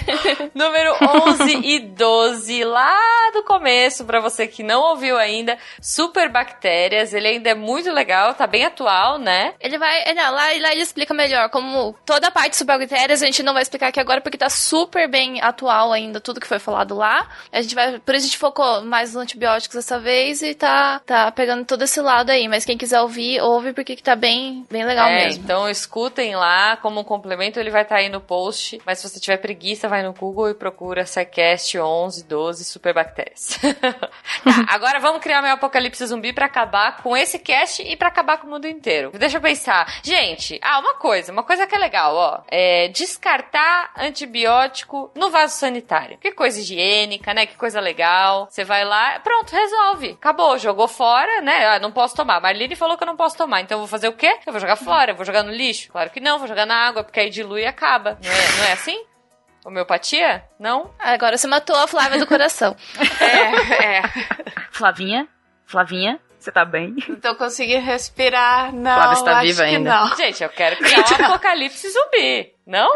número 0.54 0.92
11 1.28 1.56
e 1.64 1.78
12, 1.80 2.64
lá 2.64 2.98
do 3.32 3.42
começo, 3.44 4.04
pra 4.04 4.20
você 4.20 4.46
que 4.46 4.62
não 4.62 4.80
ouviu 4.82 5.16
ainda, 5.16 5.58
Super 5.80 6.28
Bactérias, 6.28 7.12
ele 7.14 7.28
ainda 7.28 7.50
é 7.50 7.54
muito 7.54 7.90
legal, 7.90 8.34
tá 8.34 8.46
bem 8.46 8.64
atual, 8.64 9.18
né? 9.18 9.54
Ele 9.60 9.78
vai. 9.78 10.02
é, 10.04 10.14
Não, 10.14 10.32
lá, 10.32 10.46
lá 10.60 10.72
ele 10.72 10.82
explica 10.82 11.12
melhor. 11.14 11.48
Como 11.50 11.94
toda 12.04 12.28
a 12.28 12.30
parte 12.30 12.50
de 12.50 12.56
superbactérias, 12.56 13.22
a 13.22 13.26
gente 13.26 13.42
não 13.42 13.52
vai 13.52 13.62
explicar 13.62 13.88
aqui 13.88 14.00
agora 14.00 14.20
porque 14.20 14.38
tá 14.38 14.48
super 14.48 15.08
bem 15.08 15.40
atual 15.40 15.92
ainda 15.92 16.20
tudo 16.20 16.40
que 16.40 16.46
foi 16.46 16.58
falado 16.58 16.94
lá. 16.94 17.28
A 17.52 17.60
gente 17.60 17.74
vai. 17.74 17.98
Por 18.06 18.14
isso 18.14 18.26
a 18.26 18.28
gente 18.28 18.38
focou 18.38 18.82
mais 18.82 19.12
nos 19.12 19.22
antibióticos 19.24 19.74
dessa 19.74 19.98
vez 19.98 20.40
e 20.40 20.54
tá, 20.54 21.00
tá 21.04 21.32
pegando 21.32 21.64
todo 21.64 21.82
esse 21.82 22.00
lado 22.00 22.30
aí. 22.30 22.46
Mas 22.46 22.64
quem 22.64 22.78
quiser 22.78 23.00
ouvir, 23.00 23.40
ouve 23.40 23.72
porque 23.72 23.96
que 23.96 24.02
tá 24.02 24.14
bem, 24.14 24.64
bem 24.70 24.84
legal 24.84 25.08
é, 25.08 25.24
mesmo. 25.24 25.42
então 25.42 25.68
escutem 25.68 26.36
lá, 26.36 26.76
como 26.76 27.00
um 27.00 27.04
complemento 27.04 27.58
ele 27.58 27.68
vai 27.68 27.82
estar 27.82 27.96
aí 27.96 28.08
no 28.08 28.20
post, 28.20 28.80
mas 28.86 29.00
se 29.00 29.08
você 29.08 29.18
tiver 29.18 29.38
preguiça, 29.38 29.88
vai 29.88 30.04
no 30.04 30.12
Google 30.12 30.50
e 30.50 30.54
procura 30.54 31.04
SciCast 31.04 31.76
11, 31.76 32.24
12 32.24 32.64
Superbactérias. 32.64 33.58
tá, 33.82 34.64
agora 34.70 35.00
vamos 35.00 35.20
criar 35.20 35.42
meu 35.42 35.54
apocalipse 35.54 36.06
zumbi 36.06 36.32
pra 36.32 36.46
acabar 36.46 36.98
com 36.98 37.16
esse 37.16 37.40
cast 37.40 37.82
e 37.82 37.96
pra 37.96 38.06
acabar 38.06 38.38
com 38.38 38.46
o 38.46 38.50
mundo 38.50 38.68
inteiro. 38.68 39.10
Deixa 39.18 39.38
eu 39.38 39.40
pensar. 39.40 40.00
Gente, 40.04 40.60
ah, 40.62 40.78
uma 40.78 40.94
coisa, 40.94 41.32
uma 41.32 41.42
coisa 41.42 41.66
que 41.66 41.74
é 41.74 41.78
legal, 41.78 42.14
ó, 42.14 42.40
é 42.46 42.86
descartar 42.86 43.90
antibiótico 43.96 45.10
no 45.12 45.28
vaso 45.28 45.56
sanitário. 45.56 46.18
Que 46.18 46.30
coisa 46.30 46.60
higiênica, 46.60 47.34
né? 47.34 47.46
Que 47.46 47.56
coisa 47.56 47.80
legal. 47.80 47.95
Você 48.50 48.64
vai 48.64 48.84
lá, 48.84 49.18
pronto, 49.20 49.50
resolve. 49.50 50.10
Acabou, 50.12 50.58
jogou 50.58 50.88
fora, 50.88 51.40
né? 51.40 51.66
Ah, 51.66 51.78
não 51.78 51.92
posso 51.92 52.14
tomar. 52.14 52.40
Marlene 52.40 52.76
falou 52.76 52.96
que 52.96 53.02
eu 53.02 53.06
não 53.06 53.16
posso 53.16 53.36
tomar, 53.36 53.60
então 53.60 53.76
eu 53.76 53.80
vou 53.80 53.88
fazer 53.88 54.08
o 54.08 54.12
quê? 54.12 54.38
Eu 54.46 54.52
vou 54.52 54.60
jogar 54.60 54.76
fora, 54.76 55.14
vou 55.14 55.24
jogar 55.24 55.42
no 55.42 55.50
lixo? 55.52 55.90
Claro 55.90 56.10
que 56.10 56.20
não, 56.20 56.38
vou 56.38 56.46
jogar 56.48 56.66
na 56.66 56.76
água, 56.86 57.02
porque 57.04 57.20
aí 57.20 57.30
dilui 57.30 57.62
e 57.62 57.66
acaba. 57.66 58.18
Não 58.22 58.30
é, 58.32 58.58
não 58.58 58.64
é 58.66 58.72
assim? 58.72 59.04
Homeopatia? 59.64 60.44
Não? 60.60 60.90
Agora 60.98 61.36
você 61.36 61.46
matou 61.48 61.76
a 61.76 61.88
Flávia 61.88 62.18
do 62.18 62.26
coração. 62.26 62.76
É, 63.20 63.96
é. 63.98 64.02
Flavinha? 64.70 65.26
Flavinha? 65.66 66.20
Você 66.38 66.52
tá 66.52 66.64
bem? 66.64 66.94
Não 67.08 67.16
tô 67.16 67.34
conseguindo 67.34 67.84
respirar, 67.84 68.72
não. 68.72 68.94
Flávia 68.94 69.14
está 69.14 69.40
viva 69.40 69.62
que 69.64 69.68
ainda. 69.76 69.90
não. 69.90 70.16
Gente, 70.16 70.42
eu 70.44 70.48
quero 70.50 70.76
criar 70.76 71.00
um 71.00 71.24
apocalipse 71.26 71.90
zumbi, 71.90 72.54
não? 72.64 72.88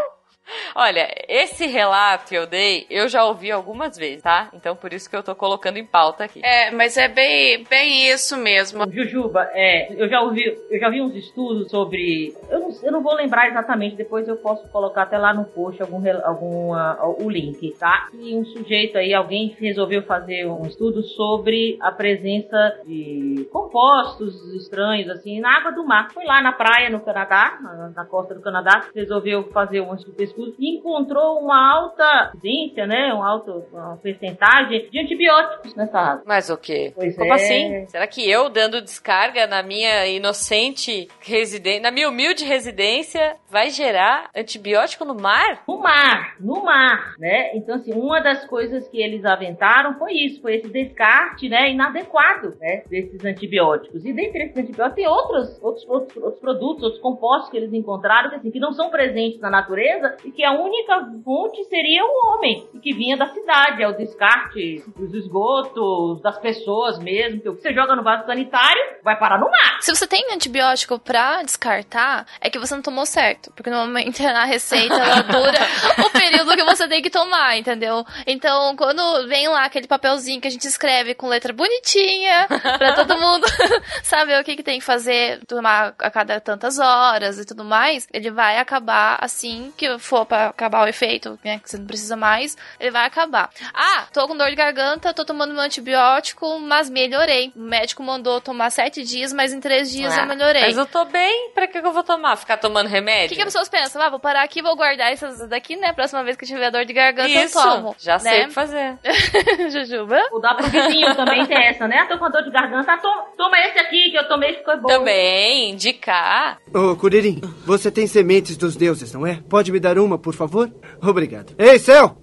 Olha, 0.74 1.08
esse 1.28 1.66
relato 1.66 2.28
que 2.28 2.34
eu 2.34 2.46
dei, 2.46 2.86
eu 2.90 3.08
já 3.08 3.24
ouvi 3.24 3.50
algumas 3.50 3.96
vezes, 3.96 4.22
tá? 4.22 4.48
Então 4.54 4.76
por 4.76 4.92
isso 4.92 5.08
que 5.08 5.16
eu 5.16 5.22
tô 5.22 5.34
colocando 5.34 5.78
em 5.78 5.86
pauta 5.86 6.24
aqui. 6.24 6.40
É, 6.44 6.70
mas 6.70 6.96
é 6.96 7.08
bem, 7.08 7.64
bem 7.68 8.10
isso 8.10 8.36
mesmo. 8.36 8.90
Jujuba, 8.90 9.48
é, 9.52 9.92
eu 9.94 10.08
já 10.08 10.20
ouvi, 10.20 10.42
eu 10.70 10.78
já 10.78 10.88
vi 10.88 11.00
uns 11.00 11.14
estudos 11.14 11.70
sobre, 11.70 12.34
eu 12.50 12.60
não, 12.60 12.70
eu 12.82 12.92
não 12.92 13.02
vou 13.02 13.14
lembrar 13.14 13.48
exatamente, 13.48 13.96
depois 13.96 14.26
eu 14.28 14.36
posso 14.36 14.66
colocar 14.68 15.02
até 15.02 15.18
lá 15.18 15.34
no 15.34 15.44
post 15.44 15.80
algum, 15.82 16.02
algum 16.24 16.74
ah, 16.74 17.14
o 17.18 17.28
link, 17.28 17.74
tá? 17.78 18.08
E 18.14 18.34
um 18.34 18.44
sujeito 18.44 18.98
aí, 18.98 19.12
alguém 19.14 19.56
resolveu 19.58 20.02
fazer 20.02 20.46
um 20.46 20.66
estudo 20.66 21.02
sobre 21.02 21.76
a 21.80 21.92
presença 21.92 22.80
de 22.86 23.48
compostos 23.52 24.34
estranhos 24.54 25.08
assim 25.10 25.40
na 25.40 25.58
água 25.58 25.72
do 25.72 25.84
mar. 25.84 26.10
Foi 26.12 26.24
lá 26.24 26.42
na 26.42 26.52
praia 26.52 26.90
no 26.90 27.00
Canadá, 27.00 27.58
na, 27.60 27.88
na 27.90 28.04
costa 28.04 28.34
do 28.34 28.40
Canadá, 28.40 28.84
resolveu 28.94 29.44
fazer 29.52 29.80
um 29.80 29.94
estudo 29.94 30.22
e 30.58 30.76
encontrou 30.76 31.38
uma 31.38 31.74
alta 31.74 32.32
incidência, 32.34 32.86
né, 32.86 33.12
uma 33.12 33.28
alta 33.28 33.50
uma 33.72 33.96
percentagem 33.96 34.88
de 34.90 35.00
antibióticos 35.00 35.74
nessa 35.74 35.98
água. 35.98 36.22
Mas 36.26 36.50
o 36.50 36.56
quê? 36.56 36.92
Pois 36.94 37.16
Como 37.16 37.32
é. 37.32 37.34
assim? 37.34 37.86
Será 37.86 38.06
que 38.06 38.28
eu, 38.28 38.48
dando 38.48 38.80
descarga 38.80 39.46
na 39.46 39.62
minha 39.62 40.06
inocente 40.06 41.08
residência, 41.20 41.82
na 41.82 41.90
minha 41.90 42.08
humilde 42.08 42.44
residência, 42.44 43.36
vai 43.48 43.70
gerar 43.70 44.30
antibiótico 44.34 45.04
no 45.04 45.14
mar? 45.14 45.62
No 45.66 45.78
mar, 45.78 46.36
no 46.40 46.62
mar, 46.64 47.14
né? 47.18 47.56
Então, 47.56 47.76
assim, 47.76 47.92
uma 47.92 48.20
das 48.20 48.44
coisas 48.46 48.88
que 48.88 49.02
eles 49.02 49.24
aventaram 49.24 49.98
foi 49.98 50.12
isso, 50.12 50.40
foi 50.40 50.56
esse 50.56 50.68
descarte, 50.68 51.48
né, 51.48 51.70
inadequado, 51.70 52.56
né, 52.60 52.82
desses 52.88 53.24
antibióticos. 53.24 54.04
E 54.04 54.12
dentre 54.12 54.44
esses 54.44 54.56
antibióticos 54.56 54.94
tem 54.94 55.06
outros, 55.06 55.62
outros, 55.62 55.88
outros, 55.88 56.16
outros 56.16 56.40
produtos, 56.40 56.82
outros 56.82 57.02
compostos 57.02 57.50
que 57.50 57.56
eles 57.56 57.72
encontraram, 57.72 58.30
que, 58.30 58.36
assim, 58.36 58.50
que 58.50 58.60
não 58.60 58.72
são 58.72 58.90
presentes 58.90 59.40
na 59.40 59.50
natureza 59.50 60.16
e 60.24 60.29
que 60.32 60.44
a 60.44 60.52
única 60.52 61.06
fonte 61.24 61.64
seria 61.64 62.04
o 62.04 62.34
homem, 62.34 62.68
e 62.74 62.78
que 62.78 62.92
vinha 62.92 63.16
da 63.16 63.28
cidade, 63.28 63.82
é 63.82 63.88
o 63.88 63.96
descarte 63.96 64.84
dos 64.96 65.14
esgotos, 65.14 66.20
das 66.22 66.38
pessoas 66.38 66.98
mesmo, 66.98 67.40
que 67.40 67.48
o 67.48 67.56
que 67.56 67.62
você 67.62 67.72
joga 67.72 67.96
no 67.96 68.02
vaso 68.02 68.26
sanitário 68.26 68.82
vai 69.02 69.18
parar 69.18 69.38
no 69.38 69.50
mar. 69.50 69.78
Se 69.80 69.94
você 69.94 70.06
tem 70.06 70.24
antibiótico 70.32 70.98
pra 70.98 71.42
descartar, 71.42 72.26
é 72.40 72.50
que 72.50 72.58
você 72.58 72.74
não 72.74 72.82
tomou 72.82 73.06
certo. 73.06 73.52
Porque 73.54 73.70
normalmente 73.70 74.22
na 74.22 74.44
receita 74.44 74.94
ela 74.94 75.22
dura 75.22 75.58
o 76.06 76.10
período 76.10 76.56
que 76.56 76.64
você 76.64 76.88
tem 76.88 77.02
que 77.02 77.10
tomar, 77.10 77.56
entendeu? 77.56 78.04
Então, 78.26 78.76
quando 78.76 79.28
vem 79.28 79.48
lá 79.48 79.64
aquele 79.64 79.86
papelzinho 79.86 80.40
que 80.40 80.48
a 80.48 80.50
gente 80.50 80.66
escreve 80.66 81.14
com 81.14 81.28
letra 81.28 81.52
bonitinha, 81.52 82.46
pra 82.78 82.94
todo 82.94 83.18
mundo 83.18 83.46
saber 84.02 84.40
o 84.40 84.44
que, 84.44 84.56
que 84.56 84.62
tem 84.62 84.78
que 84.78 84.84
fazer, 84.84 85.44
tomar 85.46 85.94
a 85.98 86.10
cada 86.10 86.40
tantas 86.40 86.78
horas 86.78 87.38
e 87.38 87.44
tudo 87.44 87.64
mais, 87.64 88.06
ele 88.12 88.30
vai 88.30 88.58
acabar 88.58 89.18
assim 89.20 89.72
que 89.76 89.98
for 90.10 90.26
pra 90.26 90.48
acabar 90.48 90.84
o 90.84 90.88
efeito, 90.88 91.38
né? 91.44 91.60
Que 91.60 91.70
você 91.70 91.78
não 91.78 91.86
precisa 91.86 92.16
mais, 92.16 92.56
ele 92.80 92.90
vai 92.90 93.06
acabar. 93.06 93.48
Ah, 93.72 94.06
tô 94.12 94.26
com 94.26 94.36
dor 94.36 94.50
de 94.50 94.56
garganta, 94.56 95.14
tô 95.14 95.24
tomando 95.24 95.54
meu 95.54 95.62
antibiótico, 95.62 96.58
mas 96.58 96.90
melhorei. 96.90 97.52
O 97.54 97.60
médico 97.60 98.02
mandou 98.02 98.40
tomar 98.40 98.70
sete 98.70 99.04
dias, 99.04 99.32
mas 99.32 99.52
em 99.52 99.60
três 99.60 99.90
dias 99.90 100.12
Ah, 100.18 100.22
eu 100.22 100.26
melhorei. 100.26 100.62
Mas 100.62 100.76
eu 100.76 100.84
tô 100.86 101.04
bem, 101.04 101.50
pra 101.54 101.68
que 101.68 101.78
eu 101.78 101.92
vou 101.92 102.02
tomar? 102.02 102.36
Ficar 102.36 102.56
tomando 102.56 102.86
O 102.86 102.90
remédio? 102.90 103.28
que, 103.30 103.36
que 103.36 103.40
as 103.42 103.46
pessoas 103.46 103.68
pensam? 103.68 104.02
Ah, 104.02 104.10
vou 104.10 104.18
parar 104.18 104.42
aqui, 104.42 104.60
vou 104.60 104.74
guardar 104.76 105.12
essas 105.12 105.48
daqui, 105.48 105.76
né? 105.76 105.92
Próxima 105.92 106.24
vez 106.24 106.36
que 106.36 106.44
eu 106.44 106.48
tiver 106.48 106.70
dor 106.72 106.84
de 106.84 106.92
garganta, 106.92 107.28
Isso, 107.28 107.58
eu 107.58 107.62
tomo. 107.62 107.96
já 107.98 108.18
sei 108.18 108.32
o 108.32 108.42
né? 108.42 108.46
que 108.48 108.52
fazer. 108.52 108.98
Jujuba? 109.70 110.20
Ou 110.32 110.40
dá 110.40 110.54
pro 110.54 110.66
vizinho 110.68 111.14
também 111.14 111.46
tem 111.46 111.66
essa, 111.68 111.86
né? 111.86 111.98
Ah, 112.00 112.06
tô 112.06 112.18
com 112.18 112.30
dor 112.30 112.42
de 112.42 112.50
garganta, 112.50 112.92
ah, 112.92 112.98
toma, 112.98 113.24
toma 113.36 113.58
esse 113.60 113.78
aqui 113.78 114.10
que 114.10 114.18
eu 114.18 114.26
tomei 114.28 114.54
ficou 114.54 114.76
bom. 114.80 114.88
Também, 114.88 115.70
indicar. 115.70 116.58
Ô, 116.74 116.96
Curirim, 116.96 117.40
você 117.64 117.90
tem 117.90 118.06
sementes 118.06 118.56
dos 118.56 118.74
deuses, 118.76 119.12
não 119.12 119.26
é? 119.26 119.38
Pode 119.48 119.70
me 119.70 119.78
dar 119.78 119.98
uma, 120.00 120.18
por 120.18 120.34
favor? 120.34 120.70
Obrigado. 121.00 121.54
Ei, 121.58 121.78
céu! 121.78 122.16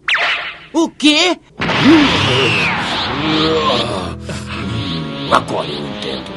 O 0.73 0.89
quê? 0.89 1.39
Agora 5.31 5.67
eu 5.67 5.87
entendo. 5.87 6.31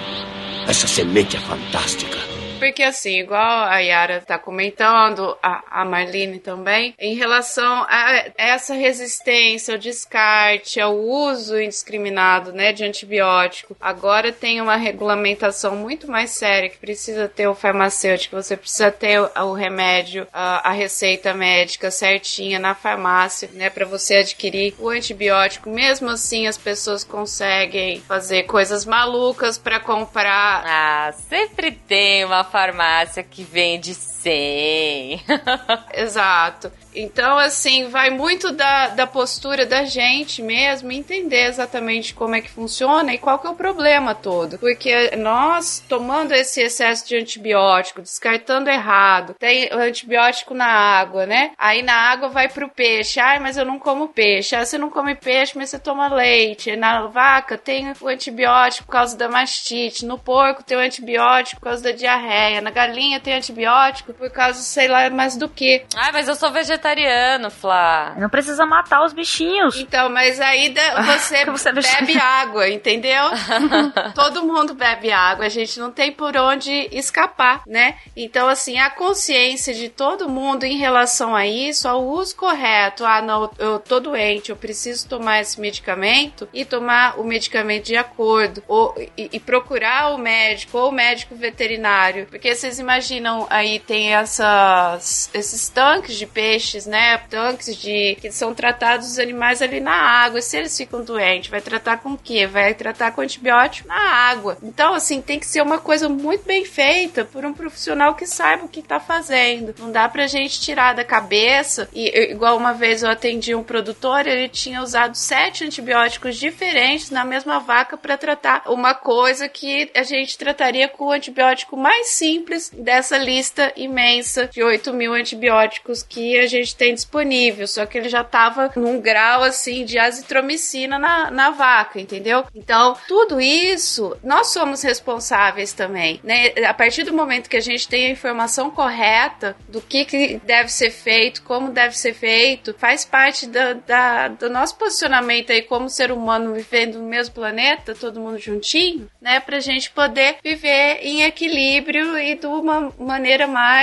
Essa 0.66 0.86
semente 0.86 1.36
é 1.36 1.40
fantástica. 1.40 2.29
Porque 2.60 2.82
assim, 2.82 3.18
igual 3.18 3.64
a 3.64 3.78
Yara 3.78 4.20
tá 4.20 4.38
comentando, 4.38 5.36
a, 5.42 5.80
a 5.80 5.84
Marlene 5.84 6.38
também, 6.38 6.94
em 6.98 7.14
relação 7.14 7.84
a 7.88 8.26
essa 8.36 8.74
resistência 8.74 9.74
ao 9.74 9.78
descarte, 9.80 10.80
ao 10.80 10.94
uso 10.94 11.58
indiscriminado, 11.58 12.52
né, 12.52 12.72
de 12.72 12.84
antibiótico, 12.84 13.76
agora 13.80 14.30
tem 14.30 14.60
uma 14.60 14.76
regulamentação 14.76 15.74
muito 15.74 16.10
mais 16.10 16.30
séria 16.30 16.68
que 16.68 16.76
precisa 16.76 17.26
ter 17.28 17.48
o 17.48 17.54
farmacêutico, 17.54 18.36
você 18.36 18.56
precisa 18.56 18.90
ter 18.90 19.20
o, 19.20 19.30
o 19.46 19.52
remédio, 19.54 20.26
a, 20.32 20.68
a, 20.68 20.72
receita 20.72 21.32
médica 21.32 21.90
certinha 21.90 22.58
na 22.58 22.74
farmácia, 22.74 23.48
né, 23.54 23.70
para 23.70 23.86
você 23.86 24.16
adquirir 24.16 24.74
o 24.78 24.90
antibiótico. 24.90 25.70
Mesmo 25.70 26.10
assim, 26.10 26.46
as 26.46 26.58
pessoas 26.58 27.02
conseguem 27.02 28.00
fazer 28.02 28.42
coisas 28.42 28.84
malucas 28.84 29.56
para 29.56 29.80
comprar. 29.80 30.62
Ah, 30.66 31.12
sempre 31.12 31.72
tem 31.72 32.24
uma 32.24 32.44
farmácia 32.50 33.22
que 33.22 33.42
vende 33.42 33.94
100. 34.20 35.22
Exato. 35.94 36.70
Então, 36.94 37.38
assim, 37.38 37.88
vai 37.88 38.10
muito 38.10 38.52
da, 38.52 38.88
da 38.88 39.06
postura 39.06 39.64
da 39.64 39.84
gente 39.84 40.42
mesmo 40.42 40.90
entender 40.90 41.46
exatamente 41.46 42.12
como 42.12 42.34
é 42.34 42.40
que 42.40 42.50
funciona 42.50 43.14
e 43.14 43.18
qual 43.18 43.38
que 43.38 43.46
é 43.46 43.50
o 43.50 43.54
problema 43.54 44.14
todo. 44.14 44.58
Porque 44.58 45.16
nós, 45.16 45.82
tomando 45.88 46.32
esse 46.32 46.60
excesso 46.60 47.06
de 47.06 47.16
antibiótico, 47.16 48.02
descartando 48.02 48.68
errado, 48.68 49.34
tem 49.38 49.68
antibiótico 49.72 50.52
na 50.52 50.66
água, 50.66 51.26
né? 51.26 51.52
Aí 51.56 51.82
na 51.82 51.94
água 51.94 52.28
vai 52.28 52.48
pro 52.48 52.68
peixe. 52.68 53.20
Ai, 53.20 53.38
mas 53.38 53.56
eu 53.56 53.64
não 53.64 53.78
como 53.78 54.08
peixe. 54.08 54.56
Ah, 54.56 54.64
você 54.64 54.76
não 54.76 54.90
come 54.90 55.14
peixe, 55.14 55.56
mas 55.56 55.70
você 55.70 55.78
toma 55.78 56.12
leite. 56.12 56.74
Na 56.74 57.06
vaca 57.06 57.56
tem 57.56 57.92
o 58.00 58.08
antibiótico 58.08 58.86
por 58.86 58.92
causa 58.92 59.16
da 59.16 59.28
mastite. 59.28 60.04
No 60.04 60.18
porco 60.18 60.64
tem 60.64 60.76
o 60.76 60.80
antibiótico 60.80 61.60
por 61.60 61.68
causa 61.68 61.84
da 61.84 61.92
diarreia. 61.92 62.60
Na 62.60 62.70
galinha 62.70 63.20
tem 63.20 63.34
antibiótico 63.34 64.09
por 64.14 64.30
causa, 64.30 64.60
sei 64.60 64.88
lá, 64.88 65.08
mais 65.10 65.36
do 65.36 65.48
que. 65.48 65.84
Ai, 65.96 66.12
mas 66.12 66.28
eu 66.28 66.34
sou 66.34 66.50
vegetariano 66.50 66.70
vegetariano, 66.70 67.50
Flá. 67.50 68.14
Não 68.18 68.28
precisa 68.28 68.64
matar 68.64 69.04
os 69.04 69.12
bichinhos. 69.12 69.78
Então, 69.78 70.08
mas 70.08 70.40
aí 70.40 70.74
você, 71.06 71.44
você 71.50 71.72
bebe 71.72 72.18
água, 72.18 72.68
entendeu? 72.68 73.24
Todo 74.14 74.44
mundo 74.44 74.74
bebe 74.74 75.10
água, 75.10 75.46
a 75.46 75.48
gente 75.48 75.78
não 75.78 75.90
tem 75.90 76.12
por 76.12 76.36
onde 76.36 76.88
escapar, 76.92 77.62
né? 77.66 77.96
Então, 78.16 78.48
assim, 78.48 78.78
a 78.78 78.90
consciência 78.90 79.74
de 79.74 79.88
todo 79.88 80.28
mundo 80.28 80.64
em 80.64 80.76
relação 80.76 81.34
a 81.34 81.46
isso, 81.46 81.88
ao 81.88 82.04
uso 82.04 82.36
correto. 82.36 83.04
Ah, 83.04 83.20
não, 83.20 83.50
eu 83.58 83.78
tô 83.78 84.00
doente, 84.00 84.50
eu 84.50 84.56
preciso 84.56 85.08
tomar 85.08 85.40
esse 85.40 85.60
medicamento 85.60 86.48
e 86.52 86.64
tomar 86.64 87.18
o 87.18 87.24
medicamento 87.24 87.86
de 87.86 87.96
acordo. 87.96 88.62
Ou, 88.66 88.94
e, 89.16 89.30
e 89.32 89.40
procurar 89.40 90.14
o 90.14 90.18
médico 90.18 90.78
ou 90.78 90.90
o 90.90 90.92
médico 90.92 91.34
veterinário. 91.34 92.26
Porque 92.26 92.54
vocês 92.54 92.78
imaginam 92.78 93.46
aí, 93.50 93.78
tem 93.78 93.99
essas, 94.08 95.30
esses 95.34 95.68
tanques 95.68 96.16
de 96.16 96.26
peixe 96.26 96.50
peixes, 96.50 96.86
né? 96.86 97.18
Tanques 97.28 97.76
de 97.76 98.16
que 98.20 98.30
são 98.30 98.54
tratados 98.54 99.12
os 99.12 99.18
animais 99.18 99.62
ali 99.62 99.80
na 99.80 99.92
água. 99.92 100.40
Se 100.40 100.56
eles 100.56 100.76
ficam 100.76 101.04
doentes, 101.04 101.50
vai 101.50 101.60
tratar 101.60 101.98
com 101.98 102.12
o 102.12 102.18
quê? 102.18 102.46
Vai 102.46 102.74
tratar 102.74 103.12
com 103.12 103.20
antibiótico 103.20 103.88
na 103.88 104.00
água. 104.30 104.58
Então, 104.62 104.94
assim, 104.94 105.20
tem 105.20 105.38
que 105.38 105.46
ser 105.46 105.62
uma 105.62 105.78
coisa 105.78 106.08
muito 106.08 106.44
bem 106.44 106.64
feita 106.64 107.24
por 107.24 107.44
um 107.44 107.52
profissional 107.52 108.14
que 108.14 108.26
saiba 108.26 108.64
o 108.64 108.68
que 108.68 108.82
tá 108.82 109.00
fazendo. 109.00 109.74
Não 109.78 109.90
dá 109.90 110.08
pra 110.08 110.26
gente 110.26 110.60
tirar 110.60 110.94
da 110.94 111.04
cabeça. 111.04 111.88
E 111.94 112.30
igual 112.30 112.56
uma 112.56 112.72
vez 112.72 113.02
eu 113.02 113.10
atendi 113.10 113.54
um 113.54 113.62
produtor, 113.62 114.26
ele 114.26 114.48
tinha 114.48 114.82
usado 114.82 115.14
sete 115.14 115.64
antibióticos 115.64 116.36
diferentes 116.36 117.10
na 117.10 117.24
mesma 117.24 117.58
vaca 117.58 117.96
para 117.96 118.16
tratar 118.16 118.62
uma 118.66 118.94
coisa 118.94 119.48
que 119.48 119.90
a 119.94 120.02
gente 120.02 120.36
trataria 120.36 120.88
com 120.88 121.06
o 121.06 121.12
antibiótico 121.12 121.76
mais 121.76 122.08
simples 122.08 122.70
dessa 122.70 123.16
lista 123.16 123.72
imensa 123.90 124.46
de 124.46 124.62
8 124.62 124.92
mil 124.92 125.12
antibióticos 125.12 126.02
que 126.02 126.38
a 126.38 126.46
gente 126.46 126.74
tem 126.74 126.94
disponível, 126.94 127.66
só 127.66 127.84
que 127.84 127.98
ele 127.98 128.08
já 128.08 128.24
tava 128.24 128.70
num 128.76 129.00
grau 129.00 129.42
assim 129.42 129.84
de 129.84 129.98
azitromicina 129.98 130.98
na, 130.98 131.30
na 131.30 131.50
vaca, 131.50 132.00
entendeu? 132.00 132.44
Então, 132.54 132.96
tudo 133.06 133.40
isso 133.40 134.16
nós 134.22 134.48
somos 134.48 134.82
responsáveis 134.82 135.72
também, 135.72 136.20
né? 136.22 136.52
A 136.66 136.74
partir 136.74 137.04
do 137.04 137.12
momento 137.12 137.48
que 137.48 137.56
a 137.56 137.62
gente 137.62 137.88
tem 137.88 138.06
a 138.06 138.10
informação 138.10 138.70
correta 138.70 139.56
do 139.68 139.80
que, 139.80 140.04
que 140.04 140.40
deve 140.44 140.70
ser 140.70 140.90
feito, 140.90 141.42
como 141.42 141.70
deve 141.70 141.96
ser 141.96 142.14
feito, 142.14 142.74
faz 142.78 143.04
parte 143.04 143.46
da, 143.46 143.72
da, 143.74 144.28
do 144.28 144.48
nosso 144.48 144.76
posicionamento 144.76 145.52
aí 145.52 145.62
como 145.62 145.88
ser 145.88 146.12
humano 146.12 146.54
vivendo 146.54 146.98
no 146.98 147.06
mesmo 147.06 147.34
planeta, 147.34 147.94
todo 147.94 148.20
mundo 148.20 148.38
juntinho, 148.38 149.08
né? 149.20 149.40
Pra 149.40 149.60
gente 149.60 149.90
poder 149.90 150.36
viver 150.42 151.00
em 151.02 151.22
equilíbrio 151.22 152.18
e 152.18 152.34
de 152.36 152.46
uma 152.46 152.92
maneira 152.98 153.46
mais 153.46 153.79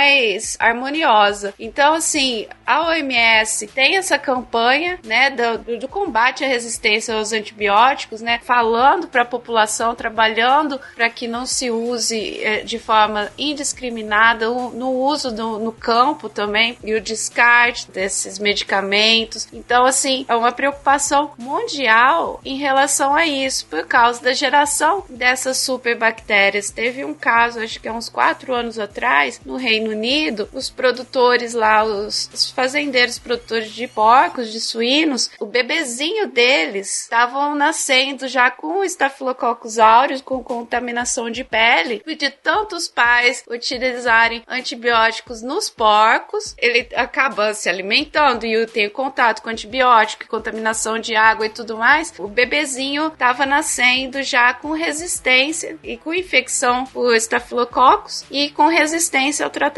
harmoniosa. 0.58 1.54
Então, 1.58 1.94
assim, 1.94 2.46
a 2.66 2.88
OMS 2.88 3.66
tem 3.68 3.96
essa 3.96 4.18
campanha, 4.18 4.98
né, 5.04 5.30
do, 5.30 5.78
do 5.78 5.88
combate 5.88 6.44
à 6.44 6.48
resistência 6.48 7.14
aos 7.14 7.32
antibióticos, 7.32 8.20
né, 8.20 8.40
falando 8.42 9.08
para 9.08 9.22
a 9.22 9.24
população, 9.26 9.94
trabalhando 9.94 10.80
para 10.94 11.08
que 11.08 11.26
não 11.26 11.46
se 11.46 11.70
use 11.70 12.40
eh, 12.42 12.62
de 12.62 12.78
forma 12.78 13.30
indiscriminada 13.38 14.50
o, 14.50 14.70
no 14.70 14.90
uso 14.90 15.34
do, 15.34 15.58
no 15.58 15.72
campo 15.72 16.28
também 16.28 16.76
e 16.84 16.94
o 16.94 17.00
descarte 17.00 17.90
desses 17.90 18.38
medicamentos. 18.38 19.48
Então, 19.52 19.84
assim, 19.84 20.24
é 20.28 20.34
uma 20.34 20.52
preocupação 20.52 21.32
mundial 21.38 22.40
em 22.44 22.56
relação 22.56 23.14
a 23.14 23.26
isso, 23.26 23.66
por 23.66 23.86
causa 23.86 24.22
da 24.22 24.32
geração 24.32 25.04
dessas 25.08 25.58
superbactérias. 25.58 26.70
Teve 26.70 27.04
um 27.04 27.14
caso, 27.14 27.60
acho 27.60 27.80
que 27.80 27.88
há 27.88 27.92
uns 27.92 28.08
quatro 28.08 28.52
anos 28.52 28.78
atrás, 28.78 29.40
no 29.44 29.56
Reino 29.56 29.87
Unido, 29.88 30.48
os 30.52 30.68
produtores 30.68 31.54
lá, 31.54 31.84
os, 31.84 32.30
os 32.32 32.50
fazendeiros 32.50 33.18
produtores 33.18 33.70
de 33.72 33.86
porcos, 33.86 34.52
de 34.52 34.60
suínos, 34.60 35.30
o 35.40 35.46
bebezinho 35.46 36.28
deles 36.28 37.02
estavam 37.02 37.54
nascendo 37.54 38.28
já 38.28 38.50
com 38.50 38.84
estafilococcus 38.84 39.78
aureus, 39.78 40.20
com 40.20 40.42
contaminação 40.42 41.30
de 41.30 41.44
pele, 41.44 42.02
e 42.06 42.14
de 42.14 42.30
tantos 42.30 42.88
pais 42.88 43.44
utilizarem 43.48 44.42
antibióticos 44.46 45.42
nos 45.42 45.70
porcos, 45.70 46.54
ele 46.58 46.88
acaba 46.94 47.54
se 47.54 47.68
alimentando 47.68 48.44
e 48.44 48.66
tem 48.66 48.88
contato 48.88 49.42
com 49.42 49.50
antibiótico, 49.50 50.28
contaminação 50.28 50.98
de 50.98 51.14
água 51.14 51.46
e 51.46 51.50
tudo 51.50 51.76
mais, 51.76 52.12
o 52.18 52.28
bebezinho 52.28 53.08
estava 53.08 53.46
nascendo 53.46 54.22
já 54.22 54.52
com 54.52 54.72
resistência 54.72 55.78
e 55.82 55.96
com 55.96 56.12
infecção 56.12 56.84
por 56.86 57.14
estafilococcus 57.14 58.24
e 58.30 58.50
com 58.50 58.66
resistência 58.66 59.44
ao 59.44 59.50
tratamento. 59.50 59.77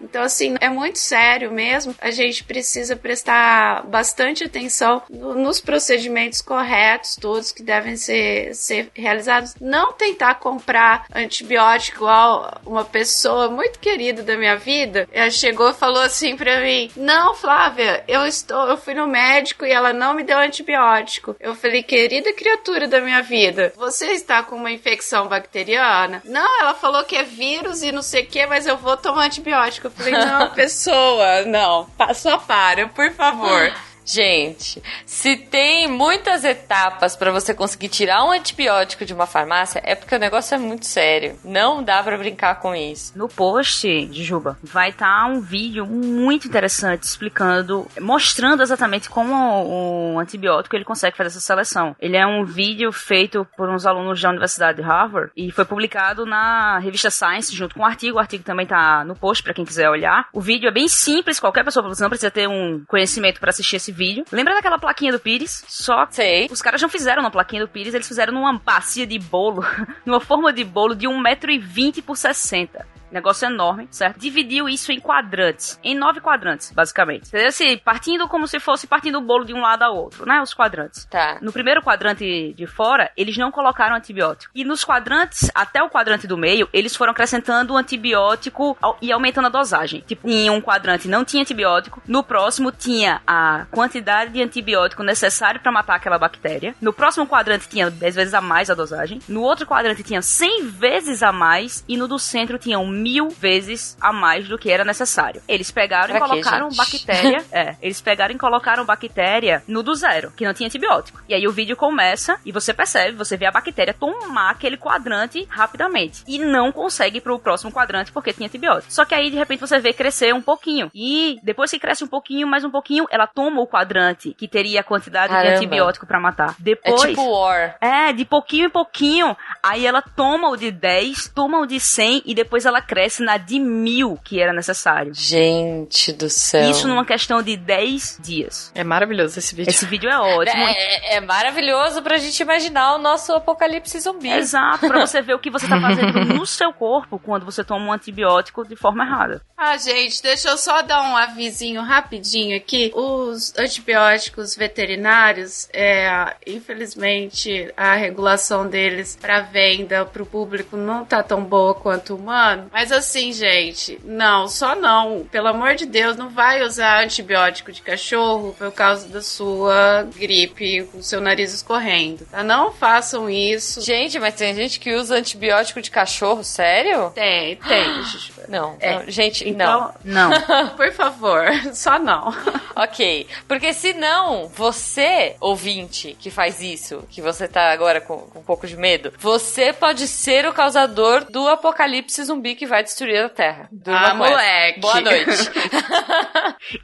Então, 0.00 0.22
assim, 0.22 0.54
é 0.60 0.68
muito 0.68 0.98
sério 0.98 1.50
mesmo 1.50 1.94
a 2.00 2.10
gente 2.10 2.44
precisa 2.44 2.96
prestar 2.96 3.84
bastante 3.86 4.44
atenção 4.44 5.02
no, 5.10 5.34
nos 5.34 5.60
procedimentos 5.60 6.40
corretos, 6.40 7.16
todos 7.16 7.52
que 7.52 7.62
devem 7.62 7.96
ser, 7.96 8.54
ser 8.54 8.90
realizados. 8.94 9.54
Não 9.60 9.92
tentar 9.92 10.36
comprar 10.36 11.06
antibiótico 11.14 11.96
igual 11.98 12.60
uma 12.64 12.84
pessoa 12.84 13.50
muito 13.50 13.78
querida 13.78 14.22
da 14.22 14.36
minha 14.36 14.56
vida. 14.56 15.08
Ela 15.12 15.30
chegou 15.30 15.70
e 15.70 15.74
falou 15.74 16.02
assim 16.02 16.36
pra 16.36 16.60
mim: 16.60 16.90
Não, 16.96 17.34
Flávia, 17.34 18.04
eu 18.06 18.26
estou, 18.26 18.68
eu 18.68 18.76
fui 18.76 18.94
no 18.94 19.06
médico 19.06 19.64
e 19.64 19.72
ela 19.72 19.92
não 19.92 20.14
me 20.14 20.22
deu 20.22 20.38
antibiótico. 20.38 21.36
Eu 21.40 21.54
falei, 21.54 21.82
querida 21.82 22.32
criatura 22.32 22.86
da 22.86 23.00
minha 23.00 23.22
vida, 23.22 23.72
você 23.76 24.12
está 24.12 24.42
com 24.42 24.56
uma 24.56 24.70
infecção 24.70 25.28
bacteriana? 25.28 26.22
Não, 26.24 26.60
ela 26.60 26.74
falou 26.74 27.04
que 27.04 27.16
é 27.16 27.22
vírus 27.22 27.82
e 27.82 27.92
não 27.92 28.02
sei 28.02 28.22
o 28.22 28.26
que, 28.26 28.46
mas 28.46 28.66
eu 28.66 28.76
vou 28.76 28.96
tomar 28.96 29.25
antibiótico. 29.26 29.86
Eu 29.88 29.90
falei, 29.90 30.12
não, 30.12 30.50
pessoa, 30.54 31.42
não. 31.42 31.86
Só 32.14 32.38
para, 32.38 32.88
por 32.88 33.12
favor. 33.12 33.72
Gente, 34.06 34.80
se 35.04 35.36
tem 35.36 35.88
muitas 35.88 36.44
etapas 36.44 37.16
para 37.16 37.32
você 37.32 37.52
conseguir 37.52 37.88
tirar 37.88 38.24
um 38.24 38.30
antibiótico 38.30 39.04
de 39.04 39.12
uma 39.12 39.26
farmácia, 39.26 39.82
é 39.84 39.96
porque 39.96 40.14
o 40.14 40.18
negócio 40.18 40.54
é 40.54 40.58
muito 40.58 40.86
sério. 40.86 41.36
Não 41.44 41.82
dá 41.82 42.00
para 42.04 42.16
brincar 42.16 42.60
com 42.60 42.72
isso. 42.72 43.18
No 43.18 43.28
post 43.28 44.06
de 44.06 44.22
Juba 44.22 44.56
vai 44.62 44.90
estar 44.90 45.22
tá 45.22 45.26
um 45.26 45.40
vídeo 45.40 45.84
muito 45.84 46.46
interessante 46.46 47.02
explicando, 47.02 47.88
mostrando 48.00 48.62
exatamente 48.62 49.10
como 49.10 49.34
o 49.34 50.20
antibiótico 50.20 50.76
ele 50.76 50.84
consegue 50.84 51.16
fazer 51.16 51.28
essa 51.28 51.40
seleção. 51.40 51.96
Ele 51.98 52.16
é 52.16 52.24
um 52.24 52.44
vídeo 52.44 52.92
feito 52.92 53.44
por 53.56 53.68
uns 53.68 53.86
alunos 53.86 54.22
da 54.22 54.28
Universidade 54.28 54.78
de 54.78 54.84
Harvard 54.84 55.32
e 55.36 55.50
foi 55.50 55.64
publicado 55.64 56.24
na 56.24 56.78
revista 56.78 57.10
Science 57.10 57.52
junto 57.52 57.74
com 57.74 57.82
o 57.82 57.84
artigo. 57.84 58.18
O 58.18 58.20
artigo 58.20 58.44
também 58.44 58.66
tá 58.66 59.04
no 59.04 59.16
post 59.16 59.42
para 59.42 59.52
quem 59.52 59.64
quiser 59.64 59.90
olhar. 59.90 60.28
O 60.32 60.40
vídeo 60.40 60.68
é 60.68 60.72
bem 60.72 60.86
simples, 60.86 61.40
qualquer 61.40 61.64
pessoa 61.64 61.88
você 61.88 62.04
não 62.04 62.08
precisa 62.08 62.30
ter 62.30 62.48
um 62.48 62.84
conhecimento 62.86 63.40
para 63.40 63.50
assistir 63.50 63.74
esse 63.74 63.95
vídeo. 63.96 64.24
Lembra 64.30 64.54
daquela 64.54 64.78
plaquinha 64.78 65.12
do 65.12 65.18
Pires? 65.18 65.64
Só 65.66 66.06
Sei. 66.10 66.48
os 66.50 66.62
caras 66.62 66.80
não 66.80 66.88
fizeram 66.88 67.22
na 67.22 67.30
plaquinha 67.30 67.62
do 67.62 67.68
Pires, 67.68 67.94
eles 67.94 68.06
fizeram 68.06 68.32
numa 68.32 68.58
bacia 68.58 69.06
de 69.06 69.18
bolo, 69.18 69.64
numa 70.04 70.20
forma 70.20 70.52
de 70.52 70.62
bolo 70.62 70.94
de 70.94 71.06
1,20m 71.06 72.02
por 72.02 72.16
60 72.16 72.96
negócio 73.16 73.46
enorme, 73.46 73.88
certo? 73.90 74.18
Dividiu 74.18 74.68
isso 74.68 74.92
em 74.92 75.00
quadrantes, 75.00 75.78
em 75.82 75.94
nove 75.94 76.20
quadrantes, 76.20 76.70
basicamente. 76.70 77.28
Entendeu? 77.28 77.48
Assim, 77.48 77.78
partindo 77.78 78.28
como 78.28 78.46
se 78.46 78.60
fosse 78.60 78.86
partindo 78.86 79.18
o 79.18 79.20
bolo 79.20 79.44
de 79.44 79.54
um 79.54 79.60
lado 79.60 79.82
ao 79.82 79.96
outro, 79.96 80.26
né? 80.26 80.40
Os 80.40 80.54
quadrantes. 80.54 81.04
Tá. 81.06 81.38
No 81.40 81.52
primeiro 81.52 81.82
quadrante 81.82 82.52
de 82.54 82.66
fora, 82.66 83.10
eles 83.16 83.36
não 83.36 83.50
colocaram 83.50 83.96
antibiótico. 83.96 84.52
E 84.54 84.64
nos 84.64 84.84
quadrantes, 84.84 85.50
até 85.54 85.82
o 85.82 85.90
quadrante 85.90 86.26
do 86.26 86.36
meio, 86.36 86.68
eles 86.72 86.94
foram 86.94 87.12
acrescentando 87.12 87.72
o 87.72 87.76
antibiótico 87.76 88.76
e 89.00 89.10
aumentando 89.10 89.46
a 89.46 89.50
dosagem. 89.50 90.02
Tipo, 90.06 90.28
em 90.28 90.50
um 90.50 90.60
quadrante 90.60 91.08
não 91.08 91.24
tinha 91.24 91.42
antibiótico, 91.42 92.02
no 92.06 92.22
próximo 92.22 92.70
tinha 92.70 93.20
a 93.26 93.66
quantidade 93.70 94.32
de 94.32 94.42
antibiótico 94.42 95.02
necessário 95.02 95.60
para 95.60 95.72
matar 95.72 95.96
aquela 95.96 96.18
bactéria. 96.18 96.74
No 96.80 96.92
próximo 96.92 97.26
quadrante 97.26 97.68
tinha 97.68 97.90
10 97.90 98.14
vezes 98.14 98.34
a 98.34 98.40
mais 98.40 98.70
a 98.70 98.74
dosagem. 98.74 99.20
No 99.28 99.42
outro 99.42 99.66
quadrante 99.66 100.02
tinha 100.02 100.22
100 100.22 100.66
vezes 100.68 101.22
a 101.22 101.32
mais. 101.32 101.84
E 101.88 101.96
no 101.96 102.08
do 102.08 102.18
centro 102.18 102.58
tinham 102.58 102.84
mil 103.06 103.28
vezes 103.28 103.96
a 104.00 104.12
mais 104.12 104.48
do 104.48 104.58
que 104.58 104.68
era 104.68 104.84
necessário. 104.84 105.40
Eles 105.46 105.70
pegaram 105.70 106.08
Pra 106.08 106.26
e 106.26 106.28
colocaram 106.28 106.68
bactéria. 106.70 107.44
é, 107.52 107.76
eles 107.80 108.00
pegaram 108.00 108.34
e 108.34 108.38
colocaram 108.38 108.84
bactéria 108.84 109.62
no 109.68 109.82
do 109.82 109.94
zero, 109.94 110.32
que 110.32 110.44
não 110.44 110.52
tinha 110.52 110.66
antibiótico. 110.66 111.22
E 111.28 111.34
aí 111.34 111.46
o 111.46 111.52
vídeo 111.52 111.76
começa 111.76 112.40
e 112.44 112.50
você 112.50 112.74
percebe, 112.74 113.16
você 113.16 113.36
vê 113.36 113.46
a 113.46 113.52
bactéria 113.52 113.94
tomar 113.94 114.50
aquele 114.50 114.76
quadrante 114.76 115.46
rapidamente. 115.48 116.24
E 116.26 116.38
não 116.38 116.72
consegue 116.72 117.18
ir 117.18 117.20
pro 117.20 117.38
próximo 117.38 117.70
quadrante 117.70 118.10
porque 118.10 118.32
tinha 118.32 118.48
antibiótico. 118.48 118.92
Só 118.92 119.04
que 119.04 119.14
aí 119.14 119.30
de 119.30 119.36
repente 119.36 119.60
você 119.60 119.78
vê 119.78 119.92
crescer 119.92 120.34
um 120.34 120.42
pouquinho. 120.42 120.90
E 120.92 121.38
depois 121.44 121.70
que 121.70 121.78
cresce 121.78 122.02
um 122.02 122.08
pouquinho, 122.08 122.48
mais 122.48 122.64
um 122.64 122.70
pouquinho, 122.70 123.06
ela 123.10 123.28
toma 123.28 123.60
o 123.60 123.68
quadrante 123.68 124.34
que 124.34 124.48
teria 124.48 124.80
a 124.80 124.84
quantidade 124.84 125.32
Caramba. 125.32 125.50
de 125.50 125.56
antibiótico 125.56 126.06
pra 126.06 126.18
matar. 126.18 126.50
É 126.50 126.54
Depois. 126.58 127.02
tipo 127.02 127.22
War. 127.22 127.76
É, 127.80 128.12
de 128.12 128.24
pouquinho 128.24 128.66
em 128.66 128.70
pouquinho. 128.70 129.36
Aí 129.62 129.86
ela 129.86 130.02
toma 130.02 130.48
o 130.48 130.56
de 130.56 130.70
10, 130.70 131.28
toma 131.28 131.60
o 131.60 131.66
de 131.66 131.78
100 131.78 132.22
e 132.24 132.34
depois 132.34 132.66
ela 132.66 132.80
cresce 132.86 133.22
na 133.22 133.36
de 133.36 133.58
mil 133.58 134.18
que 134.22 134.40
era 134.40 134.52
necessário. 134.52 135.12
Gente 135.14 136.12
do 136.12 136.28
céu. 136.30 136.70
Isso 136.70 136.88
numa 136.88 137.04
questão 137.04 137.42
de 137.42 137.56
10 137.56 138.20
dias. 138.22 138.72
É 138.74 138.84
maravilhoso 138.84 139.38
esse 139.38 139.54
vídeo. 139.54 139.70
Esse 139.70 139.86
vídeo 139.86 140.08
é 140.08 140.18
ótimo. 140.18 140.62
É, 140.62 141.16
é 141.16 141.20
maravilhoso 141.20 142.02
pra 142.02 142.16
gente 142.16 142.40
imaginar 142.40 142.94
o 142.94 142.98
nosso 142.98 143.32
apocalipse 143.32 143.98
zumbi. 144.00 144.30
Exato, 144.30 144.86
pra 144.86 145.00
você 145.00 145.20
ver 145.20 145.34
o 145.34 145.38
que 145.38 145.50
você 145.50 145.68
tá 145.68 145.80
fazendo 145.80 146.24
no 146.34 146.46
seu 146.46 146.72
corpo 146.72 147.18
quando 147.18 147.44
você 147.44 147.64
toma 147.64 147.86
um 147.86 147.92
antibiótico 147.92 148.66
de 148.66 148.76
forma 148.76 149.04
errada. 149.04 149.42
Ah, 149.56 149.76
gente, 149.76 150.22
deixa 150.22 150.50
eu 150.50 150.58
só 150.58 150.82
dar 150.82 151.02
um 151.02 151.16
avisinho 151.16 151.82
rapidinho 151.82 152.56
aqui. 152.56 152.92
Os 152.94 153.54
antibióticos 153.58 154.54
veterinários, 154.54 155.68
é, 155.72 156.34
infelizmente, 156.46 157.72
a 157.76 157.94
regulação 157.94 158.68
deles 158.68 159.16
para 159.20 159.40
venda 159.40 160.04
para 160.04 160.22
o 160.22 160.26
público 160.26 160.76
não 160.76 161.04
tá 161.04 161.22
tão 161.22 161.42
boa 161.42 161.74
quanto 161.74 162.14
o 162.14 162.16
humano. 162.16 162.68
Mas 162.76 162.92
assim, 162.92 163.32
gente, 163.32 163.98
não, 164.04 164.46
só 164.48 164.74
não. 164.74 165.26
Pelo 165.32 165.48
amor 165.48 165.76
de 165.76 165.86
Deus, 165.86 166.14
não 166.14 166.28
vai 166.28 166.62
usar 166.62 167.02
antibiótico 167.02 167.72
de 167.72 167.80
cachorro 167.80 168.54
por 168.58 168.70
causa 168.70 169.08
da 169.08 169.22
sua 169.22 170.06
gripe, 170.14 170.82
com 170.92 170.98
o 170.98 171.02
seu 171.02 171.18
nariz 171.18 171.54
escorrendo, 171.54 172.26
tá? 172.26 172.44
Não 172.44 172.70
façam 172.70 173.30
isso. 173.30 173.80
Gente, 173.80 174.18
mas 174.18 174.34
tem 174.34 174.54
gente 174.54 174.78
que 174.78 174.92
usa 174.92 175.16
antibiótico 175.16 175.80
de 175.80 175.90
cachorro, 175.90 176.44
sério? 176.44 177.10
Tem, 177.14 177.56
tem. 177.56 177.86
Não, 178.48 178.76
É. 178.78 178.94
não, 178.94 179.10
gente, 179.10 179.48
Então, 179.48 179.92
Não. 180.04 180.30
por 180.76 180.92
favor, 180.92 181.46
só 181.74 181.98
não. 181.98 182.30
não. 182.30 182.66
Ok, 182.76 183.26
porque 183.48 183.72
senão 183.72 184.48
você, 184.54 185.34
ouvinte, 185.40 186.14
que 186.20 186.30
faz 186.30 186.60
isso, 186.60 187.02
que 187.10 187.22
você 187.22 187.48
tá 187.48 187.72
agora 187.72 188.00
com, 188.02 188.18
com 188.18 188.38
um 188.38 188.42
pouco 188.42 188.66
de 188.66 188.76
medo, 188.76 189.12
você 189.18 189.72
pode 189.72 190.06
ser 190.06 190.46
o 190.46 190.52
causador 190.52 191.24
do 191.24 191.48
apocalipse 191.48 192.22
zumbi 192.22 192.54
que 192.54 192.65
vai 192.66 192.82
destruir 192.82 193.24
a 193.24 193.28
Terra. 193.28 193.68
Durma 193.72 194.08
Ah, 194.10 194.14
moleque. 194.14 194.80
Boa 194.80 195.00
noite. 195.00 195.26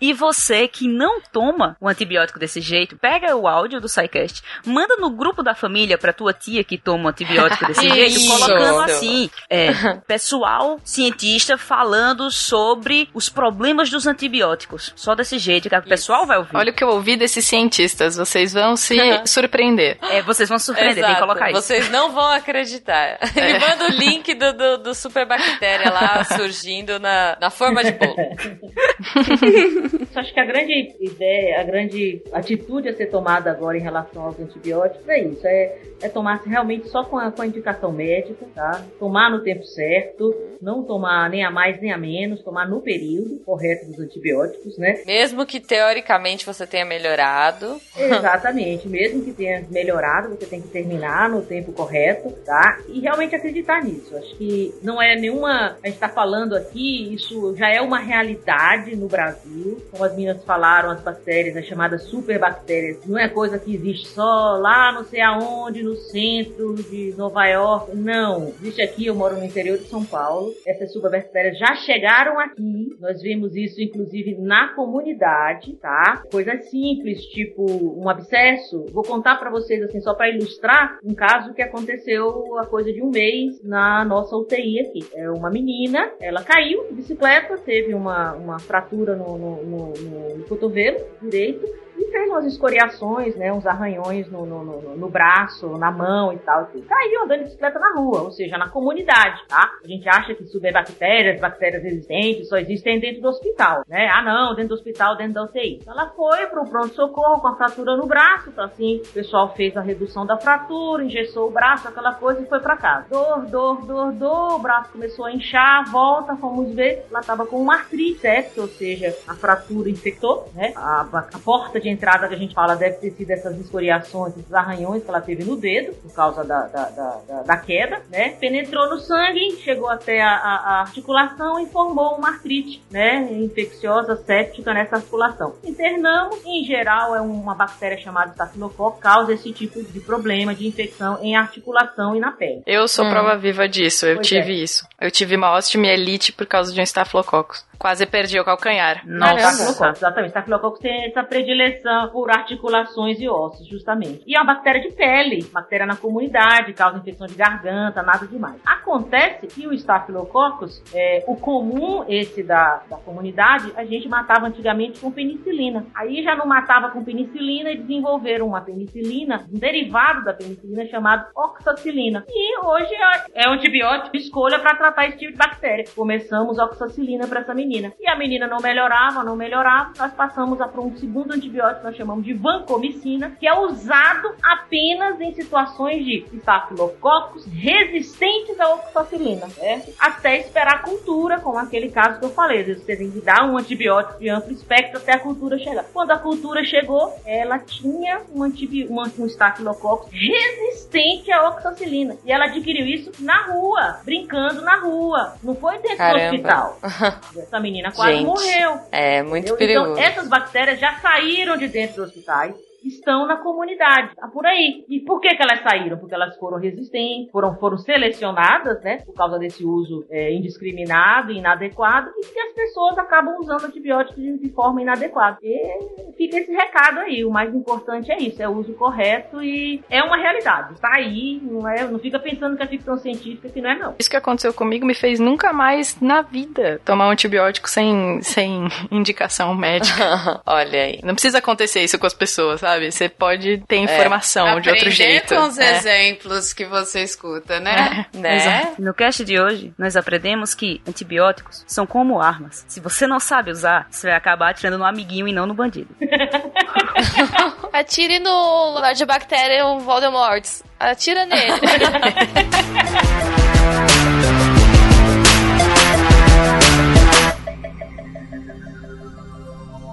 E 0.01 0.13
você 0.13 0.69
que 0.69 0.87
não 0.87 1.21
toma 1.33 1.77
o 1.81 1.89
antibiótico 1.89 2.39
desse 2.39 2.61
jeito, 2.61 2.97
pega 2.97 3.35
o 3.37 3.49
áudio 3.49 3.81
do 3.81 3.89
SciCast, 3.89 4.43
manda 4.65 4.97
no 4.97 5.11
grupo 5.11 5.43
da 5.43 5.55
família 5.55 5.99
pra 5.99 6.13
tua 6.13 6.33
tia 6.33 6.63
que 6.63 6.79
toma 6.79 7.07
o 7.07 7.09
antibiótico 7.09 7.67
desse 7.67 7.89
jeito, 7.91 8.21
colocando 8.27 8.81
assim, 8.81 9.29
é, 9.51 9.73
pessoal 10.07 10.79
cientista 10.85 11.59
falando 11.59 12.31
sobre 12.31 13.09
os 13.13 13.29
problemas 13.29 13.91
dos 13.91 14.07
antibióticos. 14.07 14.93
Só 14.95 15.15
desse 15.15 15.39
jeito 15.39 15.69
que 15.69 15.77
o 15.77 15.83
pessoal 15.83 16.27
vai 16.27 16.39
ouvir. 16.39 16.57
Olha 16.57 16.71
o 16.71 16.75
que 16.75 16.85
eu 16.85 16.89
ouvi 16.89 17.17
desses 17.17 17.45
cientistas, 17.45 18.17
vocês 18.17 18.53
vão 18.53 18.77
se 18.77 18.97
surpreender. 19.27 19.99
É, 20.03 20.23
vocês 20.23 20.49
vão 20.49 20.59
se 20.59 20.67
surpreender, 20.67 20.95
tem 20.97 21.05
que 21.05 21.11
Exato. 21.11 21.27
colocar 21.27 21.51
isso. 21.51 21.61
Vocês 21.61 21.91
não 21.91 22.13
vão 22.13 22.31
acreditar. 22.31 23.19
Ele 23.35 23.59
manda 23.59 23.87
o 23.87 23.91
link 23.91 24.35
do, 24.35 24.53
do, 24.53 24.79
do 24.79 24.95
superbactéria 24.95 25.72
lá 25.91 26.25
surgindo 26.25 26.99
na, 26.99 27.37
na 27.41 27.51
forma 27.51 27.83
de 27.83 27.93
bolo. 27.93 28.17
Eu 30.15 30.21
acho 30.21 30.33
que 30.33 30.41
a 30.41 30.45
grande 30.45 30.95
ideia, 31.01 31.61
a 31.61 31.65
grande 31.65 32.23
atitude 32.33 32.89
a 32.89 32.95
ser 32.95 33.07
tomada 33.07 33.51
agora 33.51 33.79
em 33.79 33.81
relação 33.81 34.25
aos 34.25 34.39
antibióticos 34.39 35.09
é 35.09 35.21
isso, 35.21 35.47
é, 35.47 35.79
é 36.03 36.09
tomar 36.09 36.43
realmente 36.45 36.89
só 36.89 37.05
com 37.05 37.19
a, 37.19 37.31
com 37.33 37.43
a 37.43 37.47
indicação 37.47 37.91
médica, 37.93 38.47
tá? 38.55 38.85
Tomar 38.99 39.31
no 39.31 39.43
tempo 39.43 39.65
certo, 39.65 40.35
não 40.61 40.83
tomar 40.85 41.31
nem 41.31 41.45
a 41.45 41.51
mais 41.51 41.81
nem 41.81 41.93
a 41.93 41.99
menos, 41.99 42.43
tomar 42.43 42.69
no 42.69 42.81
período 42.81 43.41
correto 43.45 43.87
dos 43.87 43.99
antibióticos, 43.99 44.77
né? 44.79 45.03
Mesmo 45.07 45.47
que 45.47 45.61
teoricamente 45.61 46.45
você 46.45 46.67
tenha 46.67 46.85
melhorado. 46.85 47.81
Exatamente, 47.97 48.89
mesmo 48.89 49.25
que 49.25 49.33
tenha 49.33 49.65
melhorado, 49.71 50.29
você 50.29 50.47
tem 50.47 50.61
que 50.61 50.69
terminar 50.69 51.29
no 51.29 51.43
tempo 51.43 51.73
correto, 51.73 52.31
tá? 52.45 52.79
E 52.89 53.01
realmente 53.01 53.35
acreditar 53.35 53.83
nisso. 53.83 54.17
Acho 54.17 54.37
que 54.37 54.75
não 54.83 55.01
é 55.01 55.17
nenhuma. 55.17 55.77
A 55.83 55.89
gente 55.89 55.99
tá 55.99 56.09
falando 56.09 56.55
aqui, 56.55 57.15
isso 57.15 57.55
já 57.57 57.69
é 57.69 57.81
uma 57.81 57.99
realidade 57.99 58.95
no 58.95 59.09
Brasil. 59.09 59.81
Como 60.03 60.11
as 60.11 60.17
meninas 60.17 60.45
falaram, 60.45 60.91
as 60.91 61.01
bactérias, 61.01 61.57
as 61.57 61.65
chamadas 61.65 62.03
superbactérias, 62.03 63.07
não 63.07 63.17
é 63.17 63.29
coisa 63.29 63.57
que 63.57 63.73
existe 63.73 64.09
só 64.09 64.57
lá 64.59 64.91
não 64.93 65.05
sei 65.05 65.21
aonde, 65.21 65.83
no 65.85 65.95
centro 65.95 66.75
de 66.75 67.15
Nova 67.17 67.47
York. 67.47 67.95
Não. 67.95 68.49
Existe 68.61 68.83
aqui, 68.83 69.07
eu 69.07 69.15
moro 69.15 69.37
no 69.37 69.45
interior 69.45 69.79
de 69.79 69.85
São 69.85 70.05
Paulo. 70.05 70.53
Essas 70.67 70.93
superbactérias 70.93 71.57
já 71.57 71.77
chegaram 71.77 72.41
aqui. 72.41 72.97
Nós 72.99 73.23
vemos 73.23 73.55
isso, 73.55 73.81
inclusive, 73.81 74.37
na 74.41 74.75
comunidade, 74.75 75.75
tá? 75.75 76.25
Coisas 76.33 76.69
simples, 76.69 77.25
tipo 77.27 77.65
um 77.65 78.09
abscesso. 78.09 78.87
Vou 78.93 79.05
contar 79.05 79.37
pra 79.37 79.51
vocês, 79.51 79.81
assim, 79.85 80.01
só 80.01 80.15
pra 80.15 80.31
ilustrar 80.31 80.99
um 81.05 81.15
caso 81.15 81.55
que 81.55 81.63
aconteceu 81.63 82.59
há 82.59 82.67
coisa 82.67 82.93
de 82.93 83.01
um 83.01 83.11
mês 83.11 83.63
na 83.63 84.05
nossa 84.05 84.37
UTI 84.37 84.81
aqui. 84.81 85.07
É 85.15 85.31
uma 85.31 85.51
menina, 85.51 86.11
ela 86.21 86.43
caiu 86.43 86.89
de 86.89 86.95
bicicleta, 86.95 87.57
teve 87.59 87.95
uma, 87.95 88.33
uma 88.33 88.59
fratura 88.59 89.15
no, 89.15 89.39
no, 89.39 89.63
no, 89.63 89.92
no- 90.01 90.37
no 90.39 90.45
cotovelo 90.45 90.99
direito 91.21 91.67
e 92.03 92.11
fez 92.11 92.29
umas 92.29 92.47
escoriações, 92.47 93.37
né, 93.37 93.53
uns 93.53 93.67
arranhões 93.67 94.31
no, 94.31 94.45
no, 94.45 94.65
no, 94.65 94.97
no 94.97 95.09
braço, 95.09 95.67
na 95.79 95.91
mão 95.91 96.33
e 96.33 96.39
tal. 96.39 96.69
E 96.75 96.83
caiu 96.83 97.25
andando 97.25 97.39
de 97.39 97.45
bicicleta 97.45 97.79
na 97.79 97.95
rua, 97.95 98.23
ou 98.23 98.31
seja, 98.31 98.59
na 98.59 98.69
comunidade, 98.69 99.43
tá? 99.49 99.71
A 99.83 99.87
gente 99.87 100.09
acha 100.09 100.35
que 100.35 100.45
superbactérias, 100.45 101.41
bactérias 101.41 101.83
resistentes 101.83 102.49
só 102.49 102.57
existem 102.57 103.01
dentro 103.01 103.23
do 103.23 103.29
hospital, 103.29 103.83
né? 103.89 104.09
Ah, 104.09 104.23
não, 104.23 104.55
dentro 104.55 104.71
do 104.71 104.75
hospital, 104.75 105.17
dentro 105.17 105.35
da 105.35 105.45
UTI. 105.45 105.81
Ela 105.87 106.09
foi 106.11 106.47
pro 106.47 106.65
pronto-socorro 106.65 107.41
com 107.41 107.49
a 107.49 107.57
fratura 107.57 107.97
no 107.97 108.07
braço, 108.07 108.51
tá 108.53 108.65
assim, 108.65 109.03
o 109.05 109.13
pessoal 109.13 109.55
fez 109.55 109.77
a 109.77 109.81
redução 109.81 110.27
da 110.27 110.37
fratura, 110.37 111.05
engessou 111.05 111.49
o 111.49 111.53
braço, 111.53 111.89
aquela 111.89 112.15
coisa 112.15 112.41
e 112.41 112.47
foi 112.47 112.61
pra 112.61 112.77
casa. 112.77 113.07
Dor, 113.11 113.47
dor, 113.47 113.87
dor, 113.87 114.13
dor, 114.13 114.55
o 114.55 114.59
braço 114.59 114.93
começou 114.93 115.25
a 115.25 115.33
inchar, 115.33 115.91
volta, 115.91 116.37
fomos 116.37 116.75
ver, 116.75 117.07
ela 117.11 117.21
tava 117.21 117.47
com 117.47 117.61
uma 117.61 117.75
artrite 117.75 118.21
septa, 118.21 118.61
ou 118.61 118.69
seja, 118.69 119.15
a 119.27 119.35
fratura 119.35 119.91
infectou, 119.91 120.49
né? 120.55 120.73
A, 120.77 121.01
a 121.13 121.39
porta 121.45 121.81
de 121.81 121.89
entrada 121.93 122.27
que 122.29 122.35
a 122.35 122.39
gente 122.39 122.55
fala 122.55 122.75
deve 122.75 122.97
ter 122.97 123.11
sido 123.13 123.31
essas 123.31 123.59
escoriações, 123.61 124.37
esses 124.37 124.53
arranhões 124.53 125.03
que 125.03 125.09
ela 125.09 125.21
teve 125.21 125.45
no 125.45 125.57
dedo, 125.57 125.93
por 125.95 126.13
causa 126.15 126.43
da, 126.45 126.67
da, 126.67 126.85
da, 126.91 127.21
da- 127.29 127.43
da 127.43 127.57
queda, 127.57 128.03
né? 128.11 128.31
Penetrou 128.41 128.89
no 128.91 128.99
sangue, 128.99 129.57
chegou 129.63 129.89
até 129.89 130.21
a, 130.21 130.29
a- 130.31 130.57
a 130.77 130.81
articulação 130.81 131.61
e 131.61 131.67
formou 131.67 132.17
uma 132.17 132.29
artrite, 132.31 132.83
né? 132.91 133.29
Infecciosa, 133.33 134.17
séptica 134.17 134.73
nessa 134.75 134.97
articulação. 134.97 135.55
Internamos, 135.65 136.45
em 136.45 136.65
geral, 136.65 137.15
é 137.15 137.21
uma 137.21 137.55
bactéria 137.55 137.99
chamada 137.99 138.31
Staphylococcus, 138.33 139.01
causa 139.01 139.33
esse 139.33 139.53
tipo 139.53 139.83
de 139.83 140.01
problema 140.01 140.55
de 140.55 140.67
infecção 140.67 141.19
em 141.23 141.37
articulação 141.37 142.15
e 142.17 142.21
na 142.21 142.33
pele. 142.33 142.63
Eu 142.67 142.89
sou 142.89 143.05
Hum. 143.05 143.11
prova 143.11 143.37
viva 143.37 143.69
disso, 143.69 144.07
eu 144.07 144.17
Pois 144.17 144.27
tive 144.29 144.53
é. 144.53 144.63
isso. 144.63 144.87
Eu 145.03 145.11
tive 145.11 145.35
uma 145.35 145.57
osteomielite 145.57 146.33
por 146.33 146.47
causa 146.47 146.73
de 146.73 146.79
um 146.79 146.83
estafilococcus. 146.85 147.67
Quase 147.77 148.07
perdi 148.07 148.39
o 148.39 148.45
calcanhar. 148.45 149.03
Nossa. 149.05 149.35
Estafilococcus, 149.35 149.99
exatamente. 149.99 150.29
Estafilococcus 150.29 150.79
tem 150.79 151.07
essa 151.07 151.25
predileção 151.25 152.11
por 152.11 152.31
articulações 152.31 153.21
e 153.21 153.29
ossos, 153.29 153.67
justamente. 153.67 154.23
E 154.25 154.37
é 154.37 154.41
uma 154.41 154.55
bactéria 154.55 154.81
de 154.81 154.95
pele, 154.95 155.43
bactéria 155.53 155.85
na 155.85 155.97
comunidade, 155.97 156.73
causa 156.75 156.99
infecção 156.99 157.27
de 157.27 157.35
garganta, 157.35 158.01
nada 158.01 158.25
demais. 158.29 158.55
Acontece 158.65 159.49
que 159.49 159.67
o 159.67 159.73
Staphylococcus, 159.73 160.81
é, 160.95 161.25
o 161.27 161.35
comum 161.35 162.05
esse 162.07 162.45
da, 162.45 162.85
da 162.89 162.99
comunidade, 162.99 163.73
a 163.75 163.85
gente 163.85 164.09
matava 164.09 164.47
antigamente 164.47 165.01
com 165.01 165.11
penicilina. 165.11 165.85
Aí 165.97 166.23
já 166.23 166.37
não 166.37 166.47
matava 166.47 166.91
com 166.91 167.03
penicilina 167.03 167.73
e 167.73 167.79
desenvolveram 167.79 168.47
uma 168.47 168.61
penicilina, 168.61 169.45
um 169.53 169.59
derivado 169.59 170.25
da 170.25 170.33
penicilina 170.33 170.87
chamado 170.87 171.27
oxacilina. 171.35 172.25
E 172.29 172.65
hoje 172.65 172.95
é, 172.95 173.47
é 173.47 173.49
um 173.49 173.55
antibiótico 173.55 174.13
de 174.13 174.23
escolha 174.23 174.61
para 174.61 174.77
tratar 174.77 174.92
esse 175.01 175.19
tipo 175.19 175.33
de 175.33 175.39
bactéria. 175.39 175.85
Começamos 175.95 176.59
oxacilina 176.59 177.27
para 177.27 177.41
essa 177.41 177.55
menina. 177.55 177.93
E 178.01 178.09
a 178.09 178.17
menina 178.17 178.47
não 178.47 178.61
melhorava, 178.61 179.25
não 179.25 179.37
melhorava, 179.37 179.93
nós 179.99 180.13
passamos 180.13 180.61
a 180.61 180.69
para 180.69 180.81
um 180.81 180.97
segundo 180.97 181.33
antibiótico 181.33 181.85
nós 181.85 181.97
chamamos 181.97 182.25
de 182.25 182.33
vancomicina, 182.33 183.37
que 183.39 183.47
é 183.47 183.59
usado 183.59 184.35
apenas 184.43 185.21
em 185.21 185.35
situações 185.35 186.05
de 186.05 186.25
estafilococcus 186.33 187.47
resistentes 187.47 188.59
à 188.59 188.75
oxacilina, 188.75 189.49
certo? 189.51 189.93
Até 189.99 190.41
esperar 190.41 190.75
a 190.75 190.79
cultura, 190.79 191.41
como 191.41 191.59
aquele 191.59 191.91
caso 191.91 192.19
que 192.19 192.25
eu 192.25 192.31
falei. 192.31 192.63
Você 192.63 192.97
tem 192.97 193.11
que 193.11 193.21
dar 193.21 193.45
um 193.45 193.57
antibiótico 193.57 194.19
de 194.19 194.29
amplo 194.29 194.53
espectro 194.53 194.99
até 194.99 195.13
a 195.13 195.19
cultura 195.19 195.59
chegar. 195.59 195.85
Quando 195.93 196.11
a 196.11 196.19
cultura 196.19 196.65
chegou, 196.65 197.15
ela 197.25 197.59
tinha 197.59 198.23
um, 198.35 198.43
antibi 198.43 198.87
um 198.89 199.27
estafilococcus 199.27 200.11
resistente 200.11 201.31
à 201.33 201.49
oxacilina. 201.49 202.17
E 202.25 202.33
ela 202.33 202.47
adquiriu 202.47 202.87
isso 202.87 203.13
na 203.21 203.47
rua, 203.47 204.01
brincando 204.05 204.63
na 204.63 204.77
rua. 204.83 205.35
Não 205.43 205.55
foi 205.55 205.79
dentro 205.79 205.97
Caramba. 205.97 206.19
do 206.19 206.35
hospital. 206.35 206.79
Essa 207.37 207.61
menina 207.61 207.93
quase 207.93 208.13
Gente, 208.13 208.27
morreu. 208.27 208.81
É 208.91 209.23
muito 209.23 209.53
Entendeu? 209.53 209.57
perigoso. 209.57 209.93
Então, 209.93 210.05
essas 210.05 210.29
bactérias 210.29 210.79
já 210.79 210.95
saíram 211.01 211.57
de 211.57 211.69
dentro 211.69 211.97
dos 211.97 212.09
hospitais 212.09 212.55
estão 212.85 213.27
na 213.27 213.37
comunidade, 213.37 214.15
tá 214.17 214.29
por 214.29 214.47
aí. 214.47 214.85
E 214.89 215.01
por 215.01 215.21
que 215.21 215.35
que 215.35 215.43
elas 215.43 215.63
saíram? 215.63 215.99
Porque 215.99 216.15
elas 216.15 216.37
foram 216.37 216.59
resistentes, 216.59 217.31
foram, 217.31 217.57
foram 217.57 217.79
selecionadas, 217.79 218.83
né, 218.83 218.99
por 219.05 219.15
causa 219.15 219.39
desse 219.39 219.65
uso 219.65 220.05
é, 220.11 220.33
indiscriminado 220.33 221.33
e 221.33 221.39
inadequado, 221.39 222.11
e 222.17 222.27
que 222.27 222.41
as 222.41 222.53
pessoas 222.55 222.99
acabam 222.99 223.39
usando 223.41 223.65
antibióticos 223.65 224.23
de, 224.23 224.39
de 224.39 224.49
forma 224.51 224.83
inadequada. 224.83 225.39
E 225.43 226.13
fica 226.17 226.39
esse 226.39 226.53
recado 226.53 227.01
aí, 227.01 227.25
o 227.25 227.31
mais 227.31 227.55
importante 227.55 228.11
é 228.11 228.19
isso, 228.19 228.43
é 228.43 228.49
o 228.49 228.57
uso 228.57 228.75
correto 228.75 229.43
e 229.43 229.83
é 229.89 230.03
uma 230.03 230.17
realidade, 230.17 230.81
tá 230.81 230.91
aí, 230.93 231.41
não, 231.43 231.69
é, 231.69 231.85
não 231.85 231.99
fica 231.99 232.19
pensando 232.19 232.57
que 232.57 232.63
é 232.63 232.67
ficção 232.67 232.97
científica, 232.97 233.49
que 233.49 233.61
não 233.61 233.71
é 233.71 233.79
não. 233.79 233.95
Isso 233.99 234.11
que 234.11 234.17
aconteceu 234.17 234.53
comigo 234.53 234.87
me 234.87 234.95
fez 234.95 235.21
nunca 235.21 235.53
mais 235.53 236.01
na 236.01 236.23
vida 236.23 236.81
tomar 236.85 237.09
um 237.09 237.11
antibiótico 237.11 237.69
sem, 237.69 238.21
sem 238.23 238.67
indicação 238.91 239.55
médica. 239.55 240.41
Olha 240.47 240.83
aí. 240.83 241.01
Não 241.03 241.15
precisa 241.15 241.39
acontecer 241.39 241.83
isso 241.83 241.99
com 241.99 242.07
as 242.07 242.15
pessoas, 242.15 242.61
sabe? 242.61 242.72
Você 242.81 243.09
pode 243.09 243.59
ter 243.67 243.77
informação 243.79 244.61
de 244.61 244.71
outro 244.71 244.91
jeito. 244.91 245.35
com 245.35 245.43
os 245.43 245.59
É. 245.59 245.77
exemplos 245.77 246.53
que 246.53 246.65
você 246.65 247.03
escuta, 247.03 247.61
né? 247.61 248.07
Né? 248.13 248.37
Exato. 248.37 248.83
No 248.83 248.95
cast 248.95 249.25
de 249.25 249.41
hoje, 249.41 249.73
nós 249.79 249.97
aprendemos 249.97 250.55
que 250.55 250.81
antibióticos 250.89 251.65
são 251.67 251.87
como 251.87 252.21
armas. 252.21 252.65
Se 252.69 252.81
você 252.81 253.07
não 253.07 253.19
sabe 253.21 253.51
usar, 253.51 253.87
você 253.91 254.07
vai 254.09 254.17
acabar 254.17 254.51
atirando 254.51 254.79
no 254.79 254.85
amiguinho 254.85 255.27
e 255.29 255.33
não 255.33 255.47
no 255.47 255.55
bandido. 255.55 255.95
Atire 257.73 258.19
no 258.19 258.31
Lorde 258.79 259.05
Bactéria 259.05 259.67
o 259.67 259.81
Voldemort. 259.81 260.45
Atira 260.79 261.25
nele. 261.27 261.53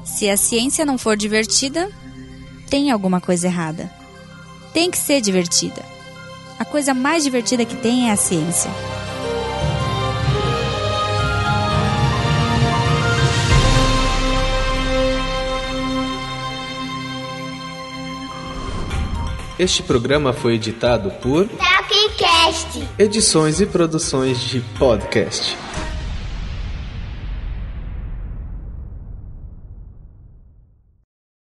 Se 0.06 0.30
a 0.30 0.36
ciência 0.38 0.86
não 0.86 0.98
for 0.98 1.16
divertida, 1.16 1.90
tem 2.70 2.92
alguma 2.92 3.20
coisa 3.20 3.48
errada. 3.48 3.92
Tem 4.72 4.92
que 4.92 4.98
ser 4.98 5.20
divertida. 5.20 5.84
A 6.60 6.64
coisa 6.64 6.94
mais 6.94 7.24
divertida 7.24 7.66
que 7.66 7.76
tem 7.76 8.10
é 8.10 8.12
a 8.12 8.16
ciência. 8.16 8.70
Este 19.58 19.84
programa 19.84 20.32
foi 20.32 20.54
editado 20.54 21.12
por 21.22 21.50
Tapcast. 21.50 22.88
Edições 22.98 23.60
e 23.60 23.66
Produções 23.66 24.40
de 24.40 24.62
Podcast. 24.78 25.58